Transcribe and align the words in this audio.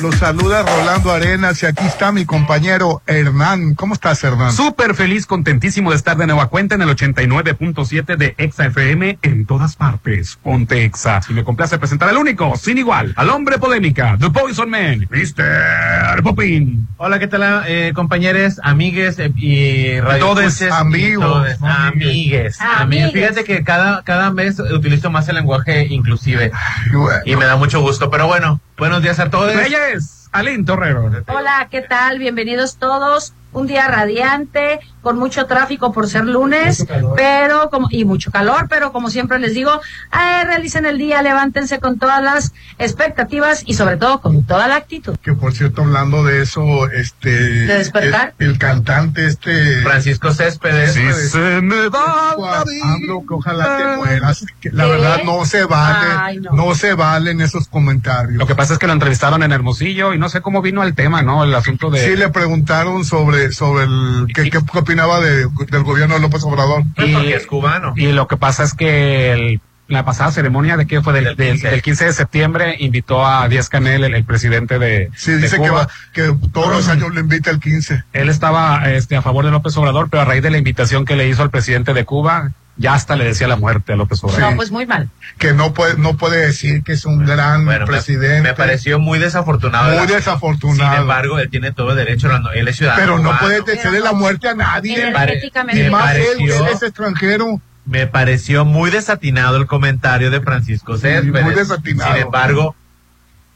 Los 0.00 0.14
saluda 0.14 0.62
Rolando 0.62 1.10
Arenas 1.10 1.60
y 1.64 1.66
aquí 1.66 1.84
está 1.84 2.12
mi 2.12 2.24
compañero 2.24 3.02
Hernán. 3.08 3.74
¿Cómo 3.74 3.94
estás, 3.94 4.22
Hernán? 4.22 4.52
Súper 4.52 4.94
feliz, 4.94 5.26
contentísimo 5.26 5.90
de 5.90 5.96
estar 5.96 6.16
de 6.16 6.24
nueva 6.28 6.46
cuenta 6.46 6.76
en 6.76 6.82
el 6.82 6.88
89.7 6.90 8.16
de 8.16 8.34
Exa 8.38 8.66
FM 8.66 9.18
en 9.22 9.44
todas 9.44 9.74
partes. 9.74 10.38
Ponte 10.40 10.84
Exa. 10.84 11.20
Y 11.28 11.32
me 11.32 11.42
complace 11.42 11.78
presentar 11.78 12.08
al 12.10 12.16
único, 12.16 12.54
sin 12.56 12.78
igual, 12.78 13.12
al 13.16 13.28
hombre 13.30 13.58
polémica, 13.58 14.16
The 14.20 14.30
Poison 14.30 14.70
Man, 14.70 15.08
Mr. 15.10 16.22
Popin. 16.22 16.86
Hola, 16.98 17.18
¿qué 17.18 17.26
tal, 17.26 17.64
eh, 17.66 17.90
compañeros, 17.92 18.60
amigues 18.62 19.18
eh, 19.18 19.32
y 19.34 19.98
radio 19.98 20.26
Todes 20.26 20.62
amigos, 20.62 21.56
amigues, 21.60 21.60
amigues. 21.60 22.60
Amigues. 22.60 23.12
Fíjate 23.12 23.42
que 23.42 23.64
cada, 23.64 24.04
cada 24.04 24.30
vez 24.30 24.60
utilizo 24.60 25.10
más 25.10 25.28
el 25.28 25.34
lenguaje 25.34 25.86
inclusive 25.90 26.52
bueno, 26.92 27.20
y 27.24 27.34
me 27.34 27.46
da 27.46 27.56
mucho 27.56 27.80
gusto. 27.80 28.10
Pero 28.10 28.28
bueno, 28.28 28.60
buenos 28.78 29.02
días 29.02 29.18
a 29.18 29.28
todos. 29.28 29.54
Reyes, 29.54 30.28
Alín 30.32 30.64
Torrero. 30.64 31.10
Hola, 31.26 31.68
¿qué 31.70 31.82
tal? 31.82 32.18
Bienvenidos 32.18 32.78
todos. 32.78 33.34
Un 33.52 33.66
día 33.66 33.88
radiante, 33.88 34.80
con 35.02 35.18
mucho 35.18 35.46
tráfico 35.46 35.92
por 35.92 36.08
ser 36.08 36.24
lunes, 36.24 36.84
pero 37.16 37.70
como 37.70 37.88
y 37.90 38.04
mucho 38.04 38.30
calor, 38.30 38.66
pero 38.68 38.92
como 38.92 39.10
siempre 39.10 39.38
les 39.38 39.54
digo, 39.54 39.80
eh, 40.12 40.44
realicen 40.44 40.86
el 40.86 40.98
día, 40.98 41.22
levántense 41.22 41.78
con 41.78 41.98
todas 41.98 42.22
las 42.22 42.52
expectativas 42.78 43.62
y 43.66 43.74
sobre 43.74 43.96
todo 43.96 44.20
con 44.20 44.44
toda 44.44 44.68
la 44.68 44.76
actitud. 44.76 45.16
que 45.22 45.32
por 45.32 45.52
cierto, 45.52 45.82
hablando 45.82 46.24
de 46.24 46.42
eso, 46.42 46.90
este... 46.90 47.30
¿De 47.30 47.78
despertar? 47.78 48.34
El, 48.38 48.50
el 48.50 48.58
cantante 48.58 49.26
este... 49.26 49.82
Francisco 49.82 50.32
Céspedes. 50.32 50.94
Si 50.94 51.28
se 51.30 51.60
me 51.60 51.88
va. 51.88 52.34
Pablo, 52.36 53.24
que 53.26 53.34
ojalá 53.34 53.76
te 53.76 53.96
mueras. 53.96 54.44
que 54.60 54.70
la 54.70 54.84
¿Qué? 54.84 54.90
verdad 54.90 55.20
no 55.24 55.44
se 55.44 55.64
vale, 55.64 56.06
Ay, 56.18 56.38
no. 56.38 56.52
no. 56.52 56.74
se 56.74 56.94
valen 56.94 57.40
esos 57.40 57.68
comentarios. 57.68 58.38
Lo 58.38 58.46
que 58.46 58.54
pasa 58.54 58.74
es 58.74 58.78
que 58.78 58.86
lo 58.86 58.92
entrevistaron 58.92 59.42
en 59.42 59.52
Hermosillo 59.52 60.14
y 60.14 60.18
no 60.18 60.28
sé 60.28 60.40
cómo 60.40 60.62
vino 60.62 60.82
al 60.82 60.94
tema, 60.94 61.22
¿no? 61.22 61.44
El 61.44 61.54
asunto 61.54 61.90
de... 61.90 62.04
Sí 62.04 62.16
le 62.16 62.28
preguntaron 62.30 63.04
sobre 63.04 63.52
sobre 63.52 63.84
el 63.84 64.26
qué, 64.34 64.50
qué 64.50 64.60
opinaba 64.98 65.20
de- 65.20 65.46
del 65.70 65.82
gobierno 65.84 66.14
de 66.14 66.20
López 66.20 66.42
Obrador. 66.44 66.82
Pues 66.96 67.12
porque 67.12 67.34
es 67.34 67.46
cubano. 67.46 67.92
Y 67.96 68.12
lo 68.12 68.26
que 68.26 68.36
pasa 68.36 68.64
es 68.64 68.74
que 68.74 69.32
el- 69.32 69.60
la 69.88 70.04
pasada 70.04 70.30
ceremonia 70.30 70.76
de 70.76 70.86
que 70.86 71.00
fue 71.02 71.12
del, 71.14 71.24
Del 71.24 71.36
del- 71.36 71.52
15. 71.54 71.70
del 71.70 71.82
15 71.82 72.04
de 72.04 72.12
septiembre 72.12 72.76
invitó 72.78 73.26
a 73.26 73.48
Díaz 73.48 73.68
Canel, 73.68 74.04
el, 74.04 74.14
el 74.14 74.24
presidente 74.24 74.78
de, 74.78 75.10
Sí, 75.16 75.32
de 75.32 75.38
dice 75.38 75.56
que, 75.56 75.68
Cuba. 75.68 75.80
va, 75.86 75.88
que 76.12 76.34
todos 76.52 76.68
los 76.70 76.88
años 76.88 77.14
le 77.14 77.20
invita 77.20 77.50
el 77.50 77.58
15. 77.58 78.04
Él 78.12 78.28
estaba 78.28 78.90
este, 78.90 79.16
a 79.16 79.22
favor 79.22 79.44
de 79.44 79.50
López 79.50 79.76
Obrador, 79.76 80.08
pero 80.10 80.22
a 80.22 80.24
raíz 80.26 80.42
de 80.42 80.50
la 80.50 80.58
invitación 80.58 81.04
que 81.04 81.16
le 81.16 81.26
hizo 81.28 81.42
al 81.42 81.50
presidente 81.50 81.94
de 81.94 82.04
Cuba, 82.04 82.52
ya 82.76 82.94
hasta 82.94 83.16
le 83.16 83.24
decía 83.24 83.48
la 83.48 83.56
muerte 83.56 83.94
a 83.94 83.96
López 83.96 84.22
Obrador. 84.22 84.50
No, 84.50 84.56
pues 84.56 84.70
muy 84.70 84.86
mal. 84.86 85.08
Que 85.38 85.52
no 85.52 85.74
puede, 85.74 85.96
no 85.96 86.16
puede 86.16 86.38
decir 86.46 86.84
que 86.84 86.92
es 86.92 87.04
un 87.06 87.24
gran 87.26 87.64
Bueno, 87.64 87.86
presidente. 87.86 88.42
Me, 88.42 88.54
pareció 88.54 88.98
muy 89.00 89.18
desafortunado. 89.18 89.96
Muy 89.96 90.06
Sin 90.06 90.16
desafortunado. 90.16 91.00
embargo, 91.00 91.38
él 91.40 91.50
tiene 91.50 91.72
todo 91.72 91.90
el 91.90 91.96
derecho, 91.96 92.28
él 92.54 92.68
es 92.68 92.76
ciudadano. 92.76 93.02
pero 93.02 93.16
no 93.18 93.30
cubano. 93.30 93.38
puede 93.40 93.62
desearle 93.62 94.00
la 94.00 94.12
muerte 94.12 94.48
a 94.48 94.54
nadie. 94.54 95.08
Y 95.08 95.90
más 95.90 96.14
él, 96.14 96.36
que 96.38 96.70
es 96.72 96.82
extranjero. 96.82 97.60
Me 97.88 98.06
pareció 98.06 98.66
muy 98.66 98.90
desatinado 98.90 99.56
el 99.56 99.66
comentario 99.66 100.30
de 100.30 100.42
Francisco 100.42 100.98
Céspedes. 100.98 101.42
muy 101.42 101.54
desatinado. 101.54 102.12
Sin 102.12 102.22
embargo, 102.22 102.74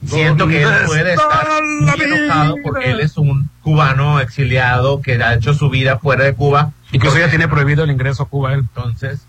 siento 0.06 0.48
que 0.48 0.62
él 0.62 0.68
¿Dónde 0.70 0.86
puede 0.86 1.12
estar 1.12 1.48
muy 1.80 2.00
enojado 2.00 2.56
porque 2.64 2.90
él 2.92 3.00
es 3.00 3.18
un 3.18 3.50
cubano 3.60 4.20
exiliado 4.20 5.02
que 5.02 5.22
ha 5.22 5.34
hecho 5.34 5.52
su 5.52 5.68
vida 5.68 5.98
fuera 5.98 6.24
de 6.24 6.34
Cuba. 6.34 6.72
Incluso 6.92 7.18
ya 7.18 7.28
tiene 7.28 7.46
prohibido 7.46 7.84
el 7.84 7.90
ingreso 7.90 8.22
a 8.22 8.28
Cuba 8.28 8.54
él. 8.54 8.60
Entonces, 8.60 9.20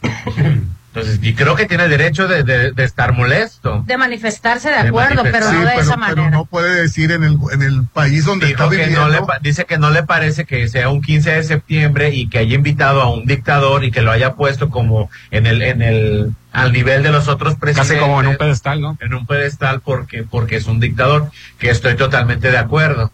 entonces 0.96 1.18
y 1.22 1.34
creo 1.34 1.54
que 1.56 1.66
tiene 1.66 1.84
el 1.84 1.90
derecho 1.90 2.26
de, 2.26 2.42
de- 2.42 2.72
de 2.72 2.84
estar 2.84 3.12
molesto. 3.12 3.82
De 3.86 3.96
manifestarse 3.96 4.68
de 4.70 4.82
De 4.82 4.88
acuerdo, 4.88 5.22
pero 5.24 5.46
manifestar. 5.46 5.52
no 5.54 5.58
Sí, 5.60 5.64
de 5.64 5.70
pero, 5.70 5.80
esa 5.82 5.90
pero 5.94 5.98
manera. 6.16 6.30
no 6.30 6.44
puede 6.46 6.80
decir 6.82 7.12
en 7.12 7.24
el, 7.24 7.38
en 7.52 7.62
el 7.62 7.84
país 7.92 8.24
donde 8.24 8.46
Dijo 8.46 8.64
está 8.64 8.70
que 8.70 8.76
viviendo. 8.82 9.06
no 9.06 9.12
le 9.12 9.20
dice 9.42 9.64
que 9.64 9.78
no 9.78 9.90
le 9.90 10.02
parece 10.02 10.44
que 10.44 10.66
sea 10.68 10.88
un 10.88 11.02
15 11.02 11.30
de 11.32 11.42
septiembre 11.44 12.10
y 12.10 12.28
que 12.28 12.38
haya 12.38 12.54
invitado 12.54 13.02
a 13.02 13.10
un 13.12 13.26
dictador 13.26 13.84
y 13.84 13.90
que 13.90 14.02
lo 14.02 14.10
haya 14.10 14.34
puesto 14.34 14.70
como 14.70 15.10
en 15.30 15.46
el 15.46 15.62
en 15.62 15.82
el 15.82 16.32
al 16.52 16.72
nivel 16.72 17.02
de 17.02 17.10
los 17.10 17.28
otros 17.28 17.54
presidentes 17.56 17.96
Casi 17.98 18.00
como 18.00 18.18
en 18.22 18.28
un 18.28 18.36
pedestal, 18.38 18.80
¿no? 18.80 18.96
en 19.00 19.12
un 19.12 19.26
pedestal 19.26 19.82
porque 19.82 20.22
porque 20.24 20.56
es 20.56 20.66
un 20.66 20.80
dictador 20.80 21.30
que 21.58 21.68
estoy 21.68 21.96
totalmente 21.96 22.50
de 22.50 22.56
acuerdo 22.56 23.12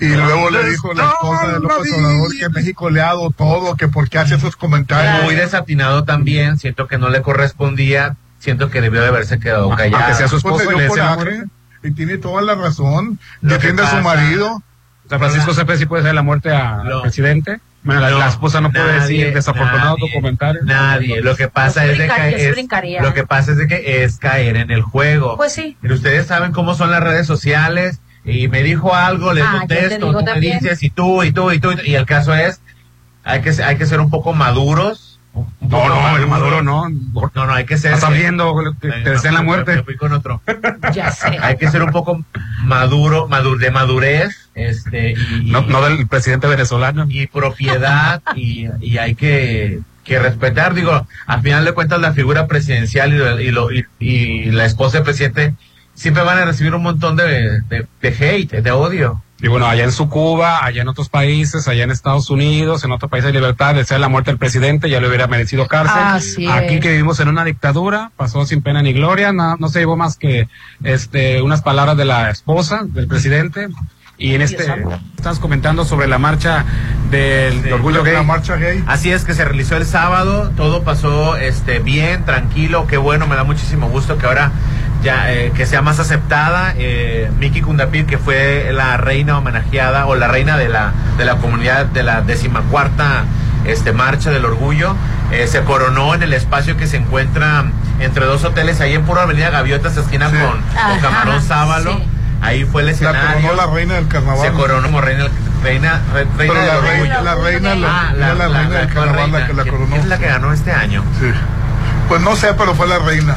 Y 0.00 0.08
luego 0.08 0.50
le 0.50 0.70
dijo 0.70 0.92
la 0.94 1.04
esposa 1.08 1.48
de 1.48 1.60
López 1.60 1.92
Obrador 1.92 2.30
que 2.38 2.48
México 2.50 2.90
le 2.90 3.00
ha 3.00 3.06
dado 3.06 3.30
todo, 3.30 3.74
que 3.76 3.88
porque 3.88 4.18
hace 4.18 4.36
esos 4.36 4.54
comentarios. 4.56 5.24
muy 5.24 5.34
desatinado 5.34 6.04
también 6.04 6.58
siento 6.58 6.86
que 6.86 6.98
no 6.98 7.08
le 7.08 7.20
correspondía 7.22 8.16
siento 8.38 8.70
que 8.70 8.80
debió 8.80 9.00
de 9.00 9.08
haberse 9.08 9.40
quedado 9.40 9.64
Aunque 9.64 9.90
callado 9.90 10.14
sea 10.14 10.28
su 10.28 10.40
Pues 10.40 10.62
esposo 10.62 10.70
le 10.70 10.76
y 10.76 10.80
le 10.80 10.88
coraje, 10.88 11.42
y 11.82 11.90
tiene 11.92 12.18
toda 12.18 12.40
la 12.42 12.54
razón. 12.54 13.18
Lo 13.40 13.54
Defiende 13.54 13.82
a 13.82 13.90
su 13.90 13.96
marido. 13.96 14.62
Sea, 15.08 15.18
Francisco 15.18 15.54
Céspedes 15.54 15.80
sí 15.80 15.86
puede 15.86 16.02
ser 16.04 16.14
la 16.14 16.22
muerte 16.22 16.50
al 16.52 16.88
No. 16.88 17.02
presidente. 17.02 17.60
Bueno, 17.82 18.00
la, 18.00 18.10
No, 18.10 18.18
la 18.18 18.28
esposa 18.28 18.60
no 18.60 18.70
puede 18.70 18.98
nadie, 18.98 19.00
decir 19.24 19.34
desafortunado 19.34 19.96
tu 19.96 20.02
nadie, 20.06 20.14
comentario. 20.14 20.60
Nadie. 20.64 21.22
Lo 21.22 21.34
que 21.36 21.48
pasa 21.48 21.86
es 21.86 21.96
de 21.98 22.08
que 22.08 22.48
es, 22.50 23.02
lo 23.02 23.14
que 23.14 23.24
pasa 23.26 23.52
es 23.52 23.56
de 23.56 23.66
que 23.66 24.04
es 24.04 24.18
caer 24.18 24.56
en 24.56 24.70
el 24.70 24.82
juego. 24.82 25.36
Pues 25.36 25.52
sí. 25.52 25.76
Pero 25.80 25.94
ustedes 25.94 26.26
saben 26.26 26.52
cómo 26.52 26.74
son 26.74 26.90
las 26.90 27.02
redes 27.02 27.26
sociales 27.26 28.00
y 28.28 28.48
me 28.48 28.62
dijo 28.62 28.94
algo, 28.94 29.32
le 29.32 29.42
Ah, 29.42 29.56
contesto, 29.58 29.94
digo 29.96 30.10
tú 30.12 30.18
me 30.18 30.24
también. 30.24 30.58
dices 30.60 30.82
y 30.82 30.90
tú 30.90 31.22
y 31.22 31.32
tú 31.32 31.50
y 31.52 31.58
tú 31.60 31.70
y 31.84 31.94
el 31.94 32.06
caso 32.06 32.34
es 32.34 32.60
hay 33.24 33.40
que 33.42 33.52
ser- 33.52 33.64
hay 33.66 33.76
que 33.76 33.86
ser 33.86 34.00
un 34.00 34.10
poco 34.10 34.32
maduros. 34.32 35.18
un 35.34 35.46
No, 35.60 35.88
no, 35.88 36.16
el 36.16 36.26
Maduro 36.26 36.62
no. 36.62 36.88
No, 36.88 37.30
no, 37.46 37.52
hay 37.52 37.64
que 37.64 37.76
ser 37.76 37.92
Estás 37.92 38.12
viendo 38.12 38.54
que 38.80 38.88
te 39.02 39.10
desean 39.10 39.34
no, 39.34 39.40
la 39.40 39.44
muerte. 39.44 39.76
me 39.76 39.82
fui 39.84 39.96
con 39.96 40.12
otro. 40.12 40.40
Ya 40.94 41.10
sé. 41.12 41.38
Hay 41.42 41.56
que 41.58 41.68
ser 41.70 41.82
un 41.82 41.90
poco 41.90 42.24
maduro, 42.64 43.28
madur, 43.28 43.58
de 43.58 43.70
madurez, 43.70 44.48
este 44.54 45.12
y, 45.12 45.50
No, 45.50 45.60
no 45.62 45.82
del 45.82 46.06
presidente 46.08 46.46
venezolano. 46.48 47.06
y 47.08 47.26
propiedad 47.26 48.22
y, 48.34 48.66
y 48.80 48.98
hay 48.98 49.14
que, 49.14 49.80
que 50.04 50.18
respetar, 50.18 50.74
digo, 50.74 51.06
al 51.26 51.42
final 51.42 51.64
de 51.64 51.72
cuentas 51.72 52.00
la 52.00 52.12
figura 52.14 52.46
presidencial 52.46 53.12
y, 53.12 53.18
lo- 53.18 53.40
y, 53.40 53.50
lo- 53.50 53.70
y, 53.72 53.84
y 54.00 54.44
la 54.50 54.64
esposa 54.64 54.98
del 54.98 55.04
presidente 55.04 55.54
siempre 55.98 56.22
van 56.22 56.38
a 56.38 56.44
recibir 56.44 56.74
un 56.74 56.82
montón 56.82 57.16
de, 57.16 57.60
de, 57.62 57.86
de 58.00 58.08
hate, 58.08 58.62
de 58.62 58.70
odio. 58.70 59.20
Y 59.40 59.46
bueno, 59.46 59.66
allá 59.66 59.84
en 59.84 59.92
su 59.92 60.08
Cuba, 60.08 60.64
allá 60.64 60.82
en 60.82 60.88
otros 60.88 61.08
países, 61.08 61.68
allá 61.68 61.84
en 61.84 61.92
Estados 61.92 62.28
Unidos, 62.28 62.82
en 62.82 62.90
otros 62.90 63.08
países 63.08 63.32
de 63.32 63.38
libertad, 63.38 63.74
desea 63.74 63.98
la 63.98 64.08
muerte 64.08 64.32
del 64.32 64.38
presidente, 64.38 64.90
ya 64.90 65.00
le 65.00 65.06
hubiera 65.06 65.28
merecido 65.28 65.68
cárcel. 65.68 66.02
Así 66.02 66.46
Aquí 66.48 66.74
es. 66.74 66.80
que 66.80 66.90
vivimos 66.90 67.20
en 67.20 67.28
una 67.28 67.44
dictadura, 67.44 68.10
pasó 68.16 68.44
sin 68.46 68.62
pena 68.62 68.82
ni 68.82 68.92
gloria, 68.92 69.32
no, 69.32 69.56
no 69.56 69.68
se 69.68 69.78
llevó 69.80 69.96
más 69.96 70.16
que 70.16 70.48
este 70.82 71.40
unas 71.42 71.62
palabras 71.62 71.96
de 71.96 72.04
la 72.04 72.30
esposa 72.30 72.82
del 72.84 73.06
presidente. 73.06 73.68
Y 74.20 74.34
en 74.34 74.42
este, 74.42 74.66
estamos 75.16 75.38
comentando 75.38 75.84
sobre 75.84 76.08
la 76.08 76.18
marcha 76.18 76.64
del 77.10 77.72
orgullo 77.72 78.02
La 78.04 78.10
gay. 78.10 78.24
marcha 78.26 78.56
gay. 78.56 78.82
Así 78.88 79.12
es 79.12 79.24
que 79.24 79.32
se 79.32 79.44
realizó 79.44 79.76
el 79.76 79.86
sábado, 79.86 80.50
todo 80.56 80.82
pasó 80.82 81.36
este 81.36 81.78
bien, 81.78 82.24
tranquilo, 82.24 82.86
qué 82.88 82.96
bueno, 82.96 83.28
me 83.28 83.36
da 83.36 83.44
muchísimo 83.44 83.88
gusto 83.88 84.18
que 84.18 84.26
ahora 84.26 84.50
ya 85.04 85.32
eh, 85.32 85.52
que 85.54 85.66
sea 85.66 85.82
más 85.82 86.00
aceptada. 86.00 86.74
Eh, 86.76 87.30
Miki 87.38 87.60
Kundapir, 87.60 88.06
que 88.06 88.18
fue 88.18 88.70
la 88.72 88.96
reina 88.96 89.38
homenajeada 89.38 90.06
o 90.06 90.16
la 90.16 90.26
reina 90.26 90.56
de 90.56 90.68
la 90.68 90.92
de 91.16 91.24
la 91.24 91.36
comunidad 91.36 91.86
de 91.86 92.02
la 92.02 92.20
decimacuarta 92.22 93.24
este 93.66 93.92
marcha 93.92 94.30
del 94.30 94.44
orgullo, 94.44 94.96
eh, 95.30 95.46
se 95.46 95.62
coronó 95.62 96.14
en 96.14 96.24
el 96.24 96.32
espacio 96.32 96.76
que 96.76 96.88
se 96.88 96.96
encuentra 96.96 97.66
entre 98.00 98.24
dos 98.24 98.42
hoteles 98.44 98.80
ahí 98.80 98.94
en 98.94 99.04
pura 99.04 99.22
Avenida 99.22 99.50
Gaviotas, 99.50 99.96
esquina 99.96 100.28
Sí. 100.30 100.36
con, 100.36 100.60
con 100.90 101.00
Camarón 101.00 101.40
Sábalo. 101.42 101.98
sí. 101.98 102.02
Ahí 102.40 102.64
fue 102.64 102.82
el 102.82 102.86
La 102.86 102.92
escenario. 102.92 103.20
coronó 103.42 103.54
la 103.54 103.66
reina 103.66 103.94
del 103.94 104.08
carnaval. 104.08 104.46
se 104.46 104.52
coronó 104.52 104.82
como 104.82 105.00
reina, 105.00 105.26
reina, 105.62 106.00
re- 106.14 106.24
reina 106.24 106.34
Pero 106.36 106.54
del 106.54 106.66
la 106.66 106.80
reina, 106.80 107.20
la 107.22 107.34
reina, 107.34 107.74
la, 107.74 107.88
Ah, 107.88 108.12
era 108.16 108.34
la, 108.34 108.48
reina 108.48 108.78
del 108.78 108.86
carnaval 108.88 109.16
la 109.16 109.22
reina. 109.38 109.46
que 109.46 109.54
la 109.54 109.62
¿Quién- 109.64 109.74
coronó. 109.74 109.88
quién 109.90 110.00
es 110.02 110.06
la 110.08 110.18
que 110.18 110.26
ganó 110.26 110.52
este 110.52 110.72
año? 110.72 111.02
Sí. 111.20 111.30
Pues 112.08 112.20
no 112.22 112.36
sé, 112.36 112.54
pero 112.54 112.74
fue 112.74 112.86
la 112.86 112.98
reina. 113.00 113.36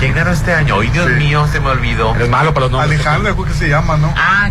¿Quién 0.00 0.14
ganó 0.14 0.30
este 0.32 0.52
año? 0.52 0.80
Ay, 0.80 0.88
Dios 0.88 1.06
Sí. 1.06 1.12
mío, 1.14 1.46
se 1.50 1.60
me 1.60 1.68
olvidó. 1.68 2.14
Eres 2.16 2.28
malo 2.28 2.52
para 2.54 2.66
los 2.66 2.72
nombres. 2.72 2.92
Alejandra, 3.00 3.32
creo 3.34 3.44
que 3.44 3.52
se 3.54 3.68
llama, 3.68 3.96
¿no? 3.96 4.12
Ah, 4.16 4.50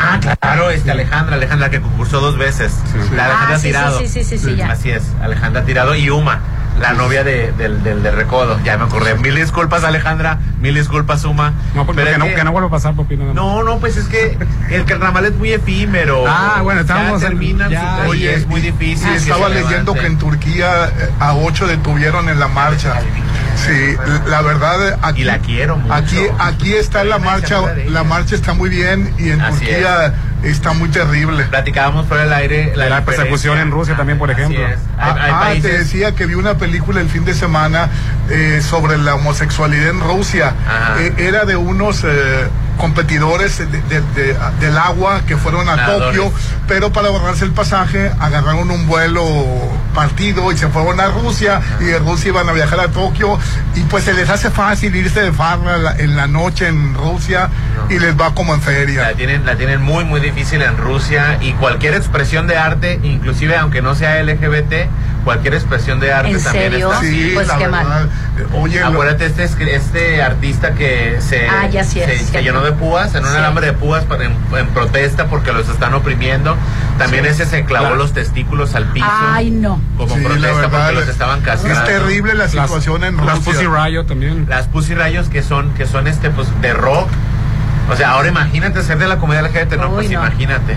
ah, 0.00 0.18
claro, 0.40 0.70
este 0.70 0.90
Alejandra, 0.90 1.36
Alejandra 1.36 1.70
que 1.70 1.80
concursó 1.80 2.20
dos 2.20 2.38
veces. 2.38 2.72
La 3.14 3.26
Alejandra 3.26 3.56
Ah, 3.56 3.58
sí, 3.58 3.66
Tirado. 3.68 3.98
sí, 3.98 4.08
sí, 4.08 4.24
sí, 4.24 4.38
sí, 4.38 4.44
sí, 4.50 4.56
ya. 4.56 4.70
Así 4.72 4.90
es, 4.90 5.02
Alejandra 5.22 5.64
Tirado 5.64 5.94
y 5.94 6.08
Uma, 6.10 6.38
la 6.80 6.92
novia 6.94 7.22
de, 7.24 7.52
del, 7.52 7.82
del, 7.82 8.02
de 8.02 8.10
Recodo. 8.10 8.58
Ya 8.64 8.76
me 8.78 8.84
acordé. 8.84 9.14
Mil 9.16 9.34
disculpas, 9.34 9.84
Alejandra. 9.84 10.38
Mil 10.60 10.74
disculpas, 10.74 11.24
Uma. 11.24 11.52
No, 11.74 11.86
porque 11.86 12.02
Pero 12.02 12.12
es 12.12 12.18
no, 12.18 12.24
que- 12.26 12.34
que 12.34 12.44
no 12.44 12.52
vuelva 12.52 12.68
a 12.68 12.70
pasar, 12.72 12.94
papi. 12.94 13.16
No, 13.16 13.62
no. 13.62 13.78
Pues 13.78 13.96
es 13.96 14.06
que 14.08 14.38
el 14.70 14.84
carnaval 14.84 15.26
es 15.26 15.34
muy 15.34 15.52
efímero. 15.52 16.24
Ah, 16.26 16.60
bueno, 16.62 16.80
estábamos 16.80 17.20
Ya 17.20 17.26
en- 17.28 17.32
terminan 17.32 17.70
ya. 17.70 17.98
su- 17.98 18.04
y 18.06 18.08
Oye, 18.08 18.34
es 18.34 18.46
muy 18.46 18.60
difícil. 18.60 18.98
Sí, 19.08 19.08
que 19.12 19.16
estaba 19.16 19.48
leyendo 19.48 19.94
que 19.94 20.06
en. 20.06 20.18
Turquía 20.20 20.86
eh, 20.98 21.10
a 21.18 21.34
ocho 21.34 21.66
detuvieron 21.66 22.28
en 22.28 22.38
la 22.40 22.48
marcha. 22.48 22.94
Sí, 23.56 23.94
la 24.28 24.42
verdad 24.42 24.98
aquí 25.02 25.22
Y 25.22 25.24
la 25.24 25.38
quiero 25.38 25.76
mucho. 25.76 25.92
Aquí 25.92 26.18
aquí 26.38 26.72
está 26.74 27.04
la 27.04 27.18
marcha, 27.18 27.60
la 27.88 28.04
marcha 28.04 28.34
está 28.34 28.54
muy 28.54 28.70
bien 28.70 29.12
y 29.18 29.30
en 29.30 29.40
Así 29.40 29.60
Turquía 29.64 30.14
está 30.42 30.72
muy 30.72 30.88
terrible. 30.88 31.44
Platicábamos 31.44 32.06
fuera 32.06 32.24
del 32.24 32.32
aire 32.32 32.72
la, 32.76 32.88
La 32.88 33.04
persecución 33.04 33.58
en 33.58 33.70
Rusia 33.70 33.96
también, 33.96 34.18
por 34.18 34.30
ejemplo. 34.30 34.60
es. 34.66 34.76
Hay, 34.98 35.12
hay 35.12 35.30
Ah, 35.32 35.40
países- 35.40 35.70
te 35.70 35.78
decía 35.78 36.14
que 36.14 36.26
vi 36.26 36.34
una 36.34 36.54
película 36.54 36.69
el 36.74 37.08
fin 37.08 37.24
de 37.24 37.34
semana 37.34 37.88
eh, 38.30 38.60
sobre 38.62 38.96
la 38.98 39.14
homosexualidad 39.16 39.88
en 39.90 40.00
Rusia. 40.00 40.54
Eh, 40.98 41.14
era 41.18 41.44
de 41.44 41.56
unos 41.56 42.04
eh, 42.04 42.08
competidores 42.76 43.58
de- 43.58 43.66
de- 43.66 44.00
de- 44.14 44.36
del 44.60 44.78
agua 44.78 45.20
que 45.26 45.36
fueron 45.36 45.68
a 45.68 45.76
Nadadores. 45.76 46.16
Tokio, 46.18 46.32
pero 46.66 46.90
para 46.92 47.08
ahorrarse 47.08 47.44
el 47.44 47.52
pasaje 47.52 48.10
agarraron 48.20 48.70
un 48.70 48.86
vuelo 48.86 49.24
partido 49.94 50.50
y 50.52 50.56
se 50.56 50.68
fueron 50.68 50.98
a 51.00 51.08
Rusia 51.08 51.60
y 51.80 51.84
de 51.84 51.98
Rusia 51.98 52.28
iban 52.28 52.48
a 52.48 52.52
viajar 52.52 52.80
a 52.80 52.88
Tokio 52.88 53.38
y 53.74 53.80
pues 53.82 54.04
se 54.04 54.14
les 54.14 54.30
hace 54.30 54.50
fácil 54.50 54.94
irse 54.96 55.20
de 55.20 55.32
farra 55.32 55.76
la- 55.76 55.96
en 55.98 56.16
la 56.16 56.26
noche 56.26 56.68
en 56.68 56.94
Rusia 56.94 57.50
y 57.90 57.98
les 57.98 58.18
va 58.18 58.34
como 58.34 58.54
en 58.54 58.62
feria. 58.62 59.02
La 59.02 59.12
tienen, 59.14 59.44
la 59.44 59.56
tienen 59.56 59.82
muy, 59.82 60.04
muy 60.04 60.20
difícil 60.20 60.62
en 60.62 60.76
Rusia 60.78 61.38
y 61.42 61.52
cualquier 61.54 61.94
expresión 61.94 62.46
de 62.46 62.56
arte, 62.56 62.98
inclusive 63.02 63.56
aunque 63.56 63.82
no 63.82 63.94
sea 63.94 64.22
LGBT, 64.22 64.88
cualquier 65.24 65.52
expresión 65.54 66.00
de 66.00 66.12
arte 66.14 66.30
¿En 66.30 66.42
también 66.42 66.49
serio? 66.52 66.88
está. 66.92 67.00
Sí, 67.04 67.30
Pues 67.34 67.48
la 67.48 67.56
qué 67.58 67.64
verdad. 67.68 67.82
mal. 67.84 68.10
Oye, 68.54 68.82
Acuérdate, 68.82 69.26
este, 69.26 69.44
es- 69.44 69.56
este 69.60 70.22
artista 70.22 70.72
que 70.74 71.16
se, 71.20 71.48
Ah, 71.48 71.66
ya 71.68 71.84
sí 71.84 72.00
es, 72.00 72.06
se, 72.20 72.24
se 72.26 72.32
ya. 72.32 72.40
llenó 72.40 72.62
de 72.62 72.72
púas, 72.72 73.14
en 73.14 73.24
un 73.24 73.30
Sí. 73.30 73.36
alambre 73.36 73.66
de 73.66 73.72
púas 73.74 74.04
para, 74.04 74.24
en, 74.24 74.34
en 74.56 74.66
protesta 74.68 75.26
porque 75.26 75.52
los 75.52 75.68
están 75.68 75.92
oprimiendo. 75.94 76.56
También 76.98 77.26
ese 77.26 77.44
se 77.46 77.64
clavó 77.64 77.86
Claro. 77.86 77.96
los 77.96 78.12
testículos 78.12 78.74
al 78.74 78.86
piso. 78.92 79.06
Ay, 79.10 79.50
no. 79.50 79.80
Como 79.96 80.14
Sí, 80.14 80.20
la 80.22 80.28
protesta 80.28 80.54
verdad, 80.56 80.70
porque 80.86 81.00
los 81.00 81.08
estaban 81.08 81.40
castrando. 81.42 81.78
es 81.80 81.86
terrible 81.86 82.34
la 82.34 82.44
Las- 82.44 82.50
situación 82.52 83.04
en 83.04 83.16
Las 83.16 83.36
Rusia. 83.36 83.52
Pussy 83.52 83.66
Riot 83.66 84.04
también. 84.06 84.46
Las 84.48 84.66
Pussy 84.68 84.94
Rayos 84.94 85.28
que 85.28 85.42
son, 85.42 85.72
que 85.74 85.86
son 85.86 86.06
este, 86.06 86.30
pues, 86.30 86.48
de 86.62 86.72
rock. 86.72 87.08
O 87.90 87.96
sea, 87.96 88.10
ahora 88.12 88.28
imagínate 88.28 88.82
ser 88.82 88.98
de 88.98 89.08
la 89.08 89.16
comedia 89.18 89.40
LGBT, 89.42 89.76
no, 89.76 89.88
Uy, 89.88 89.94
pues 89.96 90.06
no. 90.10 90.20
imagínate. 90.20 90.76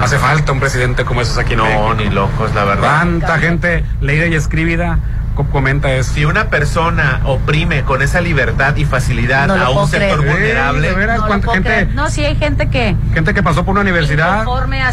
Hace 0.00 0.18
falta 0.18 0.52
un 0.52 0.60
presidente 0.60 1.04
como 1.04 1.20
esos 1.22 1.38
aquí 1.38 1.52
en 1.54 1.58
No, 1.58 1.64
México. 1.64 1.94
ni 1.94 2.10
locos, 2.10 2.54
la 2.54 2.64
verdad. 2.64 2.98
Tanta 3.00 3.38
gente 3.38 3.84
leída 4.00 4.26
y 4.26 4.34
escribida 4.34 4.98
co- 5.34 5.44
comenta 5.46 5.92
eso. 5.92 6.12
Si 6.14 6.24
una 6.24 6.48
persona 6.48 7.20
oprime 7.24 7.82
con 7.82 8.02
esa 8.02 8.20
libertad 8.20 8.76
y 8.76 8.84
facilidad 8.84 9.48
No 9.48 9.54
a 9.54 9.70
un 9.70 9.88
sector 9.88 10.20
creer. 10.20 10.32
vulnerable, 10.34 10.88
de 10.88 10.94
veras, 10.94 11.18
No, 11.20 11.52
gente- 11.52 11.86
no, 11.94 12.08
sí 12.10 12.24
hay 12.24 12.36
gente 12.36 12.68
que... 12.68 12.94
Gente 13.14 13.34
que 13.34 13.42
pasó 13.42 13.64
por 13.64 13.72
una 13.72 13.80
universidad 13.80 14.44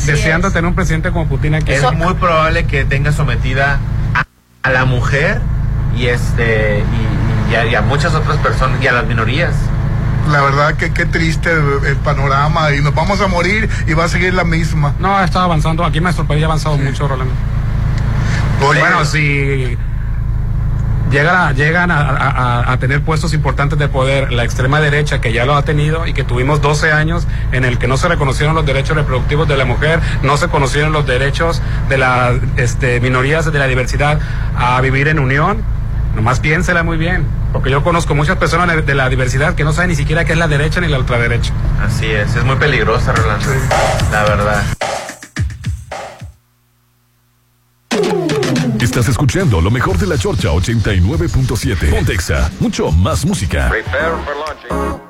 deseando 0.06 0.48
es. 0.48 0.54
tener 0.54 0.68
un 0.68 0.76
presidente 0.76 1.12
como 1.12 1.28
Putin 1.28 1.56
aquí. 1.56 1.72
es 1.74 1.80
Eso- 1.80 1.94
muy 1.94 2.14
probable 2.16 2.66
que 2.66 2.86
tenga 2.86 3.12
sometida 3.12 3.80
a, 4.16 4.24
a 4.68 4.70
la 4.72 4.86
mujer 4.86 5.40
y 5.98 6.08
este 6.08 6.80
y, 7.50 7.52
y 7.52 7.56
a, 7.56 7.66
y 7.66 7.76
a 7.76 7.82
muchas 7.82 8.16
otras 8.16 8.38
personas 8.38 8.82
y 8.82 8.88
a 8.88 8.94
las 8.94 9.06
minorías. 9.06 9.54
La 10.32 10.42
verdad 10.42 10.76
que 10.76 10.92
qué 10.94 11.06
triste 11.06 11.52
el, 11.52 11.96
panorama 11.98 12.72
y 12.74 12.82
nos 12.82 12.96
vamos 12.96 13.20
a 13.22 13.28
morir 13.28 13.70
y 13.88 13.94
va 13.94 14.06
a 14.06 14.08
seguir 14.08 14.34
la 14.34 14.44
misma. 14.44 14.94
No, 15.00 15.16
ha 15.18 15.26
estado 15.26 15.46
avanzando. 15.46 15.84
Aquí 15.84 16.00
nuestro 16.00 16.26
país 16.26 16.42
ha 16.44 16.46
avanzado 16.46 16.78
mucho, 16.78 17.08
Rolando. 17.08 17.34
Oye, 18.66 18.80
Bueno, 18.80 19.04
si 19.04 19.78
llegan, 21.12 21.36
a, 21.36 21.52
llegan 21.52 21.92
a, 21.92 22.00
a- 22.00 22.30
a- 22.62 22.72
a 22.72 22.78
tener 22.78 23.02
puestos 23.02 23.34
importantes 23.34 23.78
de 23.78 23.88
poder 23.90 24.32
la 24.32 24.44
extrema 24.46 24.80
derecha, 24.80 25.20
que 25.20 25.34
ya 25.34 25.46
lo 25.46 25.56
ha 25.56 25.64
tenido 25.64 26.08
y 26.08 26.14
que 26.14 26.24
tuvimos 26.24 26.62
12 26.62 26.92
años 26.94 27.28
en 27.52 27.66
el 27.66 27.78
que 27.78 27.88
no 27.88 27.98
se 27.98 28.08
reconocieron 28.08 28.56
los 28.56 28.66
derechos 28.66 28.96
reproductivos 28.96 29.48
de 29.48 29.58
la 29.58 29.66
mujer, 29.66 30.00
no 30.24 30.38
se 30.38 30.48
conocieron 30.48 30.94
los 30.94 31.06
derechos 31.06 31.62
de 31.90 31.98
las 31.98 32.36
este, 32.56 33.00
minorías 33.02 33.52
de 33.52 33.60
la 33.60 33.68
diversidad 33.68 34.20
a 34.58 34.80
vivir 34.82 35.10
en 35.10 35.20
unión, 35.20 35.62
nomás 36.16 36.40
piénsela 36.40 36.84
muy 36.84 36.98
bien, 36.98 37.26
porque 37.54 37.70
yo 37.70 37.84
conozco 37.84 38.14
muchas 38.16 38.36
personas 38.38 38.86
de- 38.86 38.94
la 38.96 39.08
diversidad 39.10 39.56
que 39.56 39.64
no 39.64 39.72
saben 39.72 39.92
ni 39.92 39.96
siquiera 39.96 40.26
qué 40.26 40.34
es 40.34 40.38
la 40.38 40.48
derecha 40.48 40.82
ni 40.82 40.88
la 40.88 40.98
ultraderecha. 41.00 41.54
Así 41.82 42.08
es, 42.08 42.36
es 42.36 42.44
muy 42.44 42.56
peligrosa, 42.58 43.14
Rolando. 43.14 43.48
La 44.12 44.24
verdad. 44.24 44.64
Estás 48.82 49.08
escuchando 49.08 49.62
lo 49.62 49.72
mejor 49.72 49.98
de 49.98 50.06
la 50.08 50.18
Chorcha 50.18 50.50
89.7. 50.50 51.90
Pontexa, 51.90 52.52
mucho 52.60 52.92
más 52.92 53.26
música. 53.26 53.70
Perdón 53.70 55.02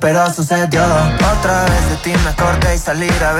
pero 0.00 0.32
sucedió. 0.32 0.82
Otra 1.38 1.64
vez 1.64 1.90
de 1.90 1.96
ti 2.02 2.12
me 2.24 2.30
acordé 2.30 2.74
y 2.74 2.78
salir 2.78 3.12
a 3.22 3.33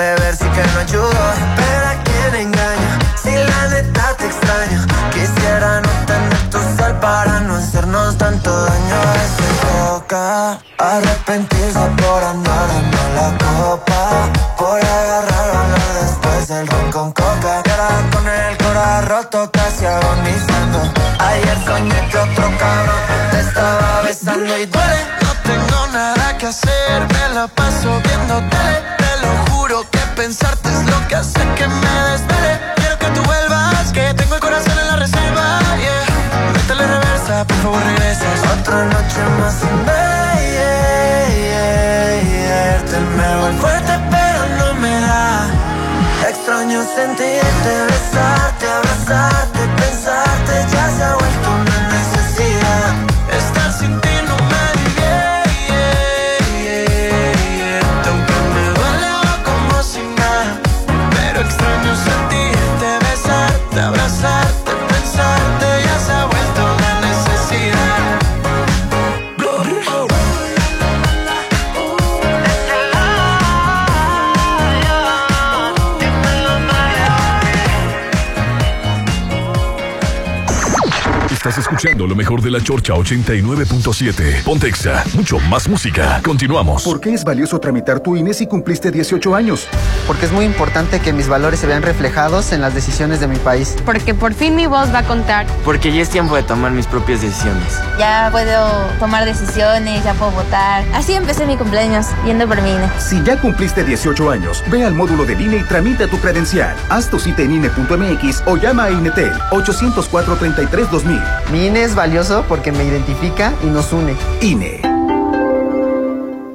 la 82.55 82.61
Chorcha 82.61 82.93
89.7. 82.93 84.43
Pontexa, 84.43 85.03
mucho 85.13 85.39
más 85.39 85.67
música. 85.67 86.21
Continuamos. 86.23 86.83
¿Por 86.83 87.01
qué 87.01 87.13
es 87.13 87.25
valioso 87.25 87.59
tramitar 87.59 87.99
tu 87.99 88.15
INE 88.15 88.33
si 88.33 88.47
cumpliste 88.47 88.91
18 88.91 89.35
años? 89.35 89.67
Porque 90.07 90.27
es 90.27 90.31
muy 90.31 90.45
importante 90.45 90.99
que 90.99 91.13
mis 91.13 91.27
valores 91.27 91.59
se 91.59 91.67
vean 91.67 91.81
reflejados 91.81 92.51
en 92.51 92.61
las 92.61 92.75
decisiones 92.75 93.19
de 93.19 93.27
mi 93.27 93.37
país. 93.37 93.75
Porque 93.85 94.13
por 94.13 94.33
fin 94.33 94.55
mi 94.55 94.67
voz 94.67 94.93
va 94.93 94.99
a 94.99 95.03
contar. 95.03 95.47
Porque 95.63 95.91
ya 95.91 96.01
es 96.01 96.09
tiempo 96.09 96.35
de 96.35 96.43
tomar 96.43 96.71
mis 96.71 96.85
propias 96.85 97.21
decisiones. 97.21 97.79
Ya 97.97 98.29
puedo 98.31 98.67
tomar 98.99 99.25
decisiones, 99.25 100.03
ya 100.03 100.13
puedo 100.13 100.31
votar. 100.31 100.83
Así 100.93 101.13
empecé 101.13 101.45
mi 101.45 101.57
cumpleaños, 101.57 102.07
yendo 102.25 102.47
por 102.47 102.61
mi 102.61 102.71
INE. 102.71 102.89
Si 102.99 103.21
ya 103.23 103.39
cumpliste 103.39 103.83
18 103.83 104.29
años, 104.29 104.63
ve 104.69 104.85
al 104.85 104.93
módulo 104.93 105.25
del 105.25 105.41
INE 105.41 105.57
y 105.57 105.63
tramita 105.63 106.07
tu 106.07 106.19
credencial. 106.19 106.75
Haz 106.89 107.09
tu 107.09 107.19
cita 107.19 107.41
en 107.41 107.55
INE.mx 107.55 108.43
o 108.45 108.57
llama 108.57 108.85
a 108.85 108.91
INETEL 108.91 109.33
804 109.51 110.35
33 110.35 110.91
2000. 110.91 111.21
Mi 111.51 111.67
INE 111.67 111.83
es 111.83 111.95
valioso 111.95 112.45
porque 112.47 112.71
me 112.71 112.83
identifica 112.83 113.53
y 113.63 113.67
nos 113.67 113.91
une. 113.91 114.15
INE. 114.41 114.81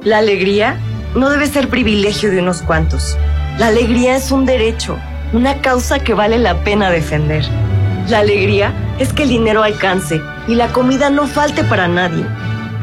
La 0.03 0.17
alegría 0.17 0.77
no 1.15 1.29
debe 1.29 1.45
ser 1.47 1.69
privilegio 1.69 2.31
de 2.31 2.39
unos 2.39 2.61
cuantos. 2.61 3.17
La 3.57 3.67
alegría 3.67 4.15
es 4.15 4.31
un 4.31 4.45
derecho, 4.45 4.97
una 5.33 5.61
causa 5.61 5.99
que 5.99 6.13
vale 6.13 6.39
la 6.39 6.63
pena 6.63 6.89
defender. 6.89 7.45
La 8.07 8.19
alegría 8.19 8.73
es 8.97 9.13
que 9.13 9.23
el 9.23 9.29
dinero 9.29 9.61
alcance 9.61 10.21
y 10.47 10.55
la 10.55 10.69
comida 10.69 11.09
no 11.09 11.27
falte 11.27 11.63
para 11.63 11.87
nadie. 11.87 12.25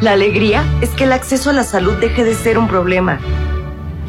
La 0.00 0.12
alegría 0.12 0.64
es 0.80 0.90
que 0.90 1.04
el 1.04 1.12
acceso 1.12 1.50
a 1.50 1.52
la 1.52 1.64
salud 1.64 1.94
deje 1.98 2.22
de 2.22 2.34
ser 2.34 2.58
un 2.58 2.68
problema. 2.68 3.18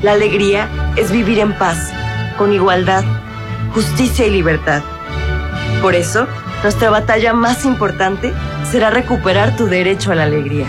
La 0.04 0.12
alegría 0.12 0.70
es 0.96 1.12
vivir 1.12 1.40
en 1.40 1.58
paz, 1.58 1.92
con 2.38 2.54
igualdad, 2.54 3.04
justicia 3.74 4.28
y 4.28 4.30
libertad. 4.30 4.84
Por 5.82 5.96
eso, 5.96 6.28
nuestra 6.62 6.90
batalla 6.90 7.34
más 7.34 7.66
importante 7.66 8.32
será 8.70 8.90
recuperar 8.92 9.56
tu 9.58 9.66
derecho 9.66 10.12
a 10.12 10.16
la 10.16 10.24
alegría. 10.24 10.68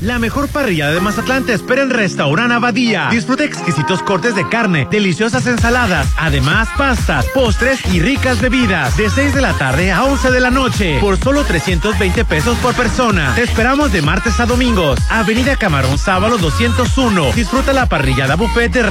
La 0.00 0.18
mejor 0.18 0.48
parrilla 0.48 0.90
de 0.90 1.00
Mazatlán 1.00 1.44
te 1.44 1.52
espera 1.52 1.82
en 1.82 1.90
Restaurant 1.90 2.52
Abadía. 2.52 3.08
Disfruta 3.10 3.44
exquisitos 3.44 4.02
cortes 4.02 4.34
de 4.34 4.48
carne, 4.48 4.86
deliciosas 4.90 5.46
ensaladas, 5.46 6.08
además 6.16 6.68
pastas, 6.76 7.26
postres 7.32 7.80
y 7.92 8.00
ricas 8.00 8.40
bebidas. 8.40 8.96
De 8.96 9.08
6 9.08 9.34
de 9.34 9.40
la 9.40 9.52
tarde 9.54 9.92
a 9.92 10.04
11 10.04 10.30
de 10.30 10.40
la 10.40 10.50
noche. 10.50 10.98
Por 11.00 11.18
solo 11.18 11.44
320 11.44 12.24
pesos 12.24 12.58
por 12.58 12.74
persona. 12.74 13.34
Te 13.34 13.42
esperamos 13.42 13.92
de 13.92 14.02
martes 14.02 14.40
a 14.40 14.46
domingos. 14.46 14.98
Avenida 15.10 15.56
Camarón 15.56 15.96
Sábalo 15.96 16.38
201. 16.38 17.32
Disfruta 17.32 17.72
la 17.72 17.86
parrillada 17.86 18.36
buffet 18.36 18.72
de 18.72 18.82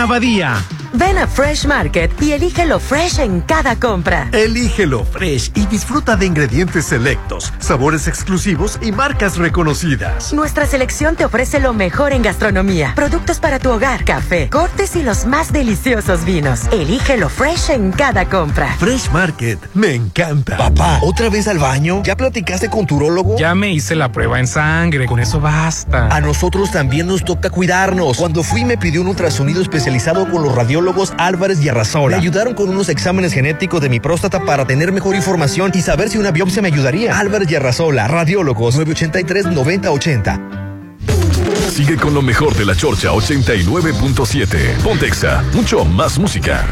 Abadía. 0.00 0.56
Ven 0.92 1.18
a 1.18 1.26
Fresh 1.26 1.66
Market 1.66 2.10
y 2.22 2.32
elígelo 2.32 2.78
fresh 2.78 3.18
en 3.18 3.40
cada 3.40 3.76
compra. 3.76 4.28
Elígelo 4.32 5.04
fresh 5.04 5.50
y 5.54 5.66
disfruta 5.66 6.16
de 6.16 6.26
ingredientes 6.26 6.86
selectos, 6.86 7.52
sabores 7.58 8.08
exclusivos 8.08 8.78
y 8.80 8.92
marcas 8.92 9.36
reconocidas. 9.36 10.32
Nuestra 10.32 10.66
selección 10.66 11.16
te 11.16 11.24
ofrece 11.24 11.60
lo 11.60 11.74
mejor 11.74 12.12
en 12.12 12.22
gastronomía, 12.22 12.92
productos 12.94 13.40
para 13.40 13.58
tu 13.58 13.70
hogar, 13.70 14.04
café, 14.04 14.48
cortes 14.48 14.96
y 14.96 15.02
los 15.02 15.26
más 15.26 15.52
deliciosos 15.52 16.24
vinos. 16.24 16.62
Elígelo 16.72 17.28
fresh 17.28 17.70
en 17.70 17.92
cada 17.92 18.28
compra. 18.28 18.74
Fresh 18.78 19.10
Market, 19.10 19.58
me 19.74 19.94
encanta. 19.94 20.56
Papá, 20.56 21.00
¿otra 21.02 21.28
vez 21.28 21.48
al 21.48 21.58
baño? 21.58 22.02
¿Ya 22.04 22.16
platicaste 22.16 22.70
con 22.70 22.86
tu 22.86 22.96
urólogo? 22.96 23.36
Ya 23.38 23.54
me 23.54 23.70
hice 23.70 23.96
la 23.96 24.12
prueba 24.12 24.38
en 24.38 24.46
sangre, 24.46 25.06
con 25.06 25.20
eso 25.20 25.40
basta. 25.40 26.08
A 26.08 26.20
nosotros 26.20 26.70
también 26.70 27.06
nos 27.06 27.24
toca 27.24 27.50
cuidarnos. 27.50 28.16
Cuando 28.16 28.42
fui 28.42 28.64
me 28.64 28.78
pidió 28.78 29.00
un 29.00 29.08
ultrasonido 29.08 29.60
especializado 29.60 30.30
con 30.30 30.42
los 30.42 30.54
radiólogos 30.54 30.85
Álvarez 31.18 31.60
y 31.62 31.68
Arrasola. 31.68 32.16
Me 32.16 32.22
ayudaron 32.22 32.54
con 32.54 32.68
unos 32.68 32.88
exámenes 32.88 33.32
genéticos 33.32 33.80
de 33.80 33.88
mi 33.88 33.98
próstata 34.00 34.40
para 34.40 34.66
tener 34.66 34.92
mejor 34.92 35.16
información 35.16 35.72
y 35.74 35.82
saber 35.82 36.08
si 36.08 36.18
una 36.18 36.30
biopsia 36.30 36.62
me 36.62 36.68
ayudaría. 36.68 37.18
Álvarez 37.18 37.50
y 37.50 37.56
Arrasola, 37.56 38.06
radiólogos 38.06 38.78
983-9080. 38.78 40.66
Sigue 41.70 41.96
con 41.96 42.14
lo 42.14 42.22
mejor 42.22 42.54
de 42.54 42.64
la 42.64 42.74
Chorcha 42.74 43.10
89.7. 43.10 44.82
Pontexa, 44.82 45.44
mucho 45.52 45.84
más 45.84 46.18
música. 46.18 46.64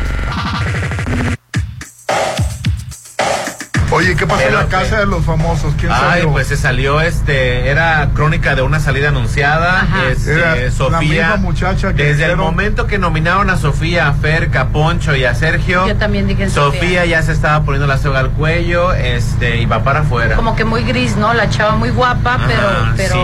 ¿Qué 4.16 4.26
pasó 4.26 4.42
en 4.48 4.54
la 4.54 4.66
casa 4.66 4.98
de 5.00 5.06
los 5.06 5.24
famosos? 5.24 5.74
¿Quién 5.78 5.92
Ay, 5.92 6.00
salió? 6.00 6.32
pues 6.32 6.46
se 6.48 6.56
salió, 6.56 7.00
este, 7.00 7.68
era 7.68 8.10
crónica 8.14 8.54
de 8.54 8.62
una 8.62 8.80
salida 8.80 9.08
anunciada. 9.08 9.86
Este, 10.10 10.34
Era 10.34 10.56
la 10.56 10.70
Sofía. 10.70 10.98
misma 11.00 11.36
muchacha 11.36 11.94
que 11.94 12.04
desde 12.04 12.24
el 12.26 12.36
momento 12.36 12.86
que 12.86 12.98
nominaron 12.98 13.50
a 13.50 13.56
Sofía, 13.56 14.08
a 14.08 14.14
Fer, 14.14 14.50
a 14.56 14.66
Poncho 14.68 15.14
y 15.14 15.24
a 15.24 15.34
Sergio. 15.34 15.86
Yo 15.86 15.96
también 15.96 16.26
dije 16.26 16.48
Sofía. 16.48 16.80
Sofía. 16.80 17.04
ya 17.06 17.22
se 17.22 17.32
estaba 17.32 17.64
poniendo 17.64 17.86
la 17.86 17.98
soga 17.98 18.20
al 18.20 18.30
cuello, 18.30 18.92
este, 18.92 19.56
y 19.58 19.66
va 19.66 19.82
para 19.82 20.00
afuera. 20.00 20.36
Como 20.36 20.54
que 20.56 20.64
muy 20.64 20.82
gris, 20.84 21.16
¿no? 21.16 21.32
La 21.34 21.48
chava 21.48 21.76
muy 21.76 21.90
guapa, 21.90 22.38
pero, 22.46 22.68
Ajá, 22.68 22.92
pero 22.96 23.14
sí. 23.14 23.20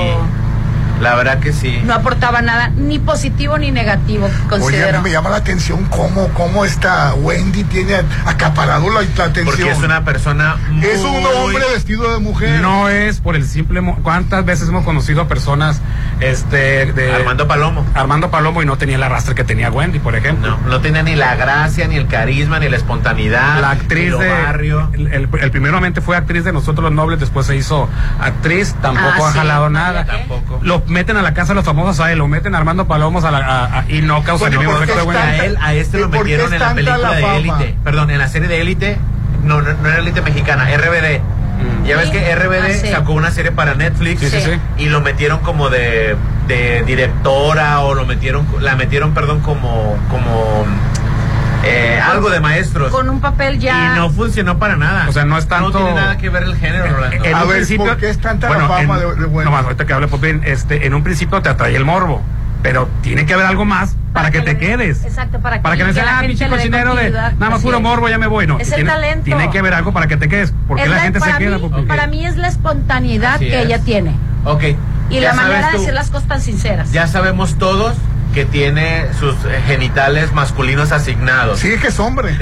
La 1.00 1.14
verdad 1.14 1.38
que 1.40 1.52
sí. 1.52 1.80
No 1.84 1.94
aportaba 1.94 2.42
nada, 2.42 2.68
ni 2.76 2.98
positivo 2.98 3.56
ni 3.58 3.70
negativo, 3.70 4.26
Oye, 4.26 4.34
a 4.44 4.48
considero. 4.48 4.98
mí 4.98 5.04
me 5.04 5.10
llama 5.12 5.30
la 5.30 5.36
atención 5.36 5.84
cómo, 5.86 6.28
cómo 6.34 6.64
esta 6.64 7.14
Wendy 7.14 7.64
tiene 7.64 7.96
acaparado 8.26 8.88
la, 8.90 9.00
la 9.00 9.24
atención. 9.24 9.46
Porque 9.46 9.70
es 9.70 9.78
una 9.78 10.04
persona 10.04 10.56
muy... 10.70 10.84
Es 10.86 11.00
un 11.00 11.24
hombre 11.24 11.64
vestido 11.74 12.12
de 12.12 12.18
mujer. 12.20 12.60
No 12.60 12.88
es 12.88 13.20
por 13.20 13.34
el 13.36 13.46
simple. 13.46 13.80
mo- 13.80 13.96
¿Cuántas 14.02 14.44
veces 14.44 14.68
hemos 14.68 14.84
conocido 14.84 15.22
a 15.22 15.28
personas 15.28 15.80
este, 16.20 16.92
de. 16.92 17.12
Armando 17.12 17.48
Palomo. 17.48 17.84
Armando 17.94 18.30
Palomo 18.30 18.62
y 18.62 18.66
no 18.66 18.76
tenía 18.76 18.96
el 18.96 19.02
arrastre 19.02 19.34
que 19.34 19.44
tenía 19.44 19.70
Wendy, 19.70 19.98
por 20.00 20.14
ejemplo. 20.14 20.58
No, 20.62 20.68
no 20.68 20.80
tenía 20.80 21.02
ni 21.02 21.16
la 21.16 21.34
gracia, 21.36 21.88
ni 21.88 21.96
el 21.96 22.06
carisma, 22.06 22.58
ni 22.58 22.68
la 22.68 22.76
espontaneidad. 22.76 23.60
La 23.60 23.70
actriz 23.70 24.16
de. 24.18 24.28
barrio. 24.28 24.90
El, 24.92 25.06
el- 25.08 25.28
el 25.40 25.50
primeramente 25.50 26.00
fue 26.00 26.16
actriz 26.16 26.44
de 26.44 26.52
Nosotros 26.52 26.84
los 26.84 26.92
Nobles, 26.92 27.20
después 27.20 27.46
se 27.46 27.56
hizo 27.56 27.88
actriz, 28.20 28.74
tampoco 28.82 29.24
Ah, 29.24 29.28
ha 29.28 29.32
sí, 29.32 29.38
jalado 29.38 29.70
nada. 29.70 30.04
Tampoco. 30.04 30.58
Lo 30.62 30.82
meten 30.90 31.16
a 31.16 31.22
la 31.22 31.32
casa 31.32 31.48
de 31.52 31.54
los 31.56 31.64
famosos 31.64 32.00
a 32.00 32.12
él, 32.12 32.18
lo 32.18 32.28
meten 32.28 32.54
a 32.54 32.58
Armando 32.58 32.86
Palomos 32.86 33.24
a 33.24 33.30
la, 33.30 33.38
a- 33.38 33.78
a- 33.80 33.84
y 33.90 34.02
no 34.02 34.22
causa 34.22 34.44
Bueno, 34.48 34.60
ningún 34.60 34.82
efecto 34.82 35.04
Wendy. 35.04 35.22
A 35.22 35.44
él, 35.44 35.56
a 35.60 35.72
este 35.74 35.98
lo 35.98 36.10
¿Por 36.10 36.18
qué 36.18 36.32
metieron 36.36 36.52
en 36.52 36.60
la 36.60 36.74
película 36.74 36.98
la 36.98 37.12
de 37.16 37.22
fama? 37.22 37.36
Élite. 37.36 37.76
Perdón, 37.82 38.10
en 38.10 38.18
la 38.18 38.28
serie 38.28 38.48
de 38.48 38.60
Élite. 38.60 38.98
No, 39.44 39.62
no, 39.62 39.72
no 39.72 39.88
era 39.88 39.98
Élite 39.98 40.20
mexicana, 40.20 40.66
RBD. 40.76 41.20
Mm. 41.20 41.84
Ya 41.86 41.96
ves 41.96 42.10
que 42.10 42.34
RBD 42.34 42.62
Ah, 42.62 42.74
sí. 42.82 42.88
sacó 42.90 43.12
una 43.12 43.30
serie 43.30 43.52
para 43.52 43.74
Netflix 43.74 44.20
Sí, 44.20 44.30
sí, 44.30 44.40
sí. 44.40 44.50
y 44.78 44.88
lo 44.88 45.00
metieron 45.00 45.40
como 45.40 45.68
de, 45.70 46.16
de 46.48 46.82
directora 46.84 47.80
o 47.80 47.94
lo 47.94 48.06
metieron, 48.06 48.46
la 48.60 48.76
metieron, 48.76 49.12
perdón, 49.14 49.40
como, 49.40 49.96
como 50.10 50.64
eh, 51.64 52.00
algo 52.00 52.30
de 52.30 52.40
maestros. 52.40 52.90
Con 52.92 53.08
un 53.10 53.20
papel 53.20 53.58
ya. 53.58 53.92
Y 53.94 53.98
no 53.98 54.10
funcionó 54.10 54.58
para 54.58 54.76
nada. 54.76 55.08
O 55.08 55.12
sea, 55.12 55.24
no 55.24 55.36
es 55.38 55.46
tanto- 55.46 55.70
No 55.70 55.76
tiene 55.84 55.94
nada 55.94 56.16
que 56.18 56.28
ver 56.30 56.42
el 56.44 56.56
género, 56.56 56.86
Rolando. 56.88 57.24
En 57.24 57.34
A 57.34 57.42
un 57.42 57.48
ver, 57.48 57.56
principio, 57.58 57.86
¿por 57.86 57.96
qué 57.98 58.10
es 58.10 58.18
tanta 58.18 58.48
la 58.48 58.54
bueno, 58.54 58.68
fama 58.68 58.94
en- 58.94 59.00
de- 59.00 59.14
de 59.16 59.24
Wendy? 59.26 59.44
No 59.44 59.50
más, 59.50 59.64
ahorita 59.64 59.86
que 59.86 59.92
hable 59.92 60.08
Popín, 60.08 60.40
este, 60.44 60.86
en 60.86 60.94
un 60.94 61.02
principio 61.02 61.40
te 61.42 61.48
atrae 61.48 61.76
el 61.76 61.84
morbo, 61.84 62.22
pero 62.62 62.88
tiene 63.02 63.26
que 63.26 63.34
haber 63.34 63.46
algo 63.46 63.64
más 63.64 63.96
para, 64.12 64.30
que, 64.30 64.40
te 64.40 64.52
le- 64.54 64.58
quedes. 64.58 65.04
Exacto, 65.04 65.38
para 65.40 65.56
que, 65.58 65.62
Para 65.62 65.76
que 65.76 65.84
no 65.84 65.92
sea, 65.92 66.04
la 66.04 66.18
ah, 66.18 66.22
pinche 66.22 66.48
cocinero 66.48 66.94
de 66.94 67.10
nada 67.10 67.34
más 67.38 67.60
puro 67.62 67.80
morbo, 67.80 68.08
ya 68.08 68.18
me 68.18 68.26
voy. 68.26 68.46
No, 68.46 68.58
Es 68.58 68.68
el 68.68 68.74
tiene, 68.76 68.90
talento. 68.90 69.24
tiene 69.24 69.50
que 69.50 69.58
haber 69.58 69.74
algo 69.74 69.92
para 69.92 70.06
que 70.08 70.16
te 70.16 70.28
quedes, 70.28 70.52
porque 70.66 70.82
Es 70.84 70.88
la 70.90 70.96
la- 70.96 71.02
gente 71.02 71.20
se 71.20 71.32
queda. 71.38 71.58
mí, 71.58 71.68
Popín. 71.68 71.86
para 71.86 72.06
mí 72.06 72.26
es 72.26 72.36
la 72.36 72.48
espontaneidad 72.48 73.34
Así 73.34 73.48
que 73.48 73.60
es. 73.60 73.66
ella 73.66 73.78
tiene. 73.80 74.14
Ok. 74.44 74.62
Y 75.10 75.20
ya 75.20 75.28
la 75.30 75.34
manera 75.34 75.70
de 75.72 75.78
decir 75.78 75.92
las 75.94 76.08
cosas 76.10 76.28
tan 76.28 76.40
sinceras. 76.40 76.92
Ya 76.92 77.06
sabemos 77.06 77.56
todos 77.56 77.96
que 78.32 78.44
tiene 78.44 79.08
sus 79.18 79.36
genitales 79.66 80.32
masculinos 80.32 80.92
asignados. 80.92 81.60
Sí, 81.60 81.76
que 81.80 81.88
es 81.88 81.98
hombre. 81.98 82.36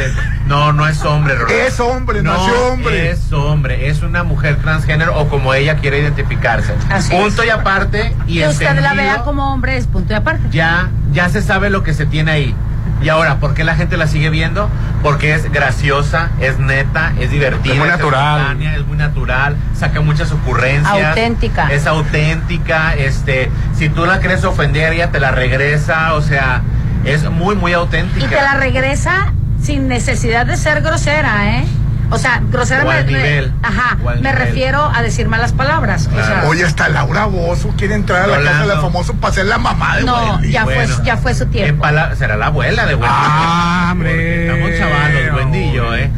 No, 0.47 0.73
no 0.73 0.87
es 0.87 1.03
hombre, 1.05 1.35
Rolando. 1.35 1.63
Es 1.63 1.81
hombre, 1.81 2.23
no 2.23 2.33
nació 2.33 2.67
hombre. 2.69 3.11
Es 3.11 3.33
hombre, 3.33 3.89
es 3.89 4.03
una 4.03 4.23
mujer 4.23 4.57
transgénero 4.57 5.19
o 5.19 5.29
como 5.29 5.55
ella 5.55 5.77
quiere 5.77 6.01
identificarse. 6.01 6.75
Así 6.91 7.11
punto 7.11 7.43
es. 7.43 7.49
y 7.49 7.51
aparte 7.51 8.15
y 8.27 8.39
que 8.39 8.49
usted 8.49 8.81
la 8.81 8.95
vea 8.95 9.23
como 9.23 9.53
hombre 9.53 9.77
es 9.77 9.87
punto 9.87 10.13
y 10.13 10.17
aparte. 10.17 10.49
ya 10.51 10.91
ya 11.13 11.29
se 11.29 11.43
sabe 11.43 11.71
lo 11.71 11.83
que 11.83 11.95
se 11.95 12.07
tiene 12.07 12.31
ahí. 12.31 12.55
Y 13.01 13.09
ahora, 13.11 13.37
¿por 13.37 13.55
qué 13.55 13.65
la 13.65 13.75
gente 13.77 13.97
la 13.97 14.07
sigue 14.07 14.29
viendo? 14.31 14.69
Porque 15.03 15.33
es 15.35 15.51
graciosa, 15.53 16.31
es 16.41 16.59
neta, 16.59 17.13
es 17.21 17.31
divertida, 17.31 17.75
Es 17.75 17.79
muy 17.79 17.89
natural. 17.89 18.41
espontánea, 18.41 18.77
es 18.77 18.87
muy 18.87 18.97
natural, 18.97 19.57
saca 19.75 20.01
muchas 20.01 20.33
ocurrencias. 20.33 21.09
Auténtica. 21.11 21.69
Es 21.73 21.87
auténtica, 21.87 22.95
este, 22.95 23.51
si 23.77 23.89
tú 23.89 24.05
la 24.05 24.19
quieres 24.19 24.45
ofender, 24.45 24.93
ella 24.95 25.11
te 25.11 25.21
la 25.21 25.31
regresa, 25.31 26.15
o 26.15 26.23
sea, 26.23 26.63
es 27.05 27.31
muy, 27.31 27.55
muy 27.55 27.73
auténtica. 27.73 28.27
Y 28.27 28.29
te 28.29 28.35
la 28.43 28.55
regresa 28.55 29.33
sin 29.63 29.87
necesidad 29.89 30.47
de 30.47 30.57
ser 30.57 30.83
grosera, 30.83 31.59
¿eh? 31.59 31.65
O 32.11 32.17
sea, 32.19 32.41
grosera 32.51 32.85
O 32.85 32.89
me, 32.89 32.95
al 32.95 33.05
me- 33.07 33.13
nivel. 33.13 33.53
ajá, 33.63 33.99
O 34.03 34.09
al 34.09 34.21
me 34.21 34.31
nivel. 34.33 34.47
refiero 34.47 34.91
a 34.95 35.03
decir 35.03 35.29
malas 35.29 35.53
palabras. 35.53 36.09
O 36.13 36.25
sea, 36.25 36.45
Oye, 36.47 36.65
hasta 36.65 36.89
Laura 36.89 37.27
Bozo 37.27 37.69
quiere 37.77 37.95
entrar 37.95 38.23
a 38.23 38.27
la 38.27 38.37
casa 38.39 38.51
Rolando. 38.61 38.73
del 38.75 38.81
famoso 38.83 39.15
para 39.15 39.35
ser 39.35 39.47
la 39.47 39.59
mamá 39.59 39.97
de 39.99 40.05
no, 40.05 40.33
Wendy. 40.37 40.51
ya 40.53 40.65
Bueno. 40.65 40.95
fue, 40.95 41.05
ya 41.05 41.17
fue 41.19 41.35
su 41.35 41.47
tiempo. 41.47 41.85
será 42.17 42.37
la 42.37 42.47
abuela 42.47 42.87
de 42.87 42.95
Wendy. 42.95 43.09
Ah, 43.11 43.89
hombre. 43.93 44.11
Porque 44.11 44.47
Estamos 44.47 44.79
chavalos, 44.79 45.37
Wendy 45.37 45.59
y 45.59 45.73
yo, 45.73 45.95
¿eh? 45.95 46.11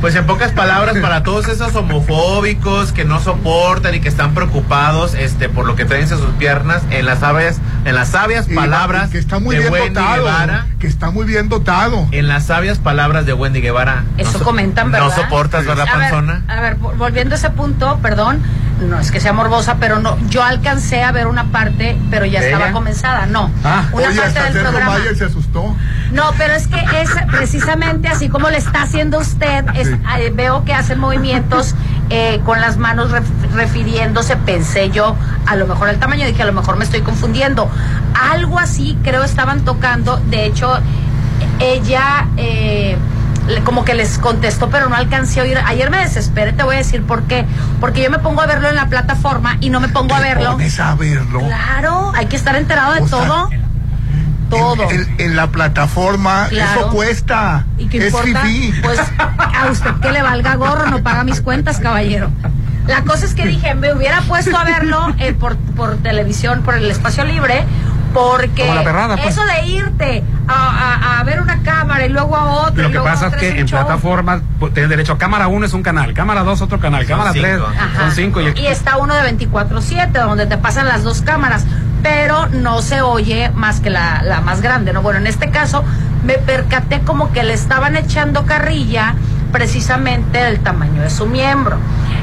Pues 0.00 0.14
en 0.14 0.26
pocas 0.26 0.52
palabras, 0.52 0.96
para 1.02 1.22
todos 1.24 1.48
esos 1.48 1.74
homofóbicos 1.74 2.92
que 2.92 3.04
no 3.04 3.20
soportan 3.20 3.94
y 3.94 4.00
que 4.00 4.08
están 4.08 4.32
preocupados 4.34 5.14
este, 5.14 5.48
por 5.48 5.66
lo 5.66 5.74
que 5.76 5.84
traen 5.84 6.02
en 6.04 6.08
sus 6.08 6.20
piernas, 6.38 6.82
en 6.90 7.04
las 7.06 7.18
sabias, 7.20 7.58
en 7.84 7.94
las 7.94 8.08
sabias 8.10 8.46
palabras 8.46 9.08
y 9.08 9.12
que 9.12 9.18
está 9.18 9.38
muy 9.40 9.56
de 9.56 9.62
bien 9.62 9.72
Wendy 9.72 9.88
dotado. 9.94 10.14
Guevara, 10.24 10.66
Que 10.78 10.86
está 10.86 11.10
muy 11.10 11.26
bien 11.26 11.48
dotado. 11.48 12.06
en 12.12 12.28
las 12.28 12.44
sabias 12.46 12.78
palabras 12.78 13.26
de 13.26 13.32
Wendy 13.32 13.60
Guevara. 13.60 14.04
Eso 14.18 14.32
no 14.32 14.38
so- 14.38 14.44
comentan, 14.44 14.90
¿verdad? 14.92 15.08
No 15.08 15.14
soportas, 15.14 15.66
¿verdad, 15.66 15.86
a 15.88 15.96
ver, 15.96 16.10
panzona? 16.10 16.42
a 16.48 16.60
ver, 16.60 16.78
vo- 16.78 16.96
volviendo 16.96 17.34
a 17.34 17.38
ese 17.38 17.50
punto, 17.50 17.98
perdón, 18.00 18.40
no 18.80 19.00
es 19.00 19.10
que 19.10 19.18
sea 19.20 19.32
morbosa, 19.32 19.78
pero 19.80 19.98
no, 19.98 20.16
yo 20.28 20.44
alcancé 20.44 21.02
a 21.02 21.10
ver 21.10 21.26
una 21.26 21.44
parte, 21.50 21.98
pero 22.10 22.24
ya 22.26 22.40
¿De 22.40 22.52
estaba 22.52 22.70
comenzada, 22.70 23.26
no. 23.26 23.50
Ah. 23.64 23.86
una 23.92 24.08
Oye, 24.08 24.20
parte 24.20 24.40
del 24.40 24.62
programa. 24.62 24.92
Mayer 24.98 25.16
se 25.16 25.24
asustó. 25.24 25.74
No, 26.12 26.30
pero 26.38 26.54
es 26.54 26.68
que 26.68 26.78
es 27.00 27.10
precisamente 27.30 28.06
así 28.08 28.28
como 28.28 28.48
le 28.50 28.58
está 28.58 28.82
haciendo 28.82 29.18
usted. 29.18 29.64
es- 29.74 29.87
veo 30.34 30.64
que 30.64 30.72
hacen 30.74 30.98
movimientos 30.98 31.74
eh, 32.10 32.40
con 32.44 32.60
las 32.60 32.76
manos 32.78 33.10
ref- 33.10 33.50
refiriéndose, 33.54 34.36
pensé 34.36 34.90
yo, 34.90 35.14
a 35.46 35.56
lo 35.56 35.66
mejor 35.66 35.88
al 35.88 35.98
tamaño, 35.98 36.26
dije, 36.26 36.42
a 36.42 36.46
lo 36.46 36.52
mejor 36.52 36.76
me 36.76 36.84
estoy 36.84 37.00
confundiendo. 37.02 37.70
Algo 38.32 38.58
así 38.58 38.96
creo 39.02 39.24
estaban 39.24 39.60
tocando. 39.64 40.16
De 40.30 40.46
hecho, 40.46 40.78
ella 41.60 42.26
eh, 42.36 42.96
como 43.64 43.84
que 43.84 43.94
les 43.94 44.18
contestó, 44.18 44.68
pero 44.70 44.88
no 44.88 44.96
alcancé 44.96 45.40
a 45.40 45.42
oír. 45.42 45.58
Ayer 45.66 45.90
me 45.90 45.98
desesperé, 45.98 46.52
te 46.52 46.62
voy 46.62 46.74
a 46.76 46.78
decir 46.78 47.02
por 47.02 47.22
qué. 47.24 47.46
Porque 47.80 48.02
yo 48.02 48.10
me 48.10 48.18
pongo 48.18 48.40
a 48.42 48.46
verlo 48.46 48.68
en 48.68 48.76
la 48.76 48.86
plataforma 48.88 49.56
y 49.60 49.70
no 49.70 49.80
me 49.80 49.88
pongo 49.88 50.14
a 50.14 50.20
verlo. 50.20 50.52
pones 50.52 50.78
a 50.80 50.94
verlo. 50.94 51.40
Claro, 51.40 52.12
hay 52.14 52.26
que 52.26 52.36
estar 52.36 52.56
enterado 52.56 52.92
de 52.94 53.00
O 53.00 53.08
sea, 53.08 53.18
todo. 53.18 53.50
Todo. 54.50 54.90
En, 54.90 55.00
en- 55.02 55.14
en 55.20 55.36
la 55.36 55.48
plataforma, 55.48 56.46
Claro. 56.48 56.80
eso 56.80 56.90
cuesta. 56.90 57.64
¿Y 57.78 57.86
qué 57.88 58.06
importa? 58.06 58.42
Pues 58.82 59.00
a 59.38 59.70
usted 59.70 59.90
que 60.00 60.10
le 60.12 60.22
valga 60.22 60.54
gorro, 60.56 60.86
no 60.90 61.02
paga 61.02 61.24
mis 61.24 61.40
cuentas, 61.40 61.78
caballero. 61.80 62.30
La 62.86 63.02
cosa 63.02 63.26
es 63.26 63.34
que 63.34 63.44
dije, 63.46 63.74
me 63.74 63.92
hubiera 63.92 64.22
puesto 64.22 64.56
a 64.56 64.64
verlo 64.64 65.14
eh, 65.18 65.34
por, 65.34 65.56
por 65.58 65.96
televisión, 65.98 66.62
por 66.62 66.74
el 66.74 66.90
espacio 66.90 67.22
libre, 67.24 67.64
porque 68.14 68.64
perrada, 68.82 69.16
pues. 69.18 69.28
eso 69.28 69.44
de 69.44 69.66
irte 69.66 70.24
a, 70.48 70.54
a- 70.54 71.20
a 71.20 71.24
ver 71.24 71.42
una 71.42 71.62
cámara 71.62 72.06
y 72.06 72.08
luego 72.08 72.34
a 72.34 72.44
otra. 72.46 72.84
Lo 72.84 72.88
y 72.88 72.92
que 72.92 73.00
pasa 73.00 73.26
es 73.26 73.34
que 73.36 73.60
en 73.60 73.66
show. 73.66 73.78
plataformas 73.78 74.40
pues, 74.58 74.72
tienes 74.72 74.88
derecho 74.88 75.12
a 75.12 75.18
cámara 75.18 75.48
1 75.48 75.66
es 75.66 75.74
un 75.74 75.82
canal, 75.82 76.14
cámara 76.14 76.42
2 76.44 76.62
otro 76.62 76.80
canal, 76.80 77.04
cámara 77.04 77.32
3 77.32 77.44
cinco. 77.58 77.66
Ajá. 77.78 78.00
son 78.00 78.12
5 78.12 78.40
y, 78.40 78.60
Y 78.60 78.66
está 78.68 78.96
uno 78.96 79.12
de 79.14 79.36
24-7, 79.36 80.10
donde 80.12 80.46
te 80.46 80.56
pasan 80.56 80.88
las 80.88 81.04
dos 81.04 81.20
cámaras, 81.20 81.66
pero 82.02 82.46
no 82.48 82.82
se 82.82 83.02
oye 83.02 83.50
más 83.54 83.80
que 83.80 83.90
la, 83.90 84.22
la 84.22 84.40
más 84.40 84.60
grande, 84.60 84.92
¿no? 84.92 85.02
Bueno, 85.02 85.18
en 85.18 85.26
este 85.26 85.50
caso 85.50 85.84
me 86.24 86.34
percaté 86.34 87.00
como 87.00 87.32
que 87.32 87.42
le 87.42 87.54
estaban 87.54 87.96
echando 87.96 88.44
carrilla 88.46 89.14
precisamente 89.52 90.38
del 90.38 90.60
tamaño 90.60 91.02
de 91.02 91.10
su 91.10 91.26
miembro. 91.26 91.78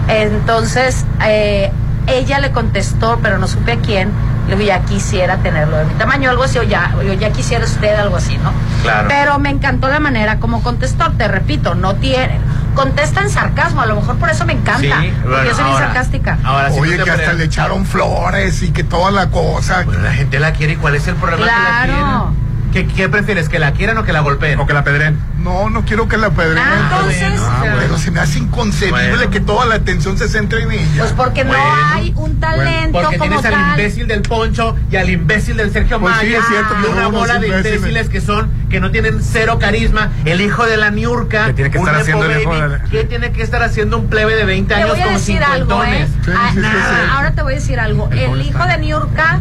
Entonces, 0.07 1.05
eh, 1.25 1.71
ella 2.07 2.39
le 2.39 2.51
contestó, 2.51 3.19
pero 3.21 3.37
no 3.37 3.47
supe 3.47 3.73
a 3.73 3.77
quién, 3.77 4.11
le 4.47 4.55
digo, 4.55 4.67
ya 4.67 4.81
quisiera 4.81 5.37
tenerlo 5.37 5.77
de 5.77 5.85
mi 5.85 5.93
tamaño, 5.95 6.29
algo 6.29 6.43
así, 6.43 6.57
o 6.59 6.63
ya, 6.63 6.93
o 6.97 7.01
ya 7.01 7.31
quisiera 7.31 7.65
usted, 7.65 7.95
algo 7.95 8.17
así, 8.17 8.37
¿no? 8.37 8.51
Claro. 8.83 9.07
Pero 9.07 9.39
me 9.39 9.49
encantó 9.49 9.87
la 9.87 9.99
manera 9.99 10.39
como 10.39 10.61
contestó, 10.61 11.11
te 11.13 11.27
repito, 11.27 11.73
no 11.75 11.95
tiene, 11.95 12.39
contesta 12.75 13.21
en 13.21 13.29
sarcasmo, 13.29 13.81
a 13.81 13.85
lo 13.85 13.95
mejor 13.95 14.17
por 14.17 14.29
eso 14.29 14.45
me 14.45 14.53
encanta, 14.53 14.81
Sí, 14.81 15.13
porque 15.21 15.27
bueno, 15.29 15.43
yo 15.49 15.55
soy 15.55 15.65
bien 15.65 15.77
sarcástica. 15.77 16.37
Ahora 16.43 16.71
sí 16.71 16.79
Oye, 16.79 16.97
no 16.97 17.03
que 17.05 17.11
hasta 17.11 17.33
le 17.33 17.43
echaron 17.45 17.85
flores 17.85 18.61
y 18.61 18.71
que 18.71 18.83
toda 18.83 19.11
la 19.11 19.29
cosa. 19.31 19.83
Bueno, 19.85 20.01
la 20.03 20.13
gente 20.13 20.39
la 20.39 20.53
quiere 20.53 20.73
y 20.73 20.75
cuál 20.75 20.95
es 20.95 21.07
el 21.07 21.15
problema 21.15 21.45
que 21.45 21.51
la 21.51 21.57
Claro. 21.57 21.93
quieran? 21.93 22.45
¿Qué, 22.73 22.87
qué 22.87 23.07
prefieres? 23.07 23.47
¿Que 23.47 23.57
la 23.57 23.71
quieran 23.71 23.97
o 23.97 24.03
que 24.03 24.11
la 24.11 24.19
golpeen? 24.19 24.59
o 24.59 24.67
que 24.67 24.73
la 24.73 24.83
pedren. 24.83 25.17
No, 25.45 25.69
no 25.69 25.85
quiero 25.85 26.07
que 26.07 26.17
la 26.17 26.31
pedren. 26.31 26.57
Ah, 26.57 26.89
entonces- 26.91 27.39
Ah, 27.39 27.57
bueno. 27.61 27.75
pero 27.79 27.97
se 27.99 28.09
me 28.11 28.19
hace 28.19 28.39
inconcebible 28.39 29.15
Bueno. 29.15 29.29
que 29.29 29.39
toda 29.39 29.65
la 29.67 29.75
atención 29.75 30.17
se 30.17 30.27
centre 30.27 30.63
en 30.63 30.71
ella. 30.71 30.87
Pues 30.97 31.11
porque 31.11 31.43
Bueno, 31.43 31.63
no 31.63 31.93
hay 31.93 32.13
un 32.15 32.39
talento 32.39 32.99
Porque 32.99 33.17
como 33.19 33.29
tienes 33.29 33.45
al 33.45 33.51
tal. 33.53 33.69
imbécil 33.79 34.07
del 34.07 34.21
Poncho 34.23 34.75
y 34.91 34.95
al 34.95 35.09
imbécil 35.09 35.57
del 35.57 35.71
Sergio 35.71 35.99
Pues 35.99 36.15
sí, 36.19 36.33
es 36.33 36.43
cierto, 36.47 36.73
y 36.83 36.91
una 36.91 37.07
bola 37.07 37.37
de 37.37 37.47
imbéciles. 37.47 37.75
imbéciles 37.77 38.09
que 38.09 38.21
son, 38.21 38.49
que 38.71 38.79
no 38.79 38.89
tienen 38.89 39.21
cero 39.21 39.57
carisma. 39.59 40.09
El 40.25 40.41
hijo 40.41 40.65
de 40.65 40.77
la 40.77 40.89
Niurka. 40.89 41.45
Que 41.45 41.53
tiene 41.53 41.69
que 41.71 41.77
estar 41.77 41.95
haciendo 41.95 42.25
el 42.25 42.41
hijo 42.41 42.49
baby, 42.49 42.61
de 42.61 42.67
la- 42.79 42.83
que 42.85 43.03
tiene 43.03 43.31
que 43.31 43.43
estar 43.43 43.61
haciendo 43.61 43.97
un 43.99 44.07
plebe 44.07 44.35
de 44.35 44.45
20 44.45 44.73
Te 44.73 44.81
años 44.81 44.89
voy 44.93 44.99
a 45.01 45.03
con 45.05 45.13
decir 45.13 45.43
algo, 45.43 45.83
¿eh? 45.83 46.07
Sí, 46.25 46.31
Ah, 46.35 46.49
sí, 46.53 46.59
sí, 46.59 46.65
ah, 46.65 46.87
sí. 47.03 47.09
Ahora 47.15 47.31
te 47.33 47.43
voy 47.43 47.53
a 47.53 47.55
decir 47.55 47.79
algo. 47.79 48.09
El 48.11 48.41
hijo 48.41 48.65
de 48.65 48.77
Niurka 48.79 49.39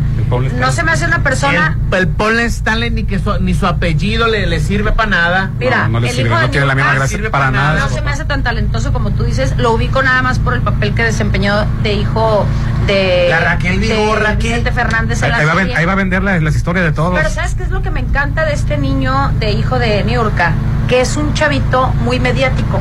no 0.59 0.71
se 0.71 0.83
me 0.83 0.93
hace 0.93 1.07
una 1.07 1.23
persona. 1.23 1.79
El, 1.91 1.99
el 1.99 2.09
Paul 2.09 2.39
Stanley 2.41 2.91
ni 2.91 3.05
que 3.05 3.19
su, 3.19 3.39
ni 3.41 3.55
su 3.55 3.67
apellido 3.67 4.29
le, 4.29 4.47
le 4.47 4.61
sirve 4.61 4.93
para 4.93 5.09
nada. 5.09 5.51
Mira, 5.59 5.89
No, 5.95 6.01
le 6.01 6.11
el 6.11 6.17
sirve, 6.17 6.31
no 6.31 6.51
tiene 6.51 6.67
la 6.67 6.75
misma 6.75 6.91
Niurka 6.91 6.99
gracia 7.01 7.17
sirve 7.17 7.31
para 7.31 7.45
para 7.47 7.57
nada. 7.57 7.75
nada. 7.75 7.89
no 7.89 7.95
se 7.95 8.03
me 8.03 8.11
hace 8.11 8.25
tan 8.25 8.43
talentoso 8.43 8.93
como 8.93 9.11
tú 9.11 9.25
dices. 9.25 9.55
Lo 9.57 9.73
ubico 9.73 10.03
nada 10.03 10.23
más 10.23 10.39
por 10.39 10.55
el 10.55 10.61
papel 10.63 10.95
que 10.95 11.03
desempeñó 11.05 11.65
de 11.83 11.93
hijo 11.95 12.47
de. 12.87 13.27
La 13.31 13.41
Raquel. 13.41 13.81
Vicente 14.37 14.73
Fernández 14.73 15.19
en 15.23 15.25
Ahí, 15.25 15.31
la 15.31 15.37
ahí 15.53 15.67
va 15.69 15.79
ahí 15.79 15.85
va 15.87 15.93
a 15.93 15.97
vender 15.97 16.23
las, 16.23 16.43
las 16.43 16.55
historias 16.57 16.85
de 16.85 16.93
todos. 16.93 17.15
Pero 17.15 17.31
¿sabes 17.31 17.55
qué 17.55 17.63
es 17.65 17.71
lo 17.71 17.83
que 17.83 17.91
me 17.91 18.01
encanta 18.01 18.45
de 18.45 18.53
este 18.53 18.77
niño 18.79 19.31
de 19.41 19.53
hijo 19.53 19.79
de 19.79 20.05
Niurka? 20.05 20.53
Que 20.89 21.01
es 21.01 21.17
un 21.17 21.33
chavito 21.35 21.89
muy 22.05 22.21
mediático. 22.21 22.79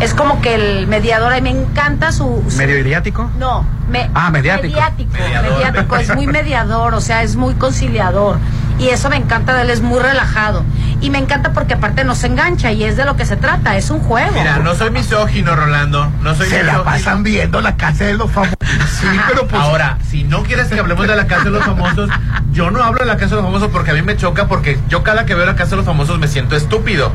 es 0.00 0.12
como 0.14 0.40
que 0.42 0.54
el 0.54 0.86
mediador, 0.88 1.34
y 1.36 1.40
me 1.40 1.50
encanta 1.50 2.12
su... 2.12 2.44
su- 2.48 2.56
¿Medio 2.58 2.78
idiático? 2.78 3.30
No, 3.38 3.64
me- 3.88 4.10
Ah, 4.14 4.30
mediático. 4.30 4.74
Mediático, 4.74 5.10
Mediador. 5.12 5.52
mediático, 5.54 5.96
es 5.96 6.14
muy 6.14 6.26
mediador, 6.26 6.92
o 6.94 7.00
sea, 7.00 7.22
es 7.22 7.36
muy 7.36 7.54
conciliador. 7.54 8.38
Y 8.78 8.88
eso 8.88 9.08
me 9.08 9.16
encanta 9.16 9.54
de 9.54 9.62
él, 9.62 9.70
es 9.70 9.80
muy 9.80 10.00
relajado. 10.00 10.64
Y 11.00 11.10
me 11.10 11.18
encanta 11.18 11.52
porque 11.52 11.74
aparte 11.74 12.04
no 12.04 12.14
se 12.14 12.26
engancha 12.26 12.72
y 12.72 12.84
es 12.84 12.96
de 12.96 13.04
lo 13.04 13.16
que 13.16 13.24
se 13.26 13.36
trata, 13.36 13.76
es 13.76 13.90
un 13.90 14.00
juego. 14.00 14.32
Mira, 14.32 14.58
no 14.58 14.74
soy 14.74 14.90
misógino, 14.90 15.54
Rolando. 15.54 16.10
No 16.22 16.34
soy 16.34 16.48
Se 16.48 16.62
la 16.62 16.82
pasan 16.84 17.22
viendo 17.22 17.60
la 17.60 17.76
casa 17.76 18.04
de 18.04 18.14
los 18.14 18.30
famosos. 18.30 18.56
Sí, 19.00 19.06
pero 19.28 19.46
pues. 19.46 19.60
Ahora, 19.62 19.98
si 20.08 20.24
no 20.24 20.42
quieres 20.42 20.68
que 20.68 20.78
hablemos 20.78 21.06
de 21.06 21.16
la 21.16 21.26
Casa 21.26 21.44
de 21.44 21.50
los 21.50 21.64
Famosos, 21.64 22.10
yo 22.52 22.70
no 22.70 22.82
hablo 22.82 23.00
de 23.00 23.06
la 23.06 23.16
Casa 23.16 23.36
de 23.36 23.42
los 23.42 23.44
Famosos 23.44 23.68
porque 23.70 23.90
a 23.90 23.94
mí 23.94 24.02
me 24.02 24.16
choca 24.16 24.46
porque 24.48 24.78
yo 24.88 25.02
cada 25.02 25.26
que 25.26 25.34
veo 25.34 25.44
la 25.46 25.54
Casa 25.56 25.70
de 25.70 25.76
los 25.76 25.84
Famosos 25.86 26.18
me 26.18 26.28
siento 26.28 26.56
estúpido. 26.56 27.12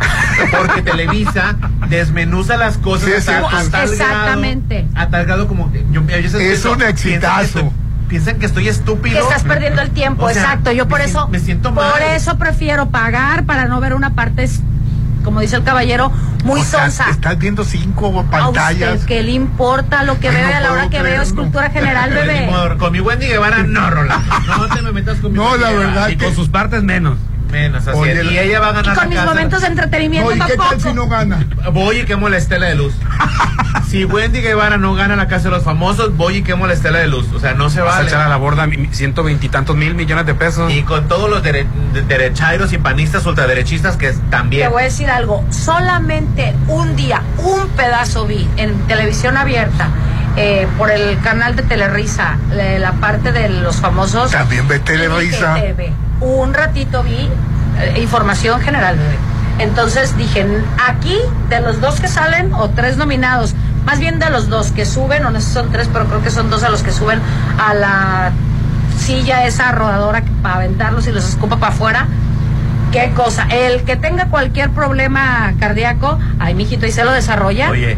Porque 0.52 0.82
Televisa 0.82 1.56
desmenuza 1.90 2.58
las 2.58 2.78
cosas 2.78 3.06
Sí, 3.08 3.12
es 3.14 3.28
hasta, 3.28 3.32
cierto. 3.40 3.58
hasta 3.58 3.72
tal 3.72 3.90
Exactamente. 3.90 4.88
grado, 4.92 5.08
a 5.08 5.10
tal 5.10 5.26
grado 5.26 5.48
como 5.48 5.72
yo, 5.92 6.02
Es 6.40 6.66
un 6.66 6.82
exitazo. 6.82 7.72
Piensan 8.12 8.40
que 8.40 8.46
estoy 8.46 8.68
estúpido. 8.68 9.16
Que 9.16 9.24
estás 9.24 9.44
perdiendo 9.44 9.82
el 9.82 9.90
tiempo, 9.92 10.26
O 10.26 10.30
sea, 10.30 10.42
exacto. 10.42 10.74
Yo 10.74 10.86
por 10.90 11.00
me 11.00 11.06
eso, 11.06 11.30
me 11.30 11.40
siento 11.40 11.72
mal. 11.72 11.92
por 11.94 12.02
eso 12.02 12.38
prefiero 12.38 12.90
pagar 12.90 13.46
para 13.46 13.70
no 13.70 13.80
ver 13.80 13.94
una 13.94 14.10
parte, 14.16 14.44
es- 14.44 14.60
como 15.24 15.40
dice 15.40 15.56
el 15.56 15.64
caballero, 15.64 16.12
muy 16.44 16.60
o 16.60 16.64
sea, 16.66 16.82
sonsa. 16.92 17.10
Estás 17.10 17.38
viendo 17.40 17.64
cinco 17.64 18.20
A 18.20 18.30
pantallas. 18.30 18.96
usted, 18.96 19.06
¿qué 19.08 19.24
le 19.24 19.32
importa 19.32 20.04
lo 20.04 20.20
que 20.20 20.28
Ay, 20.28 20.36
ve 20.36 20.42
no 20.52 20.58
a 20.58 20.60
la 20.60 20.72
hora 20.74 20.90
que 20.90 21.02
veo 21.02 21.22
es 21.22 21.32
cultura 21.32 21.70
general, 21.70 22.10
bebé? 22.14 22.50
Con 22.78 22.92
mi 22.92 23.00
Wendy 23.00 23.28
Guevara, 23.28 23.64
no, 23.64 23.90
Rolando. 23.90 24.40
No 24.46 24.68
te 24.68 24.82
me 24.82 24.92
metas 24.92 25.20
con 25.20 25.32
mi 25.32 25.38
No, 25.38 25.46
Wendy 25.52 25.62
la 25.64 25.70
Guevara. 25.72 25.88
verdad 25.90 26.10
Y 26.10 26.18
que- 26.18 26.26
con 26.26 26.36
sus 26.36 26.50
partes 26.50 26.84
menos. 26.84 27.18
Menos, 27.52 27.88
así 27.88 27.98
Oye, 27.98 28.22
es. 28.22 28.32
Y 28.32 28.40
ella 28.40 28.60
va 28.60 28.68
a 28.68 28.72
Y 28.72 28.76
ganar 28.76 28.96
con 28.96 29.10
mis 29.10 29.18
casa. 29.18 29.30
momentos 29.30 29.62
de 29.62 29.68
entretenimiento 29.68 30.30
No, 30.36 30.36
¿y 30.46 30.48
qué 30.50 30.58
tal 30.58 30.82
si 30.82 30.94
no 30.94 31.08
gana? 31.08 31.46
Voy 31.74 31.98
y 32.00 32.04
quemo 32.06 32.30
la 32.30 32.38
estela 32.38 32.68
de 32.68 32.76
luz. 32.76 32.94
si 33.90 34.06
Wendy 34.06 34.42
Guevara 34.42 34.78
no 34.78 34.94
gana 34.94 35.16
la 35.16 35.28
casa 35.28 35.46
de 35.46 35.50
los 35.52 35.64
famosos, 35.64 36.16
voy 36.16 36.38
y 36.38 36.42
quemo 36.44 36.66
la 36.68 36.74
estela 36.74 37.00
de 37.00 37.08
luz. 37.08 37.28
O 37.34 37.40
sea, 37.40 37.54
no 37.54 37.70
se 37.70 37.82
Vas 37.82 37.94
a 37.94 37.98
vale. 37.98 38.08
echar 38.10 38.22
a 38.22 38.30
la 38.30 38.38
borda 38.38 38.66
mi- 38.68 38.88
ciento 38.94 39.24
veintitantos 39.24 39.76
mil 39.76 39.96
millones 39.96 40.26
de 40.26 40.34
pesos. 40.34 40.72
Y 40.72 40.84
con 40.84 41.08
todos 41.08 41.30
los 41.30 41.44
dere- 41.44 41.66
de- 41.94 42.02
derechairos 42.04 42.72
y 42.74 42.78
panistas 42.78 43.26
ultraderechistas 43.26 43.98
que 43.98 44.12
Te 44.12 44.20
también. 44.30 44.72
voy 44.72 44.82
a 44.84 44.86
decir 44.86 45.10
algo, 45.10 45.44
solamente 45.50 46.54
un 46.68 46.96
día, 46.96 47.22
un 47.38 47.68
pedazo 47.70 48.26
vi 48.26 48.48
en 48.58 48.74
televisión 48.88 49.36
abierta, 49.38 49.90
eh, 50.38 50.66
por 50.78 50.90
el 50.92 51.20
canal 51.20 51.56
de 51.58 51.64
Telerisa, 51.64 52.38
la, 52.56 52.80
la 52.80 52.94
parte 52.94 53.32
de 53.34 53.50
los 53.50 53.76
famosos. 53.78 54.32
También 54.32 54.68
ve 54.68 54.80
Telerisa. 54.80 55.56
TV. 55.56 55.92
Un 56.22 56.54
ratito 56.54 57.04
vi 57.04 57.30
eh, 57.80 58.00
información 58.02 58.62
general. 58.62 58.96
Entonces 59.60 60.16
dije, 60.18 60.42
"N- 60.42 60.64
aquí 60.88 61.18
de 61.50 61.60
los 61.62 61.82
dos 61.82 62.00
que 62.00 62.08
salen, 62.08 62.54
o 62.54 62.70
tres 62.70 62.98
nominados, 62.98 63.54
más 63.86 64.00
bien 64.00 64.20
de 64.20 64.30
los 64.30 64.48
dos 64.50 64.72
que 64.72 64.86
suben, 64.86 65.26
o 65.26 65.30
no 65.32 65.40
sé 65.40 65.48
si 65.48 65.54
son 65.54 65.72
tres, 65.72 65.90
pero 65.92 66.06
creo 66.06 66.22
que 66.24 66.30
son 66.32 66.50
dos 66.50 66.64
a 66.64 66.70
los 66.70 66.84
que 66.84 66.92
suben 66.92 67.20
a 67.60 67.74
la 67.74 68.32
silla 68.98 69.46
esa 69.46 69.72
rodadora 69.72 70.24
para 70.44 70.56
aventarlos 70.56 71.08
y 71.08 71.12
los 71.12 71.28
escupa 71.28 71.58
para 71.58 71.74
afuera. 71.74 72.08
Qué 72.92 73.12
cosa. 73.16 73.48
El 73.50 73.84
que 73.84 73.96
tenga 73.96 74.26
cualquier 74.28 74.70
problema 74.72 75.54
cardíaco, 75.60 76.20
ay, 76.40 76.54
mijito, 76.56 76.86
y 76.86 76.92
se 76.92 77.04
lo 77.04 77.12
desarrolla. 77.12 77.70
Oye. 77.72 77.98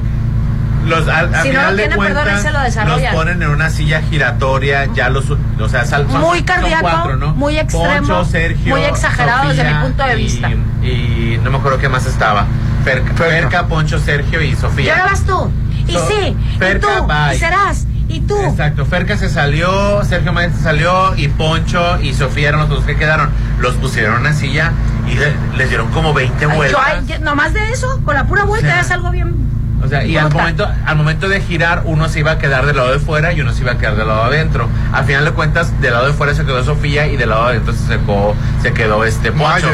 Los, 0.85 1.07
al, 1.07 1.33
al 1.33 1.43
Si 1.43 1.49
no 1.49 1.53
final 1.53 1.65
lo 1.65 1.71
de 1.71 1.77
tienen, 1.77 1.95
cuentas, 1.97 2.23
perdón, 2.25 2.41
se 2.41 2.51
lo 2.51 2.57
los 2.59 2.63
desarrollan. 2.65 3.13
ponen 3.15 3.41
en 3.43 3.49
una 3.49 3.69
silla 3.69 4.01
giratoria, 4.01 4.85
ya 4.93 5.09
los, 5.09 5.25
o 5.29 5.69
sea, 5.69 5.85
sal- 5.85 6.05
Muy 6.07 6.37
son 6.39 6.43
cardíaco, 6.45 6.81
cuatro, 6.81 7.15
¿no? 7.17 7.33
muy 7.35 7.57
extremo, 7.57 7.87
Poncho, 8.07 8.25
Sergio, 8.25 8.75
muy 8.75 8.83
exagerado 8.83 9.47
desde 9.49 9.61
Sofía 9.63 9.77
mi 9.79 9.83
punto 9.85 10.03
de 10.03 10.13
y- 10.13 10.23
vista. 10.23 10.49
Y 10.83 11.39
no 11.43 11.51
me 11.51 11.57
acuerdo 11.57 11.77
qué 11.79 11.89
más 11.89 12.05
estaba. 12.05 12.45
Ferca, 12.83 13.13
Ferca, 13.13 13.67
Poncho, 13.67 13.97
Sergio 13.99 14.41
y 14.41 14.55
Sofía. 14.55 14.93
ahora 14.93 15.05
vas 15.11 15.23
tú. 15.23 15.49
Y 15.87 15.93
So- 15.93 16.07
sí, 16.07 16.35
Ferca, 16.59 16.87
y 16.87 16.97
tú, 16.99 17.07
bye. 17.07 17.35
y 17.35 17.39
serás, 17.39 17.87
y 18.09 18.19
tú. 18.21 18.37
Exacto, 18.41 18.85
Ferca 18.85 19.15
se 19.17 19.29
salió, 19.29 20.03
Sergio 20.03 20.33
Mayer 20.33 20.51
se 20.51 20.63
salió 20.63 21.15
y 21.15 21.29
Poncho 21.29 21.99
y 22.01 22.13
Sofía 22.13 22.49
eran 22.49 22.59
los 22.61 22.69
dos 22.69 22.83
que 22.83 22.95
quedaron. 22.97 23.29
Los 23.59 23.75
pusieron 23.75 24.15
en 24.15 24.21
una 24.21 24.33
silla 24.33 24.71
y 25.09 25.13
le- 25.15 25.33
les 25.57 25.69
dieron 25.69 25.87
como 25.91 26.13
20 26.13 26.45
Ay, 26.45 26.55
vueltas. 26.57 26.81
yo, 26.81 26.85
ay, 26.85 27.05
ya- 27.07 27.19
nomás 27.19 27.53
de 27.53 27.71
eso, 27.71 28.01
con 28.03 28.15
la 28.15 28.25
pura 28.25 28.43
vuelta 28.43 28.67
O 28.67 28.71
sea, 28.71 28.81
es 28.81 28.91
algo 28.91 29.09
bien. 29.11 29.33
O 29.83 29.87
sea, 29.87 30.05
y 30.05 30.15
al 30.15 30.31
momento, 30.31 30.67
al 30.85 30.95
momento 30.95 31.27
de 31.27 31.41
girar, 31.41 31.83
uno 31.85 32.07
se 32.07 32.19
iba 32.19 32.31
a 32.31 32.37
quedar 32.39 32.65
del 32.65 32.77
lado 32.77 32.91
de 32.91 32.99
fuera 32.99 33.33
y 33.33 33.41
uno 33.41 33.51
se 33.51 33.61
iba 33.61 33.73
a 33.73 33.77
quedar 33.77 33.95
del 33.95 34.07
lado 34.07 34.29
de 34.29 34.37
adentro. 34.37 34.69
Al 34.93 35.05
final 35.05 35.25
de 35.25 35.31
cuentas, 35.31 35.79
del 35.81 35.93
lado 35.93 36.07
de 36.07 36.13
fuera 36.13 36.33
se 36.33 36.45
quedó 36.45 36.63
Sofía 36.63 37.07
y 37.07 37.17
del 37.17 37.29
lado 37.29 37.43
de 37.43 37.49
adentro 37.51 37.73
se 37.73 37.97
quedó, 37.97 38.35
se 38.61 38.73
quedó 38.73 39.03
este 39.03 39.31
Poncho. 39.31 39.67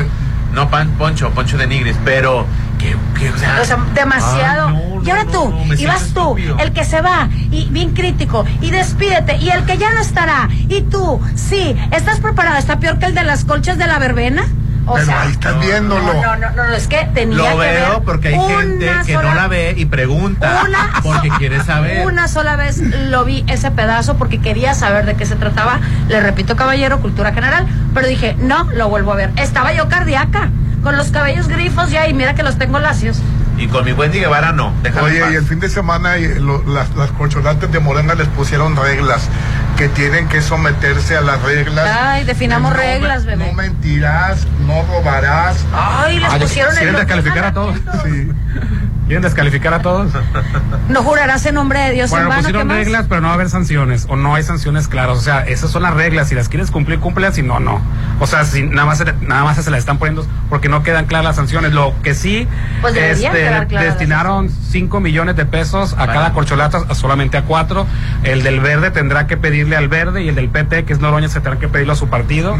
No 0.53 0.69
pan, 0.69 0.89
Poncho, 0.97 1.29
Poncho 1.29 1.57
de 1.57 1.67
Nigris, 1.67 1.95
pero 2.03 2.45
que, 2.79 2.95
que, 3.19 3.29
o 3.29 3.37
sea, 3.37 3.59
O 3.61 3.65
sea, 3.65 3.77
demasiado. 3.93 4.69
Ay, 4.69 4.73
no, 4.95 5.03
y 5.03 5.09
ahora 5.11 5.25
tú, 5.25 5.49
no, 5.49 5.73
y 5.75 5.85
vas 5.85 5.99
tú, 5.99 6.37
estúpido. 6.37 6.57
el 6.57 6.71
que 6.73 6.83
se 6.83 7.01
va, 7.01 7.29
y 7.51 7.67
bien 7.69 7.93
crítico, 7.93 8.45
y 8.59 8.71
despídete, 8.71 9.37
y 9.37 9.49
el 9.51 9.63
que 9.65 9.77
ya 9.77 9.93
no 9.93 9.99
estará, 9.99 10.49
y 10.67 10.81
tú, 10.81 11.21
sí, 11.35 11.75
¿estás 11.91 12.19
preparada? 12.19 12.57
¿Está 12.57 12.79
peor 12.79 12.97
que 12.97 13.05
el 13.05 13.13
de 13.13 13.23
las 13.23 13.45
colchas 13.45 13.77
de 13.77 13.85
la 13.85 13.99
verbena? 13.99 14.43
O 14.89 14.93
Pero 14.95 15.05
sea, 15.05 15.21
ahí 15.21 15.31
estás 15.31 15.59
viéndolo. 15.59 16.01
no, 16.13 16.35
no, 16.35 16.49
no, 16.49 16.63
no, 16.67 16.73
es 16.73 16.87
que 16.87 17.07
tenía 17.13 17.37
lo 17.37 17.43
que 17.43 17.55
ver 17.57 17.75
veo 17.87 18.01
porque 18.03 18.29
hay 18.29 18.39
gente 18.39 18.91
que 19.05 19.13
sola- 19.13 19.29
no 19.29 19.35
la 19.35 19.47
ve 19.47 19.73
y 19.77 19.85
pregunta 19.85 20.63
Una 20.67 20.93
porque 21.03 21.29
quiere 21.37 21.63
saber. 21.63 22.05
Una 22.07 22.27
sola 22.27 22.55
vez 22.55 22.79
lo 22.79 23.23
vi 23.23 23.43
ese 23.47 23.69
pedazo 23.71 24.17
porque 24.17 24.41
quería 24.41 24.73
saber 24.73 25.05
de 25.05 25.15
qué 25.15 25.25
se 25.25 25.35
trataba. 25.35 25.79
Le 26.07 26.19
repito, 26.21 26.55
caballero, 26.55 26.99
cultura 27.01 27.33
general. 27.33 27.67
Pero 27.93 28.07
dije, 28.07 28.35
no, 28.39 28.63
lo 28.73 28.89
vuelvo 28.89 29.13
a 29.13 29.15
ver. 29.15 29.29
Estaba 29.35 29.73
yo 29.73 29.87
cardíaca, 29.89 30.49
con 30.83 30.97
los 30.97 31.09
cabellos 31.11 31.47
grifos 31.47 31.91
ya, 31.91 32.07
y 32.07 32.13
mira 32.13 32.33
que 32.33 32.41
los 32.43 32.57
tengo 32.57 32.79
lacios. 32.79 33.19
Y 33.57 33.67
con 33.67 33.83
mi 33.83 33.91
Wendy 33.91 34.19
Guevara 34.19 34.53
no. 34.53 34.73
Oye, 35.01 35.21
y 35.31 35.35
el 35.35 35.43
fin 35.45 35.59
de 35.59 35.67
semana 35.69 36.15
eh, 36.15 36.39
lo- 36.39 36.63
las, 36.65 36.95
las 36.95 37.11
de 37.71 37.79
Morena 37.79 38.15
les 38.15 38.27
pusieron 38.29 38.75
reglas 38.77 39.27
que 39.79 39.87
tienen 39.87 40.27
que 40.27 40.41
someterse 40.41 41.15
a 41.15 41.21
las 41.21 41.41
reglas. 41.41 41.89
Ay, 42.01 42.25
definamos 42.25 42.71
No 42.71 42.77
reglas, 42.77 43.25
bebé. 43.25 43.47
No 43.47 43.53
mentirás, 43.53 44.45
no 44.67 44.83
robarás. 44.83 45.55
Ay, 45.73 46.19
les 46.19 46.29
Ah, 46.29 46.37
ya 46.37 46.43
pusieron 46.43 46.71
quieren 46.73 46.89
el 46.95 46.99
descalificar 46.99 47.45
a 47.45 47.53
todos. 47.53 47.75
Sí. 48.03 48.29
¿Quieren 49.07 49.23
descalificar 49.23 49.73
a 49.73 49.81
todos? 49.81 50.11
No 50.89 51.01
jurarás 51.01 51.43
en 51.47 51.55
nombre 51.55 51.79
de 51.79 51.91
Dios 51.93 52.11
Bueno, 52.11 52.25
en 52.25 52.29
vano, 52.29 52.41
¿qué 52.41 52.43
pusieron 52.49 52.67
más? 52.67 52.77
reglas, 52.77 53.05
pero 53.09 53.21
no 53.21 53.27
va 53.29 53.31
a 53.31 53.35
haber 53.35 53.49
sanciones, 53.49 54.05
o 54.07 54.15
no 54.15 54.35
hay 54.35 54.43
sanciones 54.43 54.87
claras. 54.87 55.17
O 55.17 55.21
sea, 55.21 55.39
esas 55.41 55.71
son 55.71 55.81
las 55.81 55.95
reglas. 55.95 56.27
Si 56.27 56.35
las 56.35 56.47
quieres 56.47 56.69
cumplir, 56.69 56.99
cúmplelas, 56.99 57.33
si 57.33 57.41
no, 57.41 57.59
no. 57.59 57.81
O 58.19 58.27
sea, 58.27 58.43
si 58.45 58.61
nada 58.61 58.85
más, 58.85 59.03
nada 59.21 59.43
más 59.45 59.57
se 59.63 59.71
las 59.71 59.79
están 59.79 59.97
poniendo 59.97 60.27
porque 60.49 60.69
no 60.69 60.83
quedan 60.83 61.05
claras 61.05 61.25
las 61.25 61.35
sanciones. 61.37 61.71
Lo 61.73 61.95
que 62.03 62.13
sí, 62.13 62.47
Pues 62.81 62.93
las 62.93 63.67
destinaron 63.69 64.49
5 64.49 64.99
millones 64.99 65.35
de 65.37 65.45
pesos 65.45 65.95
a 65.97 66.05
cada 66.05 66.33
corcholata, 66.33 66.81
a- 66.87 66.93
solamente 66.93 67.37
a 67.37 67.45
cuatro. 67.45 67.87
El 68.23 68.43
del 68.43 68.59
verde 68.59 68.91
tendrá 68.91 69.25
que 69.25 69.37
al 69.77 69.87
verde 69.87 70.23
y 70.23 70.29
el 70.29 70.35
del 70.35 70.49
PT, 70.49 70.85
que 70.85 70.93
es 70.93 70.99
Noroña, 70.99 71.27
se 71.27 71.41
tendrá 71.41 71.59
que 71.59 71.67
pedirlo 71.67 71.93
a 71.93 71.95
su 71.95 72.07
partido. 72.07 72.57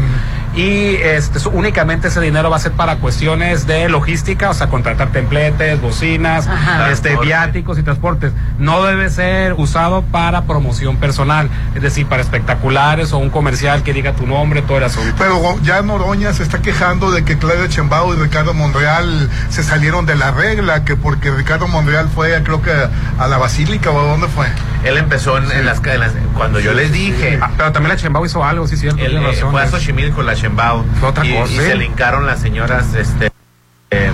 Y 0.54 0.96
este, 0.96 1.38
únicamente 1.48 2.08
ese 2.08 2.20
dinero 2.20 2.50
va 2.50 2.56
a 2.56 2.60
ser 2.60 2.72
para 2.72 2.96
cuestiones 2.96 3.66
de 3.68 3.88
logística, 3.88 4.50
o 4.50 4.54
sea, 4.54 4.68
contratar 4.68 5.12
templetes, 5.12 5.80
bocinas, 5.80 6.48
Ajá. 6.48 6.90
este, 6.90 7.16
viáticos 7.18 7.78
y 7.78 7.82
transportes. 7.84 8.32
No 8.58 8.82
debe 8.84 9.10
ser 9.10 9.52
usado 9.54 10.02
para 10.02 10.42
promoción 10.42 10.96
personal, 10.96 11.48
es 11.76 11.82
decir, 11.82 12.06
para 12.06 12.22
espectaculares 12.22 13.12
o 13.12 13.18
un 13.18 13.30
comercial 13.30 13.84
que 13.84 13.92
diga 13.92 14.12
tu 14.14 14.26
nombre, 14.26 14.62
todo 14.62 14.78
el 14.78 14.84
asunto. 14.84 15.14
Pero 15.18 15.58
ya 15.62 15.82
Noroña 15.82 16.32
se 16.32 16.42
está 16.42 16.60
quejando 16.60 17.12
de 17.12 17.24
que 17.24 17.38
Claudia 17.38 17.68
Chembao 17.68 18.12
y 18.12 18.16
Ricardo 18.18 18.52
Monreal 18.52 19.30
se 19.50 19.62
salieron 19.62 20.04
de 20.04 20.16
la 20.16 20.32
regla, 20.32 20.84
que 20.84 20.96
porque 20.96 21.30
Ricardo 21.30 21.68
Monreal 21.68 22.08
fue, 22.12 22.42
creo 22.42 22.60
que 22.60 22.72
a 23.18 23.28
la 23.28 23.38
Basílica 23.38 23.90
o 23.90 24.00
a 24.00 24.10
dónde 24.10 24.26
fue. 24.26 24.48
Él 24.82 24.96
empezó 24.96 25.38
en, 25.38 25.50
en 25.52 25.64
las, 25.66 25.78
en 25.84 26.00
las- 26.00 26.12
Cuando 26.36 26.58
yo 26.58 26.72
les 26.72 26.90
dije. 26.90 27.38
Ah, 27.40 27.50
pero 27.56 27.70
también 27.70 27.94
la 27.94 28.00
Chembao 28.00 28.24
hizo 28.26 28.44
algo, 28.44 28.66
sí, 28.66 28.76
cierto. 28.76 28.98
Él 29.00 29.16
eh, 29.16 29.20
razón. 29.20 29.52
fue 29.52 29.62
a 29.62 29.68
Xochimilco, 29.68 30.22
la 30.22 30.34
Otra 31.02 31.26
y, 31.26 31.34
cosa, 31.34 31.52
y 31.52 31.56
se 31.56 31.76
linkaron 31.76 32.26
las 32.26 32.40
señoras 32.40 32.94
este, 32.94 33.30
eh, 33.90 34.10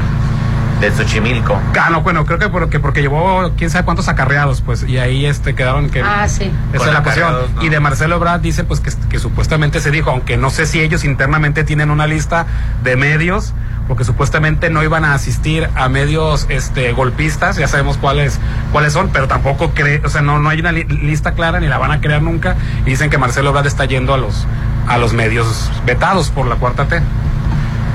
de 0.80 0.92
Xochimilco. 0.92 1.58
Ah, 1.80 1.88
no, 1.90 2.02
bueno, 2.02 2.26
creo 2.26 2.38
que 2.38 2.48
porque, 2.48 2.78
porque 2.80 3.00
llevó 3.00 3.50
quién 3.56 3.70
sabe 3.70 3.84
cuántos 3.84 4.08
acarreados, 4.08 4.60
pues, 4.60 4.82
y 4.86 4.98
ahí 4.98 5.24
este 5.26 5.54
quedaron 5.54 5.88
que... 5.88 6.02
Ah, 6.02 6.28
sí. 6.28 6.50
Esa 6.72 6.86
es 6.86 6.92
la 6.92 7.02
cuestión. 7.02 7.34
Y 7.62 7.68
de 7.70 7.80
Marcelo 7.80 8.18
Brad 8.20 8.40
dice 8.40 8.64
pues 8.64 8.80
que, 8.80 8.90
que 9.08 9.18
supuestamente 9.18 9.80
se 9.80 9.90
dijo, 9.90 10.10
aunque 10.10 10.36
no 10.36 10.50
sé 10.50 10.66
si 10.66 10.80
ellos 10.80 11.04
internamente 11.04 11.64
tienen 11.64 11.90
una 11.90 12.06
lista 12.06 12.46
de 12.82 12.96
medios, 12.96 13.54
porque 13.88 14.04
supuestamente 14.04 14.68
no 14.68 14.82
iban 14.82 15.04
a 15.04 15.14
asistir 15.14 15.68
a 15.76 15.88
medios 15.88 16.46
este 16.48 16.92
golpistas, 16.92 17.56
ya 17.56 17.68
sabemos 17.68 17.96
cuáles 17.96 18.38
cuáles 18.72 18.92
son, 18.92 19.10
pero 19.10 19.28
tampoco 19.28 19.70
cree, 19.74 20.02
o 20.04 20.08
sea, 20.10 20.22
no 20.22 20.38
no 20.40 20.48
hay 20.50 20.58
una 20.60 20.72
li- 20.72 20.84
lista 20.84 21.32
clara 21.32 21.60
ni 21.60 21.68
la 21.68 21.78
van 21.78 21.92
a 21.92 22.00
crear 22.00 22.20
nunca 22.20 22.56
y 22.84 22.90
dicen 22.90 23.10
que 23.10 23.16
Marcelo 23.18 23.52
Brad 23.52 23.66
está 23.66 23.84
yendo 23.84 24.12
a 24.12 24.18
los 24.18 24.44
a 24.88 24.98
los 24.98 25.12
medios 25.12 25.70
vetados 25.86 26.30
por 26.30 26.46
la 26.48 26.56
cuarta 26.56 26.86
T. 26.86 27.00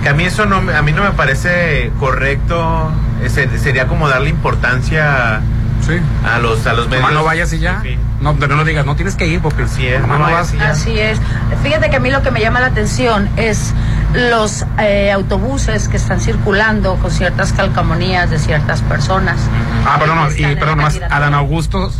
Que 0.03 0.09
a 0.09 0.13
mí 0.13 0.23
eso 0.23 0.45
no, 0.45 0.61
me- 0.61 0.73
a 0.75 0.81
mí 0.81 0.91
no 0.93 1.03
me 1.03 1.11
parece 1.11 1.91
correcto. 1.99 2.91
Ese- 3.23 3.57
sería 3.59 3.87
como 3.87 4.09
darle 4.09 4.29
importancia 4.29 5.41
Sí. 5.85 5.93
a 6.27 6.39
los 6.39 6.65
a 6.67 6.73
los 6.73 6.85
medios. 6.87 7.01
Nomás 7.01 7.13
no 7.13 7.23
vayas 7.23 7.53
y 7.53 7.59
ya. 7.59 7.75
En 7.77 7.81
fin. 7.81 7.99
No, 8.19 8.35
pero 8.35 8.49
no 8.55 8.57
lo 8.57 8.65
digas, 8.65 8.85
no 8.85 8.95
tienes 8.95 9.15
que 9.15 9.27
ir 9.27 9.41
porque 9.41 9.63
Así 9.63 9.87
es, 9.87 9.99
no 10.01 10.19
vayas 10.19 10.31
vas. 10.31 10.53
y 10.53 10.57
ya. 10.57 10.69
Así 10.71 10.99
es. 10.99 11.19
Fíjate 11.63 11.89
que 11.89 11.95
a 11.95 11.99
mí 11.99 12.11
lo 12.11 12.21
que 12.21 12.29
me 12.31 12.39
llama 12.39 12.59
la 12.59 12.67
atención 12.67 13.29
es 13.37 13.73
los 14.13 14.65
eh, 14.79 15.11
autobuses 15.11 15.87
que 15.87 15.97
están 15.97 16.19
circulando 16.19 16.95
con 16.97 17.09
ciertas 17.11 17.53
calcamonías 17.53 18.29
de 18.29 18.37
ciertas 18.39 18.81
personas. 18.81 19.37
Ah, 19.85 19.97
pero 19.99 20.13
no, 20.15 20.31
y, 20.31 20.41
nomás, 20.41 20.93
candidatura. 20.93 21.07
Adán 21.15 21.33
Augusto 21.33 21.91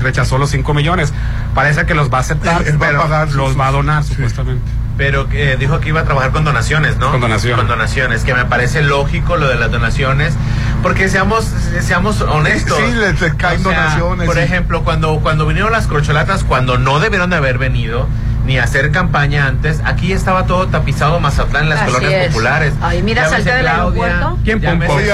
rechazó 0.00 0.38
los 0.38 0.50
5 0.50 0.74
millones. 0.74 1.12
Parece 1.54 1.86
que 1.86 1.94
los 1.94 2.12
va 2.12 2.18
a 2.18 2.20
aceptar, 2.22 2.62
Él- 2.62 2.68
él 2.68 2.82
va 2.82 2.88
a 2.88 3.02
pagar 3.02 3.32
los 3.32 3.58
va 3.58 3.68
a 3.68 3.72
donar, 3.72 4.02
supuestamente. 4.04 4.62
Pero 4.98 5.26
eh, 5.32 5.56
dijo 5.58 5.78
que 5.80 5.88
iba 5.90 6.00
a 6.00 6.04
trabajar 6.04 6.32
con 6.32 6.44
donaciones, 6.44 6.98
¿no? 6.98 7.10
Con 7.12 7.20
donaciones. 7.20 7.56
Con 7.56 7.68
donaciones, 7.68 8.24
que 8.24 8.34
me 8.34 8.44
parece 8.44 8.82
lógico 8.82 9.36
lo 9.36 9.46
de 9.48 9.54
las 9.54 9.70
donaciones, 9.70 10.34
porque 10.82 11.08
seamos 11.08 11.46
seamos 11.80 12.20
honestos. 12.20 12.76
Sí, 12.76 12.92
les- 12.94 13.20
les 13.20 13.34
caen 13.34 13.64
O 13.64 13.70
sea, 13.70 13.80
donaciones, 13.84 14.26
Por 14.26 14.34
sí. 14.36 14.42
ejemplo, 14.42 14.82
cuando 14.84 15.20
cuando 15.20 15.46
vinieron 15.46 15.70
las 15.72 15.86
corcholatas, 15.86 16.42
cuando 16.44 16.76
no 16.78 16.98
debieron 16.98 17.30
de 17.30 17.36
haber 17.36 17.58
venido 17.58 18.08
ni 18.44 18.58
hacer 18.58 18.90
campaña 18.90 19.46
antes, 19.46 19.80
aquí 19.84 20.12
estaba 20.12 20.46
todo 20.46 20.66
tapizado 20.66 21.20
Mazatlán 21.20 21.64
en 21.64 21.68
las 21.68 21.82
Así 21.82 21.92
colonias 21.92 22.20
es. 22.22 22.26
popular. 22.28 22.72
Ay, 22.82 23.02
mira, 23.02 23.28
salte 23.28 23.52
del 23.54 23.68
aeropuerto. 23.68 24.38
¿Quién 24.42 24.60
pompó? 24.60 24.94
a 24.94 24.96
mí- 24.96 25.04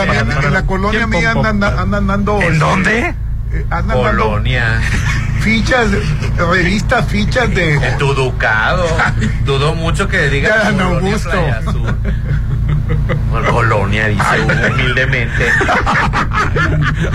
en 0.47 0.53
la 0.55 0.63
colonia 0.67 1.01
¿Quién 1.01 1.11
mía 1.11 1.31
andan, 1.33 1.63
andan 1.79 2.07
dando. 2.07 2.37
¿En 2.41 2.53
este, 2.55 2.59
dónde? 2.59 2.99
eh, 3.53 3.67
Andan 3.71 3.99
dando 3.99 4.03
Colonia. 4.03 4.81
fichas, 5.45 5.89
revistas, 6.39 7.07
fichas 7.07 7.55
de. 7.55 7.75
En 7.75 7.99
tu 7.99 8.15
ducado. 8.15 8.87
Dudo 9.45 9.75
mucho 9.75 10.09
que 10.09 10.29
diga 10.31 10.63
Colonia 10.65 10.85
Augusto. 10.85 11.31
Playa 11.31 11.59
Azul. 11.59 11.97
Colonia, 13.51 14.09
dice 14.09 14.25
humildemente. 14.73 15.49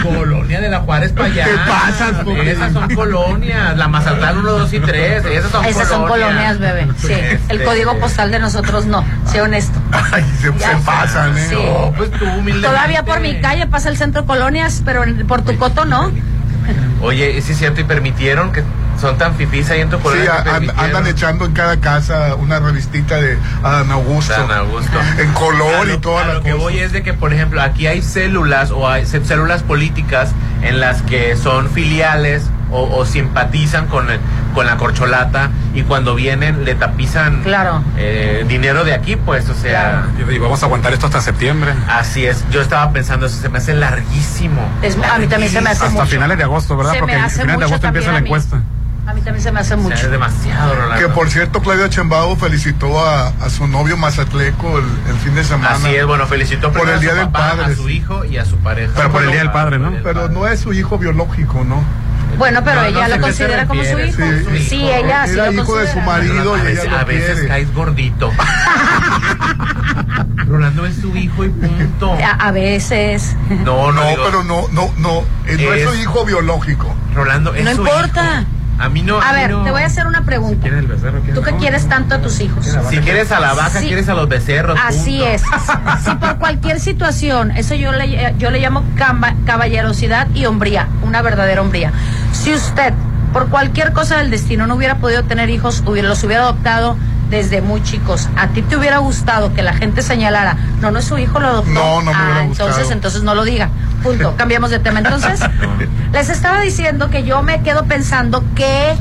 Colonia 0.03 0.61
de 0.61 0.69
la 0.69 0.79
Juárez 0.81 1.11
para 1.11 1.25
allá. 1.25 1.45
¿Qué 1.45 1.57
pasas? 1.67 2.27
Esas 2.45 2.73
son 2.73 2.93
colonias. 2.95 3.77
La 3.77 3.87
Mazatlán 3.87 4.37
1, 4.39 4.51
2 4.51 4.73
y 4.73 4.79
3. 4.79 5.25
Esas 5.25 5.51
son 5.51 5.65
Esas 5.65 5.87
son 5.87 6.07
colonias. 6.07 6.57
colonias, 6.57 6.59
bebé. 6.59 6.87
Sí. 6.97 7.13
El 7.13 7.57
Este- 7.57 7.63
código 7.63 7.99
postal 7.99 8.31
de 8.31 8.39
nosotros 8.39 8.85
no. 8.85 9.03
Sé 9.25 9.41
honesto. 9.41 9.79
Ay, 10.11 10.23
se, 10.41 10.47
se 10.51 10.75
pasan, 10.85 11.37
¿eh? 11.37 11.45
Sí. 11.49 11.55
No, 11.55 11.93
pues 11.97 12.11
tú 12.11 12.25
humildemente. 12.25 12.67
Todavía 12.67 13.03
por 13.03 13.19
mi 13.21 13.39
calle 13.41 13.65
pasa 13.67 13.89
el 13.89 13.97
centro 13.97 14.25
colonias, 14.25 14.81
pero 14.85 15.03
por 15.27 15.41
tu 15.41 15.57
coto 15.57 15.85
no. 15.85 16.11
Oye, 17.01 17.37
es 17.37 17.45
cierto, 17.45 17.81
y 17.81 17.83
permitieron 17.83 18.51
que 18.51 18.63
son 18.99 19.17
tan 19.17 19.33
fifís 19.35 19.69
ahí 19.69 19.79
en 19.81 19.89
tu 19.89 19.95
Sí, 19.97 20.03
colonia. 20.03 20.43
que 20.43 20.49
an- 20.49 20.69
andan 20.77 21.07
echando 21.07 21.45
en 21.45 21.53
cada 21.53 21.79
casa 21.79 22.35
una 22.35 22.59
revistita 22.59 23.15
de 23.15 23.37
Adán 23.63 23.89
Augusto. 23.91 24.33
San 24.35 24.51
Augusto. 24.51 24.91
En 25.17 25.31
color 25.33 25.87
lo- 25.87 25.93
y 25.93 25.97
toda 25.99 26.25
la 26.25 26.33
lo 26.35 26.43
que 26.43 26.51
cosa. 26.51 26.61
voy 26.63 26.79
es 26.79 26.91
de 26.91 27.01
que, 27.01 27.13
por 27.13 27.33
ejemplo, 27.33 27.61
aquí 27.61 27.87
hay 27.87 28.01
células 28.01 28.71
o 28.71 28.87
hay 28.89 29.05
cé- 29.05 29.23
células 29.23 29.63
políticas 29.63 30.31
en 30.61 30.79
las 30.81 31.01
que 31.03 31.37
son 31.37 31.69
filiales 31.69 32.43
o, 32.71 32.83
o 32.97 33.05
simpatizan 33.05 33.87
con, 33.87 34.09
el- 34.09 34.19
con 34.53 34.65
la 34.65 34.77
corcholata 34.77 35.49
y 35.73 35.83
cuando 35.83 36.15
vienen 36.15 36.65
le 36.65 36.75
tapizan 36.75 37.41
Claro. 37.43 37.83
eh, 37.97 38.45
dinero 38.47 38.83
de 38.83 38.93
aquí, 38.93 39.15
pues, 39.15 39.47
o 39.49 39.53
sea, 39.55 40.07
Y 40.31 40.37
vamos 40.37 40.61
a 40.63 40.65
aguantar 40.65 40.93
esto 40.93 41.05
hasta 41.07 41.21
septiembre. 41.21 41.73
así 41.87 42.25
es. 42.25 42.43
Yo 42.51 42.61
estaba 42.61 42.91
pensando, 42.91 43.25
eso 43.27 43.39
se 43.39 43.49
me 43.49 43.57
hace 43.59 43.73
larguísimo. 43.73 44.61
Es- 44.81 44.97
a 44.97 45.17
mí 45.19 45.27
también 45.27 45.51
se 45.51 45.61
me 45.61 45.69
hace 45.69 45.85
Hasta 45.85 45.99
mucho. 46.01 46.11
finales 46.11 46.37
de 46.37 46.43
agosto, 46.43 46.75
¿verdad? 46.77 46.93
Se 46.93 46.99
Porque 46.99 47.15
a 47.15 47.29
finales 47.29 47.57
de 47.59 47.65
agosto 47.65 47.87
empieza 47.87 48.11
la 48.11 48.13
también 48.13 48.15
a 48.15 48.21
mí. 48.21 48.27
encuesta. 48.27 48.61
A 49.07 49.13
mí 49.13 49.21
también 49.21 49.41
se 49.43 49.51
me 49.51 49.59
hace 49.59 49.73
O 49.73 49.77
sea, 49.77 49.83
mucho. 49.83 50.05
es 50.05 50.11
demasiado, 50.11 50.75
Rolando. 50.75 50.95
Que 51.07 51.11
por 51.11 51.29
cierto, 51.31 51.61
Claudia 51.61 51.89
Chembao 51.89 52.35
felicitó 52.35 53.03
a, 53.03 53.29
a 53.29 53.49
su 53.49 53.67
novio 53.67 53.97
Mazatleco 53.97 54.77
el, 54.77 54.85
el 55.09 55.15
fin 55.17 55.33
de 55.33 55.43
semana. 55.43 55.75
Así 55.75 55.95
es, 55.95 56.05
bueno, 56.05 56.27
felicitó 56.27 56.71
Por 56.71 56.87
el 56.87 56.99
Día 56.99 57.09
a 57.09 57.13
su 57.13 57.19
del 57.19 57.29
papá, 57.29 57.49
Padre, 57.57 57.73
a 57.73 57.75
su 57.75 57.89
hijo 57.89 58.23
y 58.25 58.37
a 58.37 58.45
su 58.45 58.57
pareja. 58.57 58.93
Pero 58.95 59.11
por 59.11 59.23
el 59.23 59.31
Día 59.31 59.39
del 59.39 59.51
Padre, 59.51 59.79
¿no? 59.79 59.91
Pero 60.03 60.29
no 60.29 60.47
es 60.47 60.59
su 60.59 60.73
hijo 60.73 60.99
biológico, 60.99 61.63
¿no? 61.63 61.83
Bueno, 62.39 62.63
pero 62.63 62.77
No, 62.77 62.81
no 62.81 62.87
ella 62.87 63.05
sé 63.07 63.15
lo 63.15 63.21
considera 63.21 63.67
como 63.67 63.83
su 63.83 63.99
hijo. 63.99 64.21
sí, 64.57 64.59
Sí, 64.69 64.75
hijo. 64.77 64.89
ella 64.95 65.27
sí 65.27 65.33
Era 65.33 65.45
lo 65.51 65.61
hijo 65.61 65.77
de 65.77 65.87
su 65.87 65.93
considera. 65.93 66.05
marido 66.05 66.57
y 66.57 66.59
a 66.59 66.63
ella 66.63 66.69
veces, 66.71 66.91
lo 66.91 66.97
a 66.97 67.03
veces 67.03 67.31
quiere. 67.33 67.47
caes 67.47 67.73
gordito. 67.73 68.31
Rolando 70.47 70.85
es 70.85 70.95
su 70.95 71.15
hijo 71.15 71.45
y 71.45 71.49
punto. 71.49 72.13
A, 72.13 72.31
a 72.47 72.51
veces. 72.51 73.35
No, 73.49 73.91
no, 73.91 74.01
No, 74.01 74.09
digo, 74.09 74.23
pero 74.25 74.43
no, 74.43 74.67
no, 74.71 74.89
no. 74.97 75.19
eh, 75.45 75.57
No 75.63 75.73
es 75.73 75.81
Es- 75.83 75.89
su 75.89 75.95
hijo 75.95 76.25
biológico. 76.25 76.95
Rolando 77.13 77.53
es 77.53 77.65
No 77.65 77.75
su 77.75 77.81
importa. 77.81 78.41
hijo. 78.41 78.49
A 78.79 78.87
mí 78.89 79.01
no. 79.01 79.21
A 79.21 79.33
ver, 79.33 79.51
no. 79.51 79.63
te 79.63 79.71
voy 79.71 79.83
a 79.83 79.85
hacer 79.87 80.07
una 80.07 80.23
pregunta. 80.23 80.61
¿Quiere 80.61 80.79
el 80.79 80.87
becerro? 80.87 81.19
¿Quiere 81.21 81.39
Tú 81.39 81.47
el- 81.47 81.55
quieres 81.57 81.87
tanto 81.89 82.15
a 82.15 82.21
tus 82.21 82.39
hijos. 82.39 82.65
Si 82.89 82.97
quieres 82.99 83.31
a 83.31 83.39
la 83.39 83.53
vaca, 83.53 83.79
Sí. 83.81 83.87
quieres 83.87 84.07
a 84.09 84.13
los 84.13 84.29
becerros. 84.29 84.79
Así 84.81 85.17
punto. 85.19 85.25
es. 85.27 85.41
Si 86.05 86.15
por 86.15 86.37
cualquier 86.37 86.79
situación, 86.79 87.51
eso 87.51 87.75
yo 87.75 87.91
le, 87.91 88.33
yo 88.37 88.49
le 88.51 88.59
llamo 88.59 88.83
camba- 88.95 89.35
caballerosidad 89.45 90.27
y 90.33 90.45
hombría, 90.45 90.87
una 91.03 91.21
verdadera 91.21 91.61
hombría. 91.61 91.91
Si 92.31 92.53
usted, 92.53 92.93
por 93.33 93.49
cualquier 93.49 93.91
cosa 93.93 94.17
del 94.19 94.29
destino, 94.31 94.65
no 94.65 94.75
hubiera 94.75 94.95
podido 94.95 95.23
tener 95.23 95.49
hijos, 95.49 95.83
hubiera, 95.85 96.07
los 96.07 96.23
hubiera 96.23 96.43
adoptado 96.43 96.95
desde 97.29 97.61
muy 97.61 97.83
chicos, 97.83 98.27
a 98.35 98.47
ti 98.47 98.61
te 98.61 98.75
hubiera 98.75 98.97
gustado 98.97 99.53
que 99.53 99.61
la 99.61 99.73
gente 99.73 100.01
señalara, 100.01 100.57
no, 100.81 100.91
no 100.91 100.99
es 100.99 101.05
su 101.05 101.17
hijo, 101.17 101.39
lo 101.39 101.47
adoptó. 101.47 101.71
No, 101.71 102.01
no 102.01 102.11
me 102.11 102.17
Ah, 102.17 102.43
entonces, 102.43 102.89
entonces 102.91 103.23
no 103.23 103.35
lo 103.35 103.43
diga. 103.43 103.69
Punto. 104.03 104.33
Cambiamos 104.37 104.71
de 104.71 104.79
tema. 104.79 104.99
Entonces, 104.99 105.39
les 106.13 106.29
estaba 106.29 106.61
diciendo 106.61 107.09
que 107.09 107.23
yo 107.23 107.43
me 107.43 107.61
quedo 107.61 107.85
pensando 107.85 108.43
que 108.55 108.95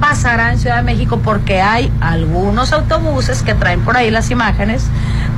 pasará 0.00 0.52
en 0.52 0.58
Ciudad 0.58 0.76
de 0.76 0.82
México 0.82 1.20
porque 1.22 1.60
hay 1.60 1.92
algunos 2.00 2.72
autobuses 2.72 3.42
que 3.42 3.54
traen 3.54 3.80
por 3.80 3.96
ahí 3.96 4.10
las 4.10 4.30
imágenes 4.30 4.84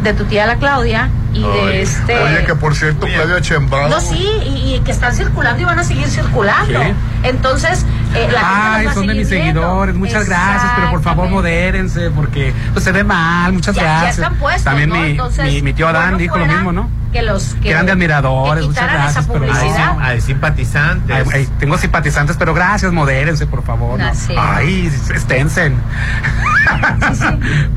de 0.02 0.12
tu 0.12 0.24
tía 0.24 0.46
la 0.46 0.56
Claudia 0.56 1.08
y 1.32 1.42
de 1.42 1.82
este 1.82 2.18
Oye, 2.18 2.44
que 2.44 2.54
por 2.56 2.74
cierto, 2.74 3.06
Claudia 3.06 3.40
Chembao. 3.40 3.88
no 3.88 4.00
sí 4.00 4.26
y, 4.44 4.74
y 4.74 4.80
que 4.80 4.90
están 4.90 5.14
circulando 5.14 5.62
y 5.62 5.64
van 5.64 5.78
a 5.78 5.84
seguir 5.84 6.08
circulando 6.08 6.80
Sí. 6.82 6.92
entonces 7.24 7.84
eh, 8.14 8.28
la 8.32 8.74
Ay, 8.76 8.88
son 8.92 9.06
de 9.06 9.14
mis 9.14 9.30
viendo. 9.30 9.60
seguidores. 9.60 9.94
Muchas 9.94 10.26
gracias, 10.26 10.72
pero 10.74 10.90
por 10.90 11.02
favor 11.02 11.28
modérense 11.28 12.10
porque 12.10 12.52
pues, 12.72 12.84
se 12.84 12.90
ve 12.92 13.04
mal. 13.04 13.52
Muchas 13.52 13.76
ya, 13.76 13.82
ya 13.82 13.88
gracias. 13.92 14.18
están 14.18 14.34
puestos 14.36 14.64
También 14.64 14.88
¿no? 14.88 14.96
mi, 14.96 15.10
Entonces, 15.12 15.44
mi, 15.44 15.62
mi 15.62 15.72
tío 15.72 15.86
Adán 15.88 16.02
bueno 16.06 16.18
dijo 16.18 16.36
lo 16.38 16.46
mismo, 16.46 16.72
¿no? 16.72 16.90
que 17.12 17.22
los 17.22 17.54
que, 17.54 17.60
Que 17.60 17.70
eran 17.70 17.86
de 17.86 17.92
admiradores, 17.92 18.62
que 18.62 18.68
muchas 18.68 18.84
gracias, 18.92 19.24
esa 19.24 19.32
pero 19.32 19.46
no. 19.46 19.52
publicidad 19.52 19.96
Hay 20.00 20.20
simpatizantes. 20.20 21.16
Ay, 21.16 21.24
ay, 21.34 21.48
tengo 21.58 21.76
simpatizantes, 21.78 22.36
pero 22.36 22.54
gracias, 22.54 22.92
modérense, 22.92 23.46
por 23.48 23.62
favor. 23.64 23.98
¿no? 23.98 24.14
Sí. 24.14 24.32
Ay, 24.38 24.86
esténsen. 25.14 25.76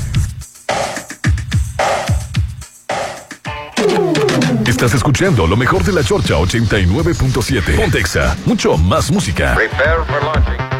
Estás 4.82 4.96
escuchando 4.96 5.46
lo 5.46 5.56
mejor 5.56 5.84
de 5.84 5.94
la 5.94 6.04
Chorcha 6.04 6.34
89.7. 6.34 7.76
Pontexa, 7.76 8.36
mucho 8.48 8.80
más 8.80 9.12
música. 9.12 9.54
Prepare 9.54 10.04
for 10.08 10.24
launching. 10.24 10.71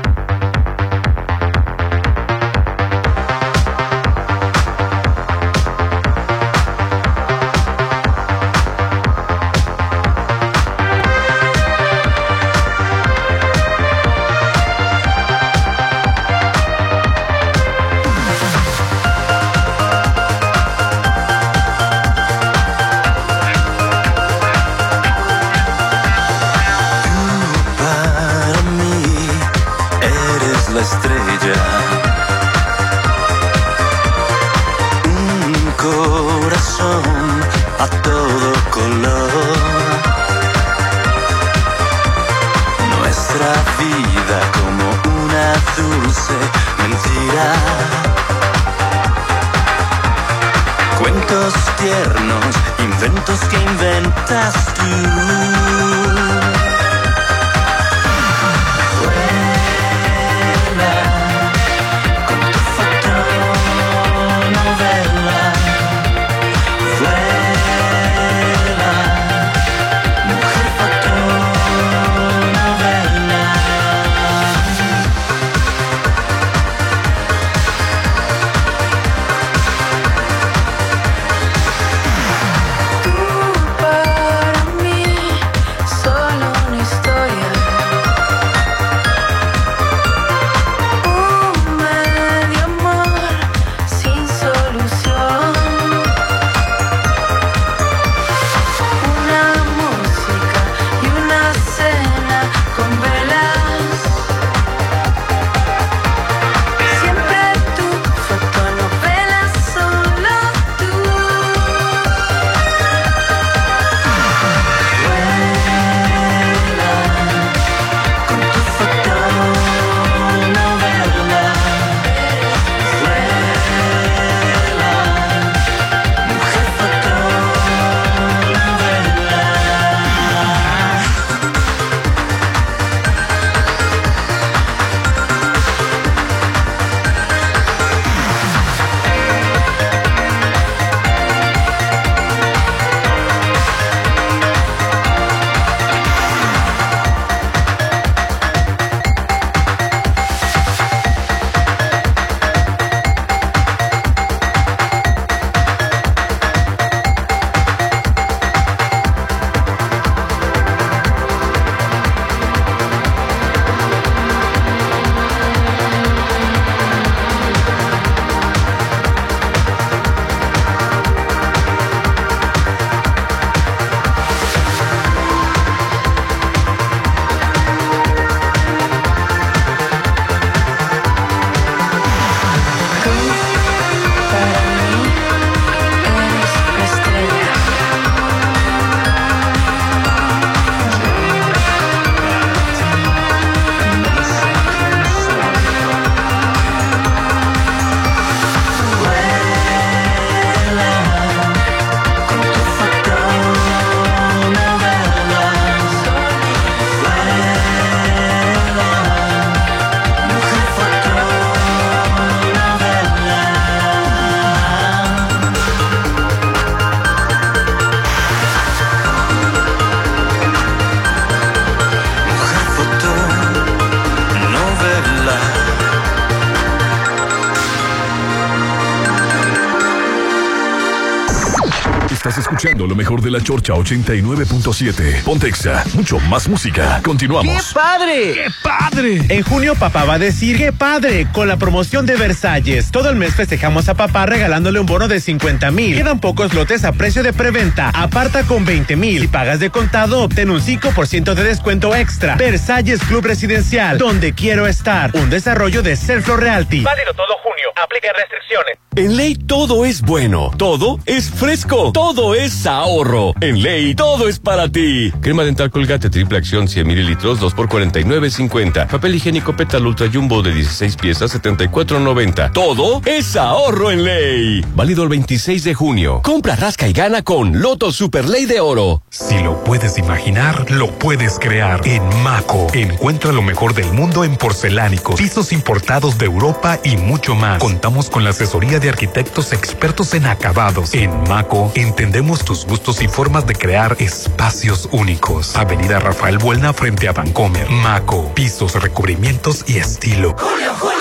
Escuchando 232.82 232.88
lo 232.88 232.96
mejor 232.96 233.22
de 233.22 233.32
la 233.32 233.42
Chorcha 233.42 233.74
89.7. 233.74 235.24
Pontexa, 235.24 235.84
mucho 235.94 236.20
más 236.20 236.48
música. 236.48 236.98
¡Qué 236.98 237.04
Continuamos. 237.04 237.74
padre! 237.74 238.34
¡Qué 238.34 238.48
padre! 238.64 239.22
En 239.30 239.44
junio 239.44 239.76
papá 239.76 240.06
va 240.06 240.16
a 240.16 240.20
decir 240.20 240.58
¡Qué 240.58 240.72
padre! 240.72 241.28
Con 241.32 241.48
la 241.48 241.58
promoción 241.58 242.06
de 242.06 242.16
Versalles. 242.16 242.92
Todo 242.92 243.10
el 243.10 243.16
mes 243.16 243.36
festejamos 243.36 243.90
a 243.90 243.94
papá 243.94 244.26
regalándole 244.26 244.80
un 244.80 244.86
bono 244.86 245.08
de 245.08 245.20
50 245.20 245.72
mil. 245.72 245.96
Quedan 245.96 246.20
pocos 246.20 246.54
lotes 246.54 246.84
a 246.84 246.92
precio 246.94 247.24
de 247.24 247.34
preventa. 247.34 247.90
Aparta 247.90 248.44
con 248.44 248.66
20 248.66 248.96
mil. 248.96 249.22
Si 249.22 249.28
pagas 249.28 249.60
de 249.60 249.70
contado, 249.70 250.24
obtén 250.24 250.50
un 250.50 250.62
5% 250.62 251.34
de 251.34 251.44
descuento 251.44 251.96
extra. 251.96 252.36
Versalles 252.36 253.02
Club 253.04 253.26
Residencial, 253.26 253.98
donde 253.98 254.34
quiero 254.34 254.68
estar. 254.68 255.12
Un 255.16 255.30
desarrollo 255.30 255.82
de 255.84 255.96
Selflo 255.96 256.38
Realty. 256.38 256.82
Válido 256.82 257.14
todo 257.14 257.36
junio. 257.44 257.70
Aplica 257.82 258.08
restricciones. 258.14 258.78
En 258.94 259.16
ley 259.16 259.36
todo 259.36 259.86
es 259.86 260.02
bueno, 260.02 260.52
todo 260.58 261.00
es 261.06 261.32
fresco, 261.32 261.94
todo 261.94 262.36
es 262.36 262.66
ahorro. 262.66 263.34
En 263.40 263.64
ley 263.64 263.96
todo 263.96 264.28
es 264.28 264.38
para 264.38 264.68
ti. 264.68 265.10
Crema 265.22 265.46
dental 265.46 265.72
colgate 265.72 266.10
triple 266.10 266.40
acción 266.40 266.68
100 266.68 266.86
mililitros 266.86 267.40
2 267.40 267.54
por 267.54 267.70
49.50. 267.70 268.90
Papel 268.90 269.16
higiénico 269.16 269.56
Petal 269.56 269.88
Ultra 269.88 270.10
Jumbo 270.14 270.44
de 270.44 270.54
16 270.54 270.98
piezas 270.98 271.34
74.90. 271.42 272.52
Todo 272.52 273.02
es 273.06 273.38
ahorro 273.38 273.92
en 273.92 274.04
ley. 274.04 274.66
Válido 274.76 275.04
el 275.04 275.10
26 275.10 275.64
de 275.64 275.74
junio. 275.74 276.20
Compra, 276.22 276.58
rasca 276.58 276.86
y 276.90 276.92
gana 276.92 277.22
con 277.22 277.62
Loto 277.62 277.94
Super 277.94 278.28
Ley 278.28 278.46
de 278.46 278.60
Oro. 278.60 279.04
Si 279.10 279.42
lo 279.42 279.64
puedes 279.64 279.98
imaginar, 280.00 280.70
lo 280.70 280.92
puedes 281.00 281.40
crear. 281.40 281.80
En 281.88 282.04
Maco, 282.24 282.68
encuentra 282.74 283.32
lo 283.32 283.42
mejor 283.42 283.74
del 283.74 283.90
mundo 283.94 284.26
en 284.26 284.36
porcelánicos, 284.36 285.16
pisos 285.16 285.54
importados 285.54 286.18
de 286.18 286.26
Europa 286.26 286.78
y 286.84 286.98
mucho 286.98 287.36
más. 287.36 287.60
Contamos 287.60 288.10
con 288.10 288.26
la 288.26 288.32
asesoría 288.32 288.81
de 288.82 288.90
arquitectos 288.90 289.54
expertos 289.54 290.14
en 290.14 290.26
acabados. 290.26 290.94
En 290.94 291.12
Maco, 291.30 291.72
entendemos 291.76 292.44
tus 292.44 292.66
gustos 292.66 293.02
y 293.02 293.08
formas 293.08 293.46
de 293.46 293.56
crear 293.56 293.96
espacios 294.00 294.90
únicos. 294.92 295.56
Avenida 295.56 296.00
Rafael 296.00 296.38
Buelna 296.38 296.74
frente 296.74 297.08
a 297.08 297.14
Vancomer. 297.14 297.70
Maco, 297.70 298.34
pisos, 298.34 298.74
recubrimientos 298.82 299.64
y 299.68 299.78
estilo. 299.78 300.36
Ahora 300.40 300.74
con 300.80 300.92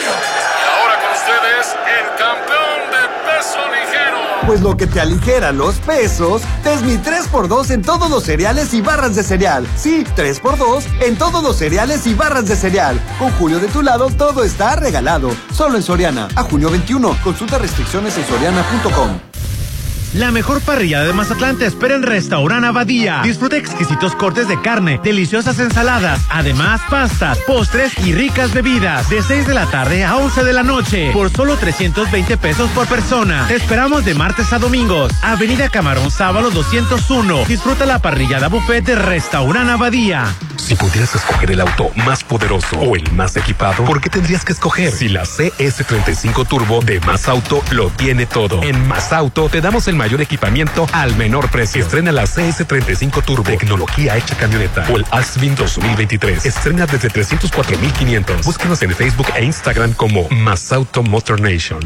Pues 4.50 4.62
lo 4.62 4.76
que 4.76 4.88
te 4.88 4.98
aligera 4.98 5.52
los 5.52 5.76
pesos 5.76 6.42
es 6.64 6.82
mi 6.82 6.96
3x2 6.96 7.70
en 7.70 7.82
todos 7.82 8.10
los 8.10 8.24
cereales 8.24 8.74
y 8.74 8.80
barras 8.80 9.14
de 9.14 9.22
cereal. 9.22 9.64
Sí, 9.76 10.02
3x2 10.16 10.82
en 11.02 11.16
todos 11.16 11.40
los 11.44 11.54
cereales 11.54 12.04
y 12.08 12.14
barras 12.14 12.46
de 12.46 12.56
cereal. 12.56 13.00
Con 13.20 13.30
Julio 13.34 13.60
de 13.60 13.68
tu 13.68 13.80
lado, 13.80 14.10
todo 14.10 14.42
está 14.42 14.74
regalado. 14.74 15.30
Solo 15.52 15.76
en 15.76 15.84
Soriana. 15.84 16.26
A 16.34 16.42
junio 16.42 16.68
21. 16.68 17.16
Consulta 17.22 17.58
restricciones 17.58 18.18
en 18.18 18.26
soriana.com. 18.26 19.20
La 20.12 20.32
mejor 20.32 20.60
parrilla 20.60 21.04
de 21.04 21.12
Mazatlán 21.12 21.56
te 21.56 21.66
espera 21.66 21.94
en 21.94 22.02
Restaurant 22.02 22.64
Abadía. 22.64 23.20
Disfruta 23.22 23.56
exquisitos 23.56 24.16
cortes 24.16 24.48
de 24.48 24.60
carne, 24.60 25.00
deliciosas 25.04 25.60
ensaladas, 25.60 26.20
además 26.28 26.80
pastas, 26.90 27.38
postres 27.46 27.96
y 28.04 28.12
ricas 28.12 28.52
bebidas. 28.52 29.08
De 29.08 29.22
6 29.22 29.46
de 29.46 29.54
la 29.54 29.66
tarde 29.66 30.04
a 30.04 30.16
11 30.16 30.42
de 30.42 30.52
la 30.52 30.64
noche, 30.64 31.12
por 31.12 31.30
solo 31.30 31.56
320 31.56 32.36
pesos 32.38 32.68
por 32.70 32.88
persona. 32.88 33.44
Te 33.46 33.54
esperamos 33.54 34.04
de 34.04 34.14
martes 34.14 34.52
a 34.52 34.58
domingos. 34.58 35.12
Avenida 35.22 35.68
Camarón 35.68 36.10
Sábalo 36.10 36.50
201. 36.50 37.44
Disfruta 37.46 37.86
la 37.86 38.00
parrillada 38.00 38.48
buffet 38.48 38.84
de 38.84 38.96
Restaurant 38.96 39.70
Abadía. 39.70 40.34
Si 40.56 40.74
pudieras 40.76 41.14
escoger 41.14 41.50
el 41.52 41.60
auto 41.60 41.90
más 41.96 42.22
poderoso 42.22 42.78
o 42.78 42.94
el 42.94 43.10
más 43.12 43.36
equipado, 43.36 43.84
¿por 43.84 44.00
qué 44.00 44.10
tendrías 44.10 44.44
que 44.44 44.52
escoger? 44.52 44.92
Si 44.92 45.08
la 45.08 45.22
CS35 45.22 46.46
Turbo 46.46 46.80
de 46.80 47.00
Más 47.00 47.28
Auto 47.28 47.62
lo 47.72 47.88
tiene 47.90 48.26
todo. 48.26 48.62
En 48.62 48.86
Más 48.86 49.12
Auto 49.12 49.48
te 49.48 49.60
damos 49.60 49.88
el 49.88 49.96
mayor 50.00 50.22
equipamiento 50.22 50.86
al 50.94 51.14
menor 51.16 51.50
precio. 51.50 51.82
Estrena 51.82 52.10
la 52.10 52.22
CS35 52.22 53.22
Turbo, 53.22 53.42
tecnología 53.42 54.16
hecha 54.16 54.34
camioneta. 54.34 54.86
O 54.90 54.96
el 54.96 55.04
Asvin 55.10 55.54
2023. 55.54 56.46
Estrena 56.46 56.86
desde 56.86 57.10
304,500. 57.10 58.46
Búscanos 58.46 58.80
en 58.80 58.92
Facebook 58.92 59.26
e 59.36 59.44
Instagram 59.44 59.92
como 59.92 60.26
Más 60.30 60.72
Auto 60.72 61.02
Motor 61.02 61.42
Nation. 61.42 61.80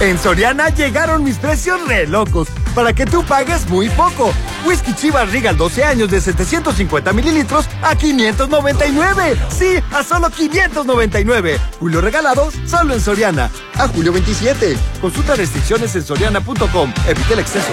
En 0.01 0.19
Soriana 0.19 0.69
llegaron 0.71 1.23
mis 1.25 1.37
precios 1.37 1.87
re 1.87 2.07
locos 2.07 2.49
para 2.75 2.93
que 2.93 3.05
tú 3.07 3.23
pagues 3.25 3.69
muy 3.69 3.89
poco. 3.91 4.33
Whisky 4.67 4.95
Chivas 4.95 5.31
Regal 5.31 5.57
12 5.57 5.85
años 5.85 6.11
de 6.11 6.21
750 6.21 7.13
mililitros 7.13 7.67
a 7.83 7.95
599. 7.95 9.37
Sí, 9.51 9.77
a 9.93 10.03
solo 10.03 10.31
599. 10.31 11.59
Julio 11.79 12.01
regalado 12.01 12.51
solo 12.67 12.95
en 12.95 13.01
Soriana. 13.01 13.51
A 13.77 13.89
julio 13.89 14.13
27. 14.13 14.77
Consulta 15.01 15.37
restricciones 15.37 15.95
en 15.97 16.03
soriana.com. 16.03 16.93
Evita 17.07 17.33
el 17.35 17.39
exceso. 17.41 17.73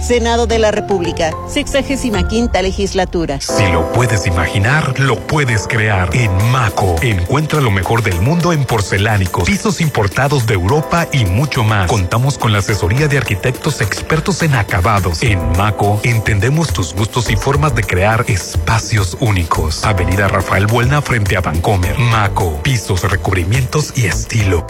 Senado 0.00 0.46
de 0.46 0.58
la 0.58 0.70
República, 0.70 1.32
65 1.48 2.50
legislatura. 2.62 3.40
Si 3.40 3.66
lo 3.72 3.92
puedes 3.92 4.26
imaginar, 4.26 4.98
lo 5.00 5.16
puedes 5.16 5.66
crear. 5.66 6.10
En 6.14 6.30
Maco, 6.50 6.96
encuentra 7.02 7.60
lo 7.60 7.70
mejor 7.70 8.02
del 8.02 8.20
mundo 8.20 8.52
en 8.52 8.64
porcelánicos, 8.64 9.44
pisos 9.44 9.80
importados 9.80 10.46
de 10.46 10.54
Europa 10.54 11.08
y 11.12 11.24
mucho 11.24 11.64
más. 11.64 11.90
Contamos 11.90 12.38
con 12.38 12.52
la 12.52 12.58
asesoría 12.58 13.08
de 13.08 13.18
arquitectos 13.18 13.80
expertos 13.80 14.42
en 14.42 14.54
acabados. 14.54 15.22
En 15.22 15.40
Maco, 15.56 16.00
entendemos 16.04 16.72
tus 16.72 16.94
gustos 16.94 17.30
y 17.30 17.36
formas 17.36 17.74
de 17.74 17.82
crear 17.82 18.24
espacios 18.28 19.16
únicos. 19.20 19.84
Avenida 19.84 20.28
Rafael 20.28 20.66
Buelna 20.66 21.02
frente 21.02 21.36
a 21.36 21.40
Vancomer. 21.40 21.98
Maco, 21.98 22.60
pisos, 22.62 23.02
recubrimientos 23.10 23.92
y 23.96 24.06
estilo. 24.06 24.66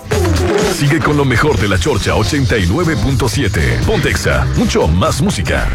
Sigue 0.76 0.98
con 1.00 1.16
lo 1.16 1.24
mejor 1.24 1.58
de 1.58 1.68
la 1.68 1.78
Chorcha 1.78 2.12
89.7. 2.14 3.84
Pontexa, 3.84 4.46
mucho 4.56 4.86
más 4.86 5.20
música. 5.26 5.66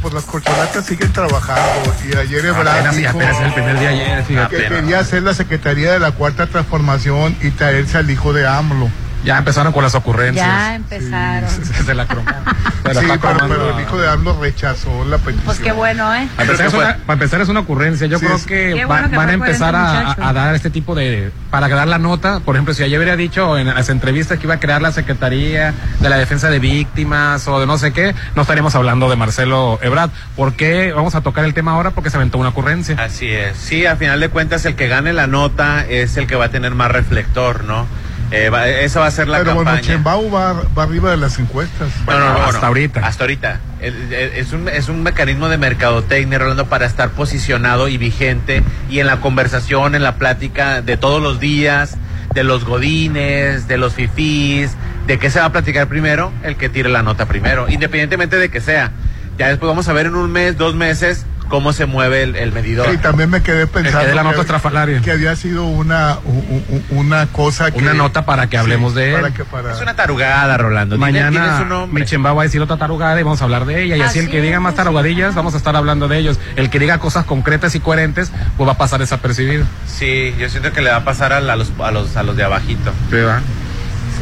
Pues 0.00 0.14
las 0.14 0.24
corcholatas 0.24 0.86
siguen 0.86 1.12
trabajando 1.12 1.94
y 2.10 2.16
ayer 2.16 2.46
Ebrard 2.46 2.68
Apenas, 2.68 2.94
sí, 2.94 3.00
dijo 3.02 3.10
apenas 3.10 3.40
el 3.42 3.52
primer 3.52 3.78
día 3.78 3.88
ayer, 3.90 4.24
fíjate. 4.24 4.56
que 4.56 4.68
quería 4.68 5.00
hacer 5.00 5.22
la 5.22 5.34
Secretaría 5.34 5.92
de 5.92 5.98
la 5.98 6.12
Cuarta 6.12 6.46
Transformación 6.46 7.36
y 7.42 7.50
traerse 7.50 7.98
al 7.98 8.10
hijo 8.10 8.32
de 8.32 8.46
AMLO. 8.46 8.88
Ya 9.26 9.38
empezaron 9.38 9.72
con 9.72 9.82
las 9.82 9.94
ocurrencias. 9.96 10.46
Ya 10.46 10.74
empezaron. 10.76 11.50
Se 11.84 11.94
la 11.94 12.06
cromó. 12.06 12.30
Se 12.84 12.94
la 12.94 13.00
Sí, 13.00 13.06
está 13.10 13.36
pero, 13.48 13.76
el 13.76 13.82
hijo 13.82 13.98
de 13.98 14.08
AMLO 14.08 14.38
rechazó 14.40 15.04
la 15.04 15.18
petición. 15.18 15.44
Pues 15.44 15.58
qué 15.58 15.72
bueno, 15.72 16.14
¿eh? 16.14 16.28
Para 16.36 16.44
empezar, 16.48 16.66
es 16.68 16.74
una, 16.74 16.96
para 16.98 17.12
empezar 17.14 17.40
es 17.40 17.48
una 17.48 17.60
ocurrencia. 17.60 18.06
Yo 18.06 18.18
Sí, 18.20 18.26
creo 18.26 18.46
que, 18.46 18.84
va- 18.84 19.08
van 19.08 19.28
a 19.28 19.32
empezar 19.32 19.74
a, 19.74 20.12
a 20.28 20.32
dar 20.32 20.54
este 20.54 20.70
tipo 20.70 20.94
de... 20.94 21.32
Para 21.50 21.66
dar 21.68 21.88
la 21.88 21.98
nota, 21.98 22.38
por 22.40 22.54
ejemplo, 22.54 22.72
si 22.72 22.84
ayer 22.84 22.98
hubiera 22.98 23.16
dicho 23.16 23.58
en 23.58 23.66
las 23.66 23.88
entrevistas 23.88 24.38
que 24.38 24.44
iba 24.46 24.54
a 24.54 24.60
crear 24.60 24.80
la 24.80 24.92
Secretaría 24.92 25.74
de 25.98 26.08
la 26.08 26.16
Defensa 26.18 26.48
de 26.48 26.60
Víctimas 26.60 27.48
o 27.48 27.58
de 27.58 27.66
no 27.66 27.76
sé 27.78 27.92
qué, 27.92 28.14
no 28.36 28.42
estaríamos 28.42 28.76
hablando 28.76 29.10
de 29.10 29.16
Marcelo 29.16 29.80
Ebrard. 29.82 30.10
¿Por 30.36 30.52
qué 30.54 30.92
vamos 30.92 31.16
a 31.16 31.22
tocar 31.22 31.44
el 31.44 31.52
tema 31.54 31.72
ahora? 31.72 31.90
Porque 31.90 32.10
se 32.10 32.16
aventó 32.16 32.38
una 32.38 32.50
ocurrencia. 32.50 32.96
Así 33.02 33.28
es. 33.28 33.56
Sí, 33.56 33.86
a 33.86 33.96
final 33.96 34.20
de 34.20 34.28
cuentas, 34.28 34.64
el 34.66 34.76
que 34.76 34.86
gane 34.86 35.12
la 35.12 35.26
nota 35.26 35.84
es 35.88 36.16
el 36.16 36.28
que 36.28 36.36
va 36.36 36.44
a 36.44 36.50
tener 36.50 36.76
más 36.76 36.92
reflector, 36.92 37.64
¿no? 37.64 37.86
Eh, 38.32 38.50
va- 38.50 38.68
esa 38.68 39.00
va 39.00 39.06
a 39.06 39.10
ser 39.10 39.28
la 39.28 39.38
Pero 39.38 39.54
bueno, 39.54 39.70
campaña. 39.70 39.86
Chembao 39.86 40.30
va, 40.30 40.52
va 40.76 40.82
arriba 40.82 41.10
de 41.10 41.16
las 41.16 41.38
encuestas. 41.38 41.88
No, 42.06 42.12
no, 42.18 42.18
no, 42.18 42.26
hasta 42.40 42.44
bueno, 42.52 42.66
ahorita. 42.66 43.06
Hasta 43.06 43.24
ahorita. 43.24 43.60
Es 43.80 44.52
un, 44.52 44.68
es 44.68 44.88
un 44.88 45.02
mecanismo 45.02 45.48
de 45.48 45.58
mercadotecnia, 45.58 46.38
Rolando, 46.38 46.66
para 46.66 46.86
estar 46.86 47.10
posicionado 47.10 47.88
y 47.88 47.98
vigente 47.98 48.62
y 48.90 48.98
en 49.00 49.06
la 49.06 49.20
conversación, 49.20 49.94
en 49.94 50.02
la 50.02 50.16
plática 50.16 50.82
de 50.82 50.96
todos 50.96 51.22
los 51.22 51.38
días, 51.38 51.96
de 52.34 52.42
los 52.42 52.64
godines, 52.64 53.68
de 53.68 53.78
los 53.78 53.94
fifís, 53.94 54.72
de 55.06 55.18
qué 55.18 55.30
se 55.30 55.38
va 55.38 55.46
a 55.46 55.52
platicar 55.52 55.86
primero, 55.86 56.32
el 56.42 56.56
que 56.56 56.68
tire 56.68 56.88
la 56.88 57.02
nota 57.02 57.26
primero, 57.26 57.68
independientemente 57.68 58.36
de 58.38 58.48
que 58.48 58.60
sea. 58.60 58.90
Ya 59.38 59.48
después 59.48 59.68
vamos 59.68 59.86
a 59.88 59.92
ver 59.92 60.06
en 60.06 60.16
un 60.16 60.32
mes, 60.32 60.56
dos 60.58 60.74
meses, 60.74 61.26
cómo 61.48 61.72
se 61.72 61.86
mueve 61.86 62.22
el, 62.22 62.36
el 62.36 62.52
medidor. 62.52 62.90
Sí, 62.90 62.98
también 62.98 63.30
me 63.30 63.42
quedé 63.42 63.66
pensando 63.66 64.14
la 64.14 64.22
nota 64.22 64.44
que, 64.86 65.00
que 65.02 65.10
había 65.12 65.36
sido 65.36 65.64
una, 65.64 66.18
u- 66.24 66.74
u- 66.76 66.82
una 66.98 67.26
cosa 67.28 67.70
que... 67.70 67.78
Una 67.78 67.94
nota 67.94 68.24
para 68.24 68.48
que 68.48 68.58
hablemos 68.58 68.94
de 68.94 69.10
él. 69.14 69.20
Para 69.20 69.34
que 69.34 69.44
para... 69.44 69.72
Es 69.72 69.80
una 69.80 69.94
tarugada, 69.94 70.56
Rolando. 70.56 70.98
Mañana. 70.98 71.86
Michemba 71.90 72.32
va 72.32 72.42
a 72.42 72.44
decir 72.44 72.60
otra 72.60 72.76
tarugada 72.76 73.18
y 73.20 73.22
vamos 73.22 73.40
a 73.40 73.44
hablar 73.44 73.64
de 73.66 73.82
ella. 73.84 73.96
Y 73.96 74.02
así 74.02 74.18
el 74.18 74.28
que 74.30 74.40
diga 74.40 74.60
más 74.60 74.74
tarugadillas, 74.74 75.34
vamos 75.34 75.54
a 75.54 75.56
estar 75.56 75.76
hablando 75.76 76.08
de 76.08 76.18
ellos. 76.18 76.38
El 76.56 76.70
que 76.70 76.78
diga 76.78 76.98
cosas 76.98 77.24
concretas 77.24 77.74
y 77.74 77.80
coherentes, 77.80 78.30
pues 78.56 78.68
va 78.68 78.72
a 78.72 78.78
pasar 78.78 79.00
desapercibido. 79.00 79.64
Sí, 79.86 80.34
yo 80.38 80.48
siento 80.48 80.72
que 80.72 80.82
le 80.82 80.90
va 80.90 80.96
a 80.96 81.04
pasar 81.04 81.32
a, 81.32 81.40
la- 81.40 81.54
a 81.54 81.56
los, 81.56 81.72
a, 81.82 81.90
los, 81.90 82.16
a 82.16 82.22
los 82.22 82.36
de 82.36 82.44
abajito. 82.44 82.92
Sí, 83.10 83.16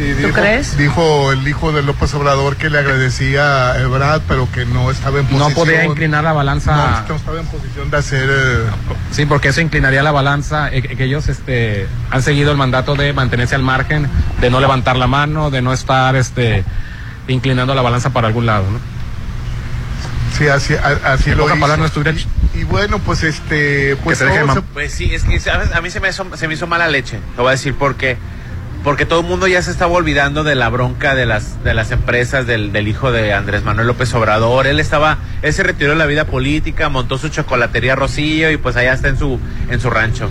dijo, 0.03 0.33
crees? 0.33 0.77
Dijo 0.77 1.33
el 1.33 1.47
hijo 1.47 1.73
de 1.73 1.83
López 1.83 2.13
Obrador 2.15 2.57
que 2.57 2.71
le 2.71 2.79
agradecía 2.79 3.73
a 3.73 3.81
Ebrard, 3.81 4.23
pero 4.27 4.49
que 4.53 4.65
no 4.65 4.91
estaba 4.91 5.21
en 5.21 5.27
posición... 5.27 5.49
No 5.49 5.55
podía 5.55 5.85
inclinar 5.85 6.25
la 6.25 6.33
balanza. 6.33 7.05
No 7.09 7.15
estaba 7.17 7.41
en 7.41 7.47
posición 7.47 7.91
de 7.91 7.97
hacer... 7.97 8.29
eh, 8.31 8.59
Sí, 9.13 9.27
porque 9.27 9.49
eso 9.49 9.61
inclinaría 9.61 10.03
la 10.03 10.13
balanza, 10.13 10.73
eh, 10.73 10.83
que 10.83 11.05
ellos 11.05 11.29
este, 11.29 11.87
han 12.11 12.23
seguido 12.23 12.51
el 12.51 12.57
mandato 12.57 12.95
de 12.95 13.13
mantenerse 13.13 13.55
al 13.55 13.63
margen, 13.63 14.09
de 14.41 14.51
no 14.51 14.61
levantar 14.61 14.97
la 14.97 15.07
mano, 15.07 15.51
de 15.51 15.63
no 15.63 15.73
estar 15.73 16.17
este, 16.17 16.65
inclinando 17.29 17.75
la 17.75 17.83
balanza 17.83 18.11
para 18.11 18.27
algún 18.27 18.47
lado. 18.47 18.65
¿no? 18.71 18.79
Sí, 20.37 20.49
así, 20.49 20.75
así 21.05 21.31
lo 21.35 21.47
hizo. 21.47 21.77
no 21.77 21.87
y, 22.11 22.61
y 22.61 22.65
bueno, 22.65 22.99
pues 22.99 23.23
este... 23.23 23.97
Pues 24.03 24.19
se 24.19 24.27
Pues 24.73 24.93
sí, 24.93 25.15
es 25.15 25.23
que 25.23 25.39
¿sabes? 25.39 25.73
a 25.73 25.81
mí 25.81 25.91
se 25.91 26.01
me, 26.01 26.09
hizo, 26.09 26.27
se 26.37 26.49
me 26.49 26.55
hizo 26.55 26.67
mala 26.67 26.89
leche. 26.89 27.21
Te 27.37 27.41
voy 27.41 27.49
a 27.49 27.53
decir 27.53 27.75
por 27.75 27.95
qué. 27.95 28.19
Porque 28.85 29.07
todo 29.07 29.21
el 29.21 29.27
mundo 29.27 29.47
ya 29.47 29.63
se 29.63 29.71
estaba 29.71 29.93
olvidando 29.93 30.45
de 30.45 30.55
la 30.55 30.69
bronca 30.69 31.15
de 31.15 31.25
las, 31.25 31.65
de 31.65 31.73
las 31.73 31.91
empresas 31.91 32.47
del, 32.47 32.71
del 32.71 32.87
hijo 32.87 33.11
de 33.11 33.33
Andrés 33.33 33.65
Manuel 33.65 33.87
López 33.87 34.13
Obrador. 34.13 34.67
Él 34.67 34.79
estaba, 34.79 35.19
él 35.41 35.55
se 35.55 35.63
retiró 35.63 35.93
de 35.93 35.97
la 35.97 36.05
vida 36.05 36.27
política, 36.27 36.91
montó 36.91 37.17
su 37.17 37.31
chocolatería 37.31 37.97
Rosillo 37.97 38.51
y 38.51 38.59
pues 38.59 38.77
allá 38.77 38.93
está 38.93 39.09
en 39.09 39.19
su, 39.19 39.41
en 39.71 39.81
su 39.81 39.89
rancho. 39.89 40.29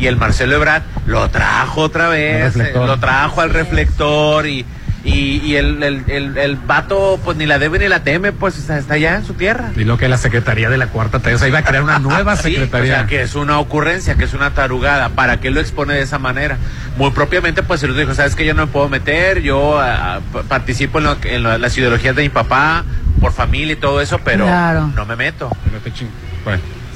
Y 0.00 0.08
el 0.08 0.16
Marcelo 0.16 0.56
Ebrard 0.56 0.82
lo 1.06 1.30
trajo 1.30 1.82
otra 1.82 2.08
vez, 2.08 2.56
eh, 2.56 2.72
lo 2.74 2.98
trajo 2.98 3.40
al 3.40 3.50
reflector 3.50 4.48
y, 4.48 4.66
y, 5.04 5.38
y 5.44 5.56
el, 5.56 5.82
el, 5.82 6.04
el, 6.08 6.36
el 6.38 6.56
vato 6.56 7.18
pues 7.24 7.36
ni 7.36 7.44
la 7.46 7.58
debe 7.58 7.78
ni 7.78 7.88
la 7.88 8.04
teme, 8.04 8.30
pues 8.32 8.56
está, 8.58 8.78
está 8.78 8.94
allá 8.94 9.16
en 9.16 9.24
su 9.24 9.34
tierra. 9.34 9.70
Y 9.76 9.84
lo 9.84 9.98
que 9.98 10.08
la 10.08 10.16
Secretaría 10.16 10.70
de 10.70 10.76
la 10.78 10.86
Cuarta 10.86 11.18
T, 11.18 11.34
o 11.34 11.38
sea, 11.38 11.48
iba 11.48 11.58
a 11.58 11.64
crear 11.64 11.82
una 11.82 11.98
nueva 12.00 12.36
Sí, 12.36 12.52
Secretaría. 12.54 12.92
o 12.92 12.96
sea, 12.98 13.06
que 13.06 13.22
es 13.22 13.34
una 13.34 13.58
ocurrencia, 13.58 14.14
que 14.14 14.24
es 14.24 14.34
una 14.34 14.50
tarugada. 14.54 15.08
¿Para 15.10 15.40
qué 15.40 15.50
lo 15.50 15.60
expone 15.60 15.94
de 15.94 16.02
esa 16.02 16.18
manera? 16.18 16.56
Muy 16.96 17.10
propiamente, 17.10 17.62
pues 17.62 17.82
el 17.82 17.90
otro 17.90 18.00
dijo, 18.00 18.14
¿sabes 18.14 18.36
que 18.36 18.44
Yo 18.46 18.54
no 18.54 18.66
me 18.66 18.72
puedo 18.72 18.88
meter, 18.88 19.42
yo 19.42 19.80
p- 20.32 20.40
participo 20.44 20.98
en, 20.98 21.04
lo 21.04 21.16
en 21.24 21.42
lo- 21.42 21.58
las 21.58 21.76
ideologías 21.76 22.14
de 22.14 22.22
mi 22.22 22.28
papá, 22.28 22.84
por 23.20 23.32
familia 23.32 23.72
y 23.72 23.76
todo 23.76 24.00
eso, 24.00 24.20
pero 24.24 24.44
Claro. 24.44 24.90
no 24.94 25.04
me 25.06 25.16
meto. 25.16 25.50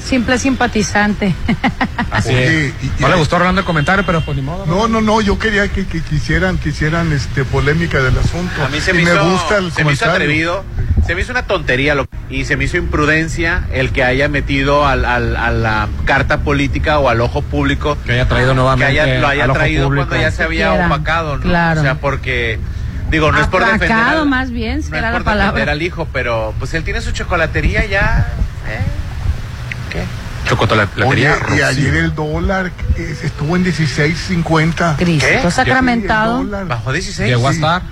Simple 0.06 0.38
simpatizante. 0.38 1.34
Así 2.12 2.28
Oye, 2.30 2.72
y- 2.80 2.86
y- 2.86 2.90
no 3.00 3.08
le 3.08 3.16
gustó 3.16 3.38
Rolando 3.38 3.60
el 3.60 3.64
comentario, 3.66 4.04
pero 4.06 4.20
pues 4.20 4.36
ni 4.36 4.42
modo. 4.42 4.64
No, 4.66 4.86
no, 4.86 5.00
no, 5.00 5.20
yo 5.20 5.38
quería 5.38 5.66
que, 5.68 5.86
que 5.86 6.00
quisieran, 6.00 6.58
quisieran 6.58 7.12
este 7.12 7.44
polémica 7.44 7.98
del 8.00 8.16
asunto. 8.16 8.64
A 8.64 8.68
mí 8.68 8.80
se 8.80 8.92
Y 8.92 8.94
me, 8.94 9.02
hizo, 9.02 9.28
gusta 9.30 9.58
el 9.58 9.72
se 9.72 9.84
me 9.84 9.92
hizo 9.92 10.08
atrevido, 10.08 10.64
se 11.06 11.14
me 11.16 11.22
hizo 11.22 11.32
una 11.32 11.42
tontería 11.42 11.94
lo- 11.96 12.06
y 12.30 12.44
se 12.44 12.56
me 12.56 12.64
hizo 12.64 12.76
imprudencia 12.76 13.64
el 13.72 13.90
que 13.90 14.04
haya 14.04 14.28
metido 14.28 14.86
al, 14.86 15.04
al- 15.04 15.36
a 15.36 15.50
la 15.50 15.88
carta 16.04 16.38
política 16.38 17.00
o 17.00 17.08
al 17.08 17.20
ojo 17.20 17.42
público. 17.42 17.98
Que 18.06 18.12
haya 18.12 18.28
traído 18.28 18.54
nuevamente 18.54 18.94
Que 18.94 19.00
haya, 19.00 19.20
lo 19.20 19.26
haya 19.26 19.44
al 19.44 19.50
ojo 19.50 19.58
traído 19.58 19.86
público. 19.88 20.06
cuando 20.08 20.24
ya 20.24 20.30
se 20.30 20.44
había 20.44 20.66
Siquiera, 20.68 20.86
opacado, 20.86 21.36
¿no? 21.36 21.42
claro. 21.42 21.80
O 21.80 21.82
sea, 21.82 21.96
porque, 21.96 22.60
digo, 23.10 23.32
no 23.32 23.40
es 23.40 23.48
por 23.48 23.64
defender 23.64 23.90
al, 23.92 24.26
más 24.28 24.50
bien, 24.52 24.76
no 24.78 24.82
será 24.84 24.98
es 24.98 25.02
la 25.02 25.10
por 25.10 25.18
defender 25.24 25.46
palabra. 25.52 25.72
al 25.72 25.82
hijo, 25.82 26.06
pero 26.12 26.54
pues 26.60 26.72
él 26.74 26.84
tiene 26.84 27.00
su 27.00 27.10
chocolatería 27.10 27.84
ya. 27.86 28.28
¿eh? 28.68 28.78
¿Qué? 29.96 30.48
Chocolatería 30.48 31.06
Oye, 31.06 31.22
y 31.22 31.26
Rocío. 31.26 31.66
ayer 31.66 31.94
el 31.96 32.14
dólar 32.14 32.70
eh, 32.96 33.16
estuvo 33.24 33.56
en 33.56 33.64
16.50. 33.64 34.96
Cristo 34.96 35.26
¿Qué? 35.42 35.50
sacramentado. 35.50 36.40
El 36.40 36.46
dólar 36.46 36.66
¿Bajó 36.68 36.92
16? 36.92 37.28
Llegó 37.28 37.48
a 37.48 37.52
estar. 37.52 37.82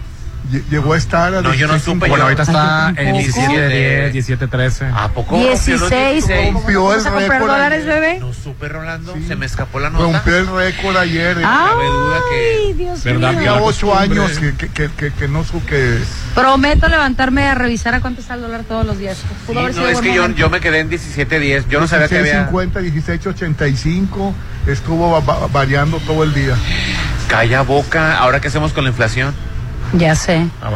Lle- 0.51 0.62
Llegó 0.70 0.92
a 0.95 0.97
estar 0.97 1.34
a 1.34 1.42
No, 1.42 1.55
yo 1.55 1.66
no 1.66 1.74
16.50. 1.74 1.80
supe. 1.84 2.09
Bueno, 2.09 2.24
ahorita 2.24 2.42
está 2.42 2.88
en 2.90 2.95
tampoco. 2.97 3.18
17, 3.18 3.68
10, 3.68 4.12
17, 4.12 4.47
13. 4.49 4.86
¿A 4.95 5.09
poco? 5.09 5.36
rompió 5.36 5.51
los 5.51 5.64
16. 5.66 6.26
16? 6.26 6.53
Rompió 6.55 6.92
el 6.95 6.99
¿Vamos 6.99 7.07
a 7.07 7.11
comprar 7.11 7.30
récord 7.30 7.51
dólares, 7.53 7.86
bebé? 7.86 8.18
No 8.20 8.32
supe, 8.32 8.68
Rolando. 8.68 9.14
Se 9.26 9.36
me 9.36 9.47
escapó 9.47 9.80
la 9.80 9.90
nota. 9.90 10.05
Rompió 10.05 10.36
el 10.38 10.47
récord 10.47 10.97
ayer. 10.97 11.38
eh. 11.38 11.42
cabe 11.42 11.84
duda 11.86 12.18
que- 12.30 12.57
Ay, 12.66 12.72
Dios 12.74 13.05
¿Verdad 13.05 13.32
mío. 13.32 13.55
la 13.57 13.62
ocho 13.62 13.97
años 13.99 14.38
que, 14.38 14.55
que, 14.55 14.68
que, 14.68 14.90
que, 14.90 15.11
que 15.12 15.28
no 15.28 15.45
su 15.45 15.64
que 15.64 15.99
Prometo 16.34 16.88
levantarme 16.88 17.45
a 17.47 17.55
revisar 17.55 17.95
a 17.95 18.01
cuánto 18.01 18.20
está 18.20 18.34
el 18.34 18.40
dólar 18.42 18.64
todos 18.64 18.84
los 18.86 18.99
días. 18.99 19.18
Pudo 19.47 19.61
Sí, 19.61 19.64
haber 19.64 19.74
no, 19.76 19.88
es 19.88 20.01
que 20.01 20.14
yo, 20.36 20.51
me 20.51 20.61
quedé 20.61 20.80
en 20.80 20.90
17.10. 20.90 21.68
Yo 21.68 21.80
no 21.80 21.86
sabía 21.86 22.09
que 22.09 22.18
había. 22.18 22.51
16.50, 22.51 22.80
16.85 22.82 24.32
estuvo 24.66 25.11
va- 25.12 25.20
va- 25.20 25.47
variando 25.49 25.99
todo 25.99 26.24
el 26.24 26.34
día. 26.34 26.55
Calla 27.28 27.62
boca. 27.62 28.18
Ahora, 28.18 28.40
¿qué 28.40 28.49
hacemos 28.49 28.72
con 28.72 28.84
la 28.84 28.90
inflación? 28.90 29.34
Ya 29.95 30.14
sé. 30.14 30.47
Ah, 30.62 30.70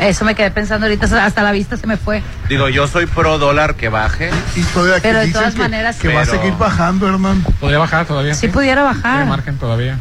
Eso 0.00 0.24
me 0.24 0.34
quedé 0.34 0.50
pensando 0.50 0.86
ahorita, 0.86 1.06
hasta 1.24 1.42
la 1.42 1.52
vista 1.52 1.76
se 1.76 1.86
me 1.86 1.96
fue. 1.98 2.22
Digo, 2.48 2.68
yo 2.70 2.86
soy 2.88 3.04
pro 3.06 3.38
dólar 3.38 3.74
que 3.74 3.88
baje. 3.90 4.30
Y 4.56 4.62
todavía 4.62 4.96
Pero 5.02 5.18
de 5.20 5.28
todas 5.32 5.52
que, 5.54 5.60
maneras- 5.60 5.96
que 5.96 6.08
va 6.08 6.22
a 6.22 6.24
Pero- 6.24 6.38
seguir 6.38 6.54
bajando, 6.56 7.06
hermano. 7.08 7.42
Podría 7.60 7.78
bajar 7.78 8.06
todavía. 8.06 8.34
Sí 8.34 8.48
pudiera 8.48 8.82
Tiene 8.82 8.96
bajar. 9.02 9.26
margen 9.26 9.58
todavía. 9.58 9.98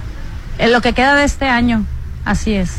En 0.57 0.71
lo 0.71 0.79
que 0.81 0.93
queda 0.93 1.15
de 1.15 1.25
este 1.25 1.47
año. 1.49 1.83
Así 2.23 2.53
es. 2.53 2.71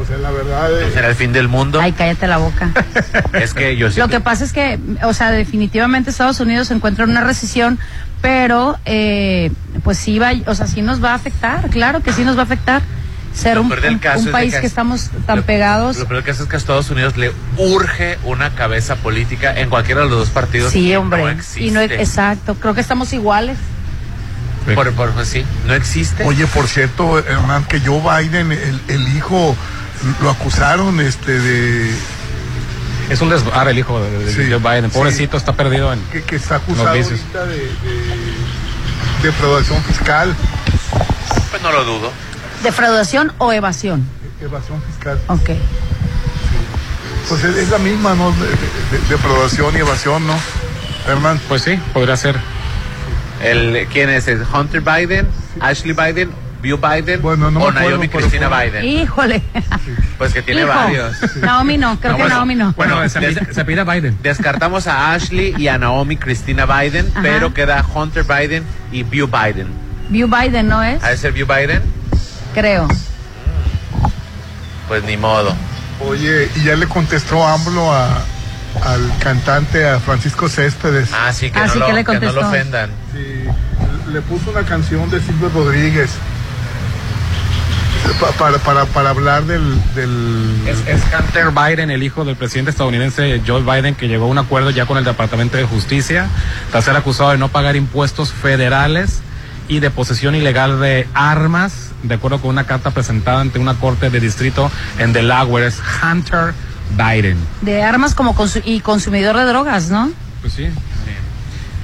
O 0.00 0.04
sea, 0.04 0.16
la 0.18 0.30
verdad. 0.30 0.68
¿No 0.70 0.76
eh, 0.86 0.90
será 0.94 1.08
el 1.08 1.16
fin 1.16 1.32
del 1.32 1.48
mundo? 1.48 1.80
Ay, 1.80 1.90
cállate 1.90 2.28
la 2.28 2.36
boca. 2.36 2.70
Es 3.32 3.52
que 3.52 3.76
yo 3.76 3.90
sí. 3.90 3.98
Lo 3.98 4.06
que 4.06 4.20
pasa 4.20 4.44
es 4.44 4.52
que, 4.52 4.78
o 5.02 5.12
sea, 5.12 5.32
definitivamente 5.32 6.10
Estados 6.10 6.38
Unidos 6.38 6.68
se 6.68 6.74
encuentra 6.74 7.02
en 7.04 7.10
una 7.10 7.22
recesión, 7.22 7.80
pero 8.22 8.78
eh, 8.84 9.50
pues 9.82 9.98
sí 9.98 10.20
va, 10.20 10.30
o 10.46 10.54
sea, 10.54 10.68
sí 10.68 10.82
nos 10.82 11.02
va 11.02 11.10
a 11.12 11.14
afectar, 11.14 11.68
claro 11.70 12.00
que 12.04 12.12
sí 12.12 12.22
nos 12.22 12.36
va 12.36 12.42
a 12.42 12.44
afectar. 12.44 12.82
Ser 13.38 13.54
Lo 13.56 13.62
un, 13.62 13.68
del 13.68 14.00
caso 14.00 14.24
de 14.26 14.32
país 14.32 14.54
que- 14.54 14.60
que 14.62 14.66
estamos 14.66 15.10
tan 15.26 15.38
lo- 15.38 15.42
pegados. 15.44 15.96
Lo 15.98 16.06
peor 16.06 16.24
que 16.24 16.32
es 16.32 16.38
que 16.38 16.56
a 16.56 16.58
Estados 16.58 16.90
Unidos 16.90 17.16
le 17.16 17.32
urge 17.56 18.18
una 18.24 18.50
cabeza 18.54 18.96
política 18.96 19.54
en 19.58 19.70
cualquiera 19.70 20.00
de 20.02 20.08
los 20.08 20.18
dos 20.18 20.30
partidos. 20.30 20.72
Sí, 20.72 20.88
y 20.88 20.96
hombre. 20.96 21.22
No 21.36 21.40
y 21.56 21.70
no, 21.70 21.80
exacto, 21.80 22.54
creo 22.56 22.74
que 22.74 22.80
estamos 22.80 23.12
iguales. 23.12 23.56
Por, 24.74 24.92
por- 24.92 25.10
pues 25.12 25.28
sí, 25.28 25.44
no 25.66 25.74
existe. 25.74 26.24
Oye, 26.24 26.46
por 26.48 26.66
cierto, 26.68 27.18
Hernán, 27.20 27.64
que 27.64 27.80
Joe 27.80 28.00
Biden, 28.00 28.50
el, 28.52 28.80
el 28.88 29.16
hijo, 29.16 29.56
lo 30.20 30.30
acusaron 30.30 31.00
este 31.00 31.38
de 31.38 31.90
Es 33.08 33.20
un 33.22 33.30
desbar 33.30 33.68
el 33.68 33.78
hijo 33.78 33.98
de, 34.02 34.24
de 34.24 34.32
Sí, 34.32 34.50
Joe 34.50 34.58
Biden. 34.58 34.90
Pobrecito, 34.90 35.36
está 35.38 35.52
perdido 35.54 35.92
en. 35.92 36.00
que, 36.12 36.22
que 36.22 36.36
está 36.36 36.56
acusado 36.56 36.86
Los 36.88 36.94
vicios. 36.98 37.20
ahorita 37.20 37.46
de, 37.46 37.56
de 37.56 39.22
defraudación 39.22 39.82
fiscal, 39.84 40.34
Pues 41.50 41.62
no 41.62 41.72
lo 41.72 41.84
dudo. 41.84 42.12
¿Defraudación 42.62 43.32
o 43.38 43.52
evasión? 43.52 44.04
evasión 44.40 44.80
fiscal. 44.82 45.18
Ok. 45.28 45.50
Pues 47.28 47.44
es, 47.44 47.56
es 47.56 47.68
la 47.70 47.78
misma, 47.78 48.14
¿no? 48.14 48.30
De- 48.32 48.46
de- 48.46 48.98
de- 48.98 49.08
defraudación 49.08 49.74
y 49.76 49.78
evasión, 49.78 50.26
¿no? 50.26 50.34
Hernán. 51.08 51.40
Pues 51.48 51.62
sí, 51.62 51.78
podría 51.92 52.16
ser. 52.16 52.36
El, 53.42 53.86
¿Quién 53.92 54.10
es? 54.10 54.26
¿Es 54.28 54.40
Hunter 54.52 54.80
Biden? 54.80 55.26
¿Ashley 55.60 55.92
Biden? 55.94 56.30
¿Bill 56.60 56.76
Biden? 56.76 57.22
Bueno, 57.22 57.50
no 57.52 57.60
¿O 57.60 57.70
Naomi 57.70 58.08
Cristina 58.08 58.48
fue- 58.48 58.66
Biden? 58.70 58.84
Híjole. 58.84 59.42
Pues 60.18 60.32
que 60.32 60.42
tiene 60.42 60.62
Hijo. 60.62 60.68
varios. 60.70 61.36
Naomi 61.36 61.76
no, 61.78 61.98
creo 62.00 62.12
No, 62.12 62.16
que 62.16 62.22
bueno, 62.24 62.36
Naomi 62.36 62.54
no. 62.56 62.72
Bueno, 62.76 63.08
se 63.08 63.64
pide, 63.64 63.84
Biden. 63.84 64.18
Descartamos 64.22 64.88
a 64.88 65.12
Ashley 65.12 65.54
y 65.56 65.68
a 65.68 65.78
Naomi 65.78 66.16
Cristina 66.16 66.66
Biden, 66.66 67.08
Ajá. 67.12 67.20
pero 67.22 67.54
queda 67.54 67.84
Hunter 67.94 68.24
Biden 68.24 68.64
y 68.90 69.04
Bill 69.04 69.26
Biden. 69.26 69.68
View 70.08 70.26
Biden, 70.28 70.66
¿no 70.68 70.82
es? 70.82 71.02
¿Ha 71.04 71.10
de 71.10 71.16
ser 71.18 71.32
Bill 71.32 71.44
Biden? 71.44 71.82
Creo. 72.58 72.88
Pues 74.88 75.04
ni 75.04 75.16
modo. 75.16 75.54
Oye, 76.00 76.50
y 76.56 76.64
ya 76.64 76.76
le 76.76 76.86
contestó 76.86 77.46
AMLO 77.46 77.92
a, 77.92 78.18
al 78.84 79.12
cantante, 79.20 79.86
a 79.88 80.00
Francisco 80.00 80.48
Céspedes. 80.48 81.10
Ah, 81.12 81.32
sí, 81.32 81.50
que, 81.50 81.58
Ah, 81.58 81.66
no, 81.66 81.72
sí, 81.72 81.78
lo, 81.78 81.86
¿qué 81.86 81.92
le 81.92 82.04
que 82.04 82.20
no 82.20 82.32
lo 82.32 82.46
ofendan. 82.48 82.90
Sí, 83.12 83.44
le 84.12 84.20
puso 84.22 84.50
una 84.50 84.62
canción 84.64 85.10
de 85.10 85.20
Silvio 85.20 85.50
Rodríguez 85.54 86.10
pa- 88.20 88.32
para, 88.32 88.58
para, 88.58 88.84
para 88.86 89.10
hablar 89.10 89.44
del... 89.44 89.62
del 89.94 90.62
Es, 90.66 90.78
es 90.86 91.02
Hunter 91.16 91.50
Biden, 91.50 91.90
el 91.90 92.02
hijo 92.02 92.24
del 92.24 92.36
presidente 92.36 92.70
estadounidense 92.70 93.42
Joe 93.46 93.62
Biden, 93.62 93.94
que 93.94 94.08
llegó 94.08 94.24
a 94.24 94.28
un 94.28 94.38
acuerdo 94.38 94.70
ya 94.70 94.86
con 94.86 94.96
el 94.98 95.04
Departamento 95.04 95.56
de 95.56 95.64
Justicia 95.64 96.28
tras 96.70 96.84
ser 96.84 96.96
acusado 96.96 97.30
de 97.30 97.38
no 97.38 97.48
pagar 97.48 97.76
impuestos 97.76 98.32
federales 98.32 99.20
y 99.68 99.80
de 99.80 99.90
posesión 99.90 100.34
ilegal 100.34 100.80
de 100.80 101.06
armas, 101.14 101.87
de 102.02 102.14
acuerdo 102.14 102.40
con 102.40 102.50
una 102.50 102.64
carta 102.64 102.90
presentada 102.90 103.40
ante 103.40 103.58
una 103.58 103.74
corte 103.74 104.10
de 104.10 104.20
distrito 104.20 104.70
en 104.98 105.12
Delaware. 105.12 105.66
Es 105.66 105.80
Hunter 106.02 106.54
Biden. 106.96 107.36
De 107.62 107.82
armas 107.82 108.14
como 108.14 108.34
consu- 108.34 108.62
y 108.64 108.80
consumidor 108.80 109.36
de 109.36 109.44
drogas, 109.44 109.90
¿no? 109.90 110.10
Pues 110.40 110.52
sí. 110.54 110.68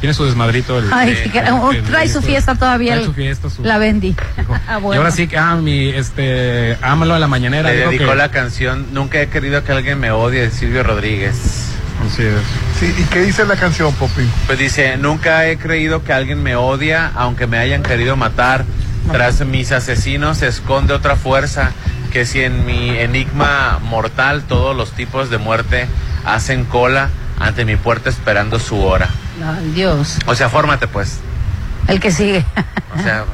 Tiene 0.00 0.12
su 0.12 0.24
desmadrito. 0.26 0.78
El, 0.78 0.92
Ay, 0.92 1.14
que- 1.32 1.38
el- 1.38 1.76
el- 1.76 1.82
trae 1.84 2.08
su 2.10 2.20
fiesta 2.20 2.54
todavía. 2.56 2.92
Trae 2.92 3.00
el- 3.04 3.06
su 3.06 3.14
fiesta, 3.14 3.48
su- 3.48 3.62
La 3.64 3.78
vendí. 3.78 4.14
Ah, 4.68 4.78
Y 4.82 4.96
ahora 4.96 5.10
sí 5.10 5.26
que, 5.28 5.38
ah, 5.38 5.56
mi, 5.56 5.88
este, 5.88 6.76
ámalo 6.82 7.14
a 7.14 7.18
la 7.18 7.26
mañanera. 7.26 7.70
Le 7.70 7.76
dedicó 7.86 8.10
que- 8.10 8.14
la 8.16 8.30
canción 8.30 8.86
Nunca 8.92 9.20
he 9.20 9.28
querido 9.28 9.64
que 9.64 9.72
alguien 9.72 9.98
me 10.00 10.10
odie 10.10 10.42
de 10.42 10.50
Silvio 10.50 10.82
Rodríguez. 10.82 11.70
Así 12.06 12.22
es. 12.22 12.34
Sí, 12.80 12.94
¿y 12.98 13.04
qué 13.04 13.20
dice 13.22 13.46
la 13.46 13.56
canción, 13.56 13.94
Popi? 13.94 14.28
Pues 14.46 14.58
dice, 14.58 14.96
nunca 14.98 15.46
he 15.48 15.56
creído 15.56 16.02
que 16.04 16.12
alguien 16.12 16.42
me 16.42 16.54
odia, 16.56 17.10
aunque 17.14 17.46
me 17.46 17.56
hayan 17.56 17.82
querido 17.82 18.14
matar. 18.16 18.64
Tras 19.12 19.40
mis 19.44 19.70
asesinos 19.72 20.38
se 20.38 20.48
esconde 20.48 20.92
otra 20.94 21.16
fuerza, 21.16 21.72
que 22.12 22.24
si 22.26 22.40
en 22.40 22.64
mi 22.66 22.90
enigma 22.90 23.78
mortal 23.82 24.42
todos 24.48 24.74
los 24.76 24.92
tipos 24.92 25.30
de 25.30 25.38
muerte 25.38 25.86
hacen 26.24 26.64
cola 26.64 27.10
ante 27.38 27.64
mi 27.64 27.76
puerta 27.76 28.08
esperando 28.10 28.58
su 28.58 28.80
hora. 28.82 29.08
Ay, 29.44 29.72
Dios. 29.74 30.18
O 30.26 30.34
sea, 30.34 30.48
fórmate 30.48 30.88
pues. 30.88 31.18
El 31.88 32.00
que 32.00 32.10
sigue. 32.10 32.44
O 32.98 33.02
sea, 33.02 33.24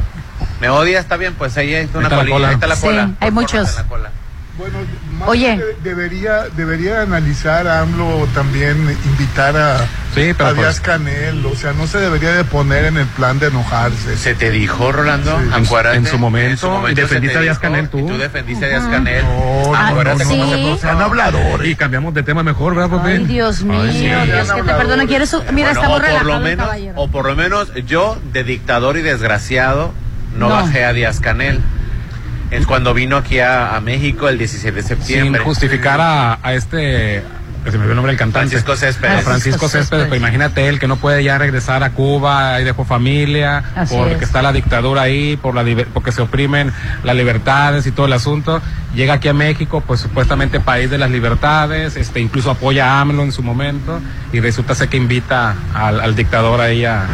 me 0.61 0.69
odia, 0.71 0.99
está 0.99 1.17
bien, 1.17 1.35
pues 1.35 1.57
ahí 1.57 1.73
está 1.75 1.99
una 1.99 2.09
Ahí 2.09 2.13
está 2.13 2.17
la 2.17 2.21
colilla, 2.23 2.35
cola. 2.35 2.49
ahí 2.49 2.55
está 2.55 2.67
la 2.67 2.77
Sí, 2.77 3.15
hay 3.21 3.31
muchos. 3.31 3.71
fórmate 3.71 3.71
en 3.71 3.83
la 3.85 3.89
cola. 3.89 4.11
Bueno, 4.59 4.79
más 5.19 5.29
Oye. 5.29 5.57
de- 5.57 5.77
debería, 5.89 6.43
debería 6.57 7.03
analizar 7.03 7.67
a 7.69 7.81
AMLO 7.81 8.27
también 8.35 8.77
invitar 9.07 9.57
a, 9.57 9.77
Sí, 10.15 10.33
pero 10.37 10.51
a 10.51 10.55
pues- 10.55 10.57
Díaz 10.57 10.81
Canel, 10.81 11.47
o 11.47 11.55
sea, 11.55 11.73
no 11.73 11.87
se 11.87 11.99
debería 11.99 12.33
de 12.33 12.43
poner 12.45 12.85
en 12.87 12.97
el 12.97 13.07
plan 13.07 13.39
de 13.39 13.47
enojarse. 13.47 14.17
Se 14.17 14.35
te 14.35 14.51
dijo, 14.51 14.91
Rolando, 14.91 15.39
Sí. 15.39 15.51
acuérdate. 15.65 15.99
En 15.99 16.07
su 16.07 16.19
momento, 16.19 16.89
y 16.91 16.95
defendiste 16.95 17.35
te 17.35 17.39
a 17.39 17.43
Díaz 17.43 17.59
Canel, 17.61 17.89
tú. 17.89 18.01
y 18.01 18.07
tú 18.07 18.19
defendiste 18.19 18.65
a 18.67 18.69
Díaz 18.69 18.85
Canel. 18.91 19.25
No, 19.25 19.75
acuérdate 19.75 20.25
sí. 20.25 20.31
cómo 20.31 20.51
se 20.51 20.59
puso. 20.59 20.89
Habladores. 20.91 21.69
Y 21.69 21.77
cambiamos 21.77 22.13
de 22.15 22.23
tema 22.25 22.43
mejor, 22.43 22.75
¿verdad, 22.75 22.91
papi? 22.99 23.11
Ay, 23.11 23.19
Dios 23.27 23.63
mío, 23.63 23.83
Ay, 23.83 23.93
sí. 23.93 24.31
Dios 24.33 24.53
que 24.53 24.63
te 24.63 24.73
perdone. 24.75 25.07
¿Quieres 25.07 25.31
su- 25.31 25.43
Mira, 25.53 25.73
Bueno, 25.73 25.81
está 25.81 25.89
muy 25.89 25.99
o 25.99 26.19
por 26.19 26.27
lo 26.27 26.41
menos, 26.41 26.67
caballero. 26.67 26.95
o 26.97 27.09
por 27.09 27.27
lo 27.27 27.37
menos 27.37 27.73
yo 27.87 28.19
de 28.33 28.43
dictador 28.45 28.97
y 28.97 29.03
desgraciado 29.03 29.93
no, 30.37 30.49
No. 30.49 30.55
bajé 30.57 30.85
a 30.85 30.93
Díaz 30.93 31.21
Canel. 31.21 31.61
Es 32.51 32.67
cuando 32.67 32.95
vino 32.95 33.17
aquí 33.17 33.39
a, 33.39 33.77
a 33.77 33.81
México 33.81 34.29
el 34.29 34.37
17 34.39 34.77
de 34.77 34.83
Sin 34.83 34.97
septiembre. 34.99 35.43
justificar 35.43 36.01
a, 36.01 36.39
a 36.43 36.55
este. 36.55 37.23
Que 37.65 37.71
Se 37.71 37.77
me 37.77 37.83
olvidó 37.85 37.93
el 37.93 37.97
nombre 37.97 38.13
del 38.13 38.19
cantante. 38.19 38.49
Francisco 38.51 38.77
Céspedes. 38.77 39.19
A 39.19 39.23
Francisco 39.23 39.61
Céspedes, 39.69 39.83
Céspedes. 39.85 40.05
pero 40.05 40.17
imagínate 40.17 40.69
él 40.69 40.79
que 40.79 40.89
no 40.89 40.97
puede 40.97 41.23
ya 41.23 41.37
regresar 41.39 41.83
a 41.83 41.91
Cuba, 41.91 42.55
ahí 42.55 42.65
dejó 42.65 42.85
familia, 42.85 43.63
Así 43.77 43.95
porque 43.97 44.15
es. 44.15 44.23
está 44.23 44.41
la 44.43 44.53
dictadura 44.53 45.03
ahí, 45.03 45.37
por 45.37 45.55
la 45.55 45.63
liber- 45.63 45.87
porque 45.93 46.11
se 46.13 46.23
oprimen 46.23 46.73
las 47.05 47.17
libertades 47.17 47.87
y 47.87 47.93
todo 47.93 48.07
el 48.07 48.13
asunto. 48.15 48.63
Llega 48.95 49.15
aquí 49.15 49.29
a 49.29 49.35
México, 49.35 49.83
pues 49.87 50.01
supuestamente 50.01 50.59
país 50.61 50.91
de 50.91 50.99
las 50.99 51.11
libertades, 51.11 51.97
este 51.97 52.21
incluso 52.21 52.51
apoya 52.51 52.87
a 52.95 53.01
AMLO 53.03 53.23
en 53.23 53.33
su 53.33 53.43
momento, 53.43 54.01
y 54.33 54.41
resulta 54.41 54.75
ser 54.75 54.89
que 54.89 54.97
invita 54.97 55.55
al, 55.75 56.01
al 56.01 56.15
dictador 56.17 56.61
ahí 56.61 56.85
a, 56.85 57.05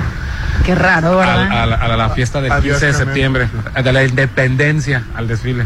Qué 0.65 0.75
raro, 0.75 1.21
a, 1.21 1.27
¿verdad? 1.27 1.63
a 1.63 1.67
la- 1.67 1.77
a 1.77 1.97
la 1.97 2.11
fiesta 2.11 2.41
del 2.41 2.53
A 2.53 2.61
Díaz 2.61 2.79
15 2.79 2.87
de 2.87 2.93
septiembre, 2.95 3.49
de 3.83 3.93
la 3.93 4.05
independencia, 4.05 5.03
al 5.15 5.29
desfile. 5.29 5.65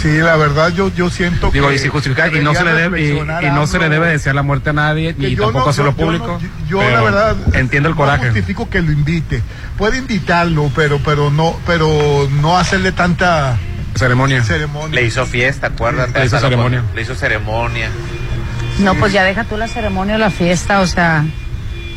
Sí, 0.00 0.16
la 0.18 0.36
verdad 0.36 0.70
yo, 0.72 0.90
yo 0.94 1.10
siento 1.10 1.50
Digo, 1.50 1.68
que... 1.68 1.74
y 1.74 1.78
sin 1.78 1.90
justificar, 1.90 2.34
y 2.34 2.40
no 2.40 2.54
se 2.54 2.64
le 2.64 2.72
debe, 2.72 3.02
y, 3.06 3.20
no 3.52 3.66
se 3.66 3.78
le 3.78 3.88
debe 3.90 4.06
desear 4.08 4.34
la 4.34 4.42
muerte 4.42 4.70
a 4.70 4.72
nadie, 4.72 5.14
ni 5.18 5.36
tampoco 5.36 5.58
no- 5.64 5.68
hacerlo 5.70 5.90
yo- 5.92 5.96
yo 5.98 6.04
público. 6.06 6.40
no- 6.42 6.68
yo, 6.68 6.82
la 6.90 7.02
verdad 7.02 7.36
entiendo 7.52 7.88
el 7.90 7.94
no 7.94 8.00
coraje. 8.00 8.24
justifico 8.26 8.70
que 8.70 8.80
lo 8.80 8.92
invite. 8.92 9.42
Puede 9.76 9.98
invitarlo, 9.98 10.70
pero 10.74 11.00
pero 11.04 11.30
no 11.30 11.54
pero 11.66 12.28
no 12.40 12.56
hacerle 12.56 12.92
tanta 12.92 13.58
ceremonia. 13.94 14.42
ceremonia. 14.42 14.94
Le 15.00 15.06
hizo 15.06 15.26
fiesta, 15.26 15.66
acuérdate. 15.66 16.18
Le 16.18 16.24
hizo 16.26 16.38
ceremonia. 16.40 16.82
Le 16.94 17.02
hizo 17.02 17.14
ceremonia. 17.14 17.90
No, 18.78 18.94
pues 18.94 19.12
ya 19.12 19.22
deja 19.24 19.44
tú 19.44 19.58
la 19.58 19.68
ceremonia 19.68 20.14
o 20.14 20.18
la 20.18 20.30
fiesta, 20.30 20.80
o 20.80 20.86
sea, 20.86 21.24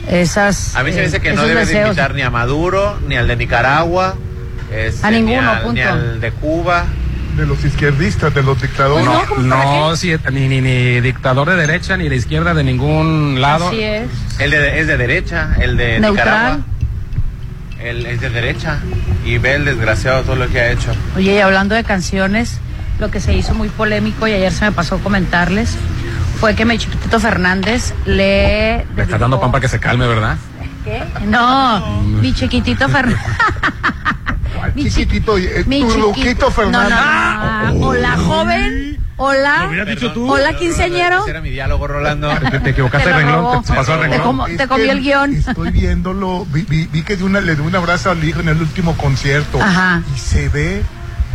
esas. 0.10 0.76
A 0.76 0.84
mí 0.84 0.92
se 0.92 0.98
me 0.98 1.04
eh, 1.04 1.06
dice 1.06 1.22
que 1.22 1.32
no 1.34 1.44
debes 1.44 1.68
deseos. 1.70 1.88
invitar 1.90 2.14
ni 2.14 2.22
a 2.22 2.30
Maduro, 2.30 3.00
ni 3.08 3.16
al 3.16 3.28
de 3.30 3.36
Nicaragua. 3.38 4.16
este, 4.74 5.08
A 5.08 5.12
ninguno, 5.12 5.42
ni 5.42 5.48
al, 5.48 5.58
punto. 5.62 5.74
Ni 5.76 5.82
al 5.82 6.20
de 6.20 6.32
Cuba. 6.32 6.86
De 7.36 7.46
los 7.48 7.64
izquierdistas, 7.66 8.34
de 8.34 8.44
los 8.44 8.62
dictadores. 8.62 9.06
No, 9.06 9.38
no, 9.40 9.96
sí, 9.96 10.14
ni, 10.32 10.48
ni, 10.48 10.62
ni 10.62 11.02
dictador 11.02 11.50
de 11.50 11.56
derecha 11.56 11.98
ni 11.98 12.08
de 12.08 12.16
izquierda 12.16 12.54
de 12.54 12.64
ningún 12.64 13.42
lado. 13.42 13.70
Así 13.70 13.82
es. 13.82 14.08
El 14.40 14.52
de, 14.52 14.80
es 14.80 14.88
de 14.88 14.98
derecha, 14.98 15.56
el 15.60 15.76
de 15.78 16.00
Neutral. 16.00 16.12
Nicaragua. 16.12 16.60
Él 17.84 18.06
es 18.06 18.22
de 18.22 18.30
derecha. 18.30 18.80
Y 19.26 19.40
ve 19.40 19.56
el 19.56 19.66
desgraciado 19.66 20.22
todo 20.24 20.36
lo 20.36 20.48
que 20.48 20.60
ha 20.60 20.72
hecho. 20.72 20.92
Oye, 21.18 21.36
y 21.36 21.40
hablando 21.40 21.76
de 21.76 21.84
canciones, 21.84 22.60
lo 23.00 23.10
que 23.12 23.20
se 23.20 23.34
hizo 23.34 23.54
muy 23.54 23.70
polémico 23.70 24.28
y 24.28 24.34
ayer 24.34 24.52
se 24.52 24.66
me 24.66 24.72
pasó 24.72 25.00
comentarles 25.00 25.76
fue 26.40 26.56
que 26.56 26.66
mi 26.66 26.78
chiquitito 26.78 27.20
Fernández 27.20 27.94
le. 28.06 28.86
Le 28.96 29.04
estás 29.04 29.20
dando 29.20 29.40
pan 29.40 29.52
para 29.52 29.62
que 29.62 29.68
se 29.68 29.80
calme, 29.80 30.08
¿verdad? 30.08 30.38
¿Qué? 30.84 31.04
No, 31.26 32.02
mi 32.02 32.34
chiquitito 32.34 32.88
Fernández. 32.90 33.20
mi 34.76 34.84
chiquitito, 34.90 35.38
eh, 35.38 35.64
mi 35.68 35.82
tu 35.82 35.88
chiqui- 35.90 36.00
Luquito 36.02 36.52
Fernández. 36.52 36.90
No, 36.90 37.72
no, 37.74 37.80
no. 37.80 37.88
Hola, 37.88 38.18
joven. 38.18 39.00
Hola. 39.16 39.70
Hola, 40.28 40.54
quinceañero. 40.58 41.22
Ese 41.22 41.30
era 41.30 41.42
mi 41.42 41.52
diálogo, 41.52 41.88
Rolando. 41.88 42.30
Te, 42.50 42.60
te 42.60 42.70
equivocaste 42.72 43.10
Te 43.10 43.16
renglón, 43.16 43.62
te, 43.62 43.68
te 43.70 43.74
pasó 43.76 43.94
Te 43.94 43.98
renglón. 44.08 44.58
te 44.58 44.68
comió 44.68 44.86
que 44.86 44.92
el 44.92 45.02
guion. 45.02 45.34
Estoy 45.36 45.70
viéndolo, 45.72 46.46
vi, 46.52 46.64
vi- 46.64 46.88
vi 46.92 47.04
que 47.04 47.16
de 47.16 47.24
una, 47.24 47.40
le 47.40 47.56
dio 47.56 47.64
un 47.64 47.76
abrazo 47.76 48.10
al 48.12 48.24
hijo 48.24 48.40
en 48.42 48.50
el 48.50 48.60
último 48.60 48.98
concierto. 48.98 49.62
Ajá. 49.62 50.02
Y 50.16 50.20
se 50.20 50.50
ve, 50.50 50.82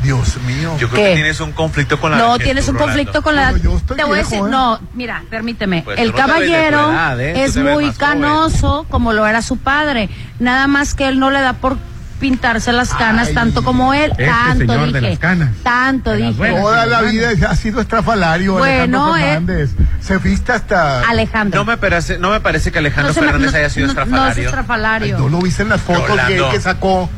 Dios 0.02 0.36
mío. 0.46 0.76
Yo 0.78 0.88
creo 0.88 1.02
¿Qué? 1.04 1.08
que 1.10 1.14
tienes 1.16 1.40
un 1.40 1.52
conflicto 1.52 2.00
con 2.00 2.10
la 2.12 2.18
No, 2.18 2.32
vejez, 2.32 2.44
tienes 2.44 2.64
tú, 2.66 2.70
un 2.72 2.76
Rolando. 2.78 2.94
conflicto 2.94 3.22
con 3.22 3.36
la. 3.36 3.50
Bueno, 3.50 3.64
yo 3.64 3.76
estoy 3.76 3.96
te 3.96 4.04
voy 4.04 4.18
a 4.18 4.22
decir, 4.22 4.38
¿eh? 4.38 4.42
no, 4.48 4.80
mira, 4.94 5.22
permíteme. 5.30 5.82
Pues 5.82 5.98
el 5.98 6.12
tú 6.12 6.18
no 6.18 6.26
te 6.26 6.32
ves 6.32 6.40
de 6.40 6.46
tu 6.46 6.52
caballero 6.52 6.90
edad, 6.92 7.20
¿eh? 7.20 7.32
Tú 7.34 7.40
es 7.40 7.54
te 7.54 7.62
ves 7.62 7.74
muy 7.74 7.84
más 7.86 7.98
joven. 7.98 8.20
canoso 8.20 8.86
como 8.90 9.12
lo 9.12 9.26
era 9.26 9.42
su 9.42 9.56
padre. 9.58 10.08
Nada 10.38 10.66
más 10.66 10.94
que 10.94 11.08
él 11.08 11.18
no 11.18 11.30
le 11.30 11.40
da 11.40 11.54
por 11.54 11.76
pintarse 12.20 12.72
las 12.72 12.94
canas 12.94 13.28
Ay, 13.28 13.34
tanto 13.34 13.62
como 13.62 13.94
él. 13.94 14.10
este 14.10 14.26
tanto 14.26 14.72
señor 14.72 14.90
de 14.92 14.98
dije. 15.00 15.10
las 15.10 15.18
canas. 15.20 15.50
Tanto 15.62 16.10
De 16.10 16.18
las 16.18 16.28
dije. 16.30 16.38
buenas. 16.38 16.62
Toda 16.62 16.86
la 16.86 17.02
vida 17.02 17.28
ha 17.48 17.54
sido 17.54 17.80
estrafalario 17.80 18.54
Bueno, 18.54 19.14
Alejandro 19.14 19.16
eh. 19.16 19.20
Fernández. 19.22 19.70
Se 20.00 20.18
viste 20.18 20.50
hasta... 20.50 21.00
Alejandro. 21.08 21.60
No 21.60 21.64
me 21.64 21.76
parece, 21.76 22.18
no 22.18 22.30
me 22.30 22.40
parece 22.40 22.72
que 22.72 22.78
Alejandro 22.78 23.08
No 23.10 23.14
se 23.14 23.20
me- 23.20 23.26
Fernández 23.28 23.52
no- 23.52 23.58
haya 23.58 23.70
sido 23.70 23.86
no- 23.86 23.94
No 23.94 24.00
es 24.00 24.04
estrafalario. 24.08 24.44
estrafalario. 24.48 25.18
No 25.18 25.28
lo 25.28 25.38
viste 25.38 25.62
en 25.62 25.68
las 25.68 25.80
fotos 25.80 26.02
que, 26.02 26.08
Rolando. 26.08 26.50
que 26.50 26.60
sacó. 26.60 27.08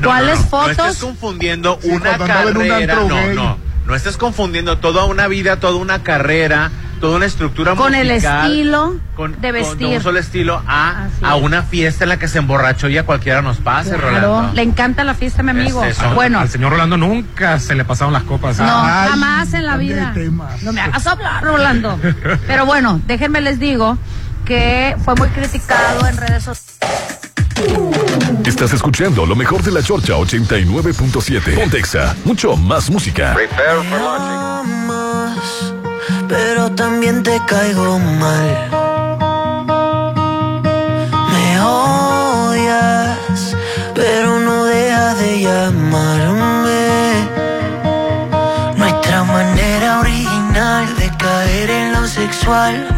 No, 0.00 0.08
¿Cuáles 0.08 0.36
no, 0.38 0.42
no. 0.44 0.48
fotos? 0.50 0.76
No 0.78 0.84
estés 0.86 0.98
confundiendo 1.04 1.78
Sí, 1.82 1.88
una 1.90 2.10
un 2.12 2.26
carrera. 2.26 2.98
antro 2.98 3.08
No, 3.08 3.32
no. 3.34 3.58
No 3.86 3.94
estés 3.96 4.16
confundiendo 4.16 4.78
toda 4.78 5.04
una 5.04 5.26
vida, 5.26 5.56
toda 5.58 5.74
una 5.76 6.02
carrera, 6.04 6.70
toda 7.00 7.16
una 7.16 7.26
estructura 7.26 7.74
Con 7.74 7.94
el 7.94 8.10
estilo 8.10 8.94
con- 9.16 9.32
de 9.40 9.48
con- 9.48 9.52
vestir. 9.52 9.86
un 9.96 10.02
solo 10.02 10.18
estilo 10.20 10.62
a, 10.66 11.08
a 11.22 11.34
una 11.36 11.62
fiesta 11.62 12.04
en 12.04 12.10
la 12.10 12.18
que 12.18 12.28
se 12.28 12.38
emborrachó 12.38 12.88
y 12.88 12.98
a 12.98 13.04
cualquiera 13.04 13.42
nos 13.42 13.56
pase, 13.56 13.90
Claro, 13.96 14.10
Rolando. 14.10 14.52
le 14.54 14.62
encanta 14.62 15.02
la 15.02 15.14
fiesta, 15.14 15.42
mi 15.42 15.50
amigo. 15.50 15.82
Es 15.82 15.96
eso. 15.98 16.14
Bueno, 16.14 16.38
Al 16.38 16.48
señor 16.50 16.70
Rolando 16.72 16.98
nunca 16.98 17.58
se 17.58 17.74
le 17.74 17.84
pasaron 17.84 18.12
las 18.12 18.22
copas. 18.24 18.58
No, 18.58 18.64
Ah, 18.68 19.04
Ay, 19.04 19.10
jamás 19.10 19.54
en 19.54 19.66
la 19.66 19.76
vida. 19.76 20.14
No 20.62 20.72
me 20.72 20.80
hagas 20.82 21.06
hablar, 21.06 21.42
Rolando. 21.42 21.98
Pero 22.46 22.66
bueno, 22.66 23.00
déjenme 23.06 23.40
les 23.40 23.58
digo 23.58 23.98
que 24.44 24.94
fue 25.04 25.14
muy 25.16 25.28
criticado 25.30 26.06
en 26.06 26.16
redes 26.16 26.44
sociales. 26.44 27.29
Estás 28.44 28.72
escuchando 28.74 29.24
lo 29.24 29.34
mejor 29.34 29.62
de 29.62 29.70
la 29.70 29.82
Chorcha 29.82 30.14
89.7. 30.14 31.54
Pontexa, 31.54 32.14
mucho 32.24 32.56
más 32.56 32.90
música. 32.90 33.34
amas, 34.60 35.72
pero 36.28 36.70
también 36.72 37.22
te 37.22 37.40
caigo 37.46 37.98
mal. 37.98 38.70
Me 41.32 41.60
odias, 41.60 43.56
pero 43.94 44.40
no 44.40 44.64
dejas 44.66 45.18
de 45.20 45.40
llamarme. 45.40 46.19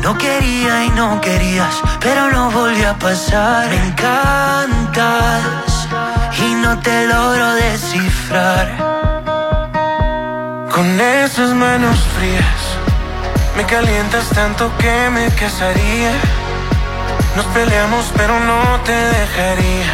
No 0.03 0.19
quería 0.19 0.85
y 0.85 0.91
no 0.91 1.19
querías, 1.21 1.81
pero 2.01 2.31
no 2.31 2.51
volvió 2.51 2.91
a 2.91 2.95
pasar. 2.95 3.69
Me 3.69 3.87
encantas 3.87 5.89
y 6.39 6.55
no 6.55 6.79
te 6.81 7.07
logro 7.07 7.55
descifrar. 7.55 8.77
Con 10.71 11.01
esas 11.01 11.55
manos 11.55 11.99
frías 12.17 12.77
Me 13.57 13.65
calientas 13.65 14.29
tanto 14.31 14.71
que 14.79 15.11
me 15.11 15.29
casaría 15.35 16.13
Nos 17.37 17.45
peleamos 17.47 18.13
pero 18.17 18.39
no 18.41 18.81
te 18.85 18.93
dejaría 18.93 19.93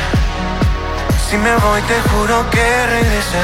Si 1.28 1.36
me 1.36 1.56
voy 1.56 1.82
te 1.82 2.00
juro 2.10 2.48
que 2.50 2.86
regresaría 2.86 3.34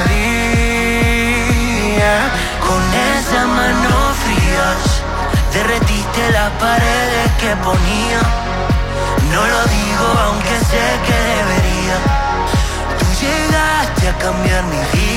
Con 2.61 2.95
esas 2.95 3.47
manos 3.49 3.83
frías 3.83 4.04
Derretiste 5.65 6.31
las 6.31 6.51
paredes 6.61 7.33
que 7.41 7.57
ponía 7.65 8.21
No 9.33 9.47
lo 9.47 9.65
digo 9.65 10.07
aunque 10.27 10.59
sé 10.59 10.85
que 11.07 11.17
debería 11.33 11.97
Tú 12.99 13.07
llegaste 13.19 14.09
a 14.11 14.19
cambiar 14.19 14.65
mi 14.65 14.77
vida 14.77 15.15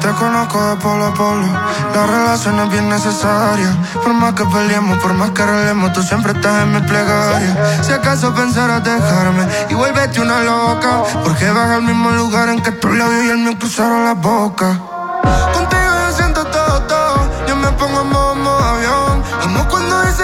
Te 0.00 0.08
conozco 0.08 0.70
de 0.70 0.76
polo 0.76 1.06
a 1.06 1.14
polo. 1.14 1.46
La 1.94 2.06
relación 2.06 2.58
es 2.58 2.70
bien 2.70 2.88
necesaria. 2.88 3.76
Por 4.02 4.12
más 4.14 4.34
que 4.34 4.44
peleemos, 4.46 4.98
por 4.98 5.14
más 5.14 5.30
que 5.30 5.42
arreglemos, 5.42 5.92
tú 5.92 6.02
siempre 6.02 6.32
estás 6.32 6.64
en 6.64 6.72
mi 6.72 6.80
plegaria. 6.80 7.82
Si 7.82 7.92
acaso 7.92 8.34
pensaras 8.34 8.82
dejarme 8.82 9.46
y 9.68 9.74
vuélvete 9.74 10.20
una 10.20 10.40
loca. 10.40 11.04
Porque 11.24 11.48
vas 11.50 11.70
al 11.70 11.82
mismo 11.82 12.10
lugar 12.10 12.48
en 12.48 12.60
que 12.62 12.72
tus 12.72 12.96
labios 12.96 13.24
y 13.24 13.30
el 13.30 13.38
mío 13.38 13.56
cruzaron 13.58 14.04
la 14.04 14.14
boca. 14.14 14.95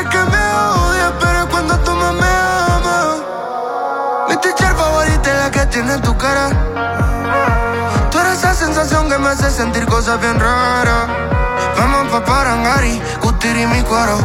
Que 0.05 0.18
me 0.18 0.44
odias, 0.55 1.12
pero 1.20 1.48
cuando 1.48 1.78
tú 1.78 1.92
más 1.92 2.14
me 2.14 2.32
amas. 2.76 3.16
Mi 4.28 4.36
teacher 4.36 4.74
favorita 4.74 5.30
es 5.30 5.38
la 5.44 5.50
que 5.50 5.66
tiene 5.66 5.98
tu 5.98 6.16
cara. 6.16 6.48
Tú 8.11 8.18
eres 8.18 8.38
esa 8.38 8.55
sensación 8.55 9.09
que 9.09 9.18
me 9.18 9.28
hace 9.28 9.50
sentir 9.50 9.86
cosas 9.86 10.20
bien 10.20 10.38
raras. 10.38 11.07
Vamos 11.78 12.12
pa' 12.12 12.24
Parangari, 12.24 13.00
Cutiri 13.20 13.66
mi 13.66 13.82
cuero. 13.82 14.18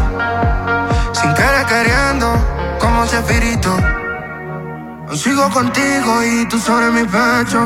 Sin 1.13 1.33
querer 1.33 1.65
queriendo, 1.65 2.27
como 2.79 3.03
espíritu. 3.03 3.69
Yo 5.09 5.15
sigo 5.15 5.49
contigo 5.49 6.23
y 6.23 6.47
tú 6.49 6.59
sobre 6.59 6.91
mi 6.91 7.03
pecho. 7.03 7.61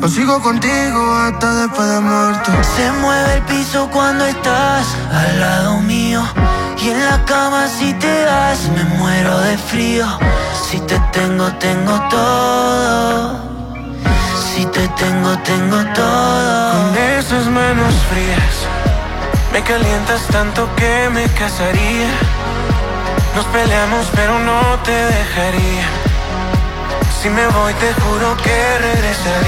Yo 0.00 0.08
sigo 0.08 0.40
contigo 0.40 1.14
hasta 1.16 1.54
después 1.62 1.88
de 1.88 2.00
muerto. 2.00 2.50
Se 2.76 2.92
mueve 2.92 3.34
el 3.36 3.42
piso 3.42 3.88
cuando 3.90 4.24
estás 4.26 4.86
al 5.12 5.40
lado 5.40 5.73
Y 6.78 6.90
en 6.90 7.04
la 7.04 7.24
cama 7.24 7.66
si 7.66 7.92
te 7.94 8.24
das 8.24 8.68
me 8.68 8.84
muero 8.98 9.38
de 9.40 9.58
frío. 9.58 10.06
Si 10.64 10.78
te 10.80 10.96
tengo, 11.12 11.46
tengo 11.54 12.00
todo. 12.08 13.40
Si 14.48 14.64
te 14.66 14.86
tengo, 14.88 15.36
tengo 15.38 15.84
todo. 15.92 16.72
Con 16.72 16.96
esas 17.18 17.46
manos 17.46 17.94
frías, 18.10 18.54
Me 19.52 19.62
calientas 19.62 20.22
tanto 20.30 20.68
que 20.76 21.10
me 21.10 21.26
casaría. 21.40 22.10
nos 23.34 23.46
peleamos 23.46 24.06
pero 24.14 24.38
no 24.38 24.60
te 24.84 24.92
dejaría. 24.92 25.86
Si 27.20 27.28
me 27.30 27.46
voy 27.48 27.72
te 27.74 27.92
juro 28.02 28.36
que 28.44 28.78
regresaría 28.88 29.44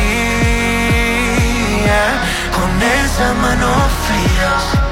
Con 2.57 2.71
esas 2.83 3.37
manos 3.37 3.83
frías 4.07 4.86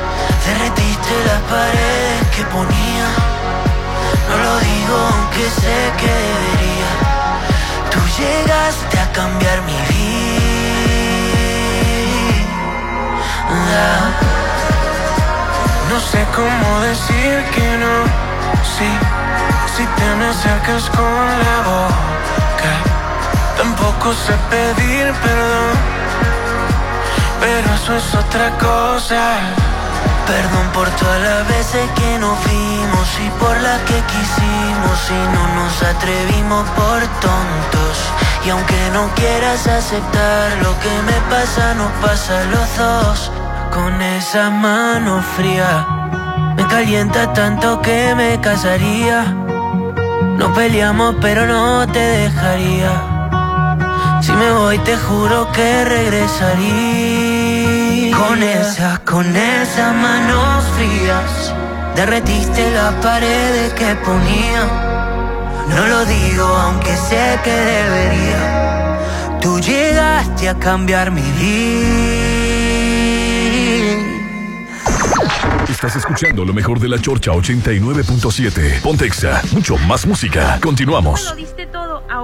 Derretiste 0.46 1.14
las 1.26 1.40
paredes 1.50 2.28
que 2.34 2.44
ponía 2.44 3.06
No 4.28 4.36
lo 4.44 4.60
digo 4.60 4.96
aunque 5.12 5.44
sé 5.60 5.76
que 6.00 6.12
debería 6.26 6.90
Tú 7.90 7.98
llegaste 8.18 8.98
a 9.00 9.12
cambiar 9.12 9.62
mi 9.62 9.78
vida 9.88 10.24
No 15.94 16.00
sé 16.00 16.26
cómo 16.34 16.80
decir 16.80 17.44
que 17.54 17.78
no. 17.78 17.94
Sí, 18.76 18.90
si 19.76 19.84
te 19.86 20.14
me 20.16 20.26
acercas 20.26 20.90
con 20.90 21.26
la 21.46 21.56
boca. 21.70 22.72
Tampoco 23.56 24.12
sé 24.12 24.34
pedir 24.50 25.12
perdón, 25.22 25.76
pero 27.40 27.74
eso 27.74 27.96
es 27.96 28.14
otra 28.14 28.50
cosa. 28.58 29.38
Perdón 30.26 30.66
por 30.72 30.88
todas 30.96 31.20
las 31.20 31.48
veces 31.48 31.90
que 31.96 32.18
nos 32.18 32.42
vimos 32.44 33.08
y 33.26 33.28
por 33.38 33.60
las 33.60 33.80
que 33.82 34.00
quisimos 34.12 34.98
y 35.10 35.20
no 35.34 35.54
nos 35.54 35.82
atrevimos 35.82 36.68
por 36.70 37.00
tontos. 37.20 37.96
Y 38.46 38.50
aunque 38.50 38.90
no 38.92 39.08
quieras 39.14 39.66
aceptar 39.66 40.52
lo 40.62 40.78
que 40.80 41.02
me 41.02 41.18
pasa, 41.30 41.74
nos 41.74 41.92
pasa 42.00 42.40
a 42.40 42.44
los 42.44 42.76
dos. 42.78 43.32
Con 43.72 44.00
esa 44.00 44.50
mano 44.50 45.22
fría, 45.36 45.86
me 46.56 46.66
calienta 46.68 47.32
tanto 47.34 47.82
que 47.82 48.14
me 48.14 48.40
casaría. 48.40 49.24
No 49.24 50.54
peleamos, 50.54 51.16
pero 51.20 51.46
no 51.46 51.86
te 51.86 51.98
dejaría. 51.98 52.92
Si 54.22 54.32
me 54.32 54.52
voy, 54.52 54.78
te 54.78 54.96
juro 54.96 55.52
que 55.52 55.84
regresaría. 55.84 57.23
Con 58.18 58.42
esas, 58.42 58.98
con 59.00 59.36
esas 59.36 59.94
manos 59.94 60.64
frías, 60.76 61.52
derretiste 61.96 62.70
las 62.70 62.94
paredes 62.94 63.72
que 63.74 63.94
ponía. 64.04 64.66
No 65.68 65.86
lo 65.86 66.04
digo, 66.04 66.44
aunque 66.44 66.96
sé 66.96 67.38
que 67.42 67.50
debería. 67.50 68.98
Tú 69.40 69.60
llegaste 69.60 70.48
a 70.48 70.54
cambiar 70.54 71.10
mi 71.10 71.22
vida. 71.22 72.14
Estás 75.68 75.96
escuchando 75.96 76.44
lo 76.44 76.54
mejor 76.54 76.78
de 76.78 76.88
la 76.88 76.98
Chorcha 76.98 77.32
89.7. 77.32 78.80
Pontexa, 78.80 79.42
mucho 79.52 79.76
más 79.78 80.06
música. 80.06 80.58
Continuamos. 80.62 81.34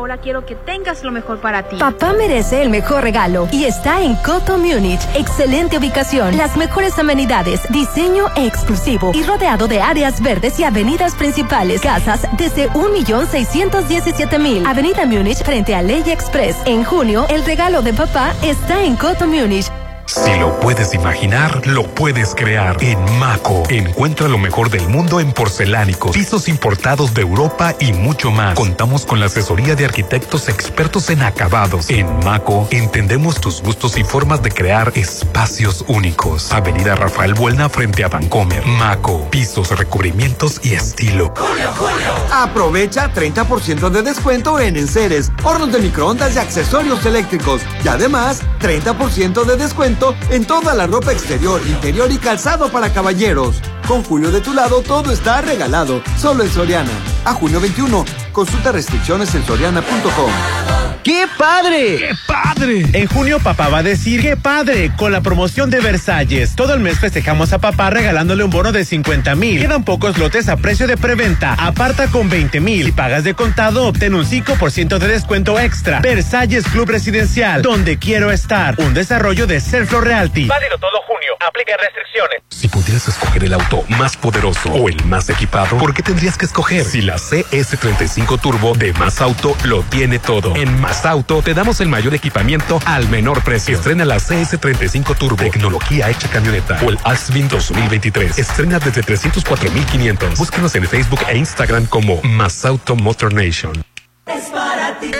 Ahora 0.00 0.16
quiero 0.16 0.46
que 0.46 0.54
tengas 0.54 1.04
lo 1.04 1.12
mejor 1.12 1.42
para 1.42 1.68
ti. 1.68 1.76
Papá 1.76 2.14
merece 2.14 2.62
el 2.62 2.70
mejor 2.70 3.02
regalo 3.02 3.46
y 3.52 3.64
está 3.64 4.00
en 4.00 4.16
Coto 4.16 4.56
Múnich. 4.56 4.98
Excelente 5.14 5.76
ubicación, 5.76 6.38
las 6.38 6.56
mejores 6.56 6.98
amenidades, 6.98 7.60
diseño 7.68 8.24
exclusivo 8.34 9.12
y 9.12 9.22
rodeado 9.24 9.68
de 9.68 9.82
áreas 9.82 10.22
verdes 10.22 10.58
y 10.58 10.64
avenidas 10.64 11.14
principales. 11.16 11.82
Casas 11.82 12.26
desde 12.38 12.70
1.617.000. 12.70 14.66
Avenida 14.66 15.04
Múnich 15.04 15.44
frente 15.44 15.74
a 15.74 15.82
Ley 15.82 16.02
Express. 16.06 16.56
En 16.64 16.82
junio, 16.82 17.26
el 17.28 17.44
regalo 17.44 17.82
de 17.82 17.92
papá 17.92 18.32
está 18.42 18.82
en 18.82 18.96
Coto 18.96 19.26
Múnich. 19.26 19.70
Si 20.10 20.36
lo 20.40 20.58
puedes 20.58 20.92
imaginar, 20.92 21.64
lo 21.68 21.84
puedes 21.86 22.34
crear. 22.34 22.76
En 22.82 22.98
Maco, 23.20 23.62
encuentra 23.68 24.26
lo 24.26 24.38
mejor 24.38 24.68
del 24.68 24.88
mundo 24.88 25.20
en 25.20 25.32
porcelánicos, 25.32 26.10
pisos 26.10 26.48
importados 26.48 27.14
de 27.14 27.22
Europa 27.22 27.76
y 27.78 27.92
mucho 27.92 28.32
más. 28.32 28.56
Contamos 28.56 29.06
con 29.06 29.20
la 29.20 29.26
asesoría 29.26 29.76
de 29.76 29.84
arquitectos 29.84 30.48
expertos 30.48 31.10
en 31.10 31.22
acabados. 31.22 31.88
En 31.90 32.08
Maco, 32.24 32.66
entendemos 32.72 33.40
tus 33.40 33.62
gustos 33.62 33.96
y 33.98 34.02
formas 34.02 34.42
de 34.42 34.50
crear 34.50 34.90
espacios 34.96 35.84
únicos. 35.86 36.50
Avenida 36.50 36.96
Rafael 36.96 37.34
Buelna 37.34 37.68
frente 37.68 38.02
a 38.02 38.08
Vancomer. 38.08 38.66
Maco, 38.66 39.30
pisos, 39.30 39.70
recubrimientos 39.78 40.60
y 40.64 40.74
estilo. 40.74 41.32
Aprovecha 42.32 43.14
30% 43.14 43.90
de 43.90 44.02
descuento 44.02 44.58
en 44.58 44.76
enseres, 44.76 45.30
hornos 45.44 45.70
de 45.70 45.78
microondas 45.78 46.34
y 46.34 46.38
accesorios 46.40 47.06
eléctricos. 47.06 47.62
Y 47.84 47.88
además, 47.88 48.40
30% 48.60 49.44
de 49.44 49.56
descuento 49.56 49.99
en 50.30 50.44
toda 50.44 50.74
la 50.74 50.86
ropa 50.86 51.12
exterior, 51.12 51.60
interior 51.66 52.10
y 52.10 52.18
calzado 52.18 52.70
para 52.70 52.92
caballeros. 52.92 53.60
Con 53.86 54.02
Julio 54.02 54.30
de 54.30 54.40
tu 54.40 54.52
lado, 54.52 54.82
todo 54.82 55.12
está 55.12 55.40
regalado. 55.40 56.02
Solo 56.18 56.44
en 56.44 56.50
Soriana. 56.50 56.92
A 57.24 57.34
junio 57.34 57.60
21. 57.60 58.04
Consulta 58.32 58.72
restricciones 58.72 59.34
en 59.34 59.44
soriana.com. 59.44 60.89
¡Qué 61.02 61.26
padre! 61.38 61.96
¡Qué 61.96 62.14
padre! 62.26 62.84
En 62.92 63.06
junio 63.06 63.40
papá 63.40 63.68
va 63.68 63.78
a 63.78 63.82
decir 63.82 64.20
¡qué 64.20 64.36
padre! 64.36 64.92
Con 64.96 65.12
la 65.12 65.22
promoción 65.22 65.70
de 65.70 65.80
Versalles. 65.80 66.54
Todo 66.54 66.74
el 66.74 66.80
mes 66.80 66.98
festejamos 66.98 67.52
a 67.52 67.58
papá 67.58 67.88
regalándole 67.90 68.44
un 68.44 68.50
bono 68.50 68.70
de 68.70 68.84
50 68.84 69.34
mil. 69.34 69.60
Quedan 69.60 69.84
pocos 69.84 70.18
lotes 70.18 70.48
a 70.48 70.56
precio 70.56 70.86
de 70.86 70.96
preventa. 70.96 71.54
Aparta 71.54 72.08
con 72.08 72.28
20 72.28 72.60
mil. 72.60 72.84
Si 72.84 72.92
pagas 72.92 73.24
de 73.24 73.34
contado, 73.34 73.86
obtén 73.86 74.14
un 74.14 74.26
5% 74.26 74.98
de 74.98 75.08
descuento 75.08 75.58
extra. 75.58 76.00
Versalles 76.00 76.64
Club 76.68 76.90
Residencial, 76.90 77.62
donde 77.62 77.98
quiero 77.98 78.30
estar. 78.30 78.78
Un 78.78 78.92
desarrollo 78.92 79.46
de 79.46 79.60
Selflo 79.60 80.00
Realty. 80.00 80.46
Válido 80.46 80.76
todo 80.78 81.00
junio. 81.06 81.32
Aplica 81.40 81.72
restricciones. 81.78 82.40
Si 82.48 82.68
pudieras 82.68 83.08
escoger 83.08 83.44
el 83.44 83.54
auto 83.54 83.84
más 83.88 84.18
poderoso 84.18 84.70
o 84.70 84.88
el 84.90 85.02
más 85.06 85.30
equipado, 85.30 85.78
¿por 85.78 85.94
qué 85.94 86.02
tendrías 86.02 86.36
que 86.36 86.44
escoger? 86.44 86.84
Si 86.84 87.00
la 87.00 87.16
CS35 87.16 88.38
Turbo 88.38 88.74
de 88.74 88.92
Más 88.94 89.22
Auto 89.22 89.56
lo 89.64 89.82
tiene 89.84 90.18
todo. 90.18 90.54
En 90.56 90.78
Más 90.80 90.89
Auto 91.04 91.40
te 91.42 91.54
damos 91.54 91.80
el 91.80 91.88
mayor 91.88 92.14
equipamiento 92.14 92.80
al 92.84 93.08
menor 93.08 93.42
precio. 93.42 93.76
Estrena 93.76 94.04
la 94.04 94.16
CS35 94.16 95.16
Turbo, 95.16 95.36
tecnología 95.36 96.10
hecha 96.10 96.28
camioneta 96.28 96.78
o 96.84 96.90
el 96.90 96.98
Asvin 97.04 97.48
2023. 97.48 98.38
Estrena 98.38 98.78
desde 98.78 99.02
304,500. 99.02 100.38
Búscanos 100.38 100.74
en 100.74 100.86
Facebook 100.86 101.20
e 101.28 101.38
Instagram 101.38 101.86
como 101.86 102.20
Más 102.22 102.64
Auto 102.64 102.96
Motor 102.96 103.32
Nation. 103.32 103.89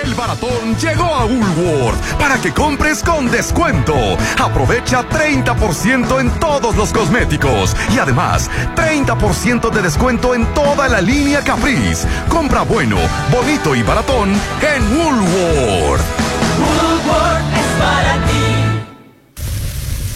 El 0.03 0.13
baratón 0.13 0.75
llegó 0.77 1.03
a 1.03 1.25
Woolworth 1.25 2.17
para 2.17 2.39
que 2.39 2.53
compres 2.53 3.03
con 3.03 3.29
descuento. 3.29 3.95
Aprovecha 4.41 5.07
30% 5.09 6.21
en 6.21 6.31
todos 6.39 6.75
los 6.75 6.93
cosméticos 6.93 7.75
y 7.93 7.99
además 7.99 8.49
30% 8.75 9.69
de 9.69 9.81
descuento 9.81 10.33
en 10.33 10.45
toda 10.53 10.87
la 10.87 11.01
línea 11.01 11.43
Caprice. 11.43 12.07
Compra 12.29 12.61
bueno, 12.61 12.97
bonito 13.31 13.75
y 13.75 13.83
baratón 13.83 14.31
en. 14.61 14.91
Woolworth 14.91 16.01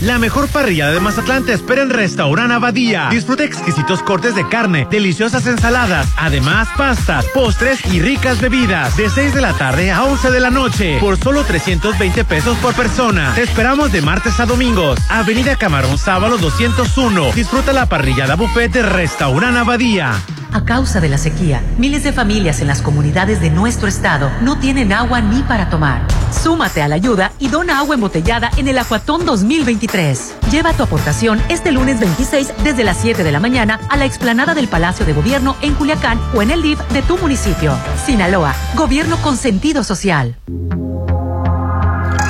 La 0.01 0.19
mejor 0.19 0.49
parrilla 0.49 0.91
de 0.91 0.99
Mazatlán 0.99 1.45
te 1.45 1.53
espera 1.53 1.81
en 1.81 1.89
Restaurant 1.89 2.51
Abadía. 2.51 3.07
Disfruta 3.09 3.45
exquisitos 3.45 4.03
cortes 4.03 4.35
de 4.35 4.47
carne, 4.47 4.87
deliciosas 4.91 5.47
ensaladas, 5.47 6.07
además 6.17 6.67
pastas, 6.75 7.25
postres 7.33 7.79
y 7.85 8.01
ricas 8.01 8.41
bebidas. 8.41 8.97
De 8.97 9.09
6 9.09 9.33
de 9.33 9.41
la 9.41 9.53
tarde 9.53 9.91
a 9.91 10.03
11 10.03 10.31
de 10.31 10.39
la 10.41 10.49
noche, 10.49 10.97
por 10.99 11.17
solo 11.17 11.43
320 11.43 12.25
pesos 12.25 12.57
por 12.57 12.73
persona. 12.73 13.33
Te 13.35 13.43
esperamos 13.43 13.93
de 13.93 14.01
martes 14.01 14.39
a 14.41 14.45
domingos. 14.45 14.99
Avenida 15.09 15.55
Camarón 15.55 15.97
Sábalo 15.97 16.37
201. 16.37 17.31
Disfruta 17.33 17.71
la 17.71 17.85
parrillada 17.85 18.35
buffet 18.35 18.71
de 18.73 18.83
Restaurant 18.83 19.55
Abadía. 19.55 20.11
A 20.55 20.63
causa 20.63 21.01
de 21.01 21.09
la 21.09 21.17
sequía, 21.17 21.61
miles 21.77 22.05
de 22.05 22.13
familias 22.13 22.61
en 22.61 22.67
las 22.67 22.81
comunidades 22.81 23.41
de 23.41 23.49
nuestro 23.49 23.89
estado 23.89 24.31
no 24.39 24.57
tienen 24.57 24.93
agua 24.93 25.19
ni 25.19 25.43
para 25.43 25.69
tomar. 25.69 26.07
Súmate 26.31 26.81
a 26.81 26.87
la 26.87 26.95
ayuda 26.95 27.33
y 27.39 27.49
dona 27.49 27.79
agua 27.79 27.95
embotellada 27.95 28.49
en 28.55 28.69
el 28.69 28.77
Acuatón 28.77 29.25
2023. 29.25 30.35
Lleva 30.51 30.71
tu 30.71 30.83
aportación 30.83 31.41
este 31.49 31.73
lunes 31.73 31.99
26 31.99 32.53
desde 32.63 32.85
las 32.85 32.95
7 33.01 33.25
de 33.25 33.33
la 33.33 33.41
mañana 33.41 33.81
a 33.89 33.97
la 33.97 34.05
explanada 34.05 34.55
del 34.55 34.69
Palacio 34.69 35.05
de 35.05 35.11
Gobierno 35.11 35.57
en 35.61 35.73
Culiacán 35.73 36.21
o 36.33 36.41
en 36.41 36.51
el 36.51 36.61
DIF 36.61 36.79
de 36.93 37.01
tu 37.01 37.17
municipio. 37.17 37.73
Sinaloa, 38.05 38.55
Gobierno 38.75 39.17
con 39.17 39.35
sentido 39.35 39.83
social. 39.83 40.37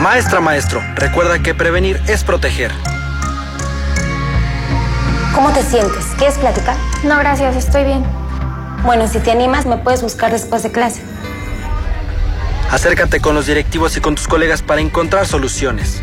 Maestra, 0.02 0.42
maestro, 0.42 0.82
recuerda 0.96 1.44
que 1.44 1.54
prevenir 1.54 2.02
es 2.08 2.24
proteger. 2.24 2.72
¿Cómo 5.36 5.52
te 5.52 5.62
sientes? 5.64 6.06
¿Quieres 6.18 6.38
platicar? 6.38 6.78
No, 7.04 7.20
gracias, 7.20 7.58
estoy 7.58 7.84
bien. 7.84 8.06
Bueno, 8.86 9.06
si 9.10 9.20
te 9.20 9.32
animas, 9.32 9.66
me 9.66 9.78
puedes 9.78 10.02
buscar 10.02 10.32
después 10.32 10.64
de 10.64 10.72
clase. 10.72 11.02
Acércate 12.72 13.20
con 13.20 13.36
los 13.36 13.46
directivos 13.46 13.98
y 13.98 14.00
con 14.00 14.16
tus 14.16 14.30
colegas 14.30 14.62
para 14.62 14.80
encontrar 14.80 15.28
soluciones. 15.28 16.02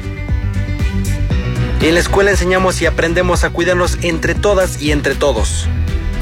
En 1.81 1.95
la 1.95 2.01
escuela 2.01 2.31
enseñamos 2.31 2.83
y 2.83 2.87
aprendemos 2.87 3.43
a 3.43 3.51
cuidarnos 3.51 3.97
entre 4.03 4.35
todas 4.35 4.83
y 4.83 4.93
entre 4.93 5.15
todos. 5.15 5.67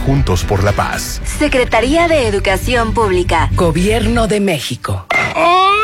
Juntos 0.05 0.44
por 0.44 0.64
la 0.64 0.72
paz. 0.72 1.20
Secretaría 1.38 2.09
de 2.09 2.26
Educación 2.26 2.94
Pública. 2.94 3.48
Gobierno 3.53 4.26
de 4.26 4.40
México. 4.40 5.07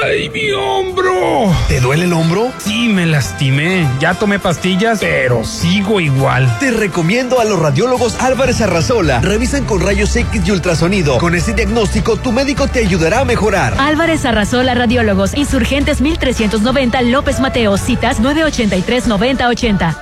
¡Ay, 0.05 0.29
mi 0.31 0.51
hombro! 0.53 1.55
¿Te 1.69 1.81
duele 1.81 2.05
el 2.05 2.13
hombro? 2.13 2.51
Sí, 2.59 2.89
me 2.89 3.07
lastimé. 3.07 3.89
Ya 3.99 4.15
tomé 4.15 4.39
pastillas, 4.39 4.99
pero 5.01 5.45
sigo 5.45 6.01
igual. 6.01 6.59
Te 6.59 6.71
recomiendo 6.71 7.41
a 7.41 7.45
los 7.45 7.59
radiólogos 7.59 8.21
Álvarez 8.21 8.61
Arrazola. 8.61 9.21
Revisan 9.21 9.65
con 9.65 9.81
rayos 9.81 10.15
X 10.15 10.43
y 10.45 10.51
ultrasonido. 10.51 11.19
Con 11.19 11.35
este 11.35 11.55
diagnóstico, 11.55 12.17
tu 12.17 12.33
médico 12.33 12.69
te 12.69 12.81
ayudará 12.81 13.21
a 13.21 13.25
mejorar. 13.25 13.75
Álvarez 13.79 14.25
Arrazola 14.25 14.75
Radiólogos, 14.75 15.35
Insurgentes 15.35 16.01
1390 16.01 17.03
López 17.03 17.41
Mateo, 17.41 17.77
citas 17.77 18.21
983-9080. 18.21 19.97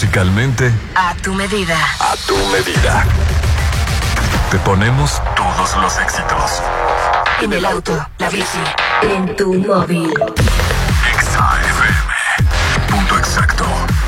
Musicalmente, 0.00 0.72
A 0.94 1.12
tu 1.20 1.34
medida. 1.34 1.76
a 1.98 2.14
tu 2.28 2.36
medida. 2.52 3.04
Te 4.48 4.56
ponemos 4.60 5.20
todos 5.34 5.76
los 5.82 5.98
éxitos. 5.98 6.62
En 7.42 7.52
el 7.52 7.64
auto, 7.64 8.06
la 8.18 8.30
bici, 8.30 8.62
en 9.02 9.34
tu 9.34 9.54
móvil. 9.54 10.14
Exacto. 11.12 11.87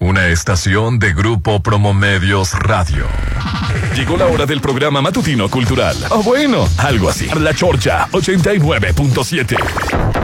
Una 0.00 0.28
estación 0.28 0.98
de 0.98 1.12
Grupo 1.12 1.62
Promomedios 1.62 2.54
Radio. 2.54 3.06
Llegó 3.94 4.16
la 4.16 4.28
hora 4.28 4.46
del 4.46 4.62
programa 4.62 5.02
matutino 5.02 5.50
cultural. 5.50 5.94
O 6.08 6.22
bueno, 6.22 6.66
algo 6.78 7.10
así. 7.10 7.28
La 7.38 7.52
Chorcha 7.52 8.08
89.7. 8.10 9.56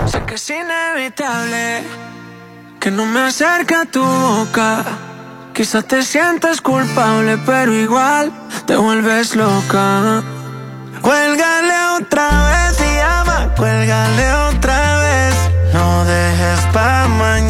Sé 0.07 0.23
que 0.25 0.35
es 0.37 0.51
inevitable 0.51 1.83
que 2.81 2.91
no 2.91 3.05
me 3.05 3.21
acerque 3.21 3.75
a 3.75 3.85
tu 3.85 4.03
boca. 4.03 4.83
Quizás 5.53 5.85
te 5.87 6.03
sientes 6.03 6.63
culpable, 6.63 7.37
pero 7.45 7.75
igual 7.75 8.33
te 8.67 8.77
vuelves 8.77 9.37
loca. 9.37 10.23
Cuélgale 11.03 12.03
otra 12.03 12.29
vez 12.49 12.81
y 12.81 12.97
llama, 12.97 13.55
cuélgale 13.55 14.33
otra 14.57 15.01
vez. 15.01 15.35
No 15.75 16.05
dejes 16.07 16.61
para 16.73 17.09
mañana, 17.09 17.46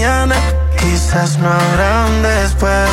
quizás 1.17 1.39
no 1.39 1.49
habrá 1.49 2.07
un 2.07 2.23
después. 2.23 2.91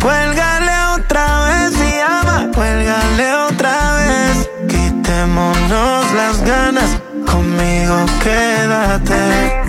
Cuélgale 0.00 0.72
otra 0.96 1.44
vez 1.46 1.74
y 1.76 1.96
llama, 1.98 2.48
cuélgale 2.54 3.34
otra 3.34 3.94
vez. 3.96 4.50
Quitémonos 4.68 6.12
las 6.12 6.40
ganas, 6.42 6.90
conmigo 7.30 7.96
quédate. 8.22 9.62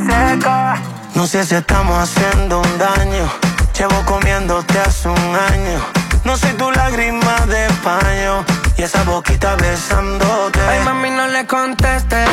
No 1.16 1.28
sé 1.28 1.46
si 1.46 1.56
estamos 1.56 1.98
haciendo 1.98 2.62
un 2.62 2.78
daño. 2.78 3.30
Llevo 3.78 4.06
comiéndote 4.06 4.80
hace 4.80 5.10
un 5.10 5.36
año. 5.52 5.80
No 6.24 6.38
soy 6.38 6.52
tu 6.54 6.72
lágrima 6.72 7.46
de 7.48 7.68
paño. 7.84 8.46
Y 8.78 8.84
esa 8.84 9.04
boquita 9.04 9.56
besándote. 9.56 10.60
Ay, 10.70 10.80
mami, 10.86 11.10
no 11.10 11.28
le 11.28 11.46
conteste. 11.46 12.26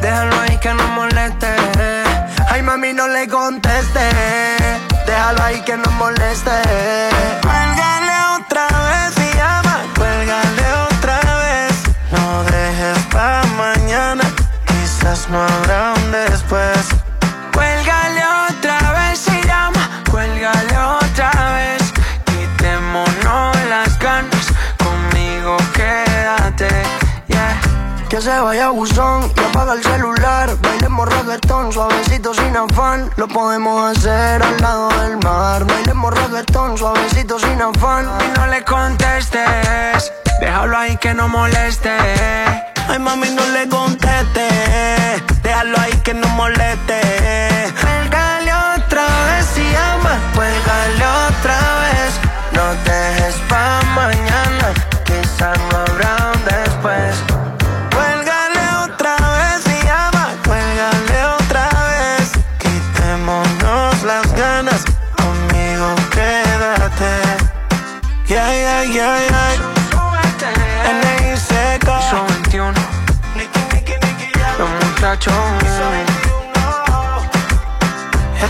Déjalo 0.00 0.40
ahí 0.40 0.56
que 0.58 0.72
no 0.72 0.86
moleste. 0.88 1.71
Ay, 2.62 2.66
mami, 2.68 2.92
no 2.92 3.08
le 3.08 3.26
conteste. 3.26 4.00
Déjalo 5.04 5.42
ahí 5.42 5.60
que 5.62 5.76
no 5.76 5.90
moleste. 5.98 6.52
Cuélgale 7.42 8.14
otra 8.36 8.68
vez 8.68 9.18
y 9.18 9.36
llama. 9.36 9.82
Cuélgale 9.96 10.66
otra 10.88 11.18
vez. 11.42 11.72
No 12.12 12.44
dejes 12.44 12.98
pa' 13.10 13.42
mañana. 13.56 14.22
Quizás 14.64 15.28
no 15.28 15.42
habrá 15.42 15.94
un 15.94 16.12
después. 16.12 17.01
Que 28.12 28.20
se 28.20 28.38
vaya 28.40 28.68
buzón 28.68 29.32
y 29.34 29.40
apaga 29.40 29.72
el 29.72 29.82
celular. 29.82 30.54
Bailemos 30.60 31.08
reggaetón, 31.08 31.72
suavecito 31.72 32.34
sin 32.34 32.54
afán. 32.54 33.10
Lo 33.16 33.26
podemos 33.26 33.96
hacer 33.96 34.42
al 34.42 34.60
lado 34.60 34.90
del 35.00 35.16
mar. 35.24 35.64
Bailemos 35.64 36.12
reggaetón, 36.12 36.76
suavecito 36.76 37.38
sin 37.38 37.62
afán. 37.62 38.04
Y 38.20 38.38
no 38.38 38.46
le 38.48 38.62
contestes. 38.64 40.12
Déjalo 40.40 40.76
ahí 40.76 40.94
que 40.98 41.14
no 41.14 41.26
moleste. 41.26 41.96
Ay, 42.86 42.98
mami, 43.00 43.30
no 43.30 43.46
le 43.46 43.66
contestes. 43.70 45.22
Déjalo 45.42 45.80
ahí 45.80 45.98
que 46.04 46.12
no 46.12 46.28
moleste. 46.28 47.00
Cuélgale 47.80 48.52
otra 48.76 49.06
vez 49.24 49.56
y 49.56 49.74
ama. 49.74 50.20
Cuélgale 50.34 51.06
otra 51.28 51.58
vez. 51.80 52.20
No 52.52 52.74
dejes 52.84 53.36
pa' 53.48 53.80
mañana. 53.94 54.68
Quizás 55.06 55.58
no 55.70 55.78
habrá 55.78 56.32
un 56.34 56.44
después. 56.44 57.31
Ya 75.12 75.28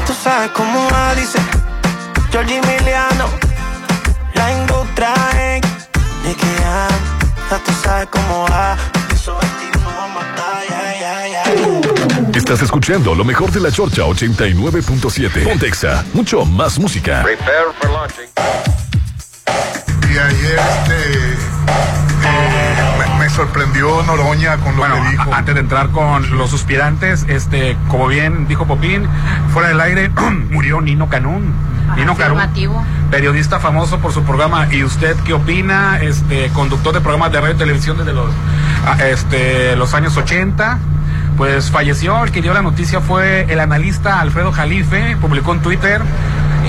tú 0.06 0.14
sabes 0.22 0.50
cómo 0.52 0.88
va, 0.92 1.12
dice 1.16 1.40
Georgie 2.30 2.58
Emiliano. 2.58 3.26
La 4.34 4.52
industria 4.52 5.12
en 5.34 5.60
Nicky 6.24 6.46
Jam. 6.62 6.92
Ya 7.50 7.58
tú 7.64 7.72
sabes 7.82 8.06
cómo 8.12 8.46
va. 8.48 8.76
Esos 9.12 9.36
21 9.40 9.88
va 9.88 10.04
a 10.04 10.08
matar, 10.08 10.62
ya, 10.70 11.00
ya, 11.00 11.28
ya. 11.28 11.42
Estás 12.38 12.62
escuchando 12.62 13.16
lo 13.16 13.24
mejor 13.24 13.50
de 13.50 13.58
la 13.58 13.72
Chorcha 13.72 14.02
89.7. 14.02 15.42
Pontexa, 15.42 16.04
mucho 16.12 16.44
más 16.44 16.78
música. 16.78 17.24
Y 20.08 20.18
ayer 20.18 20.60
este, 20.60 21.12
eh, 22.24 22.61
sorprendió 23.33 24.03
Noroña 24.03 24.59
con 24.59 24.72
lo 24.72 24.78
Bueno, 24.78 24.97
que 25.03 25.11
dijo. 25.11 25.35
antes 25.35 25.55
de 25.55 25.61
entrar 25.61 25.89
con 25.89 26.37
los 26.37 26.51
suspirantes, 26.51 27.24
este, 27.28 27.76
como 27.89 28.07
bien 28.09 28.47
dijo 28.47 28.66
Popín, 28.66 29.07
fuera 29.53 29.68
del 29.68 29.80
aire 29.80 30.11
murió 30.51 30.80
Nino 30.80 31.09
Canún. 31.09 31.53
Nino 31.97 32.16
Canún, 32.16 32.41
periodista 33.11 33.59
famoso 33.59 33.99
por 33.99 34.12
su 34.12 34.22
programa. 34.22 34.72
¿Y 34.72 34.85
usted 34.85 35.16
qué 35.24 35.33
opina? 35.35 35.99
Este, 36.01 36.49
conductor 36.51 36.95
de 36.95 37.01
programas 37.01 37.33
de 37.33 37.41
radio 37.41 37.55
y 37.55 37.59
televisión 37.59 37.99
desde 37.99 38.12
los, 38.12 38.30
este, 39.05 39.76
los 39.76 39.93
años 39.95 40.16
80. 40.16 40.78
Pues 41.37 41.70
falleció, 41.70 42.22
el 42.24 42.30
que 42.30 42.43
dio 42.43 42.53
la 42.55 42.62
noticia 42.62 43.01
fue 43.01 43.47
el 43.51 43.59
analista 43.61 44.20
Alfredo 44.20 44.53
Jalife, 44.53 45.16
publicó 45.20 45.53
en 45.55 45.61
Twitter 45.61 46.03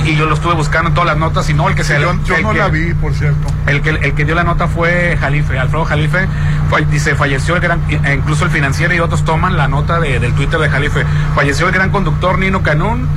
y 0.05 0.15
yo 0.15 0.25
lo 0.25 0.33
estuve 0.35 0.53
buscando 0.53 0.89
en 0.89 0.93
todas 0.93 1.07
las 1.07 1.17
notas 1.17 1.49
y 1.49 1.53
no 1.53 1.69
el 1.69 1.75
que 1.75 1.83
se 1.83 1.99
yo 1.99 2.13
yo 2.25 2.35
el 2.35 2.43
no 2.43 2.51
que- 2.51 2.57
la 2.57 2.67
vi, 2.67 2.93
por 2.93 3.13
cierto. 3.13 3.47
el 3.67 3.81
que, 3.81 3.89
el 3.91 4.13
que 4.13 4.25
dio 4.25 4.35
la 4.35 4.43
nota 4.43 4.67
fue 4.67 5.17
Jalife, 5.19 5.57
Alfredo 5.57 5.85
Jalife. 5.85 6.27
Fue- 6.69 6.85
dice, 6.85 7.15
falleció 7.15 7.55
el 7.55 7.61
gran, 7.61 7.81
e 7.89 8.13
incluso 8.13 8.45
el 8.45 8.51
financiero 8.51 8.93
y 8.93 8.99
otros 8.99 9.23
toman 9.23 9.55
la 9.57 9.67
nota 9.67 9.99
de- 9.99 10.19
del 10.19 10.33
Twitter 10.33 10.59
de 10.59 10.69
Jalife. 10.69 11.05
Falleció 11.35 11.67
el 11.67 11.73
gran 11.73 11.89
conductor 11.91 12.37
Nino 12.39 12.63
Canún. 12.63 13.07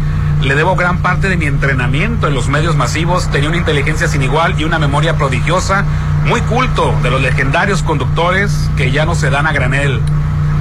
Le 0.43 0.55
debo 0.55 0.77
gran 0.77 0.99
parte 0.99 1.29
de 1.31 1.37
mi 1.39 1.47
entrenamiento 1.47 2.29
en 2.29 2.35
los 2.35 2.49
medios 2.49 2.77
masivos. 2.77 3.31
Tenía 3.31 3.49
una 3.49 3.57
inteligencia 3.59 4.07
sin 4.07 4.23
igual 4.23 4.55
y 4.61 4.65
una 4.65 4.79
memoria 4.79 5.17
prodigiosa. 5.17 5.85
Muy 6.27 6.43
culto 6.43 6.95
de 7.03 7.11
los 7.11 7.23
legendarios 7.23 7.83
conductores 7.83 8.69
que 8.77 8.91
ya 8.93 9.07
no 9.07 9.15
se 9.15 9.31
dan 9.31 9.47
a 9.47 9.53
granel. 9.53 10.01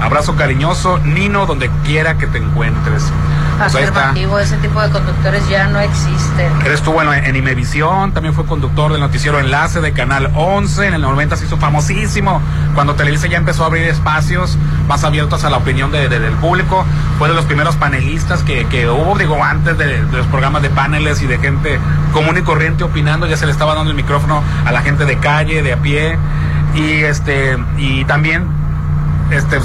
Abrazo 0.01 0.36
cariñoso, 0.36 0.99
Nino, 0.99 1.45
donde 1.45 1.69
quiera 1.86 2.17
que 2.17 2.26
te 2.28 2.38
encuentres. 2.38 3.11
Pues. 3.58 3.76
Afirmativo, 3.89 4.39
ese 4.39 4.58
tipo 4.58 4.82
de 4.82 4.89
conductores 4.89 5.47
ya 5.49 5.68
no 5.68 5.80
existen. 5.80 6.51
Él 6.66 6.72
estuvo 6.74 7.01
en, 7.01 7.26
en 7.26 7.36
Imevisión, 7.36 8.12
también 8.14 8.34
fue 8.34 8.45
conductor 8.45 8.91
del 8.91 8.99
noticiero 9.01 9.39
Enlace 9.39 9.80
de 9.82 9.93
Canal 9.93 10.30
11, 10.36 10.88
en 10.88 10.93
el 10.93 11.01
90 11.01 11.36
se 11.38 11.45
hizo 11.45 11.58
famosísimo, 11.58 12.41
cuando 12.74 12.95
Televisa 12.95 13.28
ya 13.28 13.38
empezó 13.38 13.64
a 13.64 13.68
abrir 13.68 13.84
espacios 13.86 14.58
más 14.88 15.03
abiertos 15.03 15.43
a 15.45 15.49
la 15.49 15.58
opinión 15.58 15.91
de- 15.91 16.10
de- 16.10 16.20
del 16.20 16.34
público, 16.34 16.86
fue 17.18 17.30
de 17.30 17.34
los 17.36 17.45
primeros 17.45 17.76
panelistas 17.76 18.43
que, 18.43 18.66
que 18.66 18.89
hubo, 18.89 19.18
digo, 19.18 19.41
antes 19.43 19.78
de, 19.78 20.03
de 20.03 20.18
los 20.18 20.28
programas 20.28 20.62
de 20.62 20.70
paneles 20.70 21.22
y 21.22 21.28
de 21.28 21.38
gente 21.39 21.80
común 22.14 22.38
y 22.38 22.41
corriente 22.41 22.84
opinando, 22.84 23.26
ya 23.26 23.38
se 23.38 23.45
le 23.45 23.51
estaba 23.53 23.74
dando 23.74 23.89
el 23.91 23.95
micrófono 23.97 24.43
a 24.66 24.72
la 24.72 24.82
gente 24.82 25.06
de 25.06 25.18
calle, 25.18 25.64
de 25.64 25.74
a 25.74 25.78
pie, 25.78 26.18
y 26.76 27.03
este, 27.03 27.58
y 27.78 28.03
también 28.06 28.45
este 29.32 29.58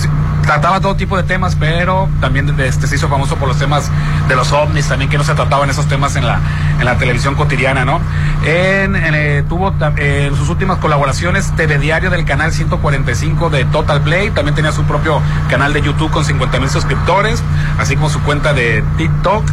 trataba 0.51 0.80
todo 0.80 0.96
tipo 0.96 1.16
de 1.16 1.22
temas, 1.22 1.55
pero 1.55 2.09
también 2.20 2.59
este 2.59 2.88
se 2.88 2.96
hizo 2.96 3.09
famoso 3.09 3.36
por 3.36 3.46
los 3.46 3.57
temas 3.57 3.88
de 4.26 4.34
los 4.34 4.51
ovnis, 4.51 4.88
también 4.88 5.09
que 5.09 5.16
no 5.16 5.22
se 5.22 5.32
trataban 5.34 5.70
esos 5.70 5.86
temas 5.86 6.16
en 6.16 6.26
la 6.26 6.40
en 6.80 6.84
la 6.84 6.98
televisión 6.98 7.36
cotidiana, 7.36 7.84
¿no? 7.84 8.01
En, 8.44 8.96
en, 8.96 9.14
eh, 9.14 9.44
tuvo 9.48 9.72
eh, 9.96 10.28
sus 10.36 10.48
últimas 10.48 10.78
colaboraciones 10.78 11.55
TV 11.55 11.78
Diario 11.78 12.11
del 12.11 12.24
canal 12.24 12.51
145 12.53 13.48
de 13.48 13.64
Total 13.66 14.01
Play, 14.01 14.30
también 14.30 14.57
tenía 14.57 14.72
su 14.72 14.82
propio 14.82 15.22
canal 15.48 15.72
de 15.72 15.82
YouTube 15.82 16.11
con 16.11 16.24
50 16.24 16.59
mil 16.59 16.68
suscriptores, 16.68 17.44
así 17.78 17.94
como 17.94 18.11
su 18.11 18.20
cuenta 18.22 18.53
de 18.53 18.82
TikTok. 18.96 19.44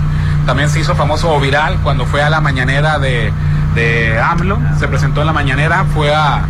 También 0.48 0.68
se 0.72 0.80
hizo 0.80 0.96
famoso 0.96 1.32
o 1.32 1.40
viral 1.40 1.78
cuando 1.84 2.08
fue 2.08 2.24
a 2.24 2.32
la 2.32 2.42
mañanera 2.42 2.98
de, 2.98 3.32
de 3.76 4.20
AMLO, 4.20 4.58
se 4.80 4.88
presentó 4.88 5.22
en 5.22 5.28
la 5.28 5.34
mañanera, 5.34 5.86
fue 5.94 6.16
a 6.16 6.48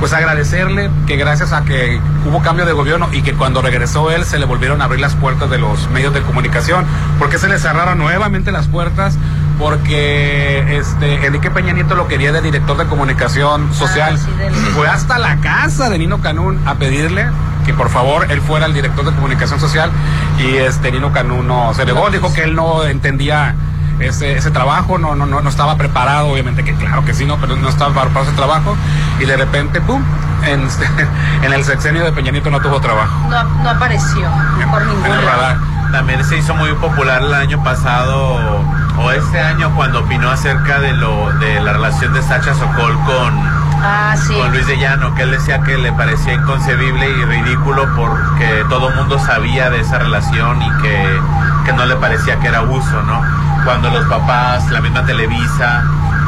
pues 0.00 0.12
agradecerle 0.12 0.90
que 1.06 1.16
gracias 1.16 1.52
a 1.52 1.62
que 1.64 2.00
hubo 2.28 2.42
cambio 2.42 2.66
de 2.66 2.72
gobierno 2.72 3.08
y 3.12 3.22
que 3.22 3.32
cuando 3.34 3.62
regresó 3.62 4.10
él 4.10 4.24
se 4.24 4.38
le 4.38 4.44
volvieron 4.44 4.82
a 4.82 4.84
abrir 4.84 5.00
las 5.00 5.14
puertas 5.14 5.48
de 5.50 5.58
los 5.58 5.88
medios 5.90 6.12
de 6.12 6.20
comunicación. 6.22 6.84
¿Por 7.18 7.28
qué 7.30 7.38
se 7.38 7.48
le 7.48 7.58
cerraron 7.58 7.98
nuevamente 7.98 8.52
las 8.52 8.66
puertas? 8.68 9.16
Porque 9.58 10.76
este 10.78 11.26
Enrique 11.26 11.50
Peña 11.50 11.72
Nieto 11.72 11.94
lo 11.94 12.08
quería 12.08 12.30
de 12.32 12.42
director 12.42 12.76
de 12.76 12.84
comunicación 12.86 13.72
social. 13.74 14.18
sí, 14.18 14.30
del- 14.38 14.54
Fue 14.54 14.86
hasta 14.88 15.18
la 15.18 15.36
casa 15.38 15.88
de 15.90 15.98
Nino 15.98 16.20
Canún 16.20 16.60
a 16.66 16.74
pedirle 16.74 17.26
que 17.64 17.72
por 17.74 17.88
favor 17.88 18.30
él 18.30 18.40
fuera 18.42 18.66
el 18.66 18.74
director 18.74 19.04
de 19.04 19.12
comunicación 19.12 19.58
social 19.58 19.90
y 20.38 20.56
este 20.56 20.92
Nino 20.92 21.12
Canú 21.12 21.42
no 21.42 21.74
se 21.74 21.84
negó, 21.84 22.10
dijo 22.10 22.32
que 22.32 22.44
él 22.44 22.54
no 22.54 22.84
entendía 22.84 23.54
ese, 24.00 24.36
ese 24.36 24.50
trabajo, 24.50 24.98
no, 24.98 25.14
no, 25.14 25.26
no, 25.26 25.40
no 25.40 25.48
estaba 25.48 25.76
preparado, 25.76 26.28
obviamente 26.28 26.64
que 26.64 26.74
claro 26.74 27.04
que 27.04 27.14
sí, 27.14 27.24
no, 27.24 27.36
pero 27.38 27.56
no 27.56 27.68
estaba 27.68 27.90
preparado 28.02 28.26
ese 28.26 28.36
trabajo 28.36 28.76
y 29.20 29.24
de 29.24 29.36
repente, 29.36 29.80
¡pum! 29.80 30.02
En, 30.44 30.68
en 31.42 31.52
el 31.52 31.64
sexenio 31.64 32.04
de 32.04 32.12
Peña 32.12 32.30
Nieto 32.30 32.50
no 32.50 32.60
tuvo 32.60 32.80
trabajo. 32.80 33.12
No, 33.28 33.42
no 33.62 33.70
apareció 33.70 34.28
por 34.70 34.84
ningún 34.86 35.02
radar. 35.24 35.56
También 35.92 36.22
se 36.24 36.36
hizo 36.36 36.54
muy 36.54 36.72
popular 36.74 37.22
el 37.22 37.32
año 37.32 37.62
pasado 37.62 38.60
o 38.98 39.10
este 39.12 39.40
año 39.40 39.72
cuando 39.74 40.00
opinó 40.00 40.30
acerca 40.30 40.78
de 40.80 40.92
lo 40.92 41.32
de 41.38 41.60
la 41.60 41.72
relación 41.72 42.12
de 42.12 42.22
Sacha 42.22 42.54
Sokol 42.54 42.94
con, 43.06 43.66
Ah, 43.82 44.14
sí. 44.16 44.34
con 44.34 44.50
Luis 44.52 44.66
de 44.66 44.78
Llano, 44.78 45.14
que 45.14 45.22
él 45.22 45.30
decía 45.30 45.60
que 45.62 45.76
le 45.78 45.92
parecía 45.92 46.34
inconcebible 46.34 47.08
y 47.08 47.24
ridículo 47.24 47.86
porque 47.94 48.64
todo 48.68 48.88
el 48.88 48.96
mundo 48.96 49.18
sabía 49.18 49.70
de 49.70 49.80
esa 49.80 49.98
relación 49.98 50.60
y 50.60 50.70
que, 50.82 51.20
que 51.66 51.72
no 51.72 51.86
le 51.86 51.94
parecía 51.96 52.38
que 52.40 52.48
era 52.48 52.58
abuso, 52.58 53.02
¿no? 53.02 53.20
Cuando 53.66 53.90
los 53.90 54.04
papás, 54.06 54.70
la 54.70 54.80
misma 54.80 55.04
Televisa, 55.04 55.82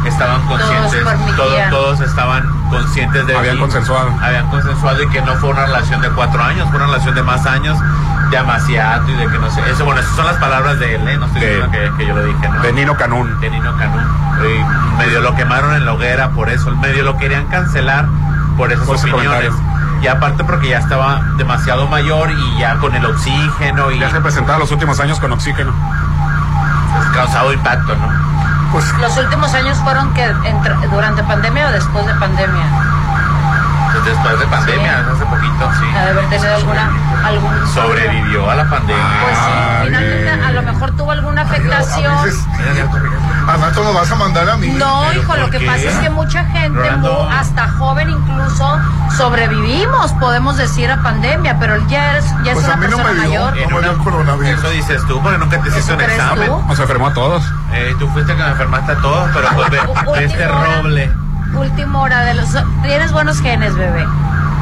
estaban 0.05 0.43
conscientes, 0.47 1.05
todos, 1.36 1.70
todos 1.70 2.01
estaban 2.01 2.45
conscientes 2.70 3.26
de 3.26 3.36
Habían 3.36 3.59
consensuado. 3.59 4.11
habían 4.22 4.47
consensuado 4.51 5.03
y 5.03 5.09
que 5.09 5.22
no 5.22 5.34
fue 5.36 5.51
una 5.51 5.64
relación 5.66 6.03
de 6.03 6.11
cuatro 6.11 6.43
años, 6.43 6.66
fue 6.68 6.76
una 6.76 6.86
relación 6.86 7.14
de 7.14 7.22
más 7.22 7.47
años, 7.47 7.78
de 8.30 8.36
amaciato 8.39 9.11
y 9.11 9.14
de 9.14 9.26
que 9.28 9.39
no 9.39 9.51
sé, 9.51 9.62
eso 9.70 9.84
bueno, 9.86 10.01
esas 10.01 10.14
son 10.16 10.26
las 10.26 10.36
palabras 10.36 10.78
de 10.78 10.97
él, 10.97 11.09
¿eh? 11.09 11.16
no 11.16 11.26
estoy 11.26 11.41
De- 11.41 11.47
diciendo 11.49 11.70
que, 11.72 11.93
que 11.97 12.07
yo 12.07 12.14
lo 12.14 12.24
dije, 12.24 12.49
¿no? 12.49 12.61
De 12.61 12.72
Nino 12.74 12.97
Canún. 12.97 13.41
de 13.41 13.51
Nino 13.51 13.74
Canún. 13.78 14.03
Y 14.45 14.99
medio 14.99 15.20
lo 15.22 15.34
quemaron 15.34 15.74
en 15.74 15.86
la 15.86 15.93
hoguera 15.95 16.30
por 16.30 16.49
eso, 16.51 16.70
medio 16.76 17.05
lo 17.05 17.16
querían 17.16 17.47
cancelar 17.47 18.07
por 18.59 18.70
esas 18.72 18.86
Por 18.86 18.97
opiniones. 18.97 19.53
Y 20.03 20.07
aparte 20.07 20.45
porque 20.45 20.68
ya 20.68 20.78
estaba 20.78 21.22
demasiado 21.39 21.86
mayor 21.89 22.30
y 22.30 22.59
ya 22.59 22.76
con 22.76 22.95
el 22.95 23.05
oxígeno 23.05 23.91
y 23.91 23.99
Ya 23.99 24.11
se 24.11 24.20
presentaba 24.20 24.59
los 24.59 24.70
últimos 24.70 25.01
años 25.01 25.18
con 25.18 25.32
oxígeno. 25.32 25.72
Causado 27.19 27.53
impacto, 27.53 27.97
¿no? 27.97 28.09
Pues 28.71 28.85
Los 29.01 29.16
últimos 29.16 29.53
años 29.55 29.77
fueron 29.79 30.12
que 30.14 30.23
entre- 30.45 30.75
durante 30.89 31.23
pandemia 31.25 31.66
o 31.69 31.73
después 31.73 32.07
de 32.07 32.14
pandemia. 32.14 32.64
Después 34.09 34.38
de 34.40 34.46
pandemia, 34.46 34.98
hace 35.12 35.24
poquito, 35.26 35.70
sí. 35.78 35.84
Ha 35.94 36.04
de 36.04 36.11
haber 36.11 36.28
tenido 36.30 36.54
alguna 36.54 36.90
algún 37.26 37.66
Sobrevivió 37.74 38.50
a 38.50 38.54
la 38.54 38.70
pandemia. 38.70 39.04
Pues 39.22 39.36
sí, 39.36 39.44
Ay, 39.52 39.86
finalmente 39.86 40.30
a 40.30 40.50
lo 40.52 40.62
mejor 40.62 40.96
tuvo 40.96 41.12
alguna 41.12 41.42
a 41.42 41.44
afectación. 41.44 42.24
veces, 42.24 42.40
al 43.48 43.61
rato 43.61 43.82
lo 43.84 43.92
vas 43.92 44.11
a 44.11 44.14
mandar 44.14 44.48
a 44.48 44.56
mí. 44.56 44.68
No, 44.68 45.02
¿Pero 45.09 45.20
hijo, 45.22 45.36
lo 45.36 45.50
que 45.50 45.59
qué? 45.59 45.66
pasa 45.66 45.78
es 45.90 45.94
que 45.98 46.11
mucha 46.11 46.44
gente, 46.46 46.88
hasta 47.30 47.68
joven 47.72 48.09
incluso, 48.11 48.78
sobrevivimos, 49.16 50.12
podemos 50.14 50.56
decir, 50.56 50.90
a 50.90 51.02
pandemia, 51.02 51.59
pero 51.59 51.74
él 51.74 51.86
ya 51.88 52.16
es, 52.18 52.24
ya 52.44 52.52
es 52.52 52.54
Pues 52.54 52.64
una 52.64 52.74
a 52.74 52.76
mí 52.78 52.86
no 52.88 52.96
persona 52.96 53.12
me 53.22 53.28
dio. 53.28 53.40
mayor. 53.44 53.70
No 53.70 53.76
me 53.76 53.82
dio 53.82 53.90
el 53.92 53.98
coronavirus. 53.98 54.59
Eso 54.59 54.70
dices 54.70 55.02
tú, 55.06 55.20
porque 55.22 55.38
nunca 55.38 55.61
te 55.61 55.68
hiciste 55.68 55.80
¿Eso 55.92 55.94
un 55.94 56.00
examen. 56.00 56.46
tú? 56.46 56.62
Nos 56.66 56.78
enfermó 56.78 57.06
a 57.09 57.12
todos. 57.14 57.44
Eh, 57.74 57.94
tú 57.98 58.09
fuiste 58.09 58.34
que 58.34 58.42
me 58.42 58.48
enfermaste 58.48 58.92
a 58.92 58.96
todos, 58.96 59.28
pero 59.34 59.48
pues 59.54 59.70
ve, 59.70 59.80
este 60.24 60.48
roble. 60.48 61.12
Última 61.55 62.01
hora 62.01 62.20
de 62.24 62.34
los... 62.34 62.49
Tienes 62.82 63.12
buenos 63.12 63.40
genes, 63.40 63.74
bebé. 63.74 64.07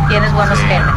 Tienes 0.09 0.33
buenos 0.33 0.59
Sí. 0.59 0.65
genes. 0.67 0.95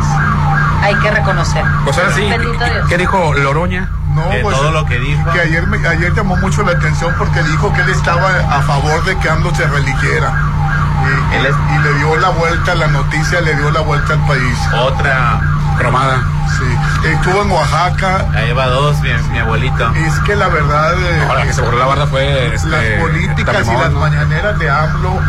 Hay 0.83 0.95
que 0.95 1.11
reconocer. 1.11 1.63
Pues 1.83 1.97
ahora 1.97 2.13
sí, 2.13 2.29
Bendito 2.29 2.57
¿qué, 2.59 2.71
Dios. 2.71 2.87
qué 2.89 2.97
dijo 2.97 3.33
Loroña? 3.33 3.89
No, 4.13 4.29
De 4.29 4.39
pues, 4.39 4.55
todo 4.57 4.71
lo 4.71 4.85
que 4.85 4.97
dijo. 4.99 5.31
que 5.31 5.41
ayer, 5.41 5.67
me- 5.67 5.85
ayer 5.87 6.13
llamó 6.13 6.35
mucho 6.37 6.63
la 6.63 6.71
atención 6.71 7.13
porque 7.17 7.43
dijo 7.43 7.71
que 7.73 7.81
él 7.81 7.89
estaba 7.89 8.29
a 8.49 8.61
favor 8.61 9.03
de 9.03 9.17
que 9.17 9.29
AMLO 9.29 9.53
se 9.53 9.67
religiera. 9.67 10.33
Y, 11.31 11.35
Él 11.37 11.45
es- 11.45 11.55
y 11.75 11.83
le 11.83 11.93
dio 11.99 12.15
la 12.17 12.29
vuelta 12.29 12.71
a 12.73 12.75
la 12.75 12.87
noticia, 12.87 13.41
le 13.41 13.55
dio 13.55 13.71
la 13.71 13.81
vuelta 13.81 14.13
al 14.13 14.25
país. 14.25 14.57
Otra, 14.81 15.41
Romada. 15.79 16.21
Sí. 16.57 17.07
Estuvo 17.07 17.41
en 17.43 17.51
Oaxaca. 17.51 18.25
ahí 18.35 18.51
va 18.51 18.67
dos, 18.67 18.99
mi, 18.99 19.09
mi 19.31 19.39
abuelito. 19.39 19.89
Es 19.95 20.19
que 20.21 20.35
la 20.35 20.49
verdad, 20.49 20.93
eh, 20.99 21.21
Ahora 21.27 21.39
la 21.39 21.45
que 21.45 21.53
se 21.53 21.61
borró 21.61 21.77
la 21.79 21.85
barda 21.85 22.07
fue 22.07 22.53
este, 22.53 22.67
las 22.69 22.83
políticas 23.01 23.65
y 23.67 23.71
las 23.77 23.91
¿no? 23.91 23.99
mañaneras 24.01 24.59
de 24.59 24.69
AMLO 24.69 25.19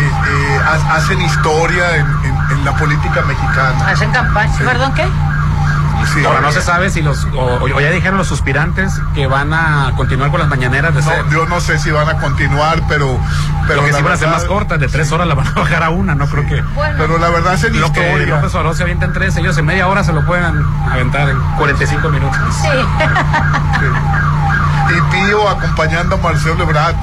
eh, 0.00 0.10
eh, 0.28 0.60
ha- 0.64 0.94
hacen 0.96 1.20
historia 1.20 1.96
en, 1.96 2.06
en- 2.24 2.50
en 2.58 2.64
la 2.64 2.74
política 2.76 3.22
mexicana. 3.22 3.86
Hacen 3.88 4.10
campaña. 4.12 4.52
Sí. 4.56 4.64
¿Perdón 4.64 4.94
qué? 4.94 5.06
Sí. 6.14 6.24
Ahora 6.24 6.40
no 6.40 6.50
se 6.50 6.62
sabe 6.62 6.88
si 6.90 7.02
los, 7.02 7.24
o, 7.36 7.58
o 7.62 7.78
ya 7.80 7.90
dijeron 7.90 8.16
los 8.16 8.26
suspirantes 8.26 8.90
que 9.14 9.26
van 9.26 9.52
a 9.52 9.92
continuar 9.96 10.30
con 10.30 10.40
las 10.40 10.48
mañaneras 10.48 10.94
de 10.94 11.02
ser. 11.02 11.24
No, 11.26 11.30
yo 11.30 11.46
no 11.46 11.60
sé 11.60 11.78
si 11.78 11.90
van 11.90 12.08
a 12.08 12.14
continuar, 12.16 12.80
pero. 12.88 13.18
pero 13.68 13.82
Lo 13.82 13.86
que 13.86 13.92
sí 13.92 14.02
van 14.02 14.14
a 14.14 14.16
ser 14.16 14.28
más 14.30 14.44
cortas, 14.44 14.80
de 14.80 14.88
tres 14.88 15.12
horas 15.12 15.26
la 15.28 15.34
van 15.34 15.46
a 15.48 15.50
bajar 15.52 15.82
a 15.82 15.90
una, 15.90 16.14
no 16.14 16.26
creo 16.26 16.46
que. 16.46 16.62
Bueno, 16.74 16.94
Pero 16.98 17.18
la 17.18 17.28
verdad 17.28 17.52
hacen 17.52 17.78
Lo 17.78 17.92
que. 17.92 18.26
López 18.26 18.54
Obrador 18.54 18.74
se 18.76 18.82
avienta 18.82 19.04
en 19.04 19.12
tres, 19.12 19.36
ellos 19.36 19.56
en 19.58 19.66
media 19.66 19.86
hora 19.88 20.02
se 20.02 20.12
lo 20.14 20.24
pueden 20.24 20.64
aventar 20.90 21.28
en 21.28 21.38
45 21.58 22.08
minutos. 22.08 22.38
sí. 22.62 22.68
Y 24.96 25.00
Pío 25.12 25.48
acompañando 25.48 26.16
a 26.16 26.18
Marcelo 26.18 26.64
Ebrard. 26.64 26.96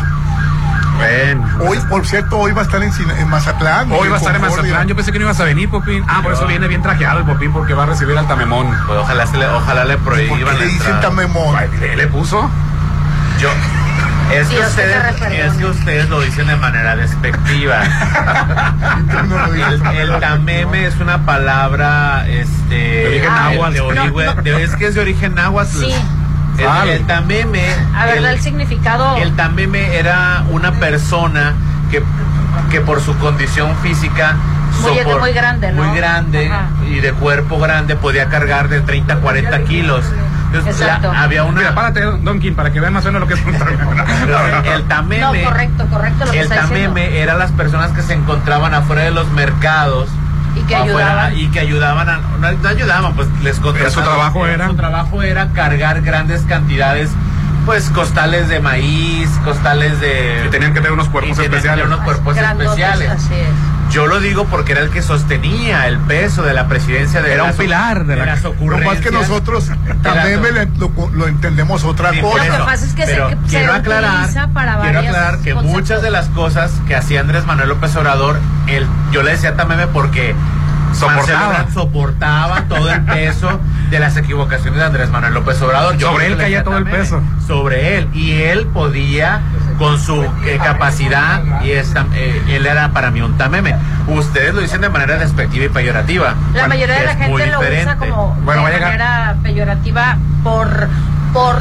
Bueno. 0.97 1.47
Hoy, 1.69 1.79
por 1.89 2.05
cierto, 2.05 2.37
hoy 2.37 2.51
va 2.51 2.61
a 2.61 2.65
estar 2.65 2.81
en, 2.83 2.91
en 3.19 3.29
Mazatlán. 3.29 3.91
Hoy 3.91 4.09
va 4.09 4.15
a 4.15 4.19
estar 4.19 4.35
en. 4.35 4.41
Mazatlán. 4.41 4.87
Yo 4.87 4.95
pensé 4.95 5.11
que 5.11 5.19
no 5.19 5.25
ibas 5.25 5.39
a 5.39 5.43
venir, 5.45 5.69
Popín. 5.69 6.03
Ah, 6.07 6.21
por 6.23 6.33
eso 6.33 6.45
viene 6.47 6.67
bien 6.67 6.81
trajeado 6.81 7.19
el 7.19 7.25
Popín, 7.25 7.53
porque 7.53 7.73
va 7.73 7.83
a 7.83 7.87
recibir 7.87 8.17
al 8.17 8.27
Tamemón. 8.27 8.67
Pues 8.87 8.99
ojalá, 8.99 9.25
se 9.27 9.37
le, 9.37 9.47
ojalá 9.47 9.85
le 9.85 9.97
¿Por 9.97 10.13
prohíban 10.13 10.57
qué 10.57 10.65
le 10.65 10.71
dicen. 10.71 10.99
Tamemón? 11.01 11.55
¿Le 11.79 11.95
le 11.95 12.07
puso? 12.07 12.49
Yo, 13.39 13.49
es 14.33 14.47
que, 14.47 14.59
ustedes, 14.59 15.21
es 15.31 15.53
que 15.53 15.65
ustedes 15.65 16.09
lo 16.09 16.19
dicen 16.21 16.47
de 16.47 16.55
manera 16.55 16.95
despectiva. 16.95 17.83
El, 19.53 19.97
el 20.11 20.19
tameme 20.19 20.85
es 20.87 20.97
una 20.99 21.25
palabra, 21.25 22.25
este, 22.27 22.75
De 22.75 23.07
origen 23.07 23.29
ah, 23.31 23.49
náhuatl. 23.51 23.73
de 23.73 23.81
origen- 23.81 24.13
No, 24.13 24.33
no. 24.35 24.41
de- 24.41 24.63
es 24.63 24.75
que 24.75 24.87
es 24.87 24.95
de 24.95 25.01
origen 25.01 25.35
náhuatl. 25.35 25.69
Sí. 25.77 25.95
El, 26.57 27.05
tameme, 27.05 27.63
A 27.95 28.05
ver, 28.05 28.17
el 28.25 28.39
significado. 28.41 29.15
el 29.17 29.35
tameme 29.35 29.95
era 29.97 30.43
una 30.49 30.71
persona 30.73 31.53
que, 31.91 32.01
que 32.71 32.81
por 32.81 33.01
su 33.01 33.15
condición 33.17 33.75
física 33.77 34.35
Muy- 34.81 35.15
muy 35.19 35.33
grande, 35.33 35.71
¿no? 35.71 35.83
muy 35.83 35.95
grande 35.97 36.47
Ajá. 36.47 36.65
y 36.89 36.99
de 36.99 37.13
cuerpo 37.13 37.59
grande 37.59 37.95
podía 37.95 38.27
cargar 38.29 38.69
de 38.69 38.81
30 38.81 39.13
a 39.13 39.17
40 39.17 39.63
kilos. 39.65 40.03
Entonces, 40.51 40.79
la- 40.79 41.23
había 41.23 41.43
una 41.43 41.59
Mira, 41.59 41.75
párate, 41.75 42.01
Don 42.01 42.39
King, 42.39 42.53
para 42.53 42.71
que 42.71 42.79
vean 42.79 42.93
más 42.93 43.03
o 43.05 43.07
menos 43.11 43.21
lo 43.21 43.27
que 43.27 43.33
es 43.35 43.45
un 43.45 43.53
Tamemón. 43.57 43.97
el 44.73 44.83
tameme 44.83 45.19
No, 45.43 45.49
correcto, 45.49 45.85
correcto 45.91 46.25
lo 46.25 46.31
que 46.31 46.39
el 46.39 46.49
diciendo. 46.49 46.69
tameme 46.69 47.19
era 47.19 47.35
las 47.35 47.51
personas 47.51 47.91
que 47.91 48.01
se 48.01 48.13
encontraban 48.13 48.73
afuera 48.73 49.03
de 49.03 49.11
los 49.11 49.29
mercados 49.31 50.07
Y 50.55 50.61
que 50.61 50.75
afuera, 50.75 51.07
ayudaban. 51.23 51.37
y 51.39 51.47
que 51.49 51.59
ayudaban 51.59 52.09
a, 52.09 52.17
no, 52.17 52.51
no 52.51 52.69
ayudaban 52.69 53.13
pues 53.15 53.27
les 53.43 53.59
contrataban. 53.59 53.91
Su 53.93 54.01
trabajo 54.01 54.47
era. 54.47 54.67
su 54.67 54.75
trabajo 54.75 55.21
era 55.23 55.49
cargar 55.53 56.01
grandes 56.01 56.41
cantidades 56.43 57.09
pues 57.65 57.89
costales 57.89 58.47
de 58.47 58.59
maíz 58.61 59.29
costales 59.43 59.99
de 59.99 60.39
Que 60.43 60.49
tenían 60.49 60.73
que 60.73 60.79
tener 60.79 60.93
unos 60.93 61.09
cuerpos 61.09 61.35
tenían 61.35 61.51
que 61.51 61.57
especiales. 61.57 61.83
tener 61.83 61.93
unos 61.93 62.05
cuerpos 62.05 62.35
Grandotes, 62.35 62.69
especiales 62.71 63.09
Así 63.11 63.33
es. 63.33 63.49
Yo 63.89 64.05
lo 64.07 64.19
digo 64.19 64.45
porque 64.45 64.73
era 64.73 64.81
el 64.81 64.89
que 64.89 65.01
sostenía 65.01 65.87
el 65.87 65.97
peso 65.99 66.43
de 66.43 66.53
la 66.53 66.67
presidencia 66.67 67.21
de 67.21 67.33
Era 67.33 67.43
un 67.45 67.53
pilar 67.53 68.05
de 68.05 68.15
la- 68.15 68.25
las 68.25 68.43
Lo 68.43 68.49
ocurrencias 68.51 68.93
más 68.95 69.03
que 69.03 69.11
nosotros 69.11 69.71
también 70.03 70.41
las- 70.53 70.77
lo, 70.77 70.91
lo 71.13 71.27
entendemos 71.27 71.83
otra 71.83 72.11
Sí, 72.11 72.19
cosa. 72.21 72.37
Lo 72.37 72.43
que 72.51 72.55
eso. 72.57 72.65
pasa 72.65 72.85
es 72.85 72.93
que 72.93 73.05
se- 73.05 73.11
Pero 73.13 73.29
se 73.29 73.35
quiero 73.47 73.73
aclarar, 73.73 74.29
para 74.53 74.79
quiero 74.81 74.99
aclarar 74.99 75.39
que 75.39 75.53
conceptos. 75.53 75.63
muchas 75.65 76.01
de 76.01 76.11
las 76.11 76.27
cosas 76.29 76.71
que 76.87 76.95
hacía 76.95 77.21
Andrés 77.21 77.45
Manuel 77.45 77.69
López 77.69 77.95
Obrador, 77.95 78.39
él, 78.67 78.85
yo 79.11 79.23
le 79.23 79.31
decía 79.31 79.55
también 79.55 79.87
porque 79.93 80.35
Soportaba. 80.93 81.67
Soportaba 81.73 82.61
todo 82.69 82.89
el 82.89 83.01
peso 83.03 83.59
de 83.91 83.99
las 83.99 84.15
equivocaciones 84.17 84.79
de 84.79 84.85
Andrés 84.85 85.09
Manuel 85.09 85.33
López 85.33 85.61
Obrador. 85.61 85.97
Yo 85.97 86.11
Sobre 86.11 86.27
él 86.27 86.37
caía 86.37 86.63
todo 86.63 86.77
el 86.77 86.85
peso. 86.85 87.21
Sobre 87.45 87.97
él. 87.97 88.07
Y 88.13 88.31
él 88.41 88.65
podía, 88.67 89.41
con 89.77 89.99
su 89.99 90.23
eh, 90.45 90.59
capacidad, 90.63 91.61
y 91.63 91.71
esta, 91.71 92.05
eh, 92.13 92.41
él 92.49 92.65
era 92.65 92.91
para 92.91 93.11
mí 93.11 93.21
un 93.21 93.37
tameme. 93.37 93.75
Ustedes 94.07 94.53
lo 94.53 94.61
dicen 94.61 94.81
de 94.81 94.89
manera 94.89 95.17
despectiva 95.17 95.65
y 95.65 95.69
peyorativa. 95.69 96.35
La 96.53 96.67
mayoría 96.67 96.99
de 96.99 97.05
la 97.05 97.15
gente 97.15 97.27
lo 97.27 97.35
usa 97.35 97.45
diferente. 97.45 98.09
como 98.09 98.35
Bueno, 98.43 98.65
de 98.65 98.79
manera 98.79 99.35
peyorativa 99.43 100.17
por 100.43 100.87
por 101.33 101.55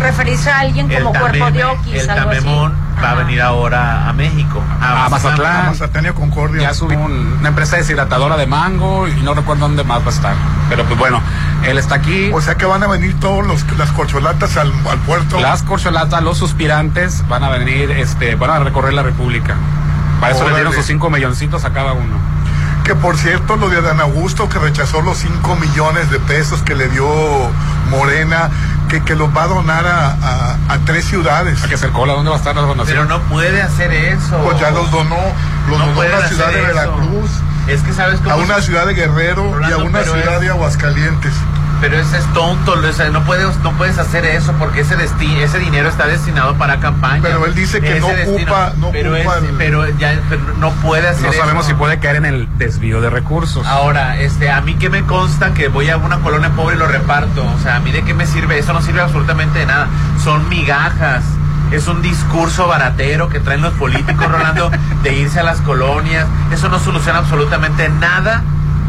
referirse 0.00 0.50
a 0.50 0.60
alguien 0.60 0.88
como 0.88 1.12
cuerpo 1.12 1.50
de 1.50 1.62
tameme- 1.64 1.78
oquis, 1.78 2.02
el 2.02 2.10
algo 2.10 2.30
así. 2.30 2.40
tamemón 2.40 2.74
va 3.02 3.10
a 3.10 3.14
venir 3.14 3.40
ahora 3.42 4.08
a 4.08 4.12
México. 4.12 4.62
A 4.80 5.08
Mazatlán. 5.08 5.56
A 5.56 5.62
Mazatlán 5.70 6.04
y 6.04 6.08
a 6.08 6.12
Concordia. 6.14 6.62
Ya 6.62 6.74
subió 6.74 6.98
un- 6.98 7.36
una 7.40 7.48
empresa 7.48 7.76
deshidratadora 7.76 8.36
de 8.36 8.46
mango 8.46 9.06
y 9.06 9.12
no 9.22 9.34
recuerdo 9.34 9.68
dónde 9.68 9.84
más 9.84 10.02
va 10.02 10.06
a 10.06 10.10
estar. 10.14 10.34
Pero 10.68 10.84
pues 10.84 10.98
bueno, 10.98 11.20
él 11.64 11.78
está 11.78 11.96
aquí. 11.96 12.30
O 12.32 12.40
sea 12.40 12.56
que 12.56 12.66
van 12.66 12.82
a 12.82 12.86
venir 12.86 13.18
todos 13.20 13.46
los, 13.46 13.64
las 13.76 13.92
corcholatas 13.92 14.56
al, 14.56 14.72
al 14.90 14.98
puerto. 15.00 15.38
Las 15.40 15.62
corcholatas, 15.62 16.22
los 16.22 16.38
suspirantes 16.38 17.26
van 17.28 17.44
a 17.44 17.48
venir, 17.50 17.90
este, 17.92 18.34
van 18.34 18.50
a 18.50 18.58
recorrer 18.60 18.92
la 18.94 19.02
República. 19.02 19.54
Para 20.20 20.34
eso 20.34 20.48
le 20.48 20.54
dieron 20.54 20.72
sus 20.72 20.84
cinco 20.86 21.10
milloncitos 21.10 21.64
a 21.64 21.70
cada 21.72 21.92
uno. 21.92 22.16
Que 22.82 22.94
por 22.94 23.16
cierto, 23.18 23.56
lo 23.56 23.68
de 23.68 23.76
Adán 23.76 24.00
Augusto, 24.00 24.48
que 24.48 24.58
rechazó 24.58 25.02
los 25.02 25.18
5 25.18 25.56
millones 25.56 26.10
de 26.10 26.18
pesos 26.20 26.62
que 26.62 26.74
le 26.74 26.88
dio 26.88 27.06
Morena, 27.90 28.48
que, 28.88 29.02
que 29.04 29.14
los 29.14 29.28
va 29.36 29.44
a 29.44 29.46
donar 29.48 29.86
a, 29.86 30.06
a- 30.10 30.56
a 30.68 30.78
tres 30.84 31.04
ciudades. 31.04 31.62
Hay 31.62 31.68
que 31.68 31.74
hacer 31.76 31.90
cola, 31.90 32.14
¿dónde 32.14 32.30
va 32.30 32.36
a 32.36 32.38
estar 32.38 32.54
la 32.56 32.62
donación? 32.62 32.86
Pero 32.86 33.04
no 33.04 33.20
puede 33.28 33.60
hacer 33.62 33.92
eso. 33.92 34.36
Pues 34.44 34.58
ya 34.60 34.70
los 34.70 34.90
donó, 34.90 35.16
los 35.68 35.78
No 35.78 35.86
donó 35.86 36.00
a 36.00 36.04
la 36.20 36.28
ciudad 36.28 36.48
de 36.48 36.62
eso. 36.62 36.66
Veracruz, 36.74 37.30
Es 37.68 37.82
que 37.82 37.92
sabes 37.92 38.18
cómo 38.20 38.30
a 38.32 38.36
una 38.36 38.60
ciudad 38.62 38.86
de 38.86 38.94
Guerrero 38.94 39.60
y 39.68 39.72
a 39.72 39.76
una 39.78 40.02
ciudad 40.02 40.34
es- 40.36 40.40
de 40.40 40.48
Aguascalientes. 40.50 41.32
Pero 41.80 41.96
ese 41.96 42.18
es 42.18 42.24
tonto, 42.32 42.72
o 42.72 42.92
sea, 42.92 43.08
no 43.10 43.22
puedes, 43.24 43.56
no 43.58 43.72
puedes 43.74 43.98
hacer 43.98 44.24
eso 44.24 44.52
porque 44.58 44.80
ese 44.80 44.96
desti 44.96 45.36
ese 45.36 45.58
dinero 45.60 45.88
está 45.88 46.06
destinado 46.06 46.54
para 46.56 46.80
campaña. 46.80 47.20
Pero 47.22 47.46
él 47.46 47.54
dice 47.54 47.80
que 47.80 47.98
Ese 47.98 48.00
no 48.00 48.08
ocupa- 48.08 48.72
no 48.78 48.90
pero, 48.90 49.14
ocupa 49.14 49.38
es- 49.38 49.44
el- 49.44 49.50
pero 49.56 49.88
ya 49.96 50.18
pero 50.28 50.42
no 50.58 50.70
puede 50.72 51.06
hacer 51.08 51.26
No 51.26 51.32
sabemos 51.32 51.66
eso. 51.66 51.74
si 51.74 51.78
puede 51.78 52.00
caer 52.00 52.16
en 52.16 52.26
el 52.26 52.48
desvío 52.58 53.00
de 53.00 53.10
recursos. 53.10 53.64
Ahora, 53.66 54.18
este, 54.20 54.50
a 54.50 54.60
mí 54.60 54.74
que 54.74 54.90
me 54.90 55.04
consta 55.04 55.54
que 55.54 55.68
voy 55.68 55.88
a 55.88 55.96
una 55.98 56.18
colonia 56.18 56.50
pobre 56.50 56.74
y 56.74 56.78
lo 56.80 56.88
reparto. 56.88 57.44
O 57.44 57.58
sea, 57.60 57.76
a 57.76 57.80
mí 57.80 57.92
de 57.92 58.02
qué 58.02 58.12
me 58.12 58.26
sirve, 58.26 58.58
eso 58.58 58.72
no 58.72 58.82
sirve 58.82 59.00
absolutamente 59.00 59.60
de 59.60 59.66
nada. 59.66 59.86
Son 60.24 60.48
migajas. 60.48 61.22
Es 61.70 61.86
un 61.86 62.02
discurso 62.02 62.66
baratero 62.66 63.28
que 63.28 63.38
traen 63.40 63.60
los 63.62 63.74
políticos, 63.74 64.26
Rolando, 64.28 64.70
de 65.04 65.12
irse 65.14 65.38
a 65.38 65.42
las 65.44 65.60
colonias. 65.60 66.26
Eso 66.52 66.68
no 66.70 66.80
soluciona 66.80 67.20
absolutamente 67.20 67.88
nada 67.88 68.42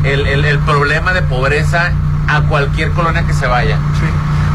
el, 0.04 0.26
el- 0.26 0.46
el 0.46 0.58
problema 0.60 1.14
de 1.14 1.22
pobreza 1.22 1.92
a 2.30 2.42
cualquier 2.42 2.92
colonia 2.92 3.24
que 3.26 3.34
se 3.34 3.48
vaya. 3.48 3.78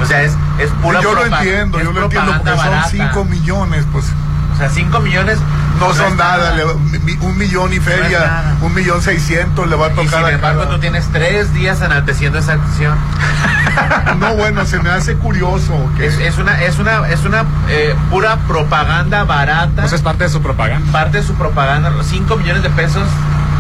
O 0.03 0.07
sea, 0.07 0.23
es, 0.23 0.33
es 0.59 0.71
pura 0.83 1.01
yo 1.01 1.15
lo 1.15 1.25
entiendo, 1.25 1.81
yo 1.81 1.93
lo 1.93 2.03
entiendo 2.05 2.33
porque 2.33 2.45
propaganda 2.51 2.63
son 2.63 2.71
barata. 2.73 2.91
5 3.13 3.25
millones, 3.25 3.85
pues. 3.93 4.05
O 4.53 4.57
sea, 4.57 4.69
5 4.69 5.01
millones 5.01 5.39
No, 5.81 5.93
son 5.95 6.17
nada, 6.17 6.53
le- 6.55 6.65
un 6.65 7.37
millón 7.39 7.73
y 7.73 7.81
feria, 7.81 8.55
un 8.61 8.73
millón 8.73 9.03
seiscientos 9.03 9.69
le 9.69 9.75
va 9.75 9.87
a 9.87 9.91
Y 9.91 9.95
tocar 9.95 10.21
sin 10.21 10.25
a 10.27 10.31
embargo, 10.31 10.61
cada- 10.63 10.75
tú 10.75 10.79
tienes 10.81 11.09
tres 11.13 11.53
días 11.53 11.81
enalteciendo 11.81 12.39
esa 12.39 12.53
acción. 12.53 12.97
No, 14.21 14.35
bueno, 14.37 14.65
se 14.65 14.79
me 14.79 14.89
hace 14.91 15.17
curioso 15.17 15.73
que 15.97 16.07
Es, 16.07 16.19
es 16.19 16.39
una, 16.39 16.63
es 16.63 16.79
una, 16.79 17.09
es 17.09 17.25
una 17.25 17.45
eh, 17.69 17.95
pura 18.09 18.37
propaganda 18.47 19.25
barata. 19.25 19.83
Pues 19.83 19.93
es 19.93 20.03
parte 20.03 20.25
de 20.25 20.31
su 20.31 20.41
propaganda. 20.41 20.93
Parte 20.93 21.17
de 21.19 21.25
su 21.25 21.35
propaganda, 21.35 21.91
los 21.91 22.07
5 22.07 22.37
millones 22.37 22.63
de 22.63 22.71
pesos 22.71 23.03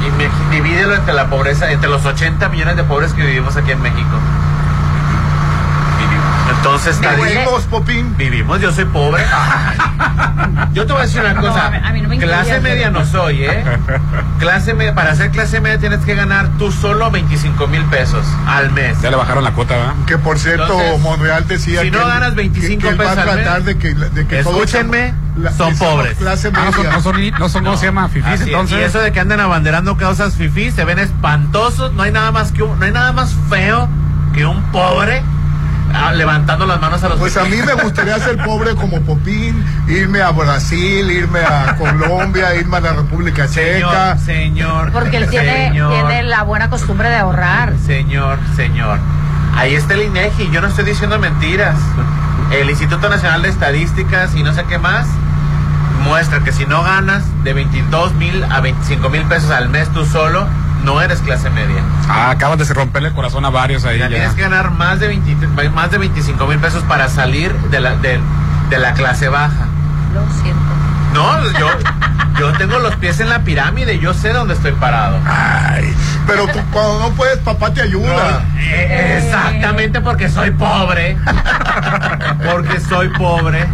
y 0.06 0.10
me- 0.12 0.30
divídelo 0.54 0.94
entre 0.94 1.14
la 1.14 1.26
pobreza, 1.28 1.70
entre 1.70 1.88
los 1.88 2.04
80 2.04 2.48
millones 2.48 2.76
de 2.76 2.84
pobres 2.84 3.12
que 3.12 3.22
vivimos 3.24 3.56
aquí 3.56 3.70
en 3.72 3.80
México. 3.82 4.18
Entonces, 6.56 6.98
vivimos, 7.00 7.62
Popín. 7.64 8.16
vivimos, 8.16 8.60
yo 8.60 8.72
soy 8.72 8.84
pobre. 8.86 9.22
Yo 10.72 10.86
te 10.86 10.92
voy 10.92 11.02
a 11.02 11.04
decir 11.04 11.20
una 11.20 11.36
cosa. 11.36 11.66
a 11.66 11.70
mí- 11.70 11.78
a 11.84 11.92
mí 11.92 12.00
no 12.00 12.08
me 12.08 12.18
clase 12.18 12.60
media 12.60 12.90
no 12.90 13.04
soy, 13.04 13.44
¿eh? 13.44 13.64
Clase 14.40 14.74
media, 14.74 14.94
para 14.94 15.14
ser 15.14 15.30
clase 15.30 15.60
media 15.60 15.78
tienes 15.78 16.00
que 16.00 16.14
ganar 16.14 16.48
tú 16.58 16.72
solo 16.72 17.10
25 17.10 17.66
mil 17.68 17.82
pesos 17.84 18.26
al 18.46 18.70
mes. 18.72 19.00
Ya 19.02 19.10
le 19.10 19.16
bajaron 19.16 19.44
la 19.44 19.52
cuota, 19.52 19.76
¿verdad? 19.76 19.94
Que 20.06 20.18
por 20.18 20.38
cierto, 20.38 20.64
Entonces, 20.64 21.00
Monreal 21.00 21.46
decía 21.46 21.82
si 21.82 21.90
que, 21.90 21.96
no 21.96 22.06
ganas 22.06 22.34
25 22.34 22.68
que, 22.68 22.76
que 22.82 22.88
él 22.88 23.00
va 23.00 23.12
a 23.12 23.14
pesos 23.14 23.30
al 23.30 23.36
mes, 23.62 23.64
de 23.66 23.78
que, 23.78 23.94
de 23.94 24.26
que 24.26 24.42
todos 24.42 24.56
escúchenme, 24.56 25.14
la- 25.36 25.52
son 25.52 25.76
pobres. 25.76 26.16
Clase 26.18 26.48
Ah, 26.54 26.64
no 26.66 26.72
son, 26.72 26.84
no 26.84 27.00
son, 27.02 27.16
no 27.38 27.48
son 27.48 27.64
¿cómo 27.64 27.76
se 27.76 27.86
llama? 27.86 28.08
Fifís, 28.08 28.40
entonces. 28.42 28.78
Y 28.78 28.82
eso 28.82 29.00
de 29.00 29.12
que 29.12 29.20
andan 29.20 29.40
abanderando 29.40 29.96
causas 29.96 30.34
fifí, 30.34 30.70
se 30.70 30.84
ven 30.84 30.98
espantosos. 30.98 31.92
No 31.94 32.02
hay 32.02 32.12
nada 32.12 32.30
más 32.32 32.52
que 32.52 32.62
un- 32.62 32.78
no 32.78 32.84
hay 32.84 32.92
nada 32.92 33.12
más 33.12 33.34
feo 33.48 33.88
que 34.32 34.44
un 34.46 34.62
pobre 34.72 35.22
ah, 35.96 36.12
levantando 36.12 36.66
las 36.66 36.80
manos 36.80 37.04
a 37.04 37.08
los 37.08 37.18
Pues 37.20 37.36
a 37.36 37.44
fifís. 37.44 37.60
mí 37.60 37.66
me 37.66 37.80
gustaría 37.80 38.18
ser 38.18 38.36
pobre 38.44 38.74
como 38.74 39.00
Popín, 39.02 39.64
irme 39.86 40.22
a 40.22 40.30
Brasil, 40.30 41.08
irme 41.10 41.40
a 41.40 41.76
Colombia, 41.78 42.54
irme 42.56 42.78
a 42.78 42.80
la 42.80 42.92
República 42.94 43.48
Checa. 43.48 44.16
Señor, 44.18 44.18
señor. 44.88 44.92
Porque 44.92 45.18
él 45.18 45.28
tiene, 45.28 45.68
señor, 45.68 45.92
tiene 46.08 46.22
la 46.24 46.42
buena 46.42 46.68
costumbre 46.70 47.08
de 47.10 47.16
ahorrar. 47.16 47.74
Señor, 47.86 48.38
señor. 48.56 48.98
Ahí 49.56 49.74
está 49.76 49.94
el 49.94 50.02
INEGI, 50.02 50.50
yo 50.50 50.60
no 50.60 50.66
estoy 50.66 50.84
diciendo 50.84 51.18
mentiras. 51.20 51.76
El 52.50 52.68
Instituto 52.70 53.08
Nacional 53.08 53.42
de 53.42 53.48
Estadísticas 53.50 54.34
y 54.34 54.42
no 54.42 54.52
sé 54.52 54.64
qué 54.68 54.78
más 54.78 55.06
muestra 56.04 56.40
que 56.40 56.52
si 56.52 56.66
no 56.66 56.82
ganas 56.82 57.22
de 57.44 57.52
22 57.52 58.14
mil 58.14 58.44
a 58.44 58.60
25 58.60 59.08
mil 59.10 59.22
pesos 59.24 59.50
al 59.50 59.68
mes 59.68 59.88
tú 59.92 60.04
solo, 60.06 60.46
no 60.84 61.00
eres 61.00 61.20
clase 61.20 61.50
media. 61.50 61.82
Ah, 62.08 62.30
acabas 62.30 62.58
de 62.58 62.72
romperle 62.74 63.08
el 63.08 63.14
corazón 63.14 63.44
a 63.44 63.50
varios 63.50 63.84
ahí. 63.84 63.98
Ya 63.98 64.08
Ya. 64.08 64.16
tienes 64.16 64.34
que 64.34 64.42
ganar 64.42 64.70
más 64.70 65.00
de 65.00 65.08
20 65.08 65.46
más 65.70 65.90
de 65.90 65.98
25 65.98 66.46
mil 66.46 66.58
pesos 66.58 66.82
para 66.84 67.08
salir 67.08 67.52
de 67.70 67.80
la, 67.80 67.96
de, 67.96 68.20
de 68.70 68.78
la 68.78 68.92
clase 68.92 69.28
baja. 69.28 69.66
Lo 70.12 70.20
siento. 70.42 70.60
No, 71.14 71.50
yo, 71.58 71.68
yo 72.40 72.52
tengo 72.58 72.78
los 72.80 72.96
pies 72.96 73.20
en 73.20 73.28
la 73.28 73.40
pirámide, 73.40 73.98
yo 74.00 74.12
sé 74.14 74.32
dónde 74.32 74.54
estoy 74.54 74.72
parado. 74.72 75.18
Ay, 75.26 75.94
pero 76.26 76.46
tú, 76.48 76.58
cuando 76.72 76.98
no 76.98 77.10
puedes, 77.14 77.38
papá 77.38 77.72
te 77.72 77.80
ayuda. 77.82 78.42
Eh, 78.58 79.22
Exactamente 79.24 80.00
porque 80.00 80.28
soy 80.28 80.50
pobre. 80.50 81.16
Porque 82.52 82.80
soy 82.80 83.08
pobre. 83.10 83.66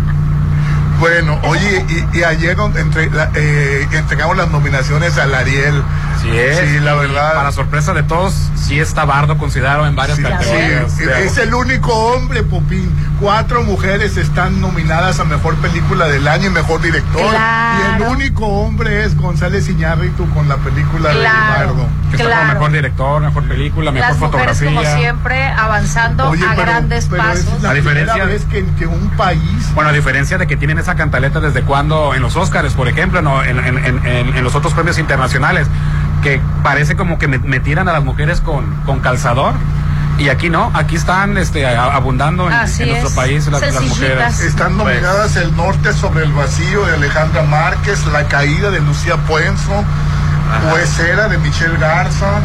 Bueno, 1.01 1.41
oye, 1.45 1.85
y, 2.13 2.19
y 2.19 2.25
ayer 2.25 2.57
entre, 2.77 3.09
la- 3.11 3.31
eh, 3.35 3.87
entregamos 3.93 4.37
las 4.37 4.51
nominaciones 4.51 5.17
al 5.17 5.35
Ariel. 5.35 5.83
Sí 6.21 6.31
es. 6.37 6.59
Sí, 6.59 6.81
la 6.81 6.95
y 6.97 6.99
verdad. 6.99 7.35
Para 7.35 7.53
sorpresa 7.53 7.95
de 7.95 8.03
todos, 8.03 8.35
sí 8.57 8.79
está 8.79 9.05
Bardo 9.05 9.39
considerado 9.39 9.87
en 9.87 9.97
varias 9.97 10.19
Sí, 10.19 10.23
categorías. 10.23 10.93
sí, 10.93 11.05
de- 11.05 11.25
es 11.27 11.39
el 11.39 11.55
único 11.55 11.93
hombre, 11.95 12.43
Popín. 12.43 12.91
Cuatro 13.21 13.63
mujeres 13.65 14.17
están 14.17 14.61
nominadas 14.61 15.21
a 15.21 15.25
Mejor 15.25 15.55
Película 15.57 16.07
del 16.09 16.27
Año 16.29 16.47
y 16.47 16.51
Mejor 16.51 16.81
Director. 16.83 17.31
Claro. 17.31 17.79
Y 17.99 18.03
el 18.03 18.09
único 18.09 18.47
hombre 18.47 19.05
es 19.05 19.17
González 19.17 19.69
Iñárritu 19.69 20.29
con 20.35 20.49
la 20.49 20.57
película 20.57 21.11
de 21.11 21.21
Claro. 21.21 21.75
Bardo. 21.75 21.87
que 22.11 22.17
está 22.17 22.25
como 22.25 22.35
claro. 22.41 22.55
mejor 22.55 22.73
director, 22.73 23.23
mejor 23.23 23.45
película, 23.45 23.93
mejor 23.93 24.09
Las 24.11 24.19
mujeres, 24.19 24.59
fotografía. 24.59 24.69
como 24.91 24.97
siempre, 24.99 25.45
avanzando 25.49 26.29
Oye, 26.31 26.45
a 26.45 26.51
pero- 26.51 26.63
grandes 26.63 27.07
pero 27.09 27.23
pasos. 27.23 27.47
Es 27.57 27.63
la 27.63 27.71
A 27.71 27.75
diferencia- 27.75 28.25
vez 28.25 28.45
que, 28.47 28.65
que 28.77 28.87
un 28.89 29.11
país 29.11 29.41
Bueno, 29.75 29.91
a 29.91 29.93
diferencia 29.93 30.37
de 30.37 30.49
que 30.49 30.57
tienen 30.57 30.79
esa 30.81 30.97
cantaleta 30.97 31.39
desde 31.39 31.63
cuando 31.63 32.13
en 32.15 32.23
los 32.23 32.35
Oscars, 32.35 32.73
por 32.75 32.89
ejemplo, 32.89 33.23
no, 33.23 33.45
en, 33.45 33.59
en- 33.61 33.79
en- 33.79 34.07
en- 34.07 34.37
en 34.37 34.43
los 34.45 34.57
otros 34.57 34.75
premios 34.75 34.99
internacionales, 34.99 35.69
que 36.23 36.41
parece 36.63 36.97
como 36.97 37.19
que 37.19 37.29
me, 37.29 37.39
me 37.39 37.61
tiran 37.61 37.89
a 37.89 37.93
las 37.93 38.05
mujeres 38.05 38.41
con, 38.41 38.75
con 38.87 39.01
calzador. 39.01 39.55
Y 40.19 40.29
aquí 40.29 40.51
no, 40.51 40.71
aquí 40.75 40.97
están 40.97 41.39
este, 41.39 41.67
a- 41.67 41.85
abundando 41.95 42.45
en, 42.51 42.57
nuestro 42.57 42.85
es. 43.09 43.15
país 43.15 43.47
las, 43.47 43.61
las 43.63 43.81
mujeres. 43.83 44.41
Están 44.41 44.77
nominadas 44.77 45.35
El 45.37 45.57
Norte 45.57 45.95
sobre 45.95 46.25
el 46.25 46.33
Vacío 46.33 46.85
de 46.85 46.95
Alejandra 46.95 47.43
Márquez, 47.45 48.05
La 48.07 48.25
Caída 48.29 48.71
de 48.71 48.81
Lucía 48.81 49.17
Puenzo, 49.27 49.83
Huesera 50.73 51.29
de 51.29 51.39
Michelle 51.39 51.77
Garza, 51.79 52.41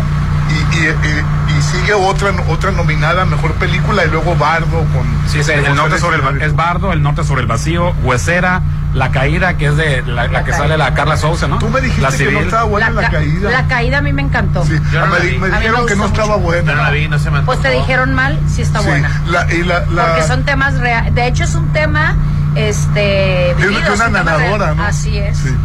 y, 0.50 0.78
y- 0.78 0.88
y- 0.88 1.58
y 1.58 1.62
sigue 1.62 1.94
otra 1.94 2.32
otra 2.50 2.72
nominada 2.72 3.26
Mejor 3.26 3.54
Película 3.54 4.06
y 4.06 4.10
luego 4.10 4.36
Bardo 4.36 4.80
con... 4.94 5.06
Sí, 5.28 5.40
es 5.40 5.50
el, 5.50 5.66
el 5.66 5.76
norte 5.76 5.98
sobre 6.00 6.18
el 6.18 6.42
es 6.42 6.56
Bardo, 6.56 6.94
el 6.94 7.02
norte 7.02 7.24
sobre 7.24 7.42
el 7.42 7.48
vacío, 7.48 7.92
Huesera, 8.04 8.62
La 8.96 9.12
Caída, 9.12 9.58
que 9.58 9.68
es 9.68 9.76
de 9.78 10.02
la, 10.04 10.24
la 10.28 10.40
que 10.44 10.52
Caída. 10.52 10.58
sale 10.58 10.78
la 10.78 10.94
Carla 10.94 11.18
Souza, 11.18 11.48
¿no? 11.48 11.60
Tú 11.60 11.70
me 11.70 11.82
dijiste 11.82 12.02
la 12.02 12.10
que 12.12 12.18
civil. 12.18 12.34
no 12.34 12.40
estaba 12.40 12.64
buena 12.64 12.90
La, 12.90 13.02
ca- 13.04 13.10
Caída. 13.12 13.52
la 13.52 13.68
caída 13.68 13.98
a 13.98 14.02
mí 14.02 14.14
me 14.14 14.22
encantó. 14.22 14.64
Sí, 14.66 14.80
Yo 14.92 15.00
no 15.02 15.08
me, 15.08 15.20
la 15.20 15.26
di- 15.26 15.38
me 15.38 15.50
me 15.50 15.58
dijeron 15.58 15.86
que 15.86 15.96
no 15.98 16.06
estaba 16.06 16.28
mucho. 16.38 16.40
buena. 16.40 16.74
No 16.76 16.82
la 16.84 16.90
vi, 16.92 17.08
no 17.10 17.20
se 17.20 17.30
me 17.30 17.42
Pues 17.42 17.62
te 17.62 17.70
dijeron 17.72 18.14
mal, 18.14 18.40
sí 18.48 18.62
está 18.62 18.80
Sí, 18.80 18.88
buena. 18.88 19.22
la- 19.28 19.54
y 19.54 19.64
la, 19.64 19.82
la- 19.88 20.06
Porque 20.08 20.24
son 20.24 20.44
temas 20.46 20.80
reales. 20.80 21.14
De 21.14 21.28
hecho, 21.28 21.44
es 21.44 21.54
un 21.56 21.68
tema 21.74 22.16
este 22.56 23.54
una- 23.58 23.66
vivido, 23.68 23.94
es 23.94 24.00
una 24.00 24.08
un 24.08 24.14
tema 24.14 24.24
nadadora. 24.32 24.74
¿no? 24.76 24.84
Así 24.84 25.18
es. 25.18 25.38
Sí. 25.38 25.56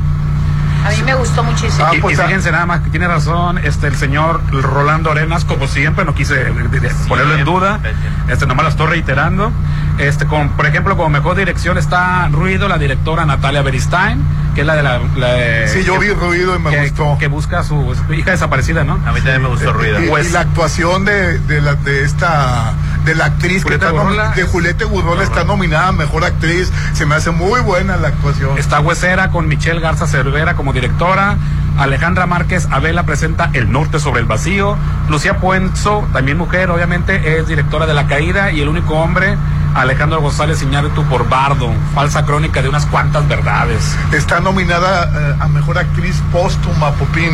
A 0.87 0.91
mí 0.91 1.03
me 1.05 1.15
gustó 1.15 1.43
muchísimo. 1.43 1.85
Ah, 1.87 1.95
Y, 1.95 2.01
pues, 2.01 2.17
y 2.19 2.21
ah. 2.21 2.25
fíjense 2.27 2.51
nada 2.53 2.67
más 2.67 2.81
que 2.81 2.91
tiene 2.91 3.07
razón 3.07 3.59
este 3.59 3.87
el 3.87 3.97
señor 3.97 4.41
Rolando 4.51 5.11
Arenas, 5.11 5.45
como 5.45 5.67
siempre, 5.69 6.05
no 6.05 6.15
quise 6.15 6.35
de 6.37 6.91
ponerlo 7.09 7.35
en 7.37 7.45
duda, 7.45 7.81
este 8.29 8.47
nomás 8.47 8.65
lo 8.65 8.71
estoy 8.71 8.87
reiterando. 8.89 9.53
Este, 9.99 10.27
con, 10.27 10.51
por 10.51 10.65
ejemplo, 10.67 10.97
como 10.97 11.11
mejor 11.11 11.37
dirección 11.37 11.77
está 11.77 12.29
Ruido, 12.29 12.69
la 12.69 12.79
directora 12.79 13.27
Natalia 13.27 13.61
Beristain, 13.61 14.23
que 14.55 14.63
es 14.63 14.67
la 14.67 14.75
de 14.75 14.83
la. 14.83 14.99
la 15.17 15.27
de- 15.35 15.69
Sí, 15.69 15.85
yo 15.85 15.99
que- 15.99 16.07
vi 16.07 16.13
ruido 16.15 16.57
y 16.57 16.59
me 16.59 16.71
que, 16.71 16.81
gustó. 16.89 17.17
que 17.19 17.27
busca 17.29 17.59
a 17.61 17.65
su 17.65 17.95
hija 18.11 18.31
desaparecida, 18.31 18.83
¿no? 18.83 18.95
A 18.95 19.13
mí 19.13 19.21
también 19.21 19.43
me 19.43 19.49
gustó 19.49 19.73
ruido. 19.75 20.01
Y, 20.01 20.05
y 20.27 20.31
la 20.31 20.41
actuación 20.41 21.05
de, 21.05 21.39
de, 21.41 21.61
la, 21.61 21.75
de 21.75 22.05
esta 22.05 22.73
de 23.05 23.15
la 23.15 23.27
actriz 23.27 23.63
Julieta 23.63 23.91
que 23.91 23.97
está 23.97 24.31
de 24.33 24.43
Julieta 24.45 24.85
Gurrola 24.85 25.23
está 25.25 25.45
nominada 25.45 25.89
a 25.89 25.93
mejor 25.93 26.23
actriz 26.23 26.71
se 26.93 27.07
me 27.07 27.15
hace 27.15 27.31
muy 27.31 27.61
buena 27.63 27.97
la 27.97 28.09
actuación 28.09 28.59
Está 28.59 28.81
Huesera 28.81 29.31
con 29.31 29.49
Michelle 29.49 29.81
Garza 29.81 30.07
Cervera 30.07 30.55
como 30.55 30.70
directora. 30.73 31.37
Alejandra 31.79 32.27
Márquez 32.27 32.69
Abela 32.71 33.05
presenta 33.05 33.49
El 33.53 33.71
Norte 33.73 33.99
sobre 34.01 34.21
el 34.21 34.27
Vacío. 34.27 34.77
Lucía 35.09 35.39
Puenzo, 35.39 36.07
también 36.13 36.37
mujer, 36.37 36.71
obviamente, 36.71 37.39
es 37.39 37.47
directora 37.49 37.87
de 37.87 37.95
La 37.95 38.07
Caída. 38.07 38.51
Y 38.53 38.61
el 38.61 38.69
único 38.69 38.95
hombre, 38.95 39.37
Alejandro 39.75 40.21
González 40.21 40.61
Iñárritu 40.63 41.05
por 41.05 41.29
Bardo. 41.29 41.71
Falsa 41.95 42.27
crónica 42.27 42.61
de 42.61 42.69
unas 42.69 42.85
cuantas 42.87 43.27
verdades. 43.29 43.97
está 44.13 44.41
nominada 44.41 45.05
eh, 45.05 45.37
a 45.41 45.49
mejor 45.49 45.79
actriz 45.79 46.21
póstuma 46.33 46.91
Popín 46.93 47.33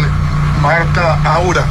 Marta 0.63 1.19
Aura 1.25 1.65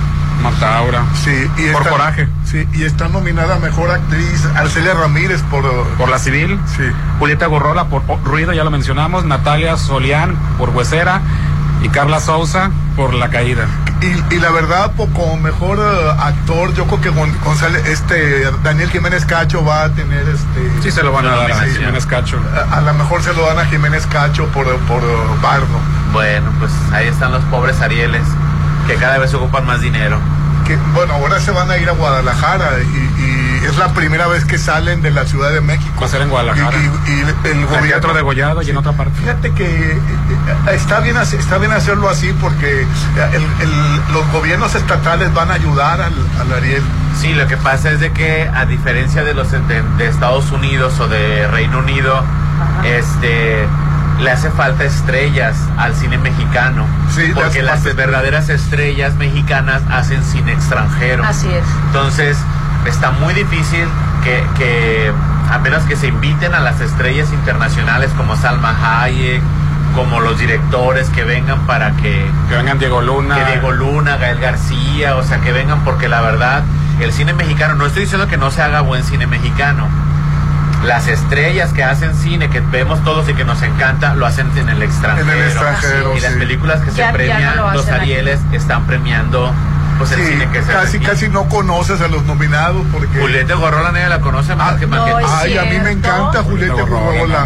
Marta 0.44 0.78
Aura. 0.78 1.04
sí 1.24 1.32
y 1.58 1.72
Por 1.72 1.82
está- 1.82 1.90
Coraje. 1.90 2.28
sí 2.44 2.68
y 2.74 2.84
está 2.84 3.08
nominada 3.08 3.56
a 3.56 3.60
mejor 3.60 3.90
actriz 3.90 4.46
Arcelia 4.56 4.94
Ramírez 4.94 5.42
por 5.44 5.64
Por 5.98 6.10
La 6.10 6.20
Civil. 6.20 6.60
sí 6.76 6.84
Julieta 7.20 7.46
Gorrola 7.48 7.86
por 7.86 8.04
O- 8.08 8.18
Ruido, 8.24 8.52
ya 8.54 8.64
lo 8.64 8.72
mencionamos. 8.72 9.24
Natalia 9.26 9.78
Solián 9.78 10.36
por 10.58 10.70
Huesera. 10.72 11.22
Y 11.82 11.90
Carla 11.90 12.20
Souza 12.20 12.72
por 12.96 13.14
La 13.14 13.30
Caída. 13.30 13.68
y, 14.02 14.36
y 14.36 14.40
la 14.40 14.50
verdad 14.52 14.92
como 14.96 15.38
mejor 15.38 15.78
eh, 15.80 16.12
actor 16.20 16.74
yo 16.74 16.86
creo 16.88 17.02
que 17.02 17.12
Gon- 17.12 17.38
González 17.44 17.86
este 17.88 18.50
Daniel 18.64 18.90
Jiménez 18.90 19.26
Cacho 19.26 19.64
va 19.64 19.84
a 19.84 19.90
tener 19.90 20.28
este 20.28 20.72
Sí, 20.82 20.92
se 20.92 21.04
lo 21.04 21.12
van 21.12 21.26
a 21.28 21.36
dar 21.36 21.52
a. 21.52 21.60
Jiménez 21.66 22.06
Cacho. 22.06 22.40
a, 22.72 22.78
a 22.78 22.82
lo 22.82 22.94
mejor 22.96 23.22
se 23.22 23.34
lo 23.34 23.46
dan 23.46 23.60
a 23.60 23.66
Jiménez 23.66 24.06
Cacho 24.08 24.48
por, 24.48 24.66
por 24.88 25.02
Bardo. 25.42 25.80
Bueno, 26.12 26.52
pues 26.60 26.72
ahí 26.94 27.08
están 27.08 27.32
los 27.32 27.44
pobres 27.46 27.80
Arieles. 27.82 28.24
que 28.88 28.96
cada 28.96 29.18
vez 29.20 29.34
ocupan 29.34 29.66
más 29.66 29.82
dinero. 29.82 30.18
Que, 30.66 30.78
bueno, 30.96 31.14
ahora 31.14 31.40
se 31.40 31.52
van 31.52 31.70
a 31.70 31.78
ir 31.78 31.88
a 31.88 31.92
Guadalajara 31.92 32.80
y, 32.82 33.22
y 33.22 33.45
es 33.68 33.78
la 33.78 33.94
primera 33.94 34.28
vez 34.28 34.46
que 34.46 34.58
salen 34.58 35.02
de 35.02 35.12
la 35.12 35.26
Ciudad 35.26 35.52
de 35.52 35.62
México. 35.62 35.92
Va 36.02 36.06
a 36.06 36.10
ser 36.10 36.22
en 36.22 36.30
Guadalajara. 36.30 36.78
Y, 36.78 37.12
y- 37.12 37.16
y 37.16 37.20
el 37.50 37.66
gobierno 37.66 37.88
Teatro 37.88 38.14
de 38.14 38.22
Gollado 38.22 38.62
y 38.62 38.70
en 38.70 38.78
otra 38.78 38.92
parte. 38.94 39.14
Fíjate 39.20 39.52
que 39.54 39.92
eh, 39.92 39.98
está 40.74 41.00
bien, 41.00 41.18
está 41.18 41.58
bien 41.58 41.72
hacerlo 41.72 42.10
así 42.10 42.34
porque 42.42 42.82
el- 43.34 43.44
el- 43.62 44.02
los 44.14 44.30
gobiernos 44.32 44.74
estatales 44.76 45.34
van 45.34 45.52
a 45.52 45.56
ayudar 45.56 46.02
al, 46.02 46.14
al 46.40 46.54
Ariel. 46.54 46.84
Sí, 47.20 47.34
lo 47.34 47.48
que 47.48 47.58
pasa 47.58 47.92
es 47.92 48.00
de 48.00 48.12
que 48.12 48.50
a 48.54 48.66
diferencia 48.66 49.24
de 49.24 49.34
los 49.34 49.50
de, 49.52 49.60
de 49.98 50.08
Estados 50.08 50.52
Unidos 50.52 51.00
o 51.00 51.08
de 51.08 51.48
Reino 51.48 51.80
Unido, 51.80 52.24
este 52.84 53.66
le 54.20 54.32
hace 54.32 54.50
falta 54.52 54.86
estrellas 54.86 55.58
al 55.78 55.94
cine 55.94 56.18
mexicano, 56.18 56.86
le 57.18 57.34
porque 57.34 57.62
las 57.62 57.84
verdaderas 57.84 58.48
estrellas 58.48 59.14
mexicanas 59.16 59.82
hacen 59.92 60.24
cine 60.24 60.54
extranjero. 60.54 61.24
Así 61.26 61.50
es. 61.50 61.64
Entonces, 61.88 62.38
está 62.86 63.12
muy 63.12 63.34
difícil 63.34 63.86
que, 64.24 64.44
que 64.58 65.12
a 65.52 65.58
menos 65.60 65.84
que 65.84 65.96
se 65.96 66.08
inviten 66.08 66.54
a 66.56 66.60
las 66.60 66.80
estrellas 66.82 67.32
internacionales 67.34 68.12
como 68.18 68.36
Salma 68.36 68.76
Hayek, 69.04 69.42
como 69.96 70.20
los 70.20 70.38
directores 70.40 71.10
que 71.10 71.24
vengan 71.24 71.66
para 71.68 71.92
que... 71.92 72.30
Que 72.50 72.56
vengan 72.58 72.80
Diego 72.80 73.02
Luna. 73.02 73.36
Que 73.36 73.46
Diego 73.52 73.72
Luna, 73.72 74.18
Gael 74.18 74.40
García, 74.40 75.16
o 75.16 75.24
sea, 75.24 75.40
que 75.40 75.52
vengan 75.52 75.84
porque 75.86 76.08
la 76.10 76.22
verdad, 76.22 76.64
el 77.00 77.14
cine 77.14 77.34
mexicano, 77.34 77.76
no 77.76 77.86
estoy 77.86 78.04
diciendo 78.04 78.28
que 78.28 78.38
no 78.38 78.52
se 78.52 78.62
haga 78.62 78.82
buen 78.82 79.04
cine 79.04 79.28
mexicano. 79.28 79.88
Las 80.84 81.08
estrellas 81.08 81.72
que 81.74 81.84
hacen 81.84 82.14
cine, 82.16 82.50
que 82.50 82.60
vemos 82.60 83.04
todos 83.04 83.28
y 83.30 83.34
que 83.34 83.44
nos 83.46 83.62
encanta, 83.64 84.14
lo 84.14 84.26
hacen 84.26 84.52
en 84.58 84.70
el 84.70 84.84
extranjero. 84.84 85.32
En 85.32 85.38
el 85.38 85.44
extranjero, 85.46 86.16
Y 86.18 86.20
las 86.20 86.34
películas 86.34 86.82
que 86.82 86.92
Ya- 86.92 86.96
se 86.96 87.06
no 87.08 87.14
premian, 87.14 87.56
lo 87.58 87.72
los 87.74 87.88
aquí. 87.88 87.96
Arieles, 88.02 88.40
están 88.52 88.86
premiando 88.86 89.52
pues 89.98 90.12
el 90.12 90.20
Sí, 90.20 90.32
cine 90.34 90.50
que 90.52 90.62
se 90.62 90.72
casi, 90.72 90.98
aquí. 90.98 91.06
casi 91.06 91.30
no 91.30 91.48
conoces 91.50 92.02
a 92.02 92.08
los 92.08 92.24
nominados 92.26 92.86
porque... 92.92 93.20
Julieta 93.20 93.56
Gorrola 93.56 93.92
nadie 93.92 94.08
la 94.10 94.20
conoce 94.20 94.56
más 94.56 94.76
que 94.80 94.88
más 94.88 95.02
que 95.06 95.12
tú. 95.12 95.18
Ay, 95.28 95.58
a 95.58 95.64
mí 95.64 95.80
me 95.80 95.92
encanta 95.92 96.44
Julieta 96.44 96.82
Gorrola. 96.84 97.46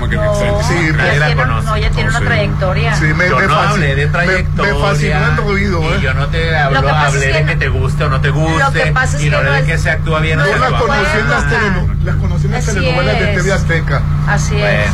Sí, 0.67 0.91
Nadie 0.95 1.19
la 1.19 1.35
conoce. 1.35 1.65
no, 1.67 1.77
ya 1.77 1.89
tiene 1.91 2.09
una 2.09 2.19
trayectoria. 2.19 2.95
Sí, 2.95 3.05
me, 3.15 3.29
yo 3.29 3.37
me 3.39 3.47
no 3.47 3.55
hablé 3.55 3.95
de 3.95 4.05
me- 4.05 4.11
trayectoria. 4.11 4.73
Me, 4.73 4.79
fascinó 4.79 5.27
el 5.27 5.37
ruido, 5.37 5.81
y 5.81 5.85
¿eh? 5.97 5.99
yo 6.01 6.13
no 6.13 6.27
te 6.27 6.57
hablo, 6.57 6.81
que 6.81 6.89
hablé 6.89 7.07
es 7.29 7.37
que 7.37 7.39
de 7.39 7.45
que 7.45 7.53
no- 7.55 7.59
te 7.59 7.67
guste 7.69 8.03
o 8.03 8.09
no 8.09 8.21
te 8.21 8.29
guste. 8.29 8.59
Lo 8.63 8.71
que 8.71 8.91
pasa 8.91 9.17
es 9.17 9.23
y 9.23 9.25
que 9.25 9.31
no 9.31 9.43
no 9.43 9.51
de 9.51 9.59
es- 9.59 9.65
que 9.65 9.77
se 9.77 9.89
actúa 9.91 10.19
bien 10.19 10.39
o 10.39 10.45
Yo 10.45 10.57
se 10.57 10.63
actúa 10.63 10.79
conocí 10.79 11.17
en 11.19 11.29
las, 11.29 12.15
conocí 12.15 12.45
en 12.47 12.51
las 12.53 12.65
telenovelas 12.65 13.19
de. 13.19 13.27
TV 13.35 13.53
Azteca. 13.53 14.01
Así 14.27 14.55
es. 14.61 14.89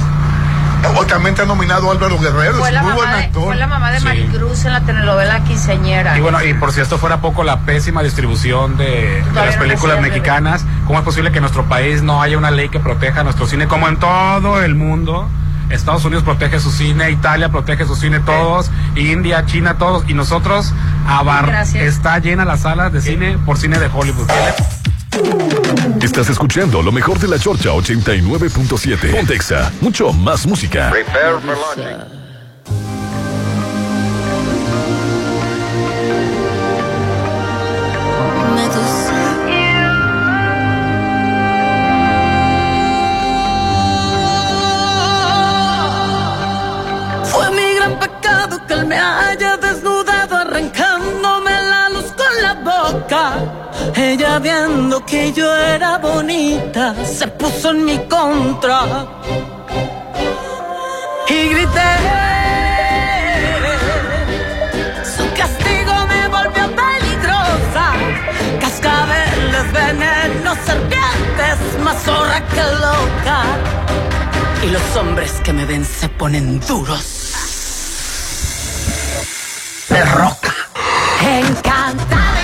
O 0.97 1.05
también 1.05 1.35
te 1.35 1.41
ha 1.41 1.45
nominado 1.45 1.91
Álvaro 1.91 2.17
Guerrero, 2.19 2.55
Fue 2.57 2.69
es 2.69 2.73
la, 2.73 2.83
muy 2.83 2.93
buen 2.93 3.05
mamá 3.07 3.17
de, 3.17 3.23
actor. 3.25 3.43
fue 3.43 3.55
la 3.55 3.67
mamá 3.67 3.91
de 3.91 3.99
Sí. 3.99 4.05
Maricruz 4.05 4.65
en 4.65 4.73
la 4.73 4.81
telenovela 4.81 5.43
Quinceañera. 5.43 6.17
Y 6.17 6.21
bueno, 6.21 6.43
y 6.43 6.53
por 6.53 6.71
si 6.71 6.81
esto 6.81 6.97
fuera 6.97 7.21
poco, 7.21 7.43
la 7.43 7.61
pésima 7.61 8.03
distribución 8.03 8.77
de, 8.77 9.23
las 9.33 9.55
películas 9.57 9.99
mexicanas, 10.01 10.65
¿cómo 10.85 10.99
es 10.99 11.05
posible 11.05 11.31
que 11.31 11.37
en 11.37 11.43
nuestro 11.43 11.63
país 11.65 12.01
no 12.03 12.21
haya 12.21 12.37
una 12.37 12.51
ley 12.51 12.69
que 12.69 12.79
proteja 12.79 13.23
nuestro 13.23 13.47
cine 13.47 13.67
como 13.67 13.87
en 13.87 13.97
todo 13.97 14.61
el 14.61 14.75
mundo? 14.75 15.27
Estados 15.69 16.05
Unidos 16.05 16.23
protege 16.23 16.59
su 16.59 16.71
cine, 16.71 17.09
Italia 17.09 17.49
protege 17.49 17.85
su 17.85 17.95
cine 17.95 18.19
todos, 18.19 18.69
India, 18.95 19.45
China 19.47 19.77
todos, 19.79 20.03
y 20.07 20.13
nosotros 20.13 20.73
abar 21.07 21.47
Gracias. 21.47 21.83
está 21.83 22.19
llena 22.19 22.45
la 22.45 22.57
sala 22.57 22.91
de 22.91 23.01
cine 23.01 23.37
por 23.45 23.57
cine 23.57 23.79
de 23.79 23.89
Hollywood. 23.91 24.27
Estás 26.01 26.29
escuchando 26.29 26.81
lo 26.81 26.91
mejor 26.91 27.19
de 27.19 27.27
la 27.27 27.39
Chorcha 27.39 27.69
89.7. 27.71 29.11
Pontexa, 29.11 29.71
mucho 29.81 30.13
más 30.13 30.45
música. 30.45 30.91
Fue 47.23 47.51
mi 47.51 47.75
gran 47.75 47.99
pecado 47.99 48.65
que 48.67 48.73
él 48.73 48.85
me 48.85 48.97
haya 48.97 49.57
desnudado, 49.57 50.37
arrancándome 50.37 51.51
la 51.51 51.89
luz 51.89 52.13
con 52.13 52.41
la 52.41 52.53
boca. 52.53 53.64
Ella 53.97 54.39
viendo 54.39 55.05
que 55.05 55.31
yo 55.31 55.55
era 55.55 55.97
bonita, 55.99 56.93
se 57.05 57.27
puso 57.27 57.71
en 57.71 57.85
mi 57.85 57.97
contra. 58.09 59.07
Y 61.29 61.49
grité. 61.49 61.91
Su 65.15 65.23
castigo 65.33 65.93
me 66.07 66.27
volvió 66.27 66.65
peligrosa. 66.75 67.93
Cascabeles, 68.59 69.71
venenos, 69.71 70.57
serpientes, 70.65 71.79
más 71.81 72.03
zorra 72.03 72.45
que 72.47 72.63
loca. 72.63 73.43
Y 74.61 74.71
los 74.71 74.95
hombres 74.97 75.31
que 75.41 75.53
me 75.53 75.63
ven 75.63 75.85
se 75.85 76.09
ponen 76.09 76.59
duros. 76.59 77.31
De 79.87 80.03
roca. 80.03 80.53
Encantada 81.21 82.34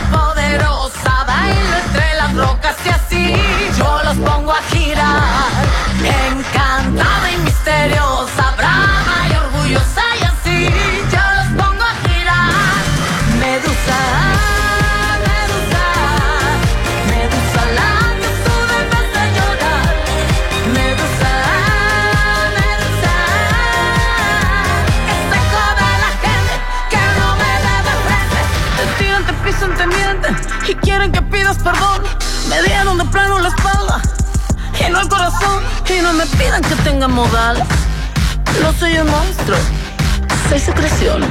no 36.11 36.17
me 36.17 36.25
pidan 36.25 36.61
que 36.61 36.75
tenga 36.83 37.07
modal. 37.07 37.57
No 38.61 38.73
soy 38.73 38.97
un 38.97 39.09
monstruo, 39.09 39.57
soy 40.49 40.59
secreción. 40.59 41.21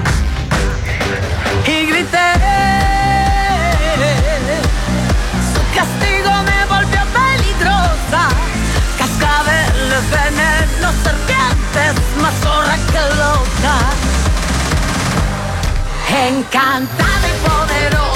Y 1.67 1.87
grité. 1.91 2.29
Su 5.53 5.61
castigo 5.77 6.33
me 6.49 6.61
volvió 6.75 7.03
peligrosa. 7.19 8.23
Cascabeles, 8.99 10.05
venenos, 10.17 10.95
serpientes, 11.05 11.95
más 12.23 12.35
zorra 12.43 12.77
que 12.93 13.03
loca. 13.21 13.77
Encantada 16.29 17.27
y 17.29 17.37
poderosa, 17.49 18.10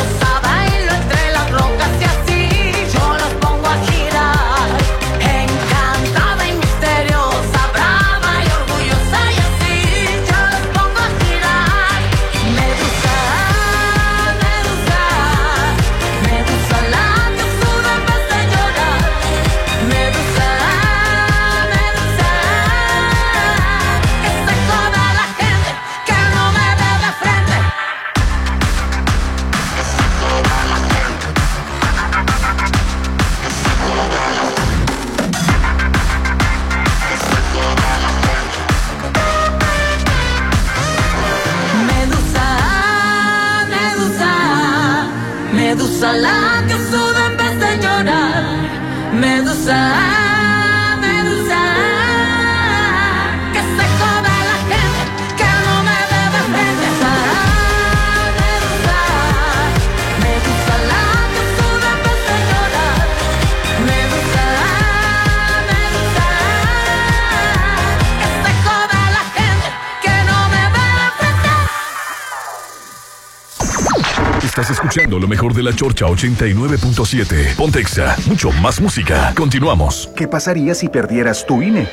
Estás 74.57 74.71
escuchando 74.71 75.19
lo 75.19 75.27
mejor 75.27 75.53
de 75.53 75.65
la 75.65 75.75
Chorcha 75.75 76.07
89.7. 76.07 77.57
Pontexa, 77.57 78.15
mucho 78.27 78.53
más 78.53 78.81
música. 78.81 79.33
Continuamos. 79.35 80.09
¿Qué 80.15 80.29
pasaría 80.29 80.77
si 80.77 80.89
perdieras 80.89 81.45
tu 81.45 81.61
INE? 81.61 81.89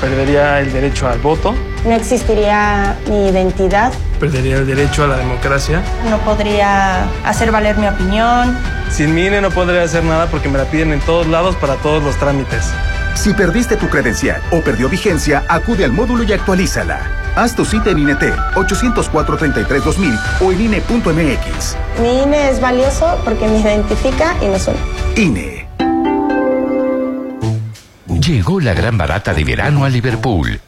Perdería 0.00 0.60
el 0.60 0.72
derecho 0.72 1.08
al 1.08 1.18
voto. 1.18 1.56
No 1.84 1.90
existiría 1.90 2.96
mi 3.08 3.30
identidad. 3.30 3.92
Perdería 4.20 4.58
el 4.58 4.66
derecho 4.68 5.02
a 5.02 5.08
la 5.08 5.16
democracia. 5.16 5.82
No 6.08 6.18
podría 6.18 7.02
hacer 7.24 7.50
valer 7.50 7.76
mi 7.78 7.88
opinión. 7.88 8.56
Sin 8.92 9.12
mi 9.12 9.26
INE 9.26 9.40
no 9.40 9.50
podría 9.50 9.82
hacer 9.82 10.04
nada 10.04 10.28
porque 10.28 10.48
me 10.48 10.56
la 10.56 10.66
piden 10.66 10.92
en 10.92 11.00
todos 11.00 11.26
lados 11.26 11.56
para 11.56 11.74
todos 11.78 12.00
los 12.00 12.16
trámites. 12.16 12.70
Si 13.14 13.32
perdiste 13.32 13.76
tu 13.76 13.88
credencial 13.88 14.42
o 14.50 14.60
perdió 14.60 14.88
vigencia, 14.88 15.44
acude 15.48 15.84
al 15.84 15.92
módulo 15.92 16.24
y 16.24 16.32
actualízala. 16.32 17.00
Haz 17.36 17.54
tu 17.56 17.64
cita 17.64 17.90
en 17.90 17.98
INET 17.98 18.34
804-33-2000 18.54 20.20
o 20.40 20.52
en 20.52 20.60
INE.mx. 20.60 21.76
Mi 22.00 22.22
INE 22.22 22.50
es 22.50 22.60
valioso 22.60 23.20
porque 23.24 23.46
me 23.46 23.60
identifica 23.60 24.34
y 24.42 24.46
me 24.46 24.58
suena. 24.58 24.80
INE. 25.16 25.66
Llegó 28.06 28.60
la 28.60 28.74
gran 28.74 28.96
barata 28.96 29.34
de 29.34 29.44
verano 29.44 29.84
a 29.84 29.88
Liverpool. 29.88 30.60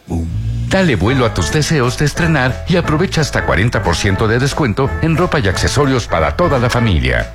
Dale 0.69 0.97
vuelo 0.97 1.25
a 1.25 1.33
tus 1.33 1.53
deseos 1.53 1.97
de 1.97 2.05
estrenar 2.05 2.65
y 2.69 2.77
aprovecha 2.77 3.21
hasta 3.21 3.47
40% 3.47 4.27
de 4.27 4.39
descuento 4.39 4.91
en 5.01 5.17
ropa 5.17 5.39
y 5.39 5.49
accesorios 5.49 6.07
para 6.07 6.37
toda 6.37 6.59
la 6.59 6.69
familia. 6.69 7.33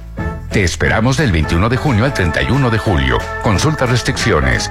Te 0.52 0.64
esperamos 0.64 1.16
del 1.16 1.32
21 1.32 1.70
de 1.70 1.78
junio 1.78 2.04
al 2.04 2.14
31 2.14 2.70
de 2.70 2.78
julio. 2.78 3.18
Consulta 3.42 3.86
restricciones. 3.86 4.70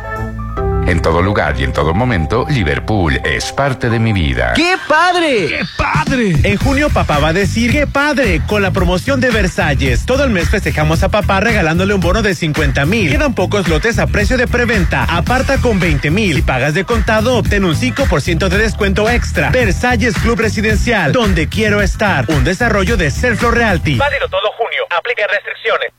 En 0.87 1.01
todo 1.03 1.23
lugar 1.23 1.55
y 1.59 1.65
en 1.65 1.73
todo 1.73 1.95
momento, 1.95 2.47
Liverpool 2.49 3.21
es 3.25 3.53
parte 3.53 3.89
de 3.91 3.99
mi 3.99 4.13
vida. 4.13 4.55
¡Qué 4.55 4.75
padre! 4.89 5.47
¡Qué 5.49 5.61
padre! 5.77 6.35
En 6.43 6.57
junio 6.57 6.91
papá 6.91 7.19
va 7.19 7.29
a 7.29 7.33
decir 7.33 7.71
¡Qué 7.71 7.87
padre! 7.87 8.43
con 8.47 8.63
la 8.63 8.71
promoción 8.71 9.21
de 9.21 9.31
Versalles. 9.31 10.05
Todo 10.05 10.25
el 10.25 10.31
mes 10.31 10.51
festejamos 10.51 11.03
a 11.03 11.09
papá 11.09 11.41
regalándole 11.41 11.95
un 11.95 12.01
bono 12.01 12.23
de 12.23 12.35
50 12.35 12.87
mil. 12.87 13.11
Quedan 13.11 13.35
pocos 13.35 13.69
lotes 13.69 13.99
a 13.99 14.07
precio 14.07 14.37
de 14.37 14.49
preventa. 14.49 15.05
Aparta 15.05 15.59
con 15.59 15.79
20 15.79 16.11
mil. 16.11 16.35
Si 16.37 16.43
pagas 16.43 16.75
de 16.75 16.85
contado, 16.85 17.37
obtén 17.37 17.65
un 17.65 17.75
5% 17.75 18.49
de 18.49 18.59
descuento 18.59 19.09
extra. 19.09 19.51
Versalles 19.51 20.15
Club 20.19 20.41
Residencial, 20.41 21.13
donde 21.13 21.49
quiero 21.49 21.81
estar. 21.83 22.29
Un 22.31 22.43
desarrollo 22.43 22.97
de 22.97 23.11
Selflo 23.11 23.51
Realty. 23.51 23.97
Válido 23.97 24.29
todo 24.29 24.51
junio. 24.57 24.70
Aplica 24.91 25.27
restricciones. 25.29 25.93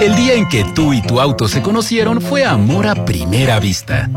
El 0.00 0.14
día 0.14 0.34
en 0.34 0.48
que 0.48 0.64
tú 0.74 0.92
y 0.92 1.02
tu 1.02 1.20
auto 1.20 1.48
se 1.48 1.60
conocieron 1.60 2.20
fue 2.20 2.44
amor 2.44 2.86
a 2.86 3.04
primera 3.04 3.58
vista. 3.58 4.08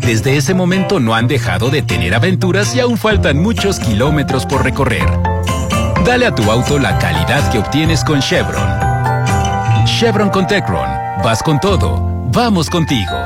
Desde 0.00 0.36
ese 0.36 0.54
momento 0.54 0.98
no 0.98 1.14
han 1.14 1.28
dejado 1.28 1.70
de 1.70 1.82
tener 1.82 2.14
aventuras 2.14 2.74
y 2.74 2.80
aún 2.80 2.98
faltan 2.98 3.38
muchos 3.38 3.78
kilómetros 3.78 4.44
por 4.44 4.64
recorrer. 4.64 5.06
Dale 6.04 6.26
a 6.26 6.34
tu 6.34 6.50
auto 6.50 6.78
la 6.78 6.98
calidad 6.98 7.52
que 7.52 7.58
obtienes 7.58 8.02
con 8.02 8.20
Chevron. 8.20 8.68
Chevron 9.84 10.30
con 10.30 10.46
Tecron. 10.46 10.88
Vas 11.22 11.42
con 11.42 11.60
todo. 11.60 12.00
Vamos 12.32 12.68
contigo. 12.68 13.24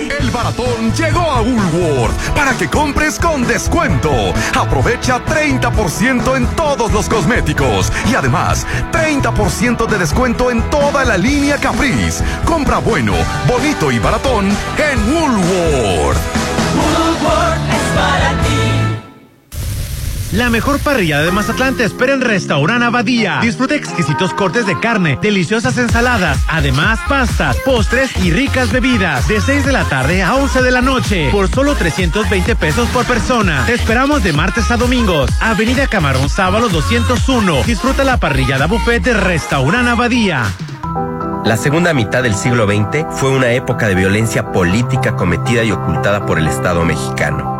El 0.00 0.30
baratón 0.30 0.92
llegó 0.94 1.20
a 1.20 1.42
Woolworth 1.42 2.16
para 2.34 2.54
que 2.54 2.68
compres 2.68 3.18
con 3.18 3.46
descuento. 3.46 4.10
Aprovecha 4.58 5.22
30% 5.24 6.36
en 6.36 6.46
todos 6.56 6.90
los 6.92 7.08
cosméticos 7.08 7.92
y 8.10 8.14
además 8.14 8.66
30% 8.92 9.86
de 9.86 9.98
descuento 9.98 10.50
en 10.50 10.62
toda 10.70 11.04
la 11.04 11.18
línea 11.18 11.58
Caprice. 11.58 12.24
Compra 12.46 12.78
bueno, 12.78 13.12
bonito 13.46 13.92
y 13.92 13.98
baratón 13.98 14.48
en 14.48 15.14
Woolworth. 15.14 16.18
Woolworth. 16.76 17.69
La 20.32 20.48
mejor 20.48 20.78
parrilla 20.78 21.20
de 21.22 21.32
Mazatlán 21.32 21.76
te 21.76 21.82
espera 21.82 22.12
en 22.12 22.20
Restaurant 22.20 22.84
Abadía. 22.84 23.40
Disfruta 23.42 23.74
exquisitos 23.74 24.32
cortes 24.32 24.64
de 24.64 24.78
carne, 24.78 25.18
deliciosas 25.20 25.76
ensaladas, 25.76 26.38
además 26.46 27.00
pastas, 27.08 27.56
postres 27.64 28.16
y 28.16 28.30
ricas 28.30 28.70
bebidas. 28.70 29.26
De 29.26 29.40
6 29.40 29.66
de 29.66 29.72
la 29.72 29.84
tarde 29.84 30.22
a 30.22 30.36
11 30.36 30.62
de 30.62 30.70
la 30.70 30.82
noche, 30.82 31.30
por 31.32 31.48
solo 31.48 31.74
320 31.74 32.54
pesos 32.54 32.88
por 32.90 33.04
persona. 33.06 33.64
Te 33.66 33.74
esperamos 33.74 34.22
de 34.22 34.32
martes 34.32 34.70
a 34.70 34.76
domingos. 34.76 35.30
Avenida 35.40 35.88
Camarón 35.88 36.28
Sábalo 36.28 36.68
201. 36.68 37.64
Disfruta 37.64 38.04
la 38.04 38.18
parrillada 38.18 38.66
buffet 38.66 39.02
de 39.02 39.14
Restaurant 39.14 39.88
Abadía. 39.88 40.44
La 41.44 41.56
segunda 41.56 41.92
mitad 41.92 42.22
del 42.22 42.36
siglo 42.36 42.66
XX 42.66 43.04
fue 43.10 43.30
una 43.30 43.50
época 43.50 43.88
de 43.88 43.96
violencia 43.96 44.52
política 44.52 45.16
cometida 45.16 45.64
y 45.64 45.72
ocultada 45.72 46.24
por 46.24 46.38
el 46.38 46.46
Estado 46.46 46.84
mexicano. 46.84 47.59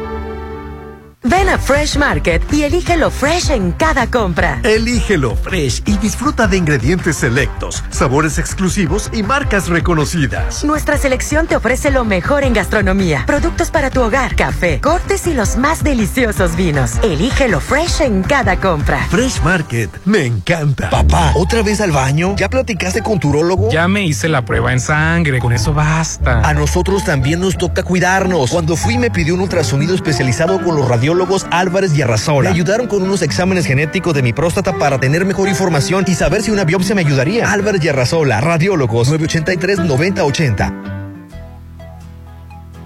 Ven 1.23 1.49
a 1.49 1.59
Fresh 1.59 1.97
Market 1.97 2.41
y 2.51 2.63
elígelo 2.63 3.11
fresh 3.11 3.51
en 3.51 3.73
cada 3.73 4.07
compra. 4.07 4.59
Elígelo 4.63 5.35
fresh 5.35 5.83
y 5.85 5.95
disfruta 5.97 6.47
de 6.47 6.57
ingredientes 6.57 7.17
selectos, 7.17 7.83
sabores 7.91 8.39
exclusivos 8.39 9.07
y 9.13 9.21
marcas 9.21 9.67
reconocidas. 9.67 10.63
Nuestra 10.63 10.97
selección 10.97 11.45
te 11.45 11.55
ofrece 11.55 11.91
lo 11.91 12.05
mejor 12.05 12.43
en 12.43 12.53
gastronomía, 12.53 13.23
productos 13.27 13.69
para 13.69 13.91
tu 13.91 14.01
hogar, 14.01 14.35
café, 14.35 14.81
cortes 14.81 15.27
y 15.27 15.35
los 15.35 15.57
más 15.57 15.83
deliciosos 15.83 16.55
vinos. 16.55 16.93
Elígelo 17.03 17.59
fresh 17.59 18.01
en 18.01 18.23
cada 18.23 18.59
compra. 18.59 19.05
Fresh 19.11 19.43
Market, 19.43 19.91
me 20.05 20.25
encanta. 20.25 20.89
Papá, 20.89 21.33
¿otra 21.35 21.61
vez 21.61 21.81
al 21.81 21.91
baño? 21.91 22.35
¿Ya 22.35 22.49
platicaste 22.49 23.03
con 23.03 23.19
tu 23.19 23.29
urólogo? 23.29 23.69
Ya 23.69 23.87
me 23.87 24.03
hice 24.03 24.27
la 24.27 24.43
prueba 24.43 24.73
en 24.73 24.79
sangre, 24.79 25.37
con 25.37 25.53
eso 25.53 25.71
basta. 25.71 26.39
A 26.39 26.55
nosotros 26.55 27.05
también 27.05 27.41
nos 27.41 27.59
toca 27.59 27.83
cuidarnos. 27.83 28.49
Cuando 28.49 28.75
fui 28.75 28.97
me 28.97 29.11
pidió 29.11 29.35
un 29.35 29.41
ultrasonido 29.41 29.93
especializado 29.93 30.59
con 30.63 30.75
los 30.75 30.87
radiólogos 30.87 31.10
Álvarez 31.51 31.95
y 31.95 32.01
Arrasola. 32.01 32.49
Me 32.49 32.55
ayudaron 32.55 32.87
con 32.87 33.03
unos 33.03 33.21
exámenes 33.21 33.65
genéticos 33.65 34.13
de 34.13 34.21
mi 34.21 34.33
próstata 34.33 34.73
para 34.73 34.99
tener 34.99 35.25
mejor 35.25 35.49
información 35.49 36.05
y 36.07 36.15
saber 36.15 36.41
si 36.41 36.51
una 36.51 36.63
biopsia 36.63 36.95
me 36.95 37.01
ayudaría. 37.01 37.51
Álvarez 37.51 37.83
y 37.83 37.89
Arrasola, 37.89 38.41
radiólogos 38.41 39.11
983-9080. 39.11 41.00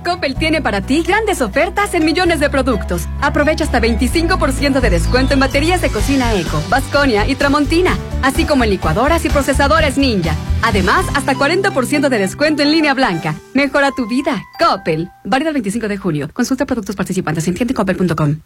Coppel 0.06 0.36
tiene 0.36 0.62
para 0.62 0.82
ti 0.82 1.02
grandes 1.02 1.42
ofertas 1.42 1.94
en 1.96 2.06
millones 2.06 2.40
de 2.40 2.50
productos. 2.50 3.08
Aprovecha 3.22 3.64
hasta 3.64 3.82
25% 3.82 4.80
de 4.80 4.90
descuento 4.90 5.34
en 5.34 5.40
baterías 5.40 5.82
de 5.82 5.90
cocina 5.90 6.36
Eco, 6.36 6.62
Vasconia 6.70 7.28
y 7.28 7.36
Tramontina, 7.36 7.98
así 8.22 8.46
como 8.46 8.64
en 8.64 8.70
licuadoras 8.70 9.26
y 9.26 9.30
procesadores 9.30 9.98
Ninja. 9.98 10.36
Además, 10.62 11.06
hasta 11.16 11.34
40% 11.34 12.08
de 12.08 12.18
descuento 12.18 12.62
en 12.62 12.72
línea 12.72 12.94
blanca. 12.94 13.36
Mejora 13.54 13.92
tu 13.92 14.08
vida. 14.08 14.44
Coppel. 14.60 15.10
Válido 15.24 15.50
el 15.50 15.56
25 15.56 15.88
de 15.88 15.98
junio. 15.98 16.30
Consulta 16.32 16.66
productos 16.66 16.96
participantes 16.96 17.48
en 17.48 17.56
tiendecoppel.com. 17.56 18.38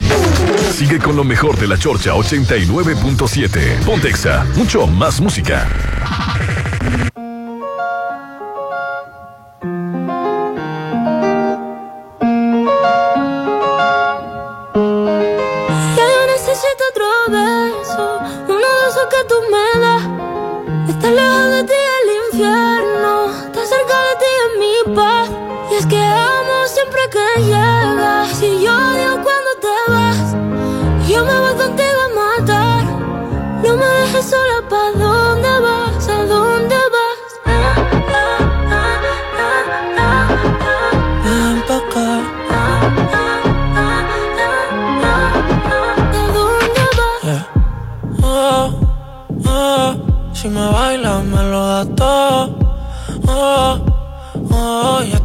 Sigue 0.71 0.99
con 0.99 1.15
lo 1.15 1.25
mejor 1.25 1.57
de 1.59 1.67
la 1.67 1.77
Chorcha 1.77 2.13
89.7. 2.13 3.83
Pontexa, 3.85 4.45
mucho 4.55 4.87
más 4.87 5.19
música. 5.19 5.67
Y 28.41 28.61
yo 28.63 28.71
odio 28.71 29.21
cuando 29.23 29.51
te 29.59 29.75
vas. 29.91 30.35
Yo 31.07 31.25
me 31.25 31.39
voy 31.39 31.53
contigo 31.55 31.99
a 32.05 32.09
matar, 32.19 32.83
no 33.63 33.77
me 33.77 33.85
dejes 33.85 34.25
sola, 34.29 34.61
¿pa' 34.69 34.91
dónde 34.97 35.59
vas? 35.59 36.07
¿A 36.07 36.25
dónde 36.25 36.75
vas? 36.95 37.19
Ven 41.23 41.57
pa' 41.67 41.77
acá. 41.77 42.09
¿A 42.51 42.61
dónde 46.33 46.85
vas? 46.97 47.23
Yeah. 47.23 47.43
Oh, 48.23 48.65
oh, 49.47 49.89
si 50.33 50.47
me 50.47 50.65
bailas 50.71 51.23
me 51.25 51.43
lo 51.43 51.67
das 51.67 51.87
todo. 51.95 52.55
Oh, 53.27 53.88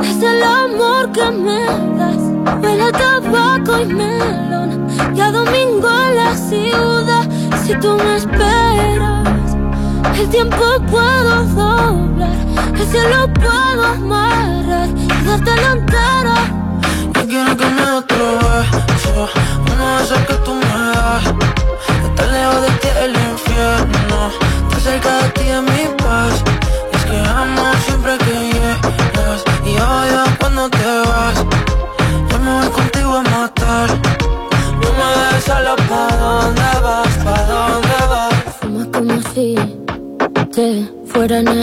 Es 0.00 0.22
el 0.22 0.42
amor 0.42 1.12
que 1.12 1.30
me 1.30 1.64
das. 1.98 2.22
Huele 2.62 2.82
a 2.84 2.92
tabaco 2.92 3.80
y 3.80 3.86
melón. 3.86 4.86
Y 5.14 5.20
a 5.20 5.30
domingo 5.30 5.88
en 5.88 6.16
la 6.16 6.36
ciudad. 6.36 7.28
Si 7.64 7.74
tú 7.74 7.96
me 7.96 8.16
esperas, 8.16 9.56
el 10.18 10.28
tiempo 10.28 10.56
puedo 10.90 11.44
doblar. 11.44 12.36
El 12.74 12.86
cielo 12.86 13.32
puedo 13.34 13.84
amarrar 13.84 14.88
y 14.88 15.24
darte 15.26 15.56
la 15.56 15.72
entera. 15.72 16.36
Yo 17.14 17.26
quiero 17.26 17.56
que 17.56 17.66
me 17.66 17.82
otro 17.92 18.38
beso, 18.38 19.28
uno 19.72 19.96
de 19.96 20.04
esos 20.04 20.18
que 20.26 20.34
tú 20.44 20.54
me 20.54 20.92
das. 20.94 21.24
Estar 22.04 22.28
lejos 22.28 22.62
de 22.62 22.70
ti 22.80 22.88
el 23.04 23.10
infierno, 23.10 24.30
estar 24.68 24.80
cerca 24.80 25.22
de 25.22 25.28
ti 25.30 25.48
es 25.48 25.62
mi 25.62 26.01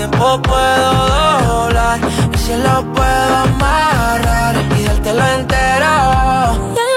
tiempo 0.00 0.40
puedo 0.40 0.92
doblar, 1.46 2.00
el 2.32 2.38
cielo 2.38 2.84
puedo 2.94 3.36
amarrar 3.36 4.56
y 4.78 4.84
dártelo 4.84 5.24
entero. 5.38 6.89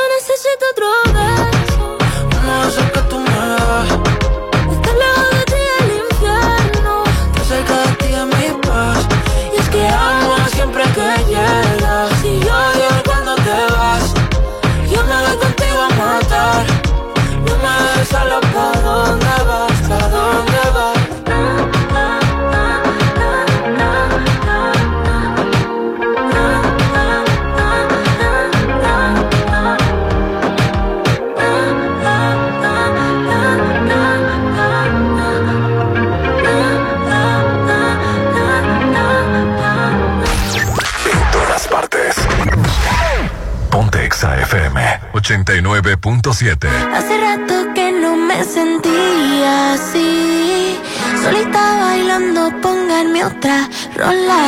89.7. 45.81 46.67
Hace 46.93 47.17
rato 47.17 47.73
que 47.73 47.91
no 47.91 48.15
me 48.15 48.43
sentía 48.43 49.73
así. 49.73 50.79
Solita 51.23 51.79
bailando, 51.79 52.51
pónganme 52.61 53.25
otra 53.25 53.67
rola. 53.95 54.43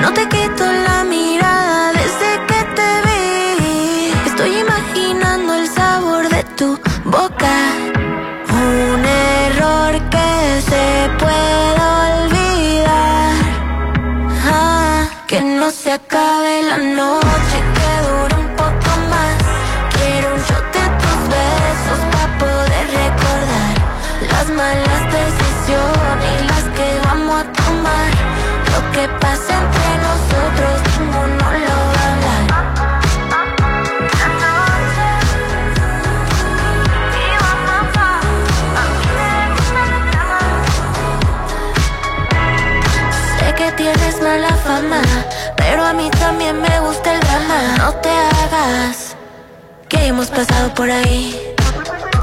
No 0.00 0.12
te 0.12 0.28
quito 0.28 0.64
la 0.66 1.04
mirada 1.04 1.92
desde 1.92 2.30
que 2.48 2.60
te 2.76 2.90
vi. 3.06 4.12
Estoy 4.26 4.58
imaginando 4.58 5.54
el 5.54 5.68
sabor 5.68 6.28
de 6.28 6.42
tu 6.56 6.76
boca. 7.04 7.56
Un 8.48 9.04
error 9.04 9.92
que 10.10 10.60
se 10.70 11.10
puede 11.20 11.82
olvidar. 12.08 13.34
Ah, 14.44 15.08
que 15.28 15.40
no 15.40 15.70
se 15.70 15.92
acabe 15.92 16.64
la 16.64 16.78
noche, 16.78 17.58
mala 44.30 44.54
fama, 44.64 45.02
pero 45.56 45.84
a 45.84 45.92
mí 45.92 46.08
también 46.10 46.60
me 46.62 46.80
gusta 46.80 47.14
el 47.14 47.20
drama. 47.20 47.58
No 47.78 47.92
te 47.94 48.10
hagas 48.10 49.16
que 49.88 50.06
hemos 50.06 50.28
pasado 50.28 50.72
por 50.72 50.88
ahí. 50.88 51.24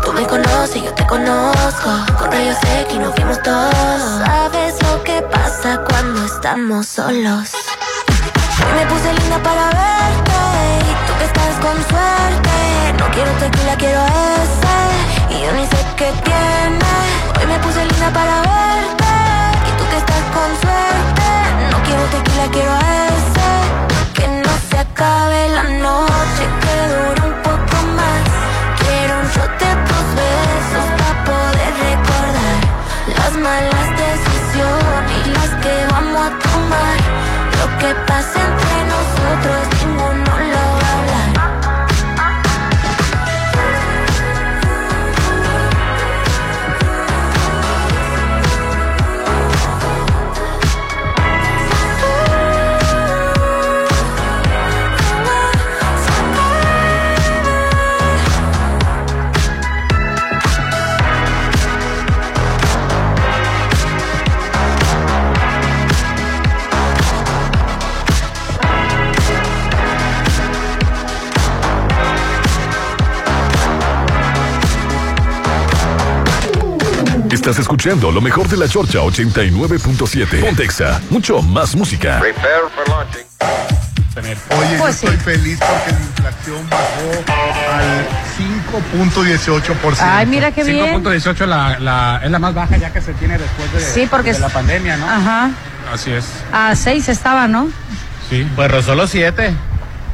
Tú 0.03 0.13
me 0.13 0.25
conoces, 0.25 0.83
yo 0.85 0.91
te 0.93 1.05
conozco. 1.05 1.89
Con 2.17 2.31
rayos 2.31 2.57
X 2.87 2.97
nos 2.97 3.13
vimos 3.15 3.41
todos. 3.43 4.01
Sabes 4.25 4.75
lo 4.87 5.03
que 5.03 5.21
pasa 5.21 5.81
cuando 5.89 6.23
estamos 6.25 6.87
solos. 6.87 7.45
Hoy 8.63 8.73
me 8.79 8.85
puse 8.91 9.09
linda 9.19 9.37
para 9.47 9.65
verte 9.81 10.39
y 10.89 10.93
tú 11.07 11.13
que 11.19 11.25
estás 11.31 11.55
con 11.65 11.77
suerte. 11.91 12.57
No 12.99 13.05
quiero 13.15 13.31
tequila, 13.43 13.75
quiero 13.83 14.01
ese 14.41 14.77
y 15.33 15.35
yo 15.43 15.51
ni 15.57 15.65
sé 15.73 15.79
qué 15.99 16.09
tiene. 16.23 16.91
Hoy 17.37 17.47
me 17.47 17.59
puse 17.59 17.83
linda 17.83 18.09
para 18.19 18.35
verte 18.53 19.11
y 19.67 19.71
tú 19.77 19.83
que 19.91 19.97
estás 19.97 20.23
con 20.35 20.49
suerte. 20.61 21.46
Quiero 21.87 22.03
tequila, 22.11 22.45
quiero 22.51 22.73
ese. 22.75 23.49
Que 24.13 24.27
no 24.43 24.53
se 24.69 24.77
acabe 24.77 25.49
la 25.49 25.63
noche, 25.63 26.43
que 26.61 26.75
dure 26.93 27.21
un 27.31 27.35
poco 27.47 27.77
más. 27.95 28.23
Quiero 28.81 29.13
un 29.21 29.27
shot 29.33 29.51
de 29.63 29.71
tus 29.87 30.07
besos 30.21 30.85
para 30.97 31.13
poder 31.29 31.71
recordar 31.87 32.59
las 33.15 33.33
malas 33.47 33.87
decisiones 34.05 35.17
y 35.25 35.29
las 35.37 35.51
que 35.63 35.75
vamos 35.93 36.21
a 36.27 36.31
tomar. 36.47 36.97
Lo 37.59 37.67
que 37.79 37.89
pasa 38.05 38.37
entre 38.49 38.77
nosotros, 38.93 39.76
Estás 77.47 77.59
escuchando 77.61 78.11
lo 78.11 78.19
mejor 78.19 78.45
de 78.49 78.57
la 78.57 78.67
Chorcha 78.67 78.99
89.7. 78.99 80.41
Pontexa, 80.41 80.99
mucho 81.09 81.41
más 81.41 81.77
música. 81.77 82.19
Oye, 82.21 82.35
yo 84.73 84.77
Pues 84.79 84.95
sí. 84.97 85.05
estoy 85.05 85.15
feliz 85.15 85.57
porque 85.57 85.93
la 85.93 85.97
inflación 85.97 86.69
bajó 86.69 87.23
al 87.71 88.05
5.18%. 89.15 89.95
Ay, 90.01 90.25
mira 90.25 90.51
qué 90.51 90.65
bien. 90.65 91.01
5.18 91.01 91.45
la, 91.45 91.79
la, 91.79 92.19
es 92.21 92.29
la 92.29 92.37
más 92.39 92.53
baja 92.53 92.75
ya 92.75 92.91
que 92.91 92.99
se 92.99 93.13
tiene 93.13 93.37
después 93.37 93.71
de, 93.71 93.79
Sí, 93.79 94.07
porque 94.11 94.33
de 94.33 94.39
la 94.39 94.49
pandemia, 94.49 94.97
¿no? 94.97 95.09
Ajá. 95.09 95.51
Así 95.93 96.11
es. 96.11 96.25
A 96.51 96.75
seis 96.75 97.07
estaba, 97.07 97.47
¿no? 97.47 97.69
Sí. 98.29 98.45
Pues 98.57 98.69
rozó 98.69 98.93
los 98.93 99.09
siete. 99.09 99.53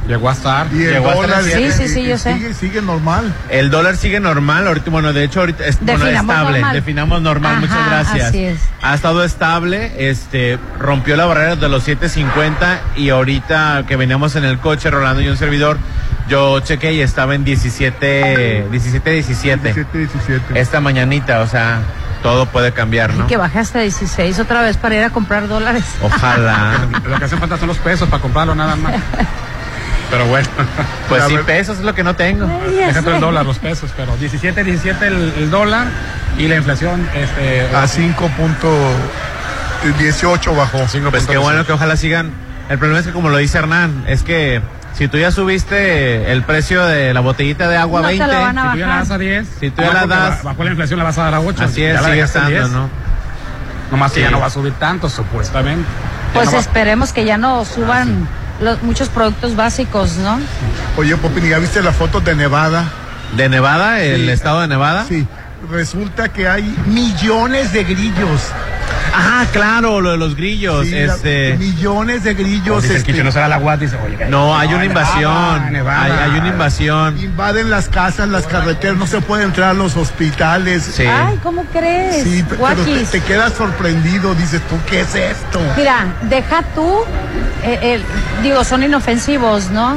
Llegó 0.06 0.28
a 0.28 0.32
estar. 0.32 0.66
Y 0.72 0.84
el 0.84 0.92
Llegó 0.94 1.10
a 1.10 1.14
dólar 1.14 1.40
estar- 1.44 1.58
Sí, 1.58 1.72
sí, 1.72 1.88
sí, 1.88 2.04
yo 2.06 2.18
sé. 2.18 2.34
Sigue, 2.34 2.54
sigue 2.54 2.82
normal. 2.82 3.34
El 3.48 3.70
dólar 3.70 3.96
sigue 3.96 4.20
normal, 4.20 4.66
ahorita, 4.66 4.90
bueno, 4.90 5.12
de 5.12 5.24
hecho 5.24 5.40
ahorita 5.40 5.64
es 5.66 5.78
bueno, 5.80 6.04
Definamos 6.04 6.34
estable, 6.36 6.58
normal. 6.60 6.74
definamos 6.74 7.22
normal, 7.22 7.52
Ajá, 7.52 7.60
muchas 7.60 7.86
gracias. 7.86 8.28
así 8.28 8.44
es. 8.44 8.58
Ha 8.82 8.94
estado 8.94 9.24
estable, 9.24 10.10
este, 10.10 10.58
rompió 10.78 11.16
la 11.16 11.24
barrera 11.24 11.56
de 11.56 11.68
los 11.70 11.84
7.50 11.88 12.80
y 12.96 13.08
ahorita 13.10 13.84
que 13.88 13.96
veníamos 13.96 14.36
en 14.36 14.44
el 14.44 14.58
coche, 14.58 14.90
Rolando 14.90 15.22
y 15.22 15.28
un 15.28 15.36
servidor, 15.38 15.78
yo 16.28 16.60
chequé 16.60 16.92
y 16.92 17.00
estaba 17.00 17.34
en 17.34 17.44
17, 17.44 18.66
17, 18.70 19.10
17. 19.10 19.72
17, 19.74 19.98
17. 19.98 20.60
Esta 20.60 20.80
mañanita, 20.80 21.40
o 21.40 21.46
sea, 21.46 21.80
todo 22.22 22.46
puede 22.46 22.72
cambiar, 22.72 23.10
Y 23.14 23.18
¿no? 23.18 23.26
que 23.26 23.36
baje 23.38 23.58
hasta 23.58 23.80
16 23.80 24.38
otra 24.38 24.60
vez 24.62 24.76
para 24.76 24.94
ir 24.96 25.04
a 25.04 25.10
comprar 25.10 25.48
dólares. 25.48 25.84
Ojalá. 26.02 26.86
Lo 27.08 27.18
que 27.18 27.24
hace 27.24 27.36
falta 27.38 27.56
son 27.58 27.68
los 27.68 27.78
pesos 27.78 28.08
para 28.08 28.20
comprarlo 28.22 28.54
nada 28.54 28.76
más. 28.76 28.94
Pero 30.10 30.26
bueno. 30.26 30.48
Pues 31.08 31.24
sí, 31.24 31.36
pesos 31.46 31.78
es 31.78 31.84
lo 31.84 31.94
que 31.94 32.02
no 32.02 32.16
tengo. 32.16 32.46
Déjate 32.70 33.14
el 33.14 33.20
dólar, 33.20 33.44
los 33.44 33.58
pesos, 33.58 33.90
pero 33.96 34.16
17, 34.16 34.64
17 34.64 35.06
el, 35.06 35.32
el 35.36 35.50
dólar 35.50 35.86
y 36.38 36.48
la 36.48 36.56
inflación 36.56 37.06
este, 37.14 37.60
A 37.76 37.84
5.18 37.84 40.56
bajó. 40.56 40.86
Pues 41.10 41.26
qué 41.26 41.36
bueno 41.38 41.64
que 41.66 41.72
ojalá 41.72 41.96
sigan. 41.96 42.32
El 42.68 42.78
problema 42.78 43.00
es 43.00 43.06
que 43.06 43.12
como 43.12 43.28
lo 43.28 43.36
dice 43.36 43.58
Hernán, 43.58 44.04
es 44.08 44.22
que 44.22 44.62
si 44.94 45.08
tú 45.08 45.18
ya 45.18 45.30
subiste 45.30 46.32
el 46.32 46.42
precio 46.42 46.84
de 46.86 47.12
la 47.12 47.20
botellita 47.20 47.68
de 47.68 47.76
agua 47.76 48.00
No 48.00 48.08
te 48.08 48.14
20, 48.18 48.34
lo 48.34 48.40
van 48.40 48.58
a 48.58 48.62
Si 48.62 48.68
tú 48.72 48.78
ya 48.78 48.86
la 48.86 48.96
das 48.96 49.10
a 49.10 49.18
10, 49.18 49.48
Si 49.60 49.70
tú 49.70 49.82
ya 49.82 49.92
la 49.92 50.06
das- 50.06 50.42
ba- 50.42 50.50
Bajo 50.52 50.64
la 50.64 50.70
inflación 50.70 50.98
la 50.98 51.04
vas 51.04 51.18
a 51.18 51.24
dar 51.24 51.34
a 51.34 51.40
8. 51.40 51.64
así 51.64 51.84
es, 51.84 52.00
sigue 52.00 52.20
estando, 52.22 52.48
10. 52.50 52.70
¿no? 52.70 52.88
Nomás 53.90 54.12
que 54.12 54.20
Sí. 54.20 54.24
ya 54.24 54.30
no 54.30 54.40
va 54.40 54.46
a 54.46 54.50
subir 54.50 54.72
tanto, 54.74 55.10
supuestamente. 55.10 55.84
Ya 56.28 56.32
Pues 56.32 56.46
no 56.46 56.52
va- 56.52 56.58
esperemos 56.60 57.12
que 57.12 57.24
ya 57.26 57.36
no 57.36 57.64
suban 57.66 58.26
los, 58.64 58.82
muchos 58.82 59.08
productos 59.08 59.54
básicos, 59.54 60.16
¿no? 60.16 60.38
Oye, 60.96 61.16
Popín, 61.16 61.48
¿ya 61.48 61.58
viste 61.58 61.82
las 61.82 61.94
fotos 61.94 62.24
de 62.24 62.34
Nevada? 62.34 62.84
¿De 63.36 63.48
Nevada? 63.48 64.00
¿El 64.02 64.22
Sí. 64.26 64.30
estado 64.30 64.60
de 64.62 64.68
Nevada? 64.68 65.04
Sí. 65.08 65.26
Resulta 65.70 66.28
que 66.28 66.48
hay 66.48 66.62
millones 66.86 67.72
de 67.72 67.84
grillos. 67.84 68.40
Ah, 69.16 69.46
claro, 69.52 70.00
lo 70.00 70.10
de 70.12 70.16
los 70.18 70.34
grillos. 70.34 70.84
Sí, 70.86 70.90
la- 70.92 71.14
este, 71.14 71.56
millones 71.56 72.24
de 72.24 72.34
grillos. 72.34 72.82
Dice 72.82 72.96
el 72.96 73.00
este, 73.08 73.24
no 73.24 73.30
será 73.32 73.48
la 73.48 73.58
Guat, 73.58 73.80
dice, 73.80 73.96
oye, 74.04 74.16
que- 74.16 74.24
no, 74.26 74.56
hay 74.58 74.74
una 74.74 74.84
invasión. 74.84 75.72
Nevada. 75.72 76.02
Hay, 76.24 76.30
hay 76.32 76.38
una 76.40 76.48
invasión. 76.48 77.18
invaden 77.18 77.70
las 77.70 77.88
casas, 77.88 78.28
las 78.28 78.46
carreteras, 78.46 78.96
no 78.96 79.06
se 79.06 79.20
puede 79.20 79.44
entrar 79.44 79.70
a 79.70 79.74
los 79.74 79.96
hospitales. 79.96 80.82
Sí. 80.82 81.04
Ay, 81.06 81.38
¿cómo 81.42 81.64
crees? 81.72 82.24
Sí, 82.24 82.42
pe- 82.42 82.56
pero 82.56 83.06
te, 83.10 83.20
quedas 83.20 83.52
sorprendido, 83.54 84.34
dices 84.34 84.60
tú, 84.68 84.76
¿qué 84.90 85.00
es 85.02 85.14
esto? 85.14 85.60
Mira, 85.76 86.06
deja 86.22 86.62
tú, 86.74 86.98
eh, 87.62 87.78
el- 87.94 88.42
digo, 88.42 88.64
son 88.64 88.82
inofensivos, 88.82 89.70
¿no? 89.70 89.96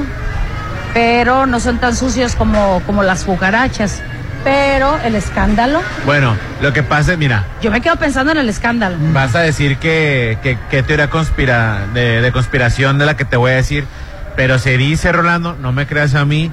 Pero 0.93 1.45
no 1.45 1.59
son 1.59 1.79
tan 1.79 1.95
sucios 1.95 2.35
como, 2.35 2.81
como 2.85 3.03
las 3.03 3.23
cucarachas. 3.23 3.99
Pero 4.47 4.97
el 5.03 5.15
escándalo, 5.15 5.81
Bueno, 6.05 6.37
lo 6.61 6.71
que 6.71 6.81
pasa 6.81 7.11
es, 7.11 7.17
mira, 7.17 7.43
yo 7.61 7.69
me 7.69 7.81
quedo 7.81 7.97
pensando 7.97 8.31
en 8.31 8.37
el 8.37 8.47
escándalo. 8.47 8.95
vas 9.11 9.35
a 9.35 9.41
decir 9.41 9.75
que, 9.75 10.37
que, 10.41 10.57
que 10.71 10.83
teoría 10.83 11.09
conspira, 11.09 11.81
de, 11.93 12.21
de 12.21 12.31
conspiración 12.31 12.97
de 12.97 13.05
la 13.05 13.17
que 13.17 13.25
te 13.25 13.35
voy 13.35 13.51
a 13.51 13.55
decir, 13.55 13.85
pero 14.37 14.57
se 14.57 14.77
dice, 14.77 15.11
Rolando, 15.11 15.57
no 15.59 15.73
me 15.73 15.85
creas 15.85 16.15
a 16.15 16.23
mí, 16.23 16.49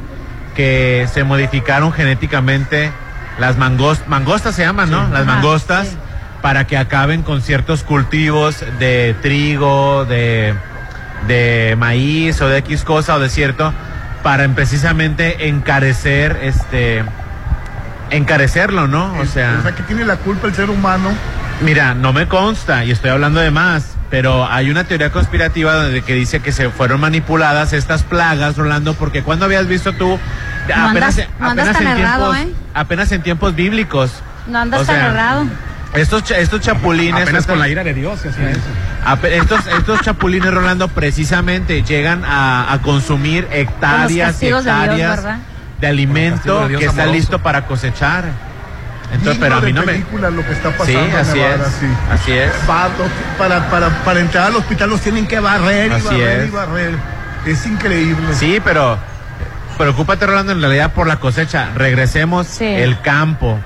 que 0.57 1.07
se 1.13 1.23
modificaron 1.23 1.93
genéticamente 1.93 2.91
las 3.39 3.59
mangostas, 3.59 4.09
mangostas 4.09 4.57
se 4.57 4.63
llaman, 4.63 4.91
¿no? 4.91 5.09
Las 5.11 5.25
mangostas, 5.25 5.87
sí. 5.87 5.97
para 6.43 6.67
que 6.67 6.77
acaben 6.77 7.23
con 7.23 7.43
ciertos 7.43 7.85
cultivos 7.85 8.65
de 8.81 9.15
trigo, 9.23 10.05
de, 10.05 10.55
de 11.29 11.77
maíz 11.79 12.41
o 12.41 12.49
de 12.49 12.59
X 12.59 12.83
cosa 12.83 13.15
o 13.15 13.21
de 13.21 13.29
cierto, 13.29 13.73
para 14.25 14.49
precisamente 14.49 15.49
encarecer, 15.49 16.41
este, 16.43 17.05
encarecerlo, 18.17 18.87
¿no? 18.89 19.15
O 19.19 19.27
sea... 19.27 19.57
O 19.61 19.63
sea, 19.63 19.75
que 19.75 19.83
tiene 19.83 20.05
la 20.05 20.17
culpa 20.17 20.47
el 20.47 20.55
ser 20.55 20.71
humano. 20.71 21.11
Mira, 21.61 21.95
no 21.95 22.13
me 22.13 22.27
consta 22.27 22.85
y 22.85 22.91
estoy 22.91 23.11
hablando 23.11 23.41
de 23.41 23.51
más, 23.51 23.95
pero 24.11 24.47
hay 24.51 24.71
una 24.71 24.85
teoría 24.85 25.11
conspirativa 25.11 25.75
donde 25.75 26.03
que 26.03 26.15
dice 26.15 26.41
que 26.41 26.51
se 26.53 26.69
fueron 26.71 27.01
manipuladas 27.01 27.73
estas 27.73 28.03
plagas, 28.03 28.57
Rolando, 28.57 28.95
porque 28.95 29.23
cuando 29.23 29.45
habías 29.45 29.67
visto 29.69 29.93
tú 29.93 30.19
No 30.69 30.75
andas- 30.75 31.21
no 31.39 31.51
andas 31.51 31.73
tan 31.73 31.83
en 31.87 31.99
errado, 31.99 32.33
tiempos, 32.33 32.55
¿eh? 32.55 32.67
apenas 32.75 33.13
en 33.13 33.23
tiempos 33.23 33.55
bíblicos. 33.55 34.11
No 34.49 34.59
andas 34.59 34.81
O 34.83 34.85
tan 34.85 34.97
errado. 34.97 35.47
Estos 35.95 36.29
estos 36.33 36.61
chapulines, 36.61 37.23
Apenas 37.23 37.47
con 37.47 37.59
la 37.61 37.69
ira 37.69 37.85
de 37.85 37.95
Dios, 37.95 38.19
así 38.27 38.41
es. 38.43 38.59
estos 39.33 39.65
estos 39.69 40.01
chapulines 40.01 40.53
Rolando 40.53 40.89
precisamente 40.89 41.85
llegan 41.85 42.25
a, 42.25 42.73
a 42.73 42.83
consumir 42.83 43.47
hectáreas 43.53 44.11
y 44.11 44.19
castigos 44.19 44.65
de 44.65 44.71
Dios, 44.73 44.83
hectáreas 44.85 45.17
¿verdad? 45.17 45.39
De 45.81 45.87
alimento 45.87 46.69
de 46.69 46.77
que 46.79 46.85
está 46.87 47.03
amoroso. 47.03 47.13
listo 47.17 47.39
para 47.41 47.67
cosechar. 47.67 48.25
Entonces, 49.13 49.37
pero 49.41 49.57
a 49.57 49.61
de 49.61 49.67
mí 49.67 49.73
no 49.73 49.81
me 49.83 49.93
película 49.93 50.31
lo 50.31 50.45
que 50.45 50.53
está 50.53 50.71
pasando 50.71 50.87
Sí, 50.87 50.97
en 51.11 51.17
así 51.17 51.39
Nevada, 51.39 51.67
es. 51.67 51.73
sí. 51.75 51.87
Así 52.11 52.33
es. 52.33 52.51
Para, 53.39 53.69
para, 53.71 53.89
para 54.05 54.21
entrar 54.21 54.47
al 54.47 54.57
hospital 54.57 54.91
los 54.91 55.01
tienen 55.03 55.27
que 55.27 55.39
barrer 55.41 55.91
y 55.93 55.95
Así 55.95 56.05
barrer 56.07 56.41
es. 56.41 56.49
y 56.49 56.51
barrer. 56.51 56.95
Es 57.47 57.67
increíble. 57.67 58.35
Sí, 58.35 58.61
pero 58.65 58.99
preocúpate, 59.77 60.27
Rolando, 60.27 60.53
en 60.53 60.61
realidad 60.61 60.93
por 60.93 61.07
la 61.07 61.17
cosecha. 61.17 61.69
Regresemos, 61.75 62.47
Sí. 62.47 62.65
el 62.65 63.01
campo. 63.03 63.59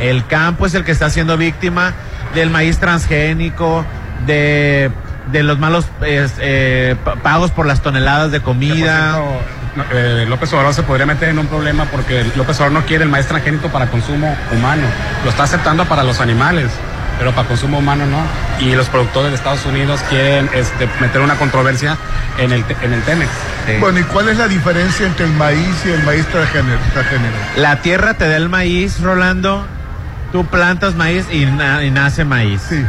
El 0.00 0.24
campo 0.26 0.64
es 0.64 0.74
el 0.74 0.84
que 0.84 0.92
está 0.92 1.10
siendo 1.10 1.36
víctima 1.36 1.92
del 2.34 2.48
maíz 2.48 2.78
transgénico, 2.78 3.84
de, 4.26 4.90
de 5.30 5.42
los 5.42 5.58
malos 5.58 5.86
eh, 6.02 6.26
eh, 6.38 6.96
pa- 7.04 7.16
pagos 7.16 7.50
por 7.50 7.66
las 7.66 7.82
toneladas 7.82 8.30
de 8.30 8.40
comida. 8.40 9.20
Eh, 9.92 10.24
López 10.28 10.52
Obrador 10.52 10.74
se 10.74 10.82
podría 10.82 11.06
meter 11.06 11.28
en 11.30 11.38
un 11.38 11.46
problema 11.46 11.84
porque 11.86 12.24
López 12.36 12.56
Obrador 12.60 12.72
no 12.80 12.86
quiere 12.86 13.04
el 13.04 13.10
maíz 13.10 13.26
transgénico 13.26 13.68
para 13.68 13.86
consumo 13.88 14.36
humano. 14.52 14.82
Lo 15.24 15.30
está 15.30 15.44
aceptando 15.44 15.84
para 15.86 16.02
los 16.04 16.20
animales, 16.20 16.70
pero 17.18 17.32
para 17.32 17.46
consumo 17.48 17.78
humano 17.78 18.04
no. 18.06 18.18
Y 18.64 18.74
los 18.74 18.88
productores 18.88 19.30
de 19.30 19.36
Estados 19.36 19.64
Unidos 19.66 20.00
quieren 20.08 20.48
este, 20.54 20.88
meter 21.00 21.20
una 21.20 21.34
controversia 21.34 21.96
en 22.38 22.52
el, 22.52 22.64
en 22.82 22.92
el 22.92 23.02
Temex. 23.02 23.30
Bueno, 23.80 23.98
¿y 24.00 24.02
cuál 24.04 24.28
es 24.28 24.36
la 24.38 24.46
diferencia 24.48 25.06
entre 25.06 25.26
el 25.26 25.32
maíz 25.32 25.74
y 25.86 25.90
el 25.90 26.02
maíz 26.04 26.26
transgénero? 26.26 26.78
transgénero? 26.92 27.32
La 27.56 27.80
tierra 27.82 28.14
te 28.14 28.28
da 28.28 28.36
el 28.36 28.48
maíz, 28.48 29.00
Rolando. 29.00 29.66
Tú 30.32 30.44
plantas 30.46 30.94
maíz 30.96 31.26
y, 31.30 31.46
na- 31.46 31.82
y 31.84 31.90
nace 31.90 32.24
maíz. 32.24 32.60
Sí. 32.68 32.84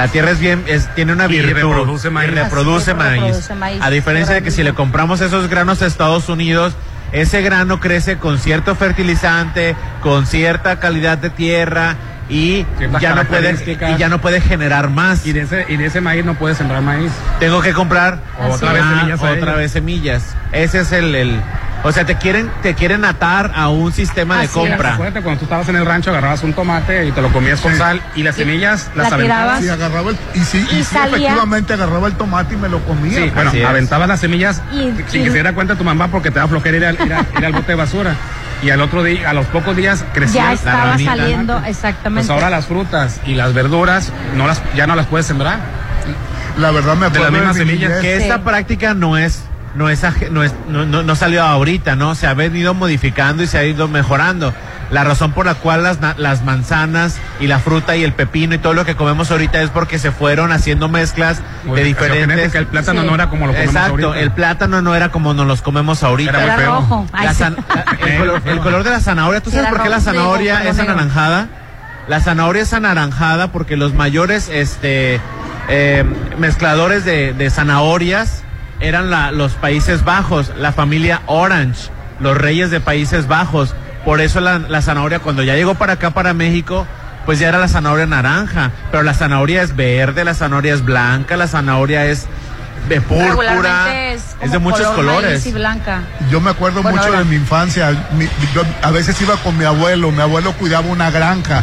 La 0.00 0.08
tierra 0.08 0.30
es 0.30 0.40
bien, 0.40 0.64
es, 0.66 0.88
tiene 0.94 1.12
una 1.12 1.26
Y 1.26 1.28
virtud. 1.28 1.52
reproduce 1.52 2.08
maíz. 2.08 2.30
Y 2.30 2.34
reproduce 2.34 2.94
maíz. 2.94 3.20
reproduce 3.22 3.54
maíz. 3.54 3.82
A 3.82 3.90
diferencia 3.90 4.34
de 4.34 4.42
que 4.42 4.50
si 4.50 4.62
le 4.62 4.72
compramos 4.72 5.20
esos 5.20 5.50
granos 5.50 5.82
a 5.82 5.86
Estados 5.86 6.30
Unidos, 6.30 6.72
ese 7.12 7.42
grano 7.42 7.80
crece 7.80 8.16
con 8.16 8.38
cierto 8.38 8.74
fertilizante, 8.76 9.76
con 10.02 10.24
cierta 10.26 10.78
calidad 10.80 11.18
de 11.18 11.28
tierra 11.28 11.96
y 12.30 12.64
ya 12.98 13.14
no 13.14 13.24
puede 13.24 13.52
y 13.94 13.98
ya 13.98 14.08
no 14.08 14.22
puede 14.22 14.40
generar 14.40 14.88
más. 14.88 15.26
Y 15.26 15.32
de 15.34 15.42
ese, 15.42 15.66
y 15.68 15.76
de 15.76 15.84
ese 15.84 16.00
maíz 16.00 16.24
no 16.24 16.32
puedes 16.32 16.56
sembrar 16.56 16.80
maíz. 16.80 17.12
Tengo 17.38 17.60
que 17.60 17.74
comprar 17.74 18.20
Otra 18.48 18.72
vez 18.72 18.82
Ah, 18.82 19.00
semillas 19.00 19.20
otra 19.22 19.54
vez 19.54 19.70
semillas. 19.72 20.34
Ese 20.52 20.80
es 20.80 20.92
el, 20.92 21.14
el 21.14 21.40
o 21.82 21.92
sea, 21.92 22.04
te 22.04 22.16
quieren 22.16 22.50
te 22.62 22.74
quieren 22.74 23.04
atar 23.04 23.52
a 23.54 23.68
un 23.68 23.92
sistema 23.92 24.40
de 24.40 24.48
compra. 24.48 24.94
Acuérdate, 24.94 25.22
cuando 25.22 25.38
tú 25.38 25.44
estabas 25.46 25.68
en 25.68 25.76
el 25.76 25.86
rancho 25.86 26.10
agarrabas 26.10 26.42
un 26.42 26.52
tomate 26.52 27.06
y 27.06 27.12
te 27.12 27.22
lo 27.22 27.32
comías 27.32 27.60
con 27.60 27.74
sal 27.76 28.02
y 28.14 28.22
las 28.22 28.34
semillas 28.36 28.90
las 28.94 29.08
la 29.10 29.16
aventabas. 29.16 29.60
Sí, 29.62 29.68
agarraba 29.68 30.10
el, 30.10 30.18
y 30.34 30.40
sí, 30.40 30.66
y 30.70 30.76
Y 30.76 30.84
sí, 30.84 30.96
efectivamente 31.04 31.72
agarraba 31.74 32.06
el 32.08 32.14
tomate 32.14 32.54
y 32.54 32.56
me 32.58 32.68
lo 32.68 32.80
comía. 32.84 33.18
Sí, 33.24 33.30
bueno, 33.34 33.50
Así 33.50 33.60
es. 33.60 33.66
aventabas 33.66 34.08
las 34.08 34.20
semillas 34.20 34.62
Y- 34.72 34.76
sin 34.76 34.90
y- 35.22 35.24
que 35.24 35.30
se 35.30 35.32
diera 35.34 35.52
cuenta 35.54 35.76
tu 35.76 35.84
mamá 35.84 36.08
porque 36.08 36.30
te 36.30 36.38
da 36.38 36.46
flojera 36.48 36.76
ir 36.76 36.84
al, 36.84 36.94
ir 37.06 37.12
al- 37.14 37.26
ir 37.38 37.46
al 37.46 37.52
bote 37.52 37.68
de 37.68 37.74
basura. 37.76 38.14
Y 38.62 38.68
al 38.68 38.82
otro 38.82 39.02
día, 39.02 39.30
a 39.30 39.32
los 39.32 39.46
pocos 39.46 39.74
días 39.74 40.04
crecía 40.12 40.42
Ya 40.42 40.46
la 40.48 40.52
estaba 40.52 40.84
ranita. 40.90 41.16
saliendo, 41.16 41.62
exactamente. 41.64 42.26
Pues 42.26 42.30
ahora 42.30 42.50
las 42.50 42.66
frutas 42.66 43.18
y 43.24 43.32
las 43.34 43.54
verduras 43.54 44.12
no 44.36 44.46
las, 44.46 44.60
ya 44.76 44.86
no 44.86 44.94
las 44.96 45.06
puedes 45.06 45.24
sembrar. 45.26 45.58
La 46.58 46.70
verdad 46.70 46.94
me 46.94 47.08
De 47.08 47.18
las 47.20 47.28
acuerdo 47.28 47.30
mismas 47.32 47.56
mi 47.56 47.60
semillas 47.64 47.92
que 48.02 48.16
Sí. 48.18 48.22
esta 48.24 48.42
práctica 48.42 48.92
no 48.92 49.16
es 49.16 49.44
no 49.74 49.88
es, 49.88 50.02
aje- 50.04 50.30
no, 50.30 50.42
es 50.42 50.52
no, 50.68 50.84
no, 50.84 51.02
no 51.02 51.14
salió 51.16 51.42
ahorita, 51.44 51.96
¿no? 51.96 52.14
Se 52.14 52.26
ha 52.26 52.34
venido 52.34 52.74
modificando 52.74 53.42
y 53.42 53.46
se 53.46 53.58
ha 53.58 53.64
ido 53.64 53.88
mejorando. 53.88 54.52
La 54.90 55.04
razón 55.04 55.30
por 55.32 55.46
la 55.46 55.54
cual 55.54 55.84
las, 55.84 56.00
na- 56.00 56.16
las 56.18 56.42
manzanas 56.44 57.16
y 57.38 57.46
la 57.46 57.60
fruta 57.60 57.94
y 57.94 58.02
el 58.02 58.12
pepino 58.12 58.56
y 58.56 58.58
todo 58.58 58.74
lo 58.74 58.84
que 58.84 58.96
comemos 58.96 59.30
ahorita 59.30 59.62
es 59.62 59.70
porque 59.70 60.00
se 60.00 60.10
fueron 60.10 60.50
haciendo 60.50 60.88
mezclas 60.88 61.40
de 61.64 61.84
diferentes. 61.84 62.26
genética, 62.28 62.58
El 62.58 62.66
plátano 62.66 63.02
Sí. 63.02 63.06
no 63.06 63.14
era 63.14 63.28
como 63.30 63.46
lo 63.46 63.52
comemos 63.52 63.74
Exacto, 63.76 64.06
ahorita. 64.08 64.18
el 64.20 64.30
plátano 64.32 64.82
no 64.82 64.96
era 64.96 65.10
como 65.10 65.32
nos 65.32 65.46
los 65.46 65.62
comemos 65.62 66.02
ahorita. 66.02 66.42
Era 66.42 66.54
muy 66.54 66.62
feo. 66.64 66.74
rojo. 66.74 67.06
La 67.12 67.30
el, 67.30 68.18
color, 68.18 68.42
el 68.44 68.58
color 68.60 68.82
de 68.82 68.90
la 68.90 69.00
zanahoria, 69.00 69.40
¿tú 69.40 69.50
sabes 69.50 69.66
Era 69.66 69.70
por 69.70 69.82
qué 69.84 69.88
la 69.90 70.00
zanahoria 70.00 70.68
es 70.68 70.76
anaranjada? 70.80 71.46
La 72.08 72.18
zanahoria 72.20 72.62
es 72.62 72.72
anaranjada 72.72 73.52
porque 73.52 73.76
los 73.76 73.94
mayores 73.94 74.48
este, 74.48 75.20
eh, 75.68 76.04
mezcladores 76.38 77.04
de, 77.04 77.32
de 77.34 77.50
zanahorias 77.50 78.39
eran 78.80 79.10
la- 79.10 79.30
los 79.32 79.52
Países 79.52 80.04
Bajos, 80.04 80.52
la 80.56 80.72
familia 80.72 81.22
Orange, 81.26 81.90
los 82.20 82.36
reyes 82.36 82.70
de 82.70 82.80
Países 82.80 83.26
Bajos. 83.28 83.74
Por 84.04 84.20
eso 84.20 84.40
la, 84.40 84.58
la 84.58 84.80
zanahoria 84.82 85.18
cuando 85.18 85.42
ya 85.42 85.54
llegó 85.54 85.74
para 85.74 85.94
acá, 85.94 86.10
para 86.10 86.32
México, 86.34 86.86
pues 87.26 87.38
ya 87.38 87.48
era 87.48 87.58
la 87.58 87.68
zanahoria 87.68 88.06
naranja. 88.06 88.70
Pero 88.90 89.02
la 89.02 89.14
zanahoria 89.14 89.62
es 89.62 89.76
verde, 89.76 90.24
la 90.24 90.34
zanahoria 90.34 90.74
es 90.74 90.84
blanca, 90.84 91.36
la 91.36 91.46
zanahoria 91.46 92.06
es 92.06 92.26
de 92.88 93.00
púrpura. 93.02 94.10
Es, 94.12 94.36
Es 94.40 94.52
de 94.52 94.58
muchos 94.58 94.86
color 94.88 95.16
colores. 95.16 95.44
y 95.46 95.52
blanca. 95.52 96.00
Yo 96.30 96.40
me 96.40 96.50
acuerdo 96.50 96.82
Bueno, 96.82 96.96
mucho 96.96 97.08
ahora- 97.08 97.18
de 97.20 97.24
mi 97.26 97.36
infancia. 97.36 97.90
Mi- 98.16 98.28
yo 98.54 98.62
a 98.82 98.90
veces 98.90 99.20
iba 99.20 99.36
con 99.36 99.56
mi 99.58 99.64
abuelo. 99.66 100.10
Mi 100.10 100.22
abuelo 100.22 100.52
cuidaba 100.54 100.86
una 100.88 101.10
granja. 101.10 101.62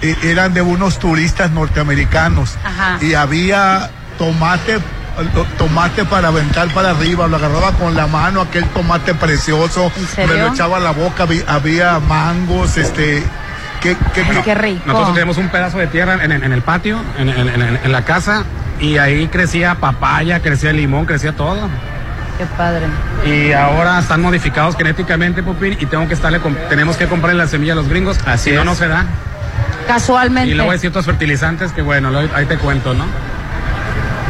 E- 0.00 0.16
eran 0.22 0.54
de 0.54 0.62
unos 0.62 0.98
turistas 0.98 1.50
norteamericanos. 1.50 2.56
Ajá. 2.64 2.98
Y 3.04 3.12
había 3.14 3.90
tomate 4.18 4.78
tomate 5.58 6.04
para 6.04 6.28
aventar 6.28 6.68
para 6.74 6.90
arriba, 6.90 7.26
lo 7.26 7.36
agarraba 7.36 7.72
con 7.72 7.94
la 7.94 8.06
mano, 8.06 8.40
aquel 8.40 8.64
tomate 8.68 9.14
precioso, 9.14 9.90
me 10.16 10.26
lo 10.26 10.48
echaba 10.48 10.78
a 10.78 10.80
la 10.80 10.90
boca, 10.92 11.24
había, 11.24 11.42
había 11.46 11.98
mangos, 12.00 12.76
este, 12.76 13.22
qué, 13.80 13.96
qué, 14.12 14.24
Nosotros 14.86 15.08
teníamos 15.14 15.38
un 15.38 15.48
pedazo 15.48 15.78
de 15.78 15.86
tierra 15.86 16.14
en, 16.22 16.32
el- 16.32 16.42
en 16.42 16.52
el 16.52 16.62
patio, 16.62 17.00
en, 17.18 17.28
en- 17.28 17.48
en- 17.48 17.80
en 17.82 17.92
la 17.92 18.04
casa, 18.04 18.44
y 18.80 18.98
ahí 18.98 19.28
crecía 19.28 19.76
papaya, 19.76 20.40
crecía 20.40 20.72
limón, 20.72 21.06
crecía 21.06 21.32
todo. 21.32 21.68
Qué 22.38 22.46
padre. 22.56 22.86
Y 23.24 23.52
ahora 23.52 24.00
están 24.00 24.20
modificados 24.20 24.76
genéticamente, 24.76 25.42
Popín, 25.44 25.76
y 25.80 25.86
tengo 25.86 26.08
que 26.08 26.14
estarle, 26.14 26.40
tenemos 26.68 26.96
que 26.96 27.06
comprarle 27.06 27.38
la 27.38 27.46
semilla 27.48 27.74
a 27.74 27.76
los 27.76 27.88
gringos, 27.88 28.18
Así 28.26 28.50
si 28.50 28.56
no, 28.56 28.64
no 28.64 28.74
se 28.74 28.88
da. 28.88 29.04
Casualmente. 29.86 30.50
Y 30.50 30.54
luego 30.54 30.72
hay 30.72 30.78
ciertos 30.78 31.04
fertilizantes 31.06 31.70
que, 31.72 31.82
bueno, 31.82 32.10
ahí 32.34 32.46
te 32.46 32.56
cuento, 32.56 32.92
¿no? 32.94 33.04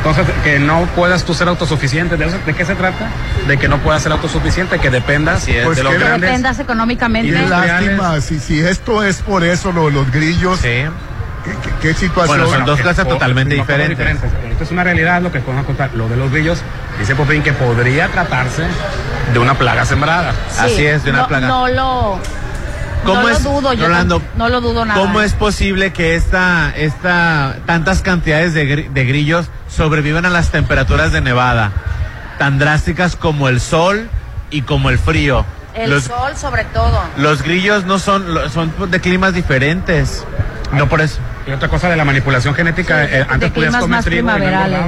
Entonces, 0.07 0.27
que 0.45 0.59
no 0.59 0.85
puedas 0.95 1.25
tú 1.25 1.33
ser 1.33 1.49
autosuficiente. 1.49 2.19
¿De, 2.19 2.27
eso, 2.27 2.37
¿De 2.45 2.53
qué 2.53 2.65
se 2.67 2.75
trata? 2.75 3.09
De 3.49 3.57
que 3.57 3.69
no 3.69 3.79
puedas 3.79 4.03
ser 4.03 4.13
autosuficiente, 4.13 4.79
que 4.79 4.91
dependas 4.91 5.47
Pues 5.65 5.79
de 5.79 5.83
los 5.83 5.93
que 5.95 5.99
grandes. 5.99 6.21
dependas 6.29 6.59
económicamente. 6.59 7.33
Qué 7.33 7.47
lástima, 7.49 8.21
si, 8.21 8.39
si 8.39 8.61
esto 8.61 9.03
es 9.03 9.23
por 9.23 9.45
eso, 9.45 9.73
lo 9.73 9.87
de 9.87 9.93
los 9.93 10.11
grillos, 10.13 10.61
¿qué, 10.61 10.91
qué- 11.63 11.71
qué 11.81 11.95
situación? 11.95 12.39
Bueno, 12.39 12.53
son 12.55 12.67
dos 12.67 12.81
po- 12.83 13.05
totalmente 13.07 13.57
cosas 13.57 13.89
diferentes. 13.89 14.31
Esto 14.51 14.65
es 14.65 14.71
una 14.71 14.85
realidad, 14.85 15.23
lo 15.23 15.33
que 15.33 15.41
podemos 15.41 15.65
contar. 15.65 15.91
Lo 15.95 16.07
de 16.09 16.17
los 16.17 16.31
grillos, 16.31 16.59
dice 16.99 17.15
Popín 17.15 17.43
que 17.43 17.55
podría 17.55 18.09
tratarse 18.09 18.65
de 19.33 19.39
una 19.39 19.55
plaga 19.55 19.87
sembrada. 19.87 20.35
Así 20.59 20.85
es, 20.85 21.03
de 21.05 21.11
una 21.11 21.21
no, 21.23 21.29
plaga. 21.29 21.49
No 21.49 21.69
lo, 21.69 22.21
¿Cómo 23.05 23.23
no 23.23 23.29
es, 23.29 23.43
lo 23.43 23.51
dudo, 23.53 23.73
yo 23.73 23.87
Rolando, 23.87 24.23
no 24.37 24.49
lo 24.49 24.61
dudo 24.61 24.85
nada. 24.85 25.01
¿Cómo 25.01 25.21
es 25.21 25.33
posible 25.35 25.93
que 25.93 26.15
esta, 26.17 26.73
esta, 26.77 27.57
tantas 27.67 28.03
cantidades 28.03 28.55
de, 28.55 28.67
gri- 28.69 28.89
de 28.93 29.05
grillos 29.05 29.47
sobrevivan 29.69 30.27
a 30.27 30.31
las 30.31 30.51
temperaturas 30.51 31.13
de 31.13 31.21
Nevada? 31.21 31.73
Tan 32.39 32.59
drásticas 32.59 33.15
como 33.17 33.49
el 33.49 33.61
sol 33.61 34.09
y 34.51 34.63
como 34.63 34.91
el 34.91 34.99
frío. 34.99 35.45
El 35.75 35.91
los, 35.91 36.05
sol 36.05 36.37
sobre 36.37 36.65
todo. 36.67 37.03
los 37.17 37.43
grillos 37.43 37.85
no 37.85 37.99
son, 37.99 38.25
son 38.53 38.73
de 38.91 39.01
climas 39.01 39.35
diferentes. 39.35 40.25
No 40.73 40.89
por 40.89 41.01
eso. 41.01 41.19
Y 41.47 41.51
otra 41.53 41.69
cosa 41.69 41.89
de 41.89 41.97
la 41.97 42.05
manipulación 42.05 42.55
genética, 42.55 43.07
Sí, 43.07 43.15
eh, 43.15 43.27
antes 43.29 43.51
podías 43.53 43.75
comer 43.77 43.89
más 43.91 44.05
trigo 44.05 44.21
y 44.21 44.33
no 44.33 44.35
primaverales. 44.35 44.81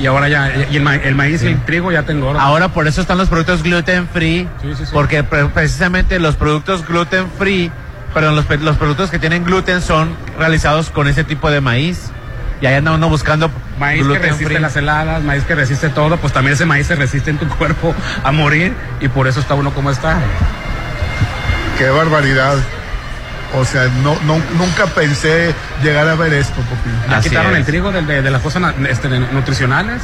Y 0.00 0.06
ahora 0.06 0.28
ya, 0.28 0.50
y 0.70 0.76
el, 0.76 0.82
ma- 0.82 0.96
el 0.96 1.14
maíz 1.14 1.42
y 1.42 1.48
el 1.48 1.62
trigo 1.64 1.92
ya 1.92 2.02
te 2.04 2.12
engordan. 2.12 2.42
Ahora 2.42 2.68
por 2.68 2.88
eso 2.88 3.00
están 3.02 3.18
los 3.18 3.28
productos 3.28 3.62
gluten 3.62 4.08
free, 4.08 4.48
porque 4.92 5.22
pre- 5.24 5.46
precisamente 5.46 6.18
los 6.18 6.36
productos 6.36 6.86
gluten 6.86 7.26
free, 7.38 7.70
perdón, 8.14 8.34
los, 8.36 8.48
los 8.60 8.76
productos 8.78 9.10
que 9.10 9.18
tienen 9.18 9.44
gluten 9.44 9.82
son 9.82 10.14
realizados 10.38 10.88
con 10.90 11.06
ese 11.06 11.22
tipo 11.24 11.50
de 11.50 11.60
maíz. 11.60 12.10
Y 12.62 12.66
ahí 12.66 12.74
anda 12.74 12.92
uno 12.92 13.08
buscando 13.08 13.50
Maíz 13.78 14.06
que 14.06 14.18
resiste 14.18 14.44
free. 14.46 14.58
las 14.58 14.76
heladas, 14.76 15.22
maíz 15.22 15.44
que 15.44 15.54
resiste 15.54 15.88
todo, 15.90 16.16
pues 16.18 16.32
también 16.32 16.52
ese 16.54 16.66
maíz 16.66 16.86
se 16.86 16.94
resiste 16.96 17.30
en 17.30 17.38
tu 17.38 17.48
cuerpo 17.58 17.94
a 18.22 18.32
morir 18.32 18.72
y 19.00 19.08
por 19.08 19.26
eso 19.28 19.40
está 19.40 19.54
uno 19.54 19.70
como 19.72 19.90
está. 19.90 20.18
Qué 21.78 21.88
barbaridad. 21.88 22.56
O 23.54 23.64
sea, 23.64 23.88
no, 24.04 24.14
no, 24.26 24.40
nunca 24.56 24.86
pensé 24.94 25.52
llegar 25.82 26.06
a 26.08 26.14
ver 26.14 26.32
esto, 26.34 26.54
Popín. 26.62 26.92
Ya 27.10 27.20
quitaron 27.20 27.56
el 27.56 27.64
trigo 27.64 27.90
de, 27.90 28.02
de- 28.02 28.22
de 28.22 28.30
las 28.30 28.40
cosas 28.42 28.74
este, 28.88 29.08
de 29.08 29.18
nutricionales 29.18 30.00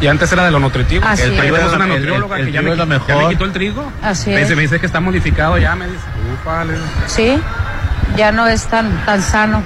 y 0.00 0.06
antes 0.06 0.30
era 0.30 0.44
de 0.44 0.52
lo 0.52 0.60
nutritivo. 0.60 1.04
Así 1.06 1.22
el 1.22 1.32
es. 1.32 1.40
trigo 1.40 1.56
El- 1.56 1.66
es 1.66 1.72
una 1.72 1.84
el- 1.86 1.90
nutrióloga 1.90 2.38
el 2.38 2.46
que 2.46 2.52
ya 2.52 2.62
me, 2.62 2.70
es 2.70 2.76
lo 2.78 2.84
qui- 2.84 2.88
ya 2.88 2.98
me 2.98 3.14
mejor. 3.14 3.28
quitó 3.30 3.44
el 3.44 3.52
trigo. 3.52 3.92
Así 4.02 4.30
me 4.30 4.36
dice, 4.38 4.50
es. 4.52 4.56
me 4.56 4.62
dice 4.62 4.78
que 4.78 4.86
está 4.86 5.00
modificado 5.00 5.58
ya, 5.58 5.74
me 5.74 5.86
dice. 5.86 5.98
Ufale. 6.40 6.74
Sí, 7.06 7.40
ya 8.16 8.30
no 8.30 8.46
es 8.46 8.64
tan, 8.66 9.04
tan 9.04 9.22
sano. 9.22 9.62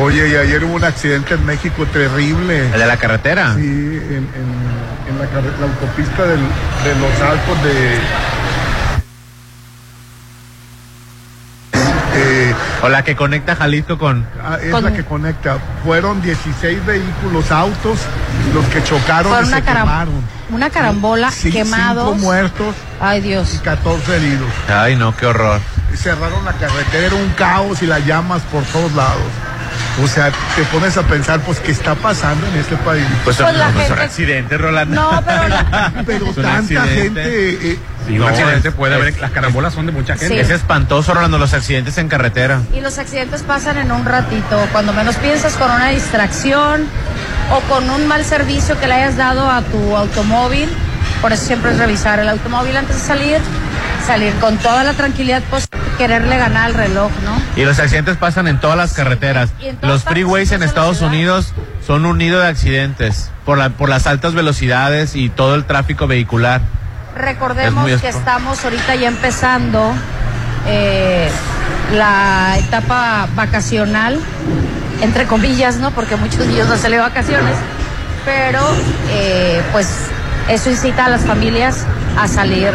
Oye, 0.00 0.28
y 0.28 0.34
ayer 0.36 0.62
hubo 0.64 0.74
un 0.74 0.84
accidente 0.84 1.34
en 1.34 1.44
México 1.44 1.84
terrible. 1.86 2.66
¿El 2.72 2.78
de 2.78 2.86
la 2.86 2.96
carretera? 2.96 3.54
Sí, 3.56 3.60
en, 3.62 4.28
en- 4.34 5.10
en 5.10 5.18
la, 5.18 5.24
autopista 5.66 6.22
del- 6.22 6.38
de 6.38 6.94
los 7.00 7.20
Altos 7.20 7.62
de... 7.64 7.98
O 12.82 12.88
la 12.88 13.04
que 13.04 13.14
conecta 13.14 13.54
Jalisco 13.56 13.98
con... 13.98 14.26
ah, 14.42 14.56
es 14.62 14.70
Con- 14.70 14.84
la 14.84 14.92
que 14.92 15.04
conecta. 15.04 15.58
Fueron 15.84 16.22
16 16.22 16.84
vehículos, 16.86 17.50
autos, 17.52 17.98
los 18.54 18.64
que 18.66 18.82
chocaron 18.82 19.32
Fue 19.32 19.42
y 19.44 19.48
una, 19.48 19.56
se 19.58 19.62
caram- 19.64 19.80
quemaron. 19.82 20.14
una 20.50 20.70
carambola, 20.70 21.30
Sí, 21.30 21.50
quemados. 21.50 22.04
Cinco 22.14 22.24
muertos 22.24 22.74
Ay, 23.00 23.20
Dios. 23.20 23.54
y 23.54 23.58
14 23.58 24.16
heridos. 24.16 24.48
Ay, 24.68 24.96
no, 24.96 25.14
qué 25.16 25.26
horror. 25.26 25.60
cerraron 25.94 26.44
la 26.44 26.52
carretera, 26.54 27.06
era 27.08 27.16
un 27.16 27.28
caos 27.30 27.82
y 27.82 27.86
las 27.86 28.04
llamas 28.06 28.40
por 28.50 28.62
todos 28.64 28.92
lados. 28.94 29.20
O 30.02 30.08
sea, 30.08 30.30
te 30.56 30.62
pones 30.72 30.96
a 30.96 31.02
pensar, 31.02 31.40
pues, 31.40 31.58
¿qué 31.60 31.72
está 31.72 31.94
pasando 31.94 32.46
en 32.46 32.56
este 32.56 32.76
país? 32.76 33.04
Pues, 33.24 33.36
Pues 33.36 33.56
la 33.56 33.66
no, 33.68 33.72
son 33.72 33.82
gente- 33.86 34.02
accidentes, 34.02 34.60
Rolando. 34.60 34.94
No, 34.94 35.22
pero 35.26 35.48
la- 35.48 35.64
tanta 36.34 36.56
accidente. 36.58 36.94
gente... 37.02 37.72
eh, 37.72 37.78
Sí, 38.06 38.14
un 38.14 38.20
No, 38.20 38.28
accidente 38.28 38.72
puede 38.72 38.94
haber, 38.94 39.18
las 39.20 39.30
carambolas 39.30 39.74
son 39.74 39.84
de 39.84 39.92
mucha 39.92 40.16
gente. 40.16 40.34
Sí. 40.36 40.40
Es 40.40 40.48
espantoso, 40.50 41.12
Rolando, 41.12 41.36
los 41.36 41.52
accidentes 41.52 41.98
en 41.98 42.08
carretera. 42.08 42.62
Y 42.74 42.80
los 42.80 42.96
accidentes 42.98 43.42
pasan 43.42 43.76
en 43.76 43.92
un 43.92 44.06
ratito, 44.06 44.58
cuando 44.72 44.94
menos 44.94 45.16
piensas 45.16 45.52
con 45.54 45.70
una 45.70 45.88
distracción 45.88 46.86
o 47.52 47.60
con 47.72 47.90
un 47.90 48.06
mal 48.08 48.24
servicio 48.24 48.80
que 48.80 48.86
le 48.86 48.94
hayas 48.94 49.18
dado 49.18 49.50
a 49.50 49.60
tu 49.62 49.96
automóvil. 49.96 50.70
Por 51.20 51.32
eso 51.34 51.44
siempre 51.44 51.72
es 51.72 51.78
revisar 51.78 52.18
el 52.20 52.28
automóvil 52.30 52.74
antes 52.78 52.96
de 52.96 53.02
salir, 53.02 53.38
salir 54.10 54.34
con 54.40 54.56
toda 54.56 54.82
la 54.82 54.94
tranquilidad 54.94 55.40
posible, 55.44 55.78
quererle 55.96 56.36
ganar 56.36 56.64
al 56.66 56.74
reloj, 56.74 57.12
¿no? 57.24 57.40
Y 57.54 57.64
los 57.64 57.78
accidentes 57.78 58.16
pasan 58.16 58.48
en 58.48 58.58
todas 58.58 58.76
las 58.76 58.92
carreteras. 58.92 59.50
Los 59.82 60.02
freeways 60.02 60.50
en 60.50 60.64
Estados. 60.64 61.00
Unidos 61.00 61.52
son 61.86 62.04
un 62.04 62.18
nido 62.18 62.40
de 62.40 62.48
accidentes 62.48 63.30
por, 63.44 63.56
la, 63.56 63.70
por 63.70 63.88
las 63.88 64.08
altas 64.08 64.34
velocidades 64.34 65.14
y 65.14 65.28
todo 65.28 65.54
el 65.54 65.64
tráfico 65.64 66.08
vehicular. 66.08 66.60
Recordemos 67.16 67.88
Es 67.88 68.00
que 68.00 68.08
estamos 68.08 68.64
ahorita 68.64 68.96
ya 68.96 69.06
empezando 69.06 69.92
eh, 70.66 71.28
la 71.94 72.56
etapa 72.58 73.28
vacacional, 73.36 74.18
entre 75.02 75.26
comillas, 75.26 75.76
¿no? 75.76 75.92
Porque 75.92 76.16
muchos 76.16 76.44
niños 76.46 76.66
no 76.68 76.76
salen 76.76 76.98
de 76.98 77.04
vacaciones, 77.04 77.54
pero 78.24 78.60
eh, 79.12 79.62
pues 79.70 79.88
eso 80.48 80.68
incita 80.68 81.04
a 81.04 81.08
las 81.08 81.22
familias 81.22 81.86
a 82.18 82.26
salir 82.26 82.72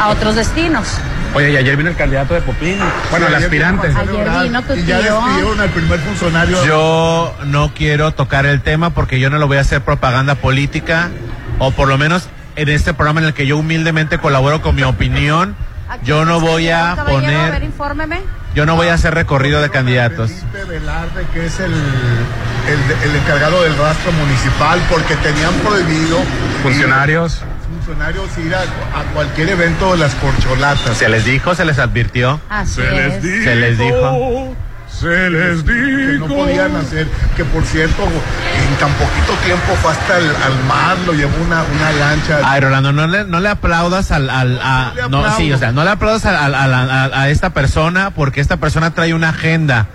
a 0.00 0.08
otros 0.08 0.34
destinos. 0.34 0.88
Oye, 1.34 1.50
y 1.52 1.56
ayer 1.56 1.76
vino 1.76 1.90
el 1.90 1.96
candidato 1.96 2.34
de 2.34 2.40
Popín. 2.40 2.78
Bueno, 3.10 3.26
sí, 3.26 3.32
el 3.34 3.42
aspirante. 3.44 3.88
Ayer 3.88 4.42
vino 4.44 4.62
tu 4.62 4.74
Y 4.74 4.84
ya 4.84 5.00
tío. 5.00 5.14
despidieron 5.20 5.60
al 5.60 5.68
primer 5.70 5.98
funcionario. 6.00 6.64
Yo 6.64 7.34
no 7.44 7.72
quiero 7.74 8.12
tocar 8.12 8.46
el 8.46 8.62
tema 8.62 8.90
porque 8.90 9.20
yo 9.20 9.28
no 9.28 9.38
lo 9.38 9.46
voy 9.46 9.58
a 9.58 9.60
hacer 9.60 9.82
propaganda 9.82 10.34
política 10.36 11.10
o 11.58 11.72
por 11.72 11.88
lo 11.88 11.98
menos 11.98 12.28
en 12.56 12.68
este 12.70 12.94
programa 12.94 13.20
en 13.20 13.26
el 13.26 13.34
que 13.34 13.46
yo 13.46 13.58
humildemente 13.58 14.18
colaboro 14.18 14.62
con 14.62 14.74
mi 14.76 14.82
opinión, 14.82 15.54
yo 16.04 16.24
no 16.24 16.40
voy 16.40 16.70
a 16.70 16.94
Caballero, 16.96 17.28
a 17.38 17.42
ver, 17.42 17.50
poner, 17.50 17.62
infórmeme. 17.64 18.20
yo 18.54 18.64
no 18.64 18.76
voy 18.76 18.88
a 18.88 18.94
hacer 18.94 19.14
recorrido 19.14 19.60
de 19.60 19.68
candidatos. 19.70 20.30
Velarde, 20.66 21.26
que 21.34 21.44
es 21.46 21.60
el, 21.60 21.72
el, 21.72 23.10
el 23.10 23.16
encargado 23.16 23.62
del 23.62 23.76
rastro 23.76 24.10
municipal, 24.12 24.80
porque 24.88 25.16
tenían 25.16 25.52
prohibido 25.62 26.18
Funcionarios. 26.62 27.42
Funcionarios 27.86 28.36
ir 28.38 28.54
a, 28.54 28.62
a 28.62 29.04
cualquier 29.14 29.50
evento 29.50 29.92
de 29.92 29.98
las 29.98 30.14
corcholatas. 30.16 30.96
Se 30.96 31.08
les 31.08 31.24
dijo, 31.24 31.54
se 31.54 31.64
les 31.64 31.78
advirtió. 31.78 32.40
Así 32.48 32.74
Se 32.82 32.90
les 32.90 33.14
es. 33.14 33.22
dijo. 33.22 33.44
Se 33.44 33.54
les 33.56 33.78
dijo. 33.78 34.56
Se 34.88 35.30
les 35.30 35.62
que 35.62 35.72
dijo. 35.72 36.26
no 36.28 36.34
podían 36.34 36.74
hacer, 36.76 37.06
que 37.36 37.44
por 37.44 37.62
cierto, 37.64 38.02
en 38.02 38.76
tan 38.78 38.90
poquito 38.94 39.32
tiempo 39.44 39.74
fue 39.82 39.90
hasta 39.92 40.16
el 40.18 40.24
al 40.30 40.64
mar, 40.66 40.96
lo 41.06 41.12
llevó 41.12 41.36
una, 41.44 41.62
una 41.64 41.92
lancha. 41.92 42.40
Ay, 42.44 42.60
Rolando, 42.60 42.92
no 42.92 43.06
le, 43.06 43.24
no 43.24 43.40
le 43.40 43.48
aplaudas 43.50 44.10
al, 44.10 44.30
al 44.30 44.58
a, 44.62 44.92
No 44.96 45.02
le 45.02 45.08
no, 45.10 45.18
aplaudo. 45.18 45.36
sí, 45.36 45.52
o 45.52 45.58
sea, 45.58 45.72
no 45.72 45.84
le 45.84 45.90
aplaudas 45.90 46.24
al- 46.24 46.54
al- 46.54 46.72
al- 46.74 46.90
a, 46.90 47.04
a 47.20 47.28
esta 47.28 47.50
persona 47.50 48.10
porque 48.12 48.40
esta 48.40 48.56
persona 48.56 48.92
trae 48.92 49.12
una 49.12 49.30
agenda 49.30 49.86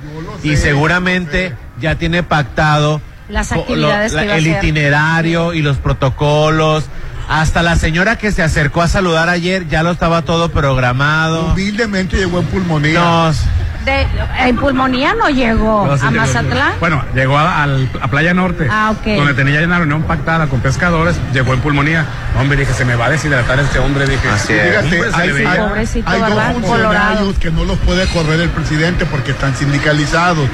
y 0.43 0.55
seguramente 0.57 1.55
ya 1.79 1.95
tiene 1.95 2.21
pactado 2.21 3.01
Las 3.27 3.49
lo- 3.51 3.57
la- 3.57 3.65
que 3.65 3.73
iba 3.73 3.93
a 3.93 4.05
el 4.05 4.15
hacer. 4.47 4.63
itinerario 4.63 5.53
y 5.53 5.61
los 5.63 5.77
protocolos. 5.77 6.83
Hasta 7.27 7.61
la 7.63 7.75
señora 7.75 8.17
que 8.17 8.31
se 8.31 8.43
acercó 8.43 8.81
a 8.81 8.87
saludar 8.87 9.29
ayer 9.29 9.67
ya 9.67 9.83
lo 9.83 9.91
estaba 9.91 10.23
todo 10.23 10.49
programado. 10.49 11.53
Humildemente 11.53 12.17
llegó 12.17 12.39
en 12.39 12.45
pulmonía. 12.45 13.31
De, 13.85 14.07
en 14.39 14.55
pulmonía 14.57 15.13
no 15.15 15.29
llegó 15.29 15.87
No, 15.87 15.97
sí 15.97 16.05
a 16.05 16.09
llegó, 16.11 16.21
Mazatlán. 16.25 16.73
Bueno, 16.79 17.03
llegó 17.15 17.37
a, 17.37 17.63
al- 17.63 17.89
a 18.01 18.07
Playa 18.09 18.33
Norte. 18.33 18.67
Ah, 18.69 18.91
ok. 18.91 19.05
Donde 19.17 19.33
tenía 19.33 19.59
ya 19.59 19.65
una 19.67 19.77
reunión 19.79 20.03
pactada 20.03 20.47
con 20.47 20.59
pescadores, 20.59 21.15
llegó 21.33 21.53
en 21.53 21.59
pulmonía. 21.61 22.05
Hombre, 22.39 22.57
dije, 22.57 22.73
se 22.73 22.85
me 22.85 22.95
va 22.95 23.05
a 23.05 23.09
deshidratar 23.09 23.59
este 23.59 23.79
hombre, 23.79 24.05
dije. 24.07 24.19
Fíjate, 24.29 24.77
Hombre, 24.79 25.11
se 25.11 25.15
hay, 25.21 25.45
hay- 25.45 25.57
Pobrecito, 25.59 26.09
hay 26.09 26.19
dos 26.19 26.29
funcionarios 26.29 26.63
Colorado. 26.69 27.33
que 27.39 27.51
no 27.51 27.65
los 27.65 27.77
puede 27.79 28.05
correr 28.07 28.39
el 28.39 28.49
presidente 28.49 29.05
porque 29.05 29.31
están 29.31 29.55
sindicalizados. 29.55 30.47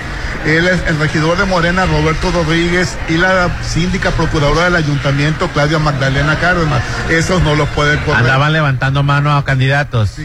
Él 0.45 0.67
es 0.67 0.81
el 0.87 0.97
regidor 0.99 1.37
de 1.37 1.45
Morena, 1.45 1.85
Roberto 1.85 2.31
Rodríguez, 2.31 2.97
y 3.09 3.17
la 3.17 3.49
síndica 3.63 4.11
procuradora 4.11 4.65
del 4.65 4.75
ayuntamiento, 4.77 5.49
Claudia 5.49 5.79
Magdalena 5.79 6.35
Cárdenas. 6.39 6.81
Esos 7.09 7.41
no 7.41 7.55
los 7.55 7.67
puede 7.69 7.97
correr. 8.01 8.21
Andaban 8.21 8.53
levantando 8.53 9.03
mano 9.03 9.35
a 9.35 9.43
candidatos. 9.43 10.15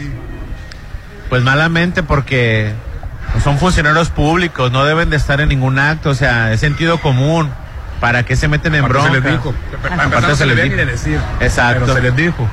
Pues 1.29 1.43
malamente 1.43 2.03
porque 2.03 2.73
son 3.43 3.59
funcionarios 3.59 4.09
públicos, 4.11 4.71
no 4.73 4.85
deben 4.85 5.11
de 5.11 5.17
estar 5.17 5.41
en 5.41 5.49
ningún 5.49 5.79
acto, 5.79 6.11
o 6.11 6.15
sea, 6.15 6.53
es 6.53 6.61
sentido 6.61 6.99
común. 7.01 7.51
¿Para 8.01 8.25
qué 8.25 8.35
se 8.35 8.49
meten 8.49 8.75
en 8.75 8.81
Aparte 8.85 8.99
bronca? 8.99 9.15
se 9.15 9.21
les 9.21 9.31
dijo. 9.33 9.55
Para 9.81 10.05
empezar, 10.05 10.37
se 10.37 10.47
les 10.47 10.63
dijo. 10.65 10.77
de 10.77 10.87
decir. 10.87 11.21
Exacto. 11.39 11.83
Pero 11.85 11.95
se 11.95 12.03
les 12.03 12.17
dijo. 12.17 12.49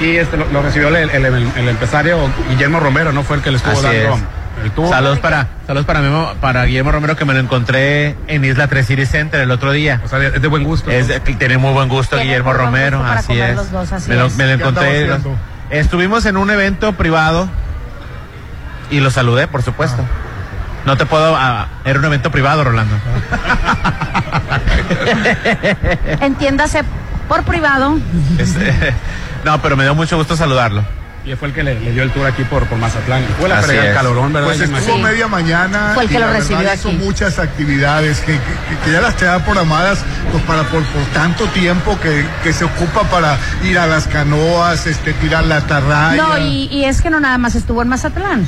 Y 0.00 0.16
este 0.16 0.36
lo, 0.36 0.46
lo 0.52 0.62
recibió 0.62 0.88
el, 0.88 0.96
el- 1.10 1.24
el- 1.24 1.50
el 1.56 1.68
empresario 1.68 2.18
Guillermo 2.50 2.78
Romero, 2.80 3.12
no 3.12 3.22
fue 3.22 3.36
el 3.36 3.42
que 3.42 3.50
le 3.50 3.56
estuvo 3.56 3.72
Así 3.72 3.82
dando. 3.84 4.16
es. 4.16 4.90
Saludos 4.90 5.18
para, 5.18 5.48
saludos 5.66 5.86
para, 5.86 6.00
Memo- 6.02 6.34
para 6.40 6.64
Guillermo 6.66 6.92
Romero 6.92 7.16
que 7.16 7.24
me 7.24 7.32
lo 7.32 7.40
encontré 7.40 8.14
en 8.28 8.44
Isla 8.44 8.68
3 8.68 8.86
City 8.86 9.06
Center 9.06 9.40
el 9.40 9.50
otro 9.50 9.72
día. 9.72 10.00
O 10.04 10.08
sea, 10.08 10.22
es 10.22 10.40
de 10.42 10.48
buen 10.48 10.62
gusto. 10.64 10.90
Es 10.90 11.08
de- 11.08 11.18
tiene 11.20 11.56
muy 11.56 11.72
buen 11.72 11.88
gusto 11.88 12.16
Tiene 12.16 12.24
Guillermo 12.30 12.52
Romero, 12.52 12.98
gusto 12.98 13.12
así 13.14 13.40
es. 13.40 13.56
los 13.56 13.70
dos, 13.70 13.92
así 13.92 14.10
me, 14.10 14.16
lo, 14.16 14.26
es. 14.26 14.36
me 14.36 14.44
lo 14.46 14.58
¿Qué 14.58 14.64
andaba 14.64 14.88
encontré. 14.88 15.32
Estuvimos 15.70 16.26
en 16.26 16.36
un 16.36 16.50
evento 16.50 16.92
privado 16.92 17.48
y 18.92 19.00
lo 19.00 19.10
saludé, 19.10 19.48
por 19.48 19.62
supuesto. 19.62 20.04
No 20.84 20.96
te 20.96 21.06
puedo. 21.06 21.34
ah, 21.36 21.66
era 21.84 21.98
un 21.98 22.04
evento 22.04 22.30
privado, 22.30 22.62
Rolando. 22.64 22.94
Entiéndase 26.20 26.82
por 27.28 27.42
privado. 27.44 27.98
Este, 28.38 28.94
no, 29.44 29.60
pero 29.62 29.76
me 29.76 29.84
dio 29.84 29.94
mucho 29.94 30.16
gusto 30.16 30.36
saludarlo. 30.36 30.84
Y 31.24 31.36
fue 31.36 31.46
el 31.48 31.54
que 31.54 31.62
le, 31.62 31.78
le 31.78 31.92
dio 31.92 32.02
el 32.02 32.10
tour 32.10 32.26
aquí 32.26 32.42
por, 32.42 32.66
por 32.66 32.78
Mazatlán. 32.78 33.22
Fue 33.38 33.48
la 33.48 33.60
el 33.60 33.94
calorón, 33.94 34.32
¿verdad? 34.32 34.48
Pues 34.48 34.60
estuvo 34.60 34.98
media 34.98 35.28
mañana 35.28 35.92
Fue 35.94 36.02
el 36.02 36.08
que 36.08 36.16
y 36.16 36.18
lo 36.18 36.26
la 36.26 36.32
verdad 36.32 36.48
recibió 36.48 36.74
hizo 36.74 36.88
aquí. 36.88 36.96
muchas 36.96 37.38
actividades 37.38 38.18
que, 38.22 38.32
que- 38.32 38.78
que 38.84 38.90
ya 38.90 39.00
las 39.00 39.14
tenía 39.16 39.38
programadas 39.44 40.00
pues 40.32 40.42
para 40.42 40.64
por, 40.64 40.82
por 40.82 41.02
tanto 41.14 41.46
tiempo 41.50 41.96
que, 42.00 42.26
que 42.42 42.52
se 42.52 42.64
ocupa 42.64 43.02
para 43.04 43.36
ir 43.62 43.78
a 43.78 43.86
las 43.86 44.08
canoas, 44.08 44.84
este 44.88 45.12
tirar 45.12 45.44
la 45.44 45.58
atarraya. 45.58 46.20
No, 46.20 46.38
y, 46.38 46.66
y 46.72 46.86
es 46.86 47.00
que 47.00 47.08
no 47.08 47.20
nada 47.20 47.38
más 47.38 47.54
estuvo 47.54 47.82
en 47.82 47.88
Mazatlán. 47.88 48.44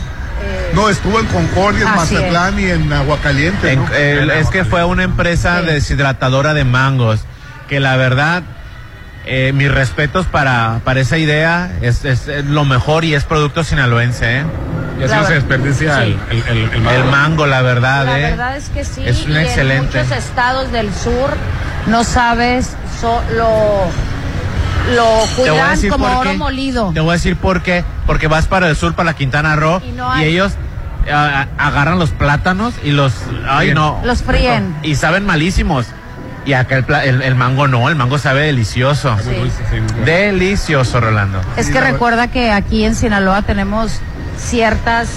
No, 0.75 0.89
estuvo 0.89 1.21
en 1.21 1.27
Concordia, 1.27 1.83
en 1.83 1.89
Así 1.89 2.15
Mazatlán 2.15 2.59
y 2.59 2.65
en 2.71 2.93
Aguacaliente. 2.93 3.73
En- 3.73 3.85
¿no? 3.85 3.95
el- 3.95 4.31
es 4.31 4.49
que 4.49 4.65
fue 4.65 4.83
una 4.85 5.05
empresa 5.05 5.61
Sí. 5.61 5.67
deshidratadora 5.67 6.53
de 6.55 6.65
mangos, 6.65 7.21
que 7.69 7.79
la 7.81 7.97
verdad, 7.97 8.43
eh, 9.27 9.53
mis 9.55 9.71
respetos 9.71 10.27
para, 10.27 10.81
para 10.85 11.01
esa 11.01 11.17
idea, 11.17 11.71
es, 11.81 12.05
es, 12.05 12.27
es 12.29 12.45
lo 12.45 12.65
mejor 12.65 13.05
y 13.05 13.15
es 13.15 13.25
producto 13.25 13.63
sinaloense, 13.65 14.41
¿eh? 14.41 14.45
Y 15.01 15.05
así 15.05 15.15
no 15.15 15.27
se 15.27 15.35
desperdicia 15.35 15.97
Sí. 16.05 16.17
el, 16.31 16.37
el, 16.39 16.43
el, 16.49 16.71
el 16.73 16.81
mango. 16.81 16.91
El 16.91 17.05
mango, 17.11 17.47
la 17.47 17.63
verdad, 17.63 18.05
La 18.07 18.19
¿eh? 18.19 18.23
verdad 18.31 18.57
es 18.57 18.69
que 18.69 18.85
sí. 18.85 19.03
Es 19.05 19.25
un 19.25 19.33
y 19.33 19.37
excelente. 19.39 19.99
En 20.01 20.07
muchos 20.07 20.19
estados 20.19 20.71
del 20.73 20.93
sur 20.95 21.31
no 21.87 22.05
sabes 22.05 22.71
so- 23.01 23.23
lo, 24.95 25.21
cuidan 25.37 25.71
decir 25.71 25.91
como 25.91 26.07
oro 26.19 26.31
qué. 26.31 26.37
molido. 26.37 26.91
Te 26.93 27.01
voy 27.01 27.11
a 27.11 27.13
decir 27.15 27.37
por 27.37 27.63
qué. 27.63 27.85
Porque 28.07 28.27
vas 28.29 28.47
para 28.47 28.69
el 28.69 28.77
sur, 28.77 28.95
para 28.95 29.07
la 29.11 29.15
Quintana 29.17 29.57
Roo, 29.57 29.81
Y 29.85 29.89
y, 29.89 29.93
no 29.93 30.11
hay- 30.13 30.27
ellos 30.27 30.53
ah, 31.13 31.47
agarran 31.59 31.99
los 31.99 32.11
plátanos 32.11 32.75
y 32.85 32.91
los... 32.91 33.13
Ay, 33.49 33.73
no. 33.75 34.01
Los 34.05 34.23
fríen. 34.23 34.75
Y 34.83 34.95
saben 34.97 35.25
malísimos. 35.27 35.87
Y 36.47 36.53
acá 36.53 36.77
el, 36.77 36.85
el- 37.05 37.23
el 37.23 37.35
mango 37.35 37.67
no, 37.69 37.89
el 37.89 37.97
mango 37.97 38.19
sabe 38.19 38.43
delicioso. 38.43 39.17
Sí. 39.23 39.31
Delicioso, 40.05 41.01
Rolando. 41.01 41.41
Es 41.57 41.71
que 41.71 41.81
recuerda 41.81 42.29
que 42.29 42.51
aquí 42.53 42.85
en 42.85 42.95
Sinaloa 42.95 43.43
tenemos 43.43 44.01
ciertas 44.37 45.09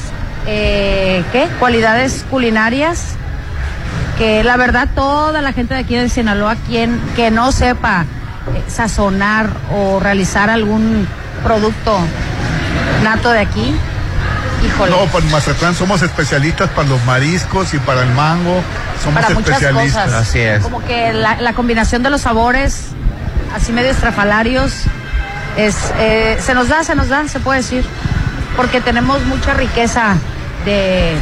eh, 0.45 1.23
¿qué? 1.33 1.47
cualidades 1.59 2.25
culinarias 2.29 3.15
que 4.17 4.43
la 4.43 4.55
verdad 4.57 4.87
toda 4.95 5.41
la 5.41 5.51
gente 5.53 5.73
de 5.73 5.81
aquí 5.81 5.95
de 5.95 6.07
Sinaloa 6.09 6.55
quien 6.67 6.99
que 7.15 7.29
no 7.31 7.51
sepa 7.51 8.05
sazonar 8.67 9.49
o 9.73 9.99
realizar 9.99 10.49
algún 10.49 11.07
producto 11.43 11.97
nato 13.03 13.31
de 13.31 13.39
aquí, 13.39 13.75
híjole, 14.65 14.91
No, 14.91 15.05
para 15.05 15.25
Mazatlán 15.25 15.75
somos 15.75 16.01
especialistas 16.01 16.69
para 16.69 16.87
los 16.87 17.03
mariscos 17.05 17.73
y 17.73 17.79
para 17.79 18.01
el 18.03 18.09
mango. 18.09 18.61
Somos 19.03 19.21
para 19.21 19.33
muchas 19.35 19.51
especialistas. 19.61 20.05
cosas. 20.05 20.27
Así 20.27 20.39
es. 20.39 20.63
Como 20.63 20.83
que 20.83 21.13
la, 21.13 21.39
la 21.39 21.53
combinación 21.53 22.03
de 22.03 22.09
los 22.09 22.21
sabores, 22.21 22.87
así 23.55 23.71
medio 23.71 23.91
estrafalarios, 23.91 24.73
es, 25.55 25.75
eh, 25.99 26.37
se 26.41 26.53
nos 26.53 26.67
da, 26.69 26.83
se 26.83 26.95
nos 26.95 27.09
da, 27.09 27.27
se 27.27 27.39
puede 27.39 27.59
decir. 27.59 27.85
Porque 28.55 28.81
tenemos 28.81 29.21
mucha 29.25 29.53
riqueza 29.53 30.15
de, 30.65 31.15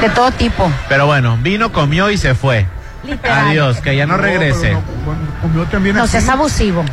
de 0.00 0.08
todo 0.10 0.30
tipo. 0.30 0.70
Pero 0.88 1.06
bueno, 1.06 1.36
vino, 1.42 1.72
comió 1.72 2.10
y 2.10 2.16
se 2.16 2.34
fue. 2.36 2.66
Literal. 3.08 3.48
Adiós, 3.48 3.80
que 3.80 3.96
ya 3.96 4.06
no 4.06 4.16
regrese. 4.16 4.72
no, 4.72 5.92
No 5.94 6.02
aquí. 6.02 6.08
seas 6.10 6.28
abusivo. 6.28 6.84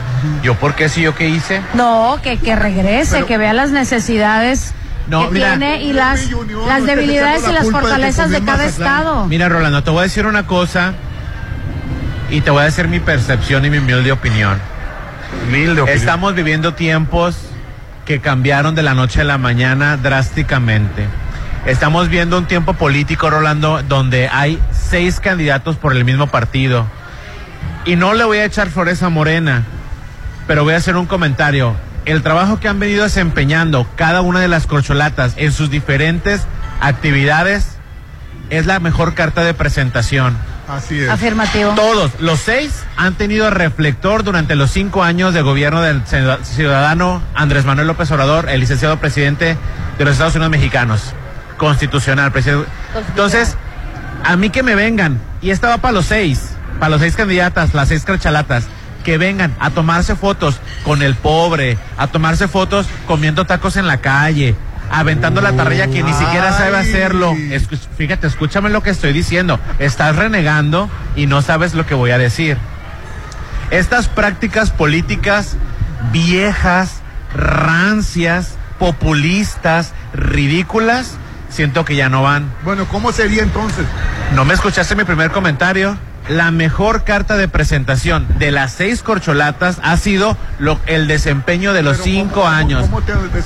¿Yo 0.44 0.56
por 0.56 0.74
qué 0.76 0.88
sí, 0.90 1.02
yo 1.02 1.14
qué 1.16 1.28
hice? 1.30 1.62
No, 1.74 2.18
que, 2.24 2.38
que 2.38 2.56
regrese, 2.56 3.16
Pero- 3.16 3.26
que 3.28 3.38
vea 3.38 3.54
las 3.54 3.72
necesidades 3.72 4.74
No, 5.08 5.28
que 5.28 5.34
mira. 5.36 5.50
tiene 5.58 5.84
y 5.84 5.94
las, 5.94 6.30
no 6.32 6.68
las 6.68 6.86
debilidades 6.86 7.44
y 7.44 7.48
la 7.48 7.54
las 7.54 7.66
de 7.66 7.72
fortalezas 7.72 8.30
de 8.30 8.40
cada 8.40 8.64
Mazatlán. 8.64 8.68
estado. 8.98 9.26
Mira, 9.28 9.50
Rolando, 9.50 9.84
te 9.84 9.90
voy 9.92 10.00
a 10.00 10.04
decir 10.04 10.26
una 10.26 10.48
cosa 10.48 10.94
y 12.30 12.42
te 12.42 12.50
voy 12.52 12.62
a 12.62 12.66
decir 12.66 12.88
mi 12.88 13.00
percepción 13.00 13.66
y 13.66 13.70
mi 13.70 13.78
humilde 13.80 14.12
opinión. 14.12 14.60
Humilde 15.48 15.82
opinión. 15.82 15.90
Estamos 16.00 16.34
viviendo 16.34 16.74
tiempos 16.74 17.36
que 18.06 18.20
cambiaron 18.22 18.74
de 18.76 18.84
la 18.84 18.94
noche 18.94 19.22
a 19.22 19.24
la 19.26 19.38
mañana 19.38 19.98
drásticamente. 19.98 21.08
Estamos 21.66 22.10
viendo 22.10 22.38
un 22.38 22.46
tiempo 22.46 22.74
político, 22.74 23.30
Rolando, 23.30 23.82
donde 23.84 24.28
hay 24.28 24.60
seis 24.72 25.20
candidatos 25.20 25.78
por 25.78 25.96
el 25.96 26.06
mismo 26.06 26.28
partido. 26.28 26.86
Y 27.86 27.96
no 27.96 28.14
le 28.14 28.24
voy 28.24 28.38
a 28.38 28.46
echar 28.46 28.70
flores 28.70 29.02
a 29.02 29.10
Morena, 29.10 29.64
pero 30.48 30.64
voy 30.64 30.76
a 30.76 30.78
hacer 30.78 30.96
un 30.96 31.08
comentario. 31.08 31.76
El 32.06 32.22
trabajo 32.22 32.60
que 32.60 32.68
han 32.68 32.80
venido 32.80 33.04
desempeñando 33.04 33.88
cada 33.96 34.22
una 34.22 34.40
de 34.40 34.48
las 34.48 34.68
corcholatas 34.68 35.34
en 35.38 35.52
sus 35.52 35.72
diferentes 35.72 36.44
actividades 36.82 37.78
es 38.52 38.68
la 38.68 38.80
mejor 38.80 39.16
carta 39.16 39.42
de 39.44 39.56
presentación. 39.56 40.38
Así 40.68 41.00
es. 41.00 41.10
Afirmativo. 41.10 41.72
Todos, 41.74 42.12
los 42.20 42.40
seis, 42.40 42.84
han 42.96 43.16
tenido 43.16 43.50
reflector 43.50 44.24
durante 44.24 44.56
los 44.56 44.70
cinco 44.70 45.04
años 45.04 45.34
de 45.34 45.42
gobierno 45.42 45.82
del 45.82 46.06
ciudad- 46.06 46.40
ciudadano 46.44 47.24
Andrés 47.34 47.66
Manuel 47.66 47.88
López 47.88 48.12
Obrador, 48.12 48.50
el 48.50 48.60
licenciado 48.60 48.98
presidente 48.98 49.58
de 49.98 50.06
los 50.06 50.14
Estados 50.14 50.36
Unidos 50.36 50.52
mexicanos. 50.52 51.14
Constitucional, 51.58 52.32
presidente. 52.32 52.68
Entonces, 53.10 53.56
a 54.24 54.36
mí 54.36 54.50
que 54.50 54.64
me 54.64 54.76
vengan, 54.76 55.20
y 55.42 55.52
esta 55.52 55.70
va 55.70 55.78
para 55.78 55.94
los 55.94 56.06
seis, 56.06 56.52
para 56.80 56.90
los 56.90 57.02
seis 57.02 57.16
candidatas, 57.16 57.74
las 57.74 57.88
seis 57.90 58.04
crachalatas, 58.06 58.66
que 59.04 59.18
vengan 59.18 59.54
a 59.60 59.70
tomarse 59.70 60.16
fotos 60.16 60.60
con 60.84 61.02
el 61.04 61.16
pobre, 61.16 61.78
a 61.98 62.08
tomarse 62.08 62.48
fotos 62.48 62.88
comiendo 63.08 63.46
tacos 63.46 63.78
en 63.78 63.86
la 63.88 63.98
calle, 63.98 64.56
aventando 64.92 65.42
la 65.42 65.54
tarrilla 65.54 65.88
que 65.88 66.02
ni 66.04 66.12
siquiera 66.14 66.52
sabe 66.58 66.78
hacerlo. 66.78 67.34
Escu- 67.34 67.80
fíjate, 67.98 68.26
escúchame 68.28 68.70
lo 68.70 68.82
que 68.82 68.90
estoy 68.90 69.14
diciendo. 69.14 69.60
Estás 69.80 70.16
renegando 70.16 70.90
y 71.16 71.28
no 71.28 71.42
sabes 71.44 71.74
lo 71.76 71.86
que 71.86 71.94
voy 71.94 72.12
a 72.12 72.18
decir. 72.18 72.58
Estas 73.72 74.08
prácticas 74.08 74.72
políticas 74.72 75.56
viejas, 76.12 77.02
rancias, 77.36 78.56
populistas, 78.80 79.94
ridículas, 80.14 81.18
siento 81.56 81.86
que 81.86 81.96
ya 81.96 82.10
no 82.10 82.22
van. 82.22 82.52
Bueno, 82.64 82.86
¿cómo 82.86 83.12
sería 83.12 83.42
entonces? 83.44 83.86
¿No 84.36 84.46
me 84.46 84.54
escuchaste 84.54 84.96
mi 84.96 85.04
primer 85.06 85.32
comentario? 85.32 85.98
La 86.28 86.50
mejor 86.52 87.04
carta 87.04 87.38
de 87.38 87.48
presentación 87.48 88.26
de 88.40 88.52
las 88.52 88.72
seis 88.74 89.04
corcholatas 89.04 89.78
ha 89.84 89.96
sido 89.98 90.36
lo- 90.58 90.80
el 90.88 91.08
desempeño 91.08 91.72
de 91.72 91.84
los 91.84 91.98
Pero 91.98 92.04
cinco 92.04 92.34
¿cómo- 92.42 92.48
años. 92.48 92.82
cómo 92.90 93.02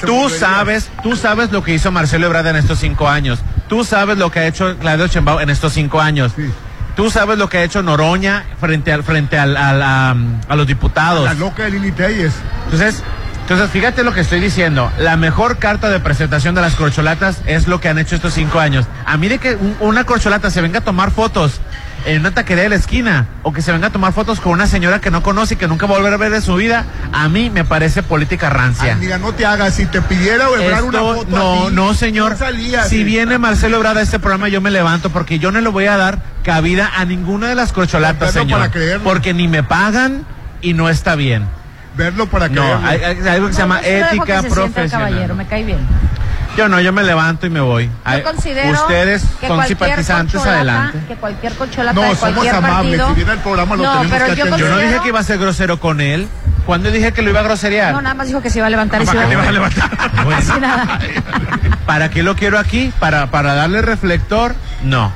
Tú 0.05 0.29
sabes, 0.29 0.89
tú 1.03 1.15
sabes 1.17 1.51
lo 1.51 1.61
que 1.61 1.73
hizo 1.73 1.91
Marcelo 1.91 2.27
Ebrard 2.27 2.47
en 2.47 2.55
estos 2.55 2.79
cinco 2.79 3.09
años. 3.09 3.39
Tú 3.67 3.83
sabes 3.83 4.17
lo 4.17 4.31
que 4.31 4.39
ha 4.39 4.47
hecho 4.47 4.77
Claudio 4.79 5.07
Chembao 5.09 5.41
en 5.41 5.49
estos 5.49 5.73
cinco 5.73 5.99
años. 5.99 6.31
Sí. 6.35 6.49
Tú 6.95 7.09
sabes 7.11 7.37
lo 7.37 7.49
que 7.49 7.57
ha 7.59 7.63
hecho 7.63 7.83
Noroña 7.83 8.45
frente 8.59 8.91
al 8.93 9.03
frente 9.03 9.37
al, 9.37 9.55
al- 9.57 9.81
a, 9.81 10.15
a 10.47 10.55
los 10.55 10.65
diputados. 10.65 11.25
La 11.25 11.33
loca 11.33 11.63
de 11.63 11.71
Lili 11.71 11.91
Telles. 11.91 12.33
Entonces, 12.65 13.03
entonces, 13.49 13.71
fíjate 13.71 14.03
lo 14.03 14.13
que 14.13 14.21
estoy 14.21 14.39
diciendo. 14.39 14.91
La 14.99 15.17
mejor 15.17 15.57
carta 15.57 15.89
de 15.89 15.99
presentación 15.99 16.53
de 16.53 16.61
las 16.61 16.75
corcholatas 16.75 17.41
es 17.47 17.67
lo 17.67 17.81
que 17.81 17.89
han 17.89 17.97
hecho 17.97 18.15
estos 18.15 18.35
cinco 18.35 18.59
años. 18.59 18.85
A 19.07 19.17
mí 19.17 19.27
de 19.27 19.39
que 19.39 19.55
un- 19.55 19.75
una 19.79 20.03
corcholata 20.03 20.51
se 20.51 20.61
venga 20.61 20.77
a 20.79 20.81
tomar 20.83 21.09
fotos 21.09 21.59
en 22.05 22.19
una 22.19 22.31
taquería 22.31 22.65
de 22.65 22.69
la 22.69 22.75
esquina 22.75 23.25
o 23.41 23.51
que 23.51 23.63
se 23.63 23.71
venga 23.71 23.87
a 23.87 23.89
tomar 23.89 24.13
fotos 24.13 24.39
con 24.39 24.51
una 24.51 24.67
señora 24.67 25.01
que 25.01 25.09
no 25.09 25.23
conoce 25.23 25.55
y 25.55 25.57
que 25.57 25.67
nunca 25.67 25.87
va 25.87 25.95
a 25.95 25.97
volver 25.97 26.13
a 26.13 26.17
ver 26.17 26.31
de 26.31 26.41
su 26.41 26.53
vida, 26.55 26.85
a 27.11 27.27
mí 27.27 27.49
me 27.49 27.65
parece 27.65 28.03
política 28.03 28.51
rancia. 28.51 28.93
Ay, 28.93 28.99
mira, 28.99 29.17
no 29.17 29.33
te 29.33 29.47
hagas. 29.47 29.73
Si 29.73 29.87
te 29.87 29.99
pidiera 30.03 30.45
Ebrard 30.47 30.83
una 30.83 30.99
foto. 30.99 31.35
a 31.35 31.39
no, 31.39 31.69
no, 31.71 31.93
señor. 31.95 32.37
no 32.39 32.83
si 32.87 33.01
eh. 33.01 33.03
viene 33.03 33.39
Marcelo 33.39 33.77
Ebrard 33.77 33.97
a 33.97 34.01
este 34.03 34.19
programa, 34.19 34.47
yo 34.49 34.61
me 34.61 34.69
levanto 34.69 35.09
porque 35.09 35.39
yo 35.39 35.51
no 35.51 35.59
le 35.59 35.69
voy 35.69 35.87
a 35.87 35.97
dar 35.97 36.19
cabida 36.43 36.91
a 36.95 37.03
ninguna 37.03 37.47
de 37.47 37.55
las 37.55 37.71
corcholatas, 37.73 38.31
señor. 38.31 38.69
Porque 39.03 39.33
ni 39.33 39.47
me 39.47 39.63
pagan 39.63 40.23
y 40.61 40.73
no 40.73 40.87
está 40.87 41.15
bien. 41.15 41.47
Verlo 41.99 42.27
para 42.27 42.47
No, 42.47 42.61
creerlo. 42.61 42.87
hay, 42.87 43.03
hay 43.03 43.27
algo 43.27 43.47
que 43.47 43.53
se 43.53 43.59
llama 43.59 43.77
Yo 43.81 43.83
que 43.83 43.99
ética 43.99 44.41
se 44.41 44.47
el 44.47 44.53
profesional. 44.53 45.09
caballero, 45.09 45.35
me 45.35 45.45
cae 45.45 45.63
bien. 45.65 45.79
Yo 46.57 46.69
no, 46.69 46.79
yo 46.79 46.93
me 46.93 47.03
levanto 47.03 47.45
y 47.45 47.49
me 47.49 47.59
voy. 47.59 47.89
Considero 48.23 48.71
Ustedes 48.71 49.23
que 49.41 49.47
son 49.49 49.65
simpatizantes 49.65 50.41
adelante. 50.45 50.99
Que 51.09 51.15
cualquier 51.15 51.53
No, 51.93 52.01
de 52.01 52.15
somos 52.15 52.47
amables. 52.47 52.61
partido. 53.01 53.07
Si 53.09 53.13
viene 53.15 53.31
el 53.33 53.39
programa 53.39 53.75
lo 53.75 53.83
no, 53.83 53.91
tenemos 53.97 54.11
pero 54.11 54.25
que 54.27 54.35
yo, 54.35 54.43
atender. 54.45 54.59
Yo 54.61 54.69
no 54.69 54.77
dije 54.79 54.99
que 55.03 55.07
iba 55.09 55.19
a 55.19 55.23
ser 55.23 55.37
grosero 55.39 55.79
con 55.79 55.99
él. 56.01 56.27
¿Cuándo 56.65 56.89
dije 56.89 57.11
que 57.11 57.21
lo 57.21 57.31
iba 57.31 57.39
a 57.41 57.43
groserear? 57.43 57.93
No, 57.93 58.01
nada 58.01 58.15
más 58.15 58.27
dijo 58.27 58.41
que 58.41 58.49
se 58.49 58.59
iba 58.59 58.67
a 58.67 58.69
levantar 58.69 59.01
y 59.01 59.05
se 59.05 59.11
¿Para 59.13 59.27
qué 59.27 59.33
iba 59.33 59.41
te 59.43 59.47
a 59.49 59.51
levantar? 59.51 59.89
Bueno, 60.23 60.37
Así 60.37 60.59
nada. 60.59 60.99
¿Para 61.85 62.09
qué 62.09 62.23
lo 62.23 62.35
quiero 62.35 62.59
aquí? 62.59 62.93
¿Para, 62.99 63.29
para 63.31 63.55
darle 63.55 63.81
reflector? 63.81 64.55
No. 64.83 65.11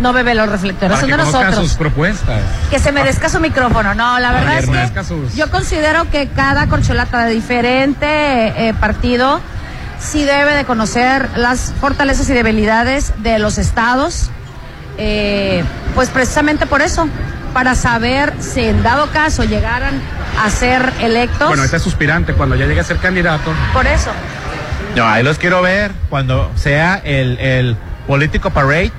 No 0.00 0.12
bebe 0.12 0.34
los 0.34 0.48
reflectores, 0.48 0.90
Para 0.90 1.00
son 1.00 1.10
que 1.10 1.16
de 1.16 1.24
nosotros. 1.24 1.54
sus 1.56 1.74
propuestas. 1.74 2.40
Que 2.70 2.78
se 2.78 2.90
merezca 2.92 3.28
su 3.28 3.38
micrófono. 3.40 3.94
No, 3.94 4.18
la 4.18 4.32
verdad 4.32 4.58
que 4.64 4.82
es 4.84 4.90
que 4.90 5.04
sus- 5.04 5.34
yo 5.34 5.50
considero 5.50 6.10
que 6.10 6.28
cada 6.28 6.66
corcholata 6.66 7.24
de 7.24 7.34
diferente 7.34 8.68
eh, 8.68 8.74
partido 8.80 9.40
sí 10.00 10.24
debe 10.24 10.54
de 10.54 10.64
conocer 10.64 11.28
las 11.36 11.72
fortalezas 11.80 12.28
y 12.30 12.32
debilidades 12.32 13.12
de 13.22 13.38
los 13.38 13.58
estados, 13.58 14.30
eh, 14.98 15.62
pues 15.94 16.08
precisamente 16.08 16.66
por 16.66 16.82
eso, 16.82 17.08
para 17.54 17.74
saber 17.74 18.32
si 18.40 18.60
en 18.64 18.82
dado 18.82 19.08
caso 19.10 19.44
llegaran 19.44 20.00
a 20.42 20.50
ser 20.50 20.92
electos. 21.00 21.48
Bueno, 21.48 21.62
este 21.64 21.76
es 21.76 21.82
suspirante. 21.82 22.32
Cuando 22.34 22.56
ya 22.56 22.66
llegue 22.66 22.80
a 22.80 22.84
ser 22.84 22.96
candidato, 22.96 23.52
Por 23.72 23.86
eso. 23.86 24.10
No, 24.96 25.06
ahí 25.06 25.22
los 25.22 25.38
quiero 25.38 25.62
ver 25.62 25.92
cuando 26.10 26.50
sea 26.56 27.00
el, 27.04 27.38
el 27.38 27.76
político 28.06 28.50
parade. 28.50 28.90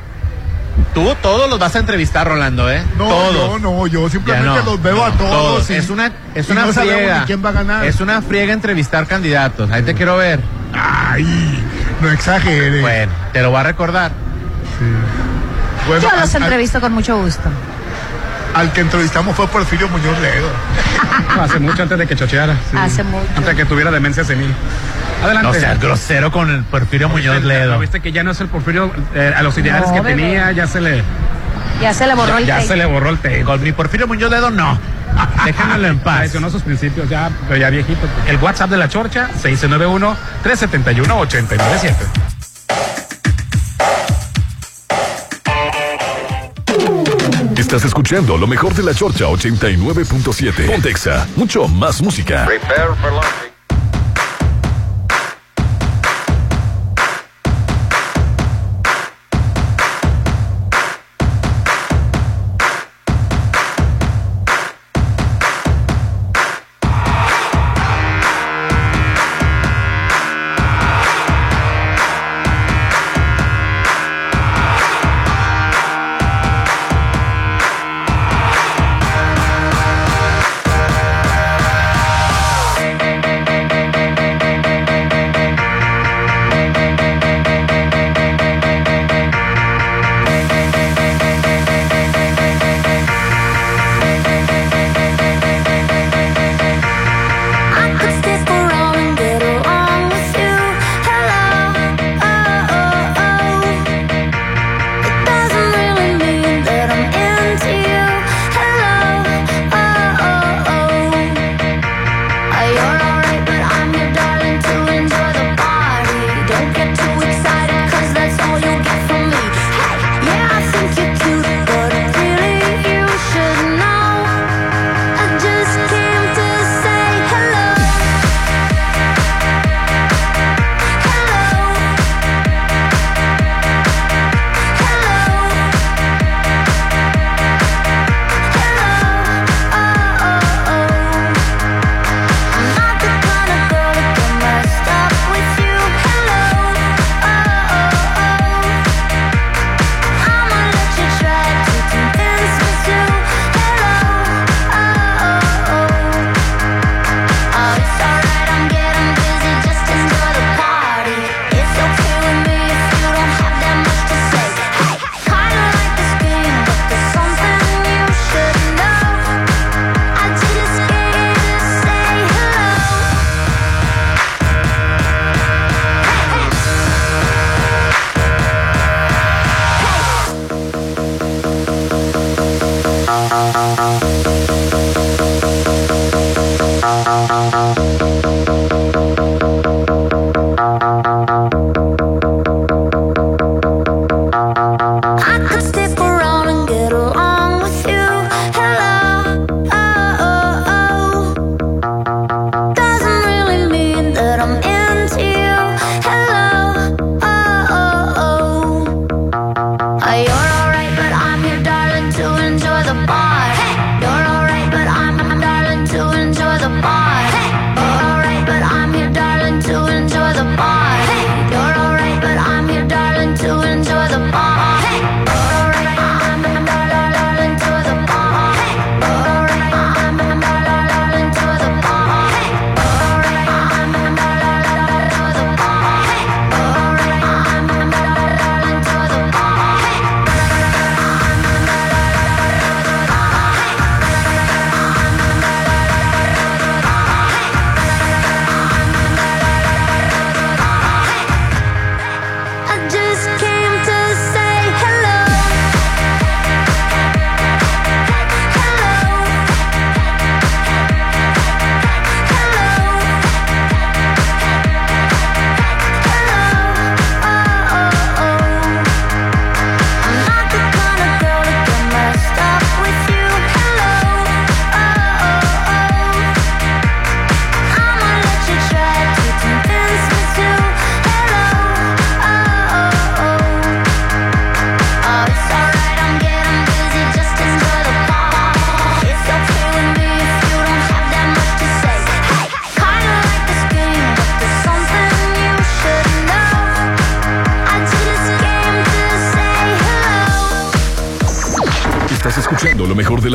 Tú 0.93 1.15
todos 1.21 1.49
los 1.49 1.57
vas 1.59 1.75
a 1.75 1.79
entrevistar, 1.79 2.27
Rolando, 2.27 2.69
¿eh? 2.71 2.81
No, 2.97 3.07
todos. 3.07 3.61
no, 3.61 3.77
no, 3.77 3.87
yo 3.87 4.09
simplemente 4.09 4.47
no, 4.47 4.63
los 4.63 4.81
veo 4.81 5.03
a 5.03 5.11
todos. 5.11 5.69
y- 5.69 5.73
Es 5.73 5.89
una, 5.89 6.11
es 6.35 6.47
y 6.47 6.51
una 6.51 6.65
no 6.65 6.73
friega. 6.73 7.23
quién 7.25 7.43
va 7.43 7.49
a 7.49 7.53
ganar. 7.53 7.85
Es 7.85 7.99
una 7.99 8.21
friega 8.21 8.53
entrevistar 8.53 9.07
candidatos. 9.07 9.71
Ahí 9.71 9.81
te 9.83 9.93
quiero 9.95 10.17
ver. 10.17 10.39
Ay, 10.73 11.63
no 12.01 12.11
exagere. 12.11 12.81
Bueno, 12.81 13.11
te 13.31 13.41
lo 13.41 13.49
voy 13.51 13.59
a 13.59 13.63
recordar. 13.63 14.11
Bueno, 15.87 16.01
yo 16.01 16.09
los 16.11 16.35
al- 16.35 16.41
al- 16.41 16.43
entrevisto 16.43 16.79
con 16.81 16.91
mucho 16.93 17.17
gusto. 17.17 17.49
Al 18.55 18.71
que 18.71 18.81
entrevistamos 18.81 19.35
fue 19.35 19.47
Porfirio 19.47 19.87
Muñoz 19.89 20.17
Ledo. 20.19 20.47
hace 21.41 21.59
mucho 21.59 21.83
antes 21.83 21.97
de 21.97 22.05
que 22.07 22.15
chocheara. 22.15 22.53
sí. 22.71 22.77
Hace 22.77 23.03
mucho. 23.03 23.25
Antes 23.35 23.45
de 23.47 23.55
que 23.55 23.65
tuviera 23.65 23.89
demencia 23.91 24.23
senil. 24.23 24.53
Adelante. 25.21 25.47
No 25.47 25.53
seas 25.53 25.79
grosero 25.79 26.31
con 26.31 26.49
el 26.49 26.63
Porfirio 26.63 27.07
Muñoz 27.09 27.35
¿Viste- 27.37 27.47
Ledo. 27.47 27.73
¿no 27.73 27.79
¿Viste 27.79 27.99
que 28.01 28.11
ya 28.11 28.23
no 28.23 28.31
es 28.31 28.41
el 28.41 28.47
Porfirio 28.47 28.91
eh, 29.15 29.31
a 29.35 29.41
los 29.43 29.55
ideales 29.57 29.89
No, 29.89 29.95
que 29.95 30.01
bebé. 30.01 30.21
tenía? 30.21 30.51
Ya 30.51 30.67
se 30.67 30.81
le, 30.81 31.03
Ya 31.81 31.93
se 31.93 32.05
le 32.07 32.13
borró 32.15 32.33
ya, 32.33 32.37
el 32.39 32.45
ya 32.45 32.55
tape. 32.55 32.67
se 32.67 32.75
le 32.75 32.85
borró 32.85 33.09
el 33.09 33.17
tape. 33.17 33.43
Con 33.43 33.61
mi 33.63 33.71
Porfirio 33.71 34.07
Muñoz 34.07 34.31
Ledo 34.31 34.49
no. 34.51 34.77
Déjamelo 35.45 35.87
en 35.87 35.99
paz. 35.99 36.17
Traicionó 36.17 36.49
sus 36.49 36.63
principios 36.63 37.07
ya, 37.09 37.29
pero 37.47 37.59
ya 37.59 37.69
viejito. 37.69 38.01
El 38.27 38.37
WhatsApp 38.37 38.69
de 38.71 38.77
la 38.77 38.89
Chorcha, 38.89 39.29
691-371-897. 39.43 41.93
Estás 47.57 47.85
escuchando 47.85 48.37
lo 48.37 48.45
mejor 48.47 48.73
de 48.73 48.83
la 48.83 48.93
Chorcha 48.93 49.25
89.7. 49.25 50.65
Pontexa, 50.67 51.25
mucho 51.35 51.67
más 51.67 52.01
música. 52.01 52.45
I 52.45 53.52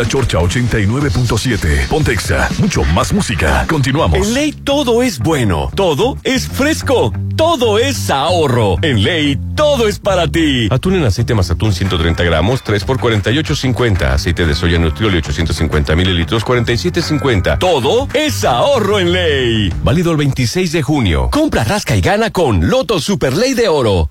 Chorcha 0.08 0.38
89.7. 0.38 1.88
Pontexa, 1.88 2.48
mucho 2.58 2.82
más 2.82 3.12
música. 3.12 3.66
Continuamos. 3.68 4.26
En 4.26 4.34
ley 4.34 4.52
todo 4.52 5.02
es 5.02 5.18
bueno, 5.18 5.70
todo 5.74 6.16
es 6.24 6.48
fresco, 6.48 7.12
todo 7.36 7.78
es 7.78 8.08
ahorro. 8.08 8.76
En 8.80 9.02
ley 9.02 9.38
todo 9.54 9.86
es 9.86 9.98
para 9.98 10.26
ti. 10.26 10.68
Atún 10.70 10.94
en 10.94 11.04
aceite 11.04 11.34
más 11.34 11.50
atún 11.50 11.72
130 11.72 12.24
gramos, 12.24 12.62
3 12.62 12.84
por 12.84 12.98
48.50. 12.98 14.02
Aceite 14.14 14.46
de 14.46 14.54
soya 14.54 14.78
Nutrioli 14.78 15.18
850 15.18 15.94
mililitros, 15.94 16.44
47.50. 16.44 17.58
Todo 17.58 18.08
es 18.14 18.44
ahorro 18.44 18.98
en 18.98 19.12
ley. 19.12 19.72
Válido 19.82 20.12
el 20.12 20.16
26 20.16 20.72
de 20.72 20.82
junio. 20.82 21.28
Compra, 21.30 21.64
rasca 21.64 21.94
y 21.96 22.00
gana 22.00 22.30
con 22.30 22.68
Loto 22.70 22.98
Super 23.00 23.36
Ley 23.36 23.52
de 23.52 23.68
Oro. 23.68 24.07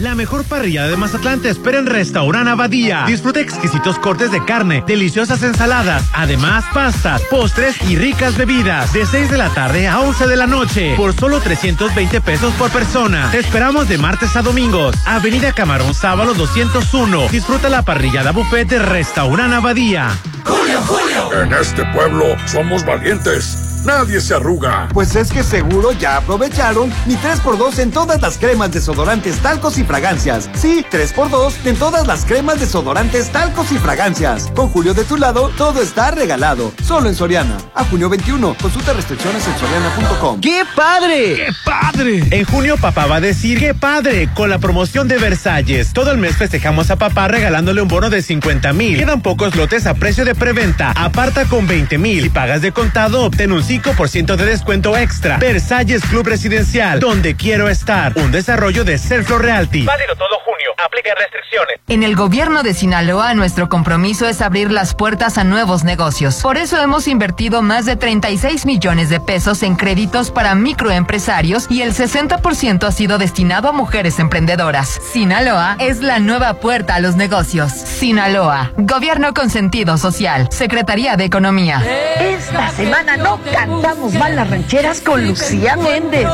La 0.00 0.14
mejor 0.14 0.44
parrilla 0.44 0.86
de 0.88 0.96
Mazatlán 0.96 1.40
te 1.42 1.50
espera 1.50 1.78
en 1.78 1.84
Restaurant 1.84 2.48
Abadía. 2.48 3.04
Disfruta 3.06 3.40
exquisitos 3.40 3.98
cortes 3.98 4.32
de 4.32 4.42
carne, 4.42 4.82
deliciosas 4.86 5.42
ensaladas, 5.42 6.04
además 6.14 6.64
pastas, 6.72 7.20
postres 7.28 7.76
y 7.82 7.96
ricas 7.96 8.34
bebidas. 8.38 8.94
De 8.94 9.04
6 9.04 9.30
de 9.30 9.36
la 9.36 9.50
tarde 9.50 9.88
a 9.88 10.00
11 10.00 10.26
de 10.26 10.36
la 10.36 10.46
noche, 10.46 10.94
por 10.96 11.12
solo 11.12 11.38
320 11.40 12.22
pesos 12.22 12.54
por 12.54 12.70
persona. 12.70 13.30
Te 13.30 13.40
esperamos 13.40 13.90
de 13.90 13.98
martes 13.98 14.36
a 14.36 14.42
domingos. 14.42 14.96
Avenida 15.04 15.52
Camarón 15.52 15.92
Sábalo 15.92 16.32
201. 16.32 17.28
Disfruta 17.28 17.68
la 17.68 17.82
parrillada 17.82 18.32
buffet 18.32 18.66
de 18.68 18.78
Restaurant 18.78 19.52
Abadía. 19.52 20.08
Julio, 20.46 20.80
Julio. 20.80 21.42
En 21.42 21.52
este 21.52 21.84
pueblo 21.92 22.24
somos 22.46 22.86
valientes. 22.86 23.69
Nadie 23.84 24.20
se 24.20 24.34
arruga. 24.34 24.88
Pues 24.92 25.16
es 25.16 25.30
que 25.32 25.42
seguro 25.42 25.92
ya 25.92 26.18
aprovecharon 26.18 26.92
mi 27.06 27.14
3x2 27.14 27.78
en 27.78 27.90
todas 27.90 28.20
las 28.20 28.36
cremas 28.36 28.72
desodorantes, 28.72 29.38
talcos 29.38 29.78
y 29.78 29.84
fragancias. 29.84 30.50
Sí, 30.54 30.84
3x2 30.90 31.52
en 31.64 31.76
todas 31.76 32.06
las 32.06 32.24
cremas 32.24 32.60
desodorantes, 32.60 33.30
talcos 33.30 33.72
y 33.72 33.78
fragancias. 33.78 34.50
Con 34.54 34.68
Julio 34.68 34.94
de 34.94 35.04
tu 35.04 35.16
lado, 35.16 35.50
todo 35.56 35.80
está 35.82 36.10
regalado. 36.10 36.72
Solo 36.82 37.08
en 37.08 37.14
Soriana. 37.14 37.56
A 37.74 37.84
junio 37.84 38.08
21. 38.08 38.56
Consulta 38.60 38.92
restricciones 38.92 39.46
en 39.46 39.58
soriana.com. 39.58 40.40
¡Qué 40.40 40.62
padre! 40.76 41.36
¡Qué 41.36 41.48
padre! 41.64 42.24
En 42.30 42.44
junio 42.44 42.76
papá 42.76 43.06
va 43.06 43.16
a 43.16 43.20
decir 43.20 43.58
¡Qué 43.58 43.74
padre! 43.74 44.28
Con 44.34 44.50
la 44.50 44.58
promoción 44.58 45.08
de 45.08 45.18
Versalles. 45.18 45.92
Todo 45.92 46.12
el 46.12 46.18
mes 46.18 46.36
festejamos 46.36 46.90
a 46.90 46.96
papá 46.96 47.28
regalándole 47.28 47.82
un 47.82 47.88
bono 47.88 48.10
de 48.10 48.22
50 48.22 48.72
mil. 48.72 48.98
Quedan 48.98 49.22
pocos 49.22 49.56
lotes 49.56 49.86
a 49.86 49.94
precio 49.94 50.24
de 50.24 50.34
preventa. 50.34 50.92
Aparta 50.92 51.46
con 51.46 51.66
20 51.66 51.98
mil. 51.98 52.22
Si 52.22 52.28
pagas 52.28 52.62
de 52.62 52.72
contado, 52.72 53.22
obtén 53.24 53.52
un 53.52 53.62
5% 53.70 54.34
de 54.34 54.46
descuento 54.46 54.96
extra. 54.96 55.36
Versalles 55.36 56.02
Club 56.02 56.26
Residencial, 56.26 56.98
donde 56.98 57.36
quiero 57.36 57.68
estar. 57.68 58.12
Un 58.16 58.32
desarrollo 58.32 58.82
de 58.82 58.98
Selflo 58.98 59.38
Realty. 59.38 59.84
Válido 59.84 60.16
todo 60.16 60.40
junio. 60.44 60.70
Aplica 60.84 61.14
restricciones. 61.14 61.78
En 61.86 62.02
el 62.02 62.16
gobierno 62.16 62.64
de 62.64 62.74
Sinaloa, 62.74 63.32
nuestro 63.34 63.68
compromiso 63.68 64.26
es 64.26 64.40
abrir 64.40 64.72
las 64.72 64.96
puertas 64.96 65.38
a 65.38 65.44
nuevos 65.44 65.84
negocios. 65.84 66.40
Por 66.42 66.56
eso 66.56 66.80
hemos 66.80 67.06
invertido 67.06 67.62
más 67.62 67.86
de 67.86 67.94
36 67.94 68.66
millones 68.66 69.08
de 69.08 69.20
pesos 69.20 69.62
en 69.62 69.76
créditos 69.76 70.32
para 70.32 70.56
microempresarios 70.56 71.66
y 71.70 71.82
el 71.82 71.94
60% 71.94 72.84
ha 72.84 72.92
sido 72.92 73.18
destinado 73.18 73.68
a 73.68 73.72
mujeres 73.72 74.18
emprendedoras. 74.18 75.00
Sinaloa 75.12 75.76
es 75.78 76.00
la 76.00 76.18
nueva 76.18 76.54
puerta 76.54 76.96
a 76.96 77.00
los 77.00 77.14
negocios. 77.14 77.70
Sinaloa, 77.70 78.72
gobierno 78.78 79.32
con 79.32 79.48
sentido 79.48 79.96
social. 79.96 80.48
Secretaría 80.50 81.16
de 81.16 81.24
Economía. 81.24 81.84
Esta 82.18 82.70
semana 82.70 83.16
no 83.16 83.38
cantamos 83.66 84.14
mal 84.14 84.36
las 84.36 84.48
rancheras 84.48 85.00
con 85.00 85.26
Lucía 85.26 85.76
Méndez. 85.76 86.26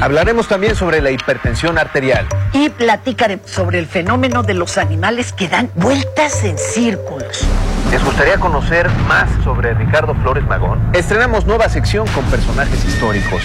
Hablaremos 0.00 0.48
también 0.48 0.74
sobre 0.74 1.00
la 1.00 1.10
hipertensión 1.10 1.78
arterial. 1.78 2.26
Y 2.52 2.70
platicaremos 2.70 3.48
sobre 3.48 3.78
el 3.78 3.86
fenómeno 3.86 4.42
de 4.42 4.54
los 4.54 4.76
animales 4.76 5.32
que 5.32 5.48
dan 5.48 5.70
vueltas 5.76 6.42
en 6.42 6.58
círculos. 6.58 7.46
¿Les 7.92 8.04
gustaría 8.04 8.36
conocer 8.38 8.90
más 9.06 9.30
sobre 9.44 9.74
Ricardo 9.74 10.14
Flores 10.16 10.44
Magón? 10.44 10.80
Estrenamos 10.92 11.46
nueva 11.46 11.68
sección 11.68 12.06
con 12.08 12.24
personajes 12.24 12.84
históricos. 12.84 13.42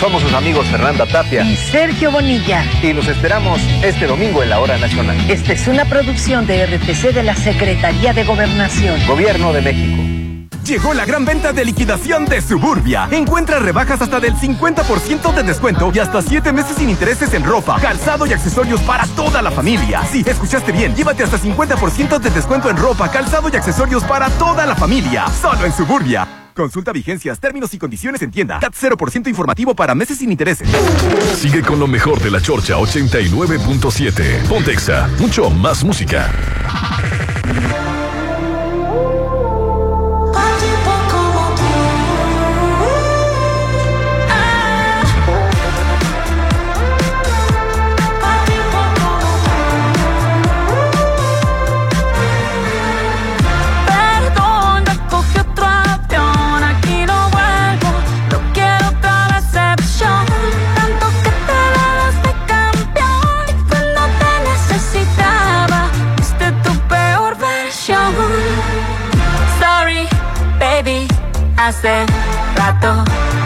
Somos 0.00 0.22
sus 0.22 0.32
amigos 0.32 0.66
Fernanda 0.68 1.04
Tapia 1.04 1.42
y 1.42 1.56
Sergio 1.56 2.10
Bonilla. 2.10 2.64
Y 2.82 2.94
los 2.94 3.06
esperamos 3.08 3.60
este 3.82 4.06
domingo 4.06 4.42
en 4.42 4.48
la 4.48 4.60
Hora 4.60 4.78
Nacional. 4.78 5.16
Esta 5.28 5.52
es 5.52 5.68
una 5.68 5.84
producción 5.84 6.46
de 6.46 6.64
RTC 6.64 7.12
de 7.12 7.22
la 7.24 7.36
Secretaría 7.36 8.14
de 8.14 8.24
Gobernación. 8.24 8.98
Gobierno 9.06 9.52
de 9.52 9.60
México. 9.60 10.21
Llegó 10.64 10.94
la 10.94 11.04
gran 11.04 11.24
venta 11.24 11.52
de 11.52 11.64
liquidación 11.64 12.24
de 12.24 12.40
Suburbia. 12.40 13.08
Encuentra 13.10 13.58
rebajas 13.58 14.00
hasta 14.00 14.20
del 14.20 14.34
50% 14.36 15.34
de 15.34 15.42
descuento 15.42 15.90
y 15.92 15.98
hasta 15.98 16.22
7 16.22 16.52
meses 16.52 16.76
sin 16.76 16.88
intereses 16.88 17.34
en 17.34 17.42
ropa, 17.44 17.80
calzado 17.80 18.26
y 18.26 18.32
accesorios 18.32 18.80
para 18.82 19.04
toda 19.08 19.42
la 19.42 19.50
familia. 19.50 20.02
Sí, 20.10 20.22
escuchaste 20.24 20.70
bien. 20.70 20.94
Llévate 20.94 21.24
hasta 21.24 21.36
50% 21.36 22.18
de 22.20 22.30
descuento 22.30 22.70
en 22.70 22.76
ropa, 22.76 23.10
calzado 23.10 23.48
y 23.52 23.56
accesorios 23.56 24.04
para 24.04 24.30
toda 24.30 24.64
la 24.64 24.76
familia. 24.76 25.26
Solo 25.28 25.64
en 25.64 25.72
Suburbia. 25.72 26.28
Consulta 26.54 26.92
vigencias, 26.92 27.40
términos 27.40 27.74
y 27.74 27.78
condiciones 27.78 28.22
en 28.22 28.30
tienda. 28.30 28.60
CAT 28.60 28.74
0% 28.74 29.26
informativo 29.28 29.74
para 29.74 29.96
meses 29.96 30.18
sin 30.18 30.30
intereses. 30.30 30.68
Sigue 31.34 31.62
con 31.62 31.80
lo 31.80 31.88
mejor 31.88 32.20
de 32.20 32.30
la 32.30 32.40
Chorcha 32.40 32.76
89.7. 32.76 34.46
Pontexa, 34.46 35.08
mucho 35.18 35.50
más 35.50 35.82
música. 35.82 36.30
Hace 71.82 72.06
rato 72.54 73.04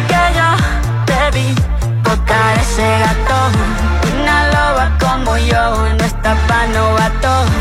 que 0.08 0.22
yo 0.36 1.06
te 1.06 1.38
vi 1.38 1.54
tocar 2.02 2.58
ese 2.58 2.86
gato. 2.98 3.38
Una 4.20 4.48
loba 4.48 4.98
como 4.98 5.38
yo 5.38 5.94
no 5.98 6.04
está 6.04 6.34
pa' 6.46 6.66
novato. 6.66 7.55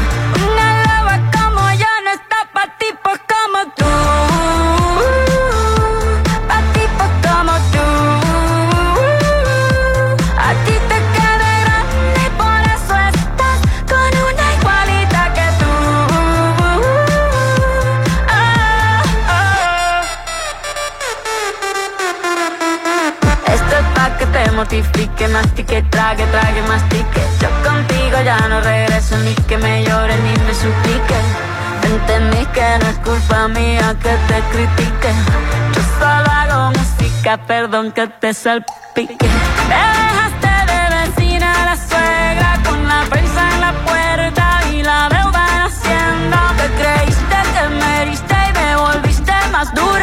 Mastique, 24.81 25.81
trague, 25.89 26.25
trague, 26.31 26.61
mastique. 26.67 27.21
Yo 27.39 27.49
contigo 27.63 28.17
ya 28.23 28.47
no 28.47 28.61
regreso 28.61 29.17
ni 29.19 29.33
que 29.47 29.57
me 29.57 29.83
llore 29.83 30.15
ni 30.17 30.31
me 30.45 30.53
suplique. 30.53 31.19
Entendí 31.83 32.45
que 32.47 32.79
no 32.79 32.89
es 32.89 32.97
culpa 32.99 33.47
mía 33.47 33.95
que 34.01 34.09
te 34.27 34.41
critique. 34.51 35.11
Yo 35.73 35.81
solo 35.99 36.29
hago 36.31 36.71
música, 36.71 37.37
perdón 37.45 37.91
que 37.91 38.07
te 38.07 38.33
salpique. 38.33 39.27
Me 39.69 39.75
dejaste 39.75 40.53
de 40.71 40.81
vecina 40.95 41.65
la 41.65 41.77
suegra 41.77 42.59
con 42.65 42.87
la 42.87 43.03
prensa 43.09 43.41
en 43.53 43.61
la 43.61 43.73
puerta 43.85 44.61
y 44.73 44.83
la 44.83 45.09
deuda 45.09 45.47
en 45.55 45.61
Hacienda. 45.61 46.53
Te 46.57 46.67
creíste 46.81 47.37
que 47.53 47.69
me 47.69 48.01
heriste 48.01 48.35
y 48.49 48.53
me 48.59 48.75
volviste 48.75 49.33
más 49.51 49.73
dura. 49.73 49.94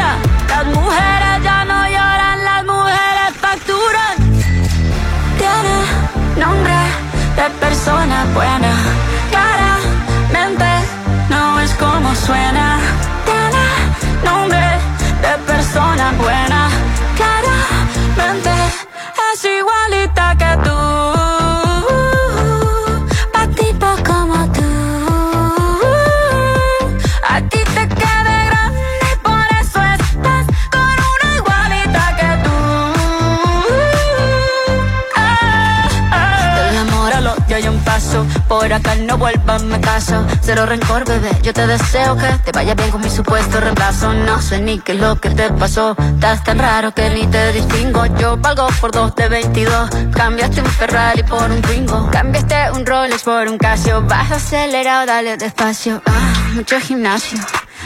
No 38.96 39.18
vuelvas 39.18 39.62
me 39.62 39.80
caso. 39.80 40.24
Cero 40.42 40.66
rencor, 40.66 41.04
bebé, 41.06 41.30
yo 41.42 41.52
te 41.52 41.66
deseo 41.66 42.16
que 42.16 42.28
te 42.44 42.52
vaya 42.52 42.74
bien 42.74 42.90
con 42.90 43.00
mi 43.00 43.10
supuesto 43.10 43.60
reemplazo. 43.60 44.12
No 44.12 44.40
sé 44.40 44.60
ni 44.60 44.78
qué 44.78 44.92
es 44.92 45.00
lo 45.00 45.20
que 45.20 45.30
te 45.30 45.50
pasó, 45.50 45.96
estás 45.98 46.44
tan 46.44 46.58
raro 46.58 46.92
que 46.92 47.08
ni 47.10 47.26
te 47.26 47.52
distingo. 47.52 48.06
Yo 48.18 48.36
valgo 48.36 48.68
por 48.80 48.92
dos 48.92 49.14
de 49.16 49.28
22, 49.28 49.90
cambiaste 50.14 50.60
un 50.60 50.66
Ferrari 50.66 51.22
por 51.22 51.50
un 51.50 51.62
Twingo. 51.62 52.10
Cambiaste 52.10 52.70
un 52.72 52.86
Rolex 52.86 53.22
por 53.22 53.48
un 53.48 53.58
Casio, 53.58 54.02
vas 54.02 54.30
acelerado, 54.30 55.06
dale 55.06 55.36
despacio. 55.36 56.02
Ah, 56.06 56.50
mucho 56.54 56.78
gimnasio. 56.80 57.38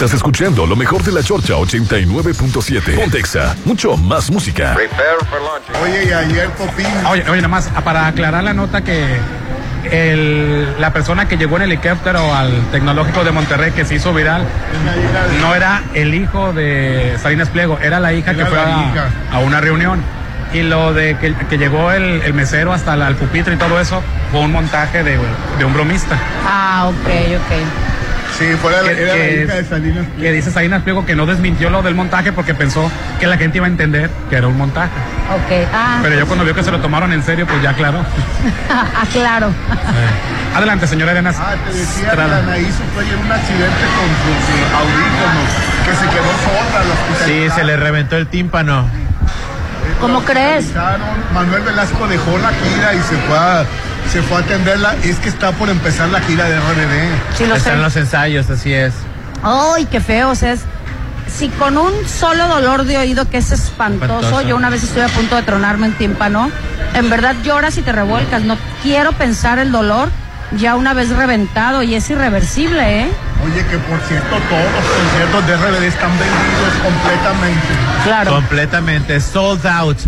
Estás 0.00 0.14
escuchando 0.14 0.64
lo 0.64 0.76
mejor 0.76 1.02
de 1.02 1.12
la 1.12 1.22
Chorcha 1.22 1.52
89.7. 1.56 2.94
Pontexa, 2.98 3.54
mucho 3.66 3.98
más 3.98 4.30
música. 4.30 4.72
Oye, 5.82 6.04
y 6.06 6.10
ayer 6.10 6.48
Popín. 6.52 6.86
Oye, 7.06 7.22
oye, 7.28 7.36
nada 7.42 7.48
más, 7.48 7.68
para 7.84 8.06
aclarar 8.06 8.42
la 8.42 8.54
nota 8.54 8.80
que 8.80 9.04
el- 9.90 10.80
la 10.80 10.94
persona 10.94 11.28
que 11.28 11.36
llegó 11.36 11.56
en 11.58 11.64
helicóptero 11.64 12.34
al 12.34 12.50
tecnológico 12.72 13.24
de 13.24 13.30
Monterrey 13.32 13.72
que 13.72 13.84
se 13.84 13.96
hizo 13.96 14.14
viral 14.14 14.42
no 15.42 15.54
era 15.54 15.82
el 15.92 16.14
hijo 16.14 16.54
de 16.54 17.18
Salinas 17.22 17.50
Pliego, 17.50 17.78
era 17.78 18.00
la 18.00 18.14
hija 18.14 18.32
que 18.32 18.40
Era 18.40 18.48
fue 18.48 18.56
la 18.58 18.64
a, 19.32 19.36
a 19.36 19.38
una 19.40 19.60
reunión. 19.60 20.00
Y 20.54 20.62
lo 20.62 20.94
de 20.94 21.18
que, 21.18 21.34
que 21.50 21.58
llegó 21.58 21.92
el, 21.92 22.22
el 22.22 22.32
mesero 22.32 22.72
hasta 22.72 22.96
la- 22.96 23.08
el 23.08 23.16
pupitre 23.16 23.52
y 23.52 23.58
todo 23.58 23.78
eso 23.78 24.02
fue 24.32 24.40
un 24.40 24.50
montaje 24.52 25.04
de, 25.04 25.18
de 25.58 25.64
un 25.66 25.74
bromista. 25.74 26.16
Ah, 26.48 26.86
ok, 26.88 27.06
ok. 27.36 27.89
Sí, 28.40 28.46
fue 28.60 28.72
la, 28.72 28.80
Que- 28.82 29.02
era 29.02 29.06
la 29.12 29.14
que- 29.22 29.42
hija 29.44 29.54
de 29.54 29.64
Salinas. 29.66 30.06
Que 30.18 30.32
dice 30.32 30.50
Salinas 30.50 30.82
Pliego 30.82 31.04
que 31.04 31.14
no 31.14 31.26
desmintió 31.26 31.68
lo 31.68 31.82
del 31.82 31.94
montaje 31.94 32.32
porque 32.32 32.54
pensó 32.54 32.90
que 33.20 33.26
la 33.26 33.36
gente 33.36 33.58
iba 33.58 33.66
a 33.66 33.70
entender 33.70 34.08
que 34.30 34.36
era 34.36 34.48
un 34.48 34.56
montaje. 34.56 34.90
Ok, 35.30 35.68
ah, 35.74 35.98
Pero 36.02 36.16
yo 36.16 36.26
cuando 36.26 36.44
vio 36.46 36.54
que 36.54 36.64
se 36.64 36.70
lo 36.70 36.80
tomaron 36.80 37.12
en 37.12 37.22
serio, 37.22 37.46
pues 37.46 37.62
ya 37.62 37.74
claro. 37.74 37.98
ah, 38.70 39.04
claro. 39.12 39.52
Adelante, 40.56 40.86
señora 40.86 41.12
Arenas. 41.12 41.36
Ah, 41.38 41.54
te 41.70 41.76
decía 41.78 42.10
que. 42.12 42.20
Anaí 42.20 42.64
sufrió 42.64 43.18
un 43.24 43.30
accidente 43.30 43.84
con 43.94 44.08
sus 44.24 44.72
audífonos, 44.80 45.50
que 45.84 45.94
se 45.94 46.06
quedó 46.10 46.32
sorda. 46.42 46.84
la 47.20 47.26
Sí, 47.26 47.50
se 47.54 47.62
le 47.64 47.76
reventó 47.76 48.16
el 48.16 48.26
tímpano. 48.26 48.88
¿Cómo 50.00 50.22
crees? 50.24 50.72
Manuel 51.34 51.62
Velasco 51.62 52.08
dejó 52.08 52.38
la 52.38 52.48
gira 52.48 52.94
y 52.94 52.98
se 53.00 53.16
fue 53.28 53.36
a, 53.38 53.64
se 54.12 54.22
fue 54.22 54.38
a 54.38 54.40
atenderla. 54.40 54.96
Es 55.04 55.16
que 55.18 55.28
está 55.28 55.52
por 55.52 55.68
empezar 55.68 56.08
la 56.08 56.20
gira 56.20 56.44
de 56.48 56.56
RBD. 56.56 57.36
Sí, 57.36 57.46
lo 57.46 57.56
Están 57.56 57.76
sé. 57.76 57.82
los 57.82 57.96
ensayos, 57.96 58.50
así 58.50 58.72
es. 58.72 58.92
Ay, 59.42 59.86
qué 59.86 60.00
feo, 60.00 60.30
o 60.30 60.34
sea, 60.34 60.52
es- 60.52 60.62
si 61.32 61.48
con 61.48 61.78
un 61.78 61.92
solo 62.08 62.48
dolor 62.48 62.84
de 62.84 62.98
oído 62.98 63.28
que 63.30 63.38
es 63.38 63.52
espantoso, 63.52 64.14
Espantoso. 64.20 64.42
yo 64.42 64.56
una 64.56 64.68
vez 64.68 64.82
estuve 64.82 65.04
a 65.04 65.08
punto 65.08 65.36
de 65.36 65.42
tronarme 65.42 65.86
un 65.86 65.94
tímpano, 65.94 66.50
en 66.94 67.08
verdad 67.08 67.36
lloras 67.44 67.78
y 67.78 67.82
te 67.82 67.92
revuelcas, 67.92 68.42
no 68.42 68.56
quiero 68.82 69.12
pensar 69.12 69.58
el 69.60 69.70
dolor 69.70 70.08
ya 70.56 70.74
una 70.74 70.92
vez 70.92 71.08
reventado 71.10 71.84
y 71.84 71.94
es 71.94 72.10
irreversible, 72.10 73.02
¿eh? 73.02 73.08
Oye, 73.44 73.64
que 73.64 73.78
por 73.78 74.00
cierto, 74.00 74.36
todos 74.48 74.72
los 74.72 74.84
conciertos 74.84 75.46
de 75.46 75.52
RBD 75.56 75.86
están 75.86 76.10
vendidos 76.18 76.74
completamente. 76.82 77.66
Claro. 78.04 78.32
Completamente, 78.34 79.20
sold 79.20 79.64
out. 79.66 79.98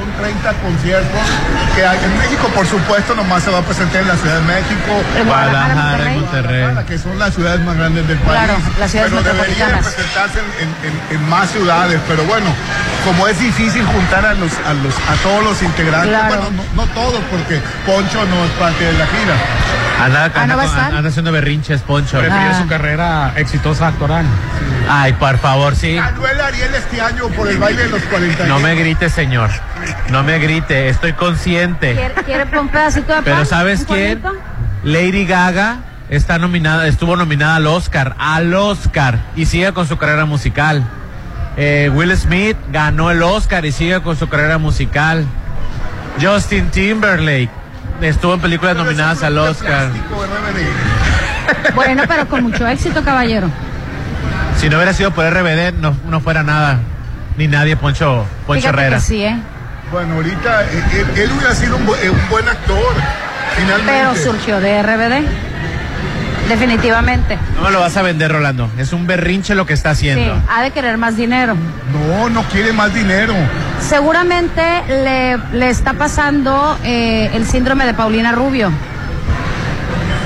Son 0.00 0.10
30 0.16 0.52
conciertos 0.62 1.20
que 1.76 1.84
hay 1.86 1.98
en 2.02 2.18
México, 2.18 2.48
por 2.54 2.66
supuesto, 2.66 3.14
nomás 3.14 3.42
se 3.42 3.50
va 3.50 3.58
a 3.58 3.62
presentar 3.62 4.00
en 4.02 4.08
la 4.08 4.16
Ciudad 4.16 4.36
de 4.36 4.46
México, 4.46 5.02
En 5.18 5.26
Guadalajara, 5.26 6.10
Monterrey. 6.14 6.70
Que 6.86 6.98
son 6.98 7.18
las 7.18 7.34
ciudades 7.34 7.60
más 7.60 7.76
grandes 7.76 8.08
del 8.08 8.16
país. 8.18 8.30
Claro, 8.44 8.58
las 8.78 8.90
ciudades 8.90 9.12
pero 9.12 9.22
debería 9.22 9.66
de 9.66 9.72
metropolitanas. 9.74 9.94
presentarse 9.94 10.38
en, 10.58 10.68
en- 10.88 11.16
en 11.22 11.28
más 11.28 11.50
ciudades. 11.50 12.00
Pero 12.08 12.24
bueno, 12.24 12.46
como 13.04 13.28
es 13.28 13.38
difícil 13.38 13.84
juntar 13.84 14.24
a 14.24 14.32
los 14.34 14.50
a 14.66 14.72
los 14.74 14.94
a 14.96 15.14
todos 15.22 15.44
los 15.44 15.62
integrantes, 15.62 16.08
Claro. 16.10 16.28
bueno, 16.28 16.50
no, 16.74 16.82
no 16.86 16.92
todos, 16.94 17.20
porque 17.30 17.60
Poncho 17.84 18.24
no 18.24 18.44
es 18.44 18.50
parte 18.52 18.82
de 18.84 18.92
la 18.94 19.06
gira. 19.06 19.34
Anda, 20.02 20.24
Ah, 20.34 20.42
anda 20.42 20.56
¿no 20.56 20.96
anda 20.96 21.08
haciendo 21.10 21.30
berrinches, 21.30 21.82
Poncho. 21.82 22.18
Prefirió 22.18 22.50
Ah. 22.54 22.58
su 22.58 22.66
carrera 22.66 23.32
exitosa 23.36 23.88
actoral. 23.88 24.24
Ay, 24.88 25.12
por 25.12 25.38
favor, 25.38 25.76
sí. 25.76 25.94
Ganó 25.96 26.26
el 26.26 26.40
Ariel 26.40 26.74
este 26.74 27.00
año 27.02 27.28
por 27.28 27.46
el 27.48 27.58
baile 27.58 27.82
de 27.82 27.88
los 27.90 28.02
40. 28.04 28.44
No 28.46 28.58
me 28.60 28.74
grite, 28.74 29.10
señor. 29.10 29.50
No 30.10 30.22
me 30.22 30.38
grite, 30.38 30.88
estoy 30.88 31.12
consciente. 31.12 31.94
¿Quiere, 31.94 32.14
quiere 32.24 32.58
un 32.58 32.68
pedacito 32.68 33.14
de 33.14 33.22
Pero 33.22 33.36
pan? 33.36 33.46
¿sabes 33.46 33.80
¿Un 33.80 33.86
quién? 33.86 34.22
Lady 34.84 35.26
Gaga 35.26 35.78
está 36.08 36.38
nominada, 36.38 36.86
estuvo 36.88 37.16
nominada 37.16 37.56
al 37.56 37.66
Oscar, 37.66 38.14
al 38.18 38.52
Oscar, 38.54 39.20
y 39.36 39.46
sigue 39.46 39.72
con 39.72 39.86
su 39.86 39.96
carrera 39.96 40.24
musical. 40.24 40.82
Eh, 41.56 41.90
Will 41.94 42.16
Smith 42.16 42.56
ganó 42.72 43.10
el 43.10 43.22
Oscar 43.22 43.64
y 43.64 43.72
sigue 43.72 44.00
con 44.02 44.16
su 44.16 44.28
carrera 44.28 44.58
musical. 44.58 45.24
Justin 46.20 46.70
Timberlake 46.70 47.50
estuvo 48.00 48.34
en 48.34 48.40
películas 48.40 48.76
nominadas 48.76 49.22
al 49.22 49.38
Oscar. 49.38 49.88
Bueno, 51.74 52.04
pero 52.06 52.28
con 52.28 52.44
mucho 52.44 52.66
éxito, 52.66 53.02
caballero. 53.02 53.48
Si 54.58 54.68
no 54.68 54.76
hubiera 54.76 54.92
sido 54.92 55.10
por 55.10 55.24
RBD, 55.28 55.72
no, 55.80 55.96
no 56.06 56.20
fuera 56.20 56.42
nada, 56.42 56.78
ni 57.36 57.48
nadie, 57.48 57.76
Poncho, 57.76 58.24
Poncho 58.46 58.60
Fíjate 58.62 58.80
Herrera. 58.80 58.96
que 58.96 59.02
sí, 59.02 59.24
¿eh? 59.24 59.36
Bueno, 59.90 60.14
ahorita 60.14 60.62
eh, 60.64 60.84
él, 60.92 61.06
él 61.22 61.30
hubiera 61.36 61.54
sido 61.54 61.76
un, 61.76 61.82
eh, 62.02 62.10
un 62.10 62.28
buen 62.30 62.48
actor, 62.48 62.94
finalmente. 63.56 63.92
Pero 63.92 64.14
surgió 64.16 64.60
de 64.60 64.82
RBD. 64.82 65.26
Definitivamente. 66.48 67.38
No 67.56 67.62
me 67.62 67.70
lo 67.70 67.80
vas 67.80 67.96
a 67.96 68.02
vender, 68.02 68.32
Rolando. 68.32 68.68
Es 68.76 68.92
un 68.92 69.06
berrinche 69.06 69.54
lo 69.54 69.66
que 69.66 69.72
está 69.74 69.94
Sí, 69.94 70.08
haciendo. 70.10 70.40
ha 70.48 70.62
de 70.62 70.70
querer 70.72 70.96
más 70.98 71.16
dinero. 71.16 71.54
No, 71.92 72.28
no 72.28 72.42
quiere 72.44 72.72
más 72.72 72.92
dinero. 72.92 73.34
Seguramente 73.80 74.62
le, 74.88 75.38
le 75.56 75.70
está 75.70 75.92
pasando 75.94 76.76
eh, 76.84 77.30
el 77.34 77.46
síndrome 77.46 77.84
de 77.86 77.94
Paulina 77.94 78.32
Rubio. 78.32 78.70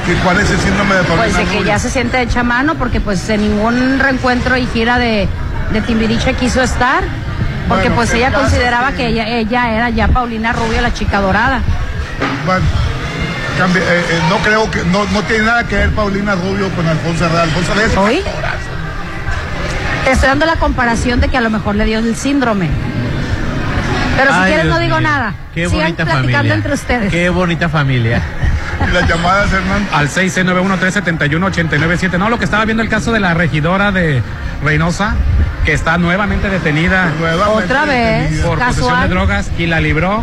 ¿Que 0.07 0.15
¿Cuál 0.17 0.41
es 0.41 0.51
el 0.51 0.59
síndrome 0.61 0.95
de 0.95 1.03
Paulina 1.05 1.23
Pues 1.25 1.37
de 1.37 1.45
que 1.45 1.59
Rubio? 1.59 1.67
ya 1.73 1.79
se 1.79 1.91
siente 1.91 2.21
hecha 2.23 2.43
mano 2.43 2.75
porque 2.77 3.01
pues 3.01 3.29
en 3.31 3.41
ningún 3.43 3.99
reencuentro 3.99 4.57
y 4.57 4.67
gira 4.67 4.99
de, 4.99 5.29
de 5.73 5.81
Timbiriche 5.83 6.35
quiso 6.35 6.63
estar. 6.63 7.03
Porque 7.69 7.89
Bueno, 7.89 7.95
pues 7.97 8.11
el 8.11 8.17
ella 8.19 8.33
consideraba 8.33 8.91
que 8.91 8.97
que- 8.99 9.07
ella, 9.09 9.27
ella 9.29 9.73
era 9.75 9.89
ya 9.91 10.09
Paulina 10.09 10.53
Rubio, 10.53 10.81
la 10.83 10.93
chica 10.93 11.21
dorada. 11.21 11.61
Bueno, 12.45 12.61
cambia- 13.59 13.83
eh, 13.83 14.05
eh, 14.11 14.21
no 14.29 14.37
creo 14.39 14.71
que, 14.71 14.85
no, 14.85 15.05
no 15.13 15.23
tiene 15.23 15.45
nada 15.45 15.65
que 15.65 15.77
ver 15.77 15.91
Paulina 15.91 16.35
Rubio 16.35 16.69
con 16.71 16.87
Alfonso 16.87 17.25
Herrera. 17.25 17.43
Alfonso 17.45 17.73
es 17.81 17.97
¿Hoy? 17.97 18.21
Te 20.05 20.11
estoy 20.13 20.29
dando 20.29 20.45
la 20.47 20.57
comparación 20.57 21.21
de 21.21 21.29
que 21.29 21.39
a 21.39 21.41
lo 21.41 21.49
mejor 21.51 21.75
le 21.77 21.85
dio 21.87 21.99
el 21.99 22.15
síndrome. 22.15 22.69
Pero 24.19 24.31
si 24.33 24.39
Ay, 24.39 24.45
quieres 24.47 24.65
Dios 24.67 24.75
no 24.77 24.81
digo 24.81 24.99
mío. 24.99 25.09
nada. 25.09 25.33
Qué 25.55 25.65
Sigan 25.69 25.81
bonita 25.87 26.05
platicando 26.05 26.37
familia. 26.37 26.55
entre 26.55 26.75
ustedes. 26.75 27.11
Qué 27.11 27.29
bonita 27.31 27.69
familia. 27.71 28.21
las 28.93 29.09
llamadas, 29.09 29.53
Hernán. 29.53 29.89
Al 29.93 30.09
691-371-897. 30.11 32.19
No, 32.19 32.29
lo 32.29 32.39
que 32.39 32.45
estaba 32.45 32.65
viendo 32.65 32.83
el 32.83 32.89
caso 32.89 33.13
de 33.13 33.21
la 33.21 33.33
regidora 33.35 33.93
de 33.93 34.21
Reynosa, 34.63 35.15
que 35.65 35.73
está 35.73 35.97
nuevamente 35.99 36.49
detenida 36.51 37.11
Nuevamente 37.19 37.65
Otra 37.65 37.85
vez, 37.85 38.23
detenida. 38.31 38.47
por 38.47 38.59
posesión 38.59 39.01
de 39.03 39.09
drogas 39.09 39.51
y 39.59 39.67
la 39.67 39.81
libró 39.81 40.23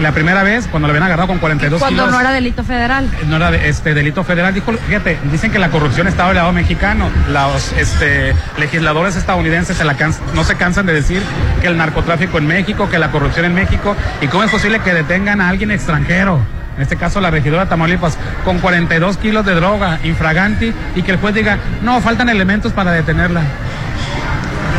la 0.00 0.10
primera 0.10 0.42
vez 0.42 0.66
cuando 0.66 0.88
la 0.88 0.92
habían 0.92 1.04
agarrado 1.04 1.28
con 1.28 1.38
42 1.38 1.78
Cuando 1.78 2.02
kilos. 2.02 2.12
no 2.14 2.20
era 2.20 2.32
delito 2.32 2.64
federal. 2.64 3.08
no 3.28 3.36
era 3.36 3.52
de- 3.52 3.68
este 3.68 3.94
delito 3.94 4.24
federal. 4.24 4.52
Dijo, 4.52 4.72
fíjate, 4.72 5.18
dicen 5.30 5.52
que 5.52 5.60
la 5.60 5.68
corrupción 5.68 6.08
está 6.08 6.26
del 6.26 6.34
lado 6.36 6.52
mexicano. 6.52 7.08
Los 7.30 7.72
este, 7.74 8.34
legisladores 8.58 9.14
estadounidenses 9.14 9.76
se 9.76 9.84
la 9.84 9.94
cans- 9.94 10.18
no 10.34 10.42
se 10.42 10.56
cansan 10.56 10.86
de 10.86 10.94
decir 10.94 11.22
que 11.60 11.68
el 11.68 11.76
narcotráfico 11.76 12.38
en 12.38 12.46
México, 12.48 12.88
que 12.90 12.98
la 12.98 13.12
corrupción 13.12 13.44
en 13.44 13.54
México. 13.54 13.94
¿Y 14.20 14.26
cómo 14.26 14.42
es 14.42 14.50
posible 14.50 14.80
que 14.80 14.92
detengan 14.94 15.40
a 15.40 15.48
alguien 15.48 15.70
extranjero? 15.70 16.40
En 16.76 16.82
este 16.82 16.96
caso 16.96 17.20
la 17.20 17.30
regidora 17.30 17.64
de 17.64 17.70
Tamaulipas, 17.70 18.16
con 18.44 18.58
42 18.58 19.16
kilos 19.18 19.44
de 19.46 19.54
droga, 19.54 19.98
infraganti, 20.04 20.72
y 20.94 21.02
que 21.02 21.12
el 21.12 21.18
juez 21.18 21.34
diga, 21.34 21.58
no, 21.82 22.00
faltan 22.00 22.28
elementos 22.28 22.72
para 22.72 22.90
detenerla. 22.92 23.42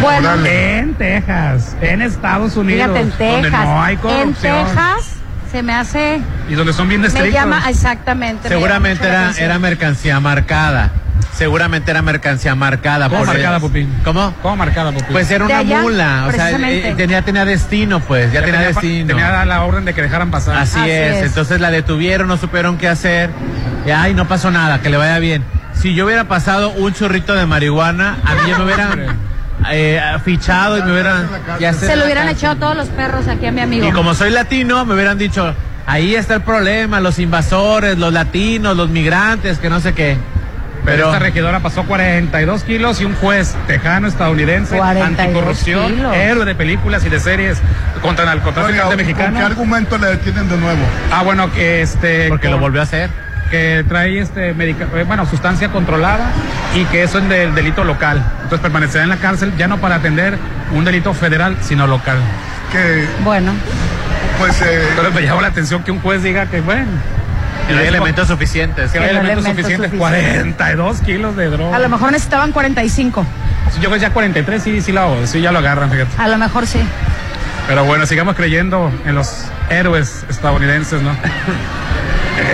Bueno, 0.01 0.29
En 0.45 0.93
Texas, 0.95 1.75
en 1.81 2.01
Estados 2.01 2.57
Unidos, 2.57 2.89
fíjate, 2.91 2.99
en 3.01 3.09
donde 3.09 3.41
Texas. 3.49 3.65
no 3.65 3.81
hay 3.81 3.93
en 3.95 3.99
corrupción 4.01 4.65
Texas 4.65 5.11
se 5.51 5.63
me 5.63 5.73
hace. 5.73 6.19
y 6.49 6.53
donde 6.53 6.73
son 6.73 6.89
bien 6.89 6.99
Me 7.01 7.07
estrictos. 7.07 7.33
llama, 7.33 7.63
exactamente. 7.69 8.49
me 8.49 8.55
Seguramente 8.55 9.05
llama 9.05 9.27
mucho 9.27 9.31
la 9.31 9.37
era, 9.37 9.45
era 9.53 9.59
mercancía 9.59 10.19
marcada. 10.19 10.91
Seguramente 11.33 11.91
era 11.91 12.01
mercancía 12.01 12.55
marcada. 12.55 13.09
¿Cómo 13.09 13.19
por- 13.25 13.27
marcada, 13.33 13.59
Pupín? 13.59 13.93
¿Cómo? 14.05 14.33
¿Cómo 14.41 14.55
marcada, 14.55 14.91
Pupín? 14.91 15.07
Pues 15.11 15.29
era 15.29 15.43
una 15.45 15.57
allá, 15.57 15.81
mula. 15.81 16.25
O 16.27 16.31
sea, 16.31 16.51
eh, 16.51 16.93
tenía, 16.95 17.21
tenía 17.23 17.43
destino, 17.43 17.99
pues. 17.99 18.31
Ya, 18.31 18.41
tenía, 18.43 18.61
destino. 18.61 19.07
Tenía 19.07 19.43
la 19.45 19.63
orden 19.63 19.83
de 19.85 19.93
que 19.93 20.01
dejaran 20.01 20.31
pasar. 20.31 20.55
Así, 20.57 20.79
Así 20.79 20.89
es. 20.89 21.17
es. 21.17 21.23
Entonces 21.27 21.59
la 21.59 21.71
detuvieron, 21.71 22.27
no 22.27 22.37
supieron 22.37 22.77
qué 22.77 22.87
hacer. 22.87 23.29
Y 23.85 23.89
ay, 23.91 24.13
no 24.13 24.27
pasó 24.27 24.49
nada, 24.49 24.79
que 24.81 24.89
le 24.89 24.97
vaya 24.97 25.19
bien. 25.19 25.43
Si 25.73 25.93
yo 25.93 26.05
hubiera 26.05 26.23
pasado 26.25 26.69
un 26.71 26.93
churrito 26.93 27.35
de 27.35 27.45
marihuana, 27.45 28.17
a 28.23 28.33
mí 28.35 28.41
ya 28.49 28.57
me 28.57 28.63
hubieran 28.63 29.17
eh, 29.71 30.01
fichado 30.23 30.77
y 30.77 30.83
me 30.83 30.93
hubieran. 30.93 31.27
ya 31.59 31.73
Se 31.73 31.97
lo 31.97 32.05
hubieran 32.05 32.29
echado 32.29 32.55
todos 32.55 32.77
los 32.77 32.87
perros 32.87 33.27
aquí 33.27 33.45
a 33.45 33.51
mi 33.51 33.59
amigo. 33.59 33.85
Y 33.87 33.91
como 33.91 34.13
soy 34.13 34.31
latino, 34.31 34.85
me 34.85 34.93
hubieran 34.95 35.17
dicho, 35.17 35.53
ahí 35.85 36.15
está 36.15 36.35
el 36.35 36.41
problema, 36.43 37.01
los 37.01 37.19
invasores, 37.19 37.97
los 37.97 38.13
latinos, 38.13 38.77
los 38.77 38.89
migrantes, 38.89 39.59
que 39.59 39.69
no 39.69 39.81
sé 39.81 39.93
qué. 39.93 40.17
Pero 40.85 41.05
esta 41.07 41.19
regidora 41.19 41.59
pasó 41.59 41.83
42 41.83 42.63
kilos 42.63 43.01
y 43.01 43.05
un 43.05 43.15
juez 43.15 43.55
tejano 43.67 44.07
estadounidense 44.07 44.77
42 44.77 45.19
anticorrupción, 45.19 45.95
kilos. 45.95 46.15
héroe 46.15 46.45
de 46.45 46.55
películas 46.55 47.03
y 47.05 47.09
de 47.09 47.19
series 47.19 47.57
contra 48.01 48.23
el 48.23 48.29
narcotraficante 48.29 48.81
Oiga, 48.83 48.87
¿con 48.87 48.97
mexicano. 48.97 49.39
qué 49.39 49.43
argumento 49.45 49.97
le 49.97 50.07
detienen 50.07 50.47
de 50.47 50.57
nuevo? 50.57 50.79
Ah, 51.11 51.23
bueno, 51.23 51.51
que 51.51 51.81
este. 51.81 52.27
porque 52.29 52.49
lo 52.49 52.59
volvió 52.59 52.81
a 52.81 52.83
hacer. 52.83 53.09
Que 53.49 53.85
trae 53.87 54.19
este 54.19 54.53
medica- 54.55 54.87
eh, 54.95 55.03
bueno, 55.07 55.25
sustancia 55.27 55.69
controlada 55.69 56.25
y 56.75 56.83
que 56.85 57.03
eso 57.03 57.19
es 57.19 57.29
del 57.29 57.53
delito 57.53 57.83
local. 57.83 58.23
Entonces 58.43 58.59
permanecerá 58.59 59.03
en 59.03 59.09
la 59.09 59.17
cárcel 59.17 59.53
ya 59.57 59.67
no 59.67 59.77
para 59.77 59.95
atender 59.95 60.37
un 60.73 60.83
delito 60.83 61.13
federal, 61.13 61.55
sino 61.61 61.85
local. 61.87 62.17
Que, 62.71 63.05
Bueno, 63.23 63.51
pues, 64.39 64.59
eh, 64.63 64.81
Pero 64.95 65.11
me 65.11 65.21
llama 65.21 65.43
la 65.43 65.49
atención 65.49 65.83
que 65.83 65.91
un 65.91 65.99
juez 66.01 66.23
diga 66.23 66.47
que, 66.47 66.61
bueno. 66.61 66.87
Y 67.69 67.73
no 67.73 67.79
hay 67.79 67.87
elementos 67.87 68.27
suficientes. 68.27 68.91
Que 68.91 68.99
no 68.99 69.05
hay 69.05 69.11
elementos 69.11 69.45
elementos 69.45 69.63
suficientes. 69.63 69.91
suficientes. 69.91 70.55
42 70.55 71.01
kilos 71.01 71.35
de 71.35 71.49
droga. 71.49 71.75
a 71.75 71.79
lo 71.79 71.89
mejor 71.89 72.11
necesitaban 72.11 72.51
45. 72.51 73.25
Yo 73.75 73.79
creo 73.79 73.91
que 73.91 73.99
ya 73.99 74.11
43 74.11 74.61
sí, 74.63 74.81
sí, 74.81 74.91
la, 74.91 75.07
sí 75.25 75.41
ya 75.41 75.51
lo 75.51 75.59
agarran, 75.59 75.89
fíjate. 75.89 76.11
A 76.21 76.27
lo 76.27 76.37
mejor 76.37 76.67
sí. 76.67 76.79
Pero 77.67 77.83
bueno, 77.83 78.05
sigamos 78.05 78.35
creyendo 78.35 78.91
en 79.05 79.15
los 79.15 79.45
héroes 79.69 80.23
estadounidenses, 80.29 81.01
¿no? 81.01 81.11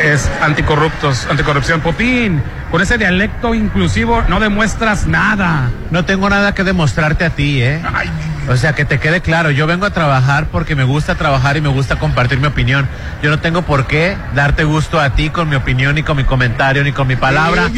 es 0.04 0.30
anticorruptos, 0.42 1.28
anticorrupción. 1.30 1.82
Popín, 1.82 2.42
con 2.70 2.82
ese 2.82 2.98
dialecto 2.98 3.54
inclusivo 3.54 4.24
no 4.30 4.40
demuestras 4.40 5.08
nada. 5.08 5.70
No 5.90 6.06
tengo 6.06 6.30
nada 6.30 6.54
que 6.54 6.64
demostrarte 6.64 7.26
a 7.26 7.30
ti, 7.32 7.62
¿eh? 7.62 7.82
O 8.50 8.58
sea, 8.58 8.74
que 8.74 8.86
te 8.86 9.00
quede 9.00 9.22
claro, 9.22 9.52
yo 9.52 9.68
vengo 9.68 9.86
a 9.86 9.92
trabajar 9.92 10.48
porque 10.52 10.76
me 10.76 10.84
gusta 10.84 11.16
trabajar 11.16 11.58
y 11.58 11.62
me 11.62 11.70
gusta 11.70 11.98
compartir 11.98 12.40
mi 12.40 12.48
opinión. 12.48 12.88
Yo 13.22 13.30
no 13.30 13.40
tengo 13.40 13.62
por 13.62 13.88
qué 13.88 14.18
darte 14.36 14.64
gusto 14.64 15.00
a 15.00 15.12
ti 15.12 15.30
con 15.30 15.50
mi 15.50 15.56
opinión, 15.56 15.96
ni 15.96 16.04
con 16.04 16.18
mi 16.18 16.24
comentario, 16.24 16.84
ni 16.84 16.92
con 16.92 17.08
mi 17.08 17.16
palabra. 17.16 17.70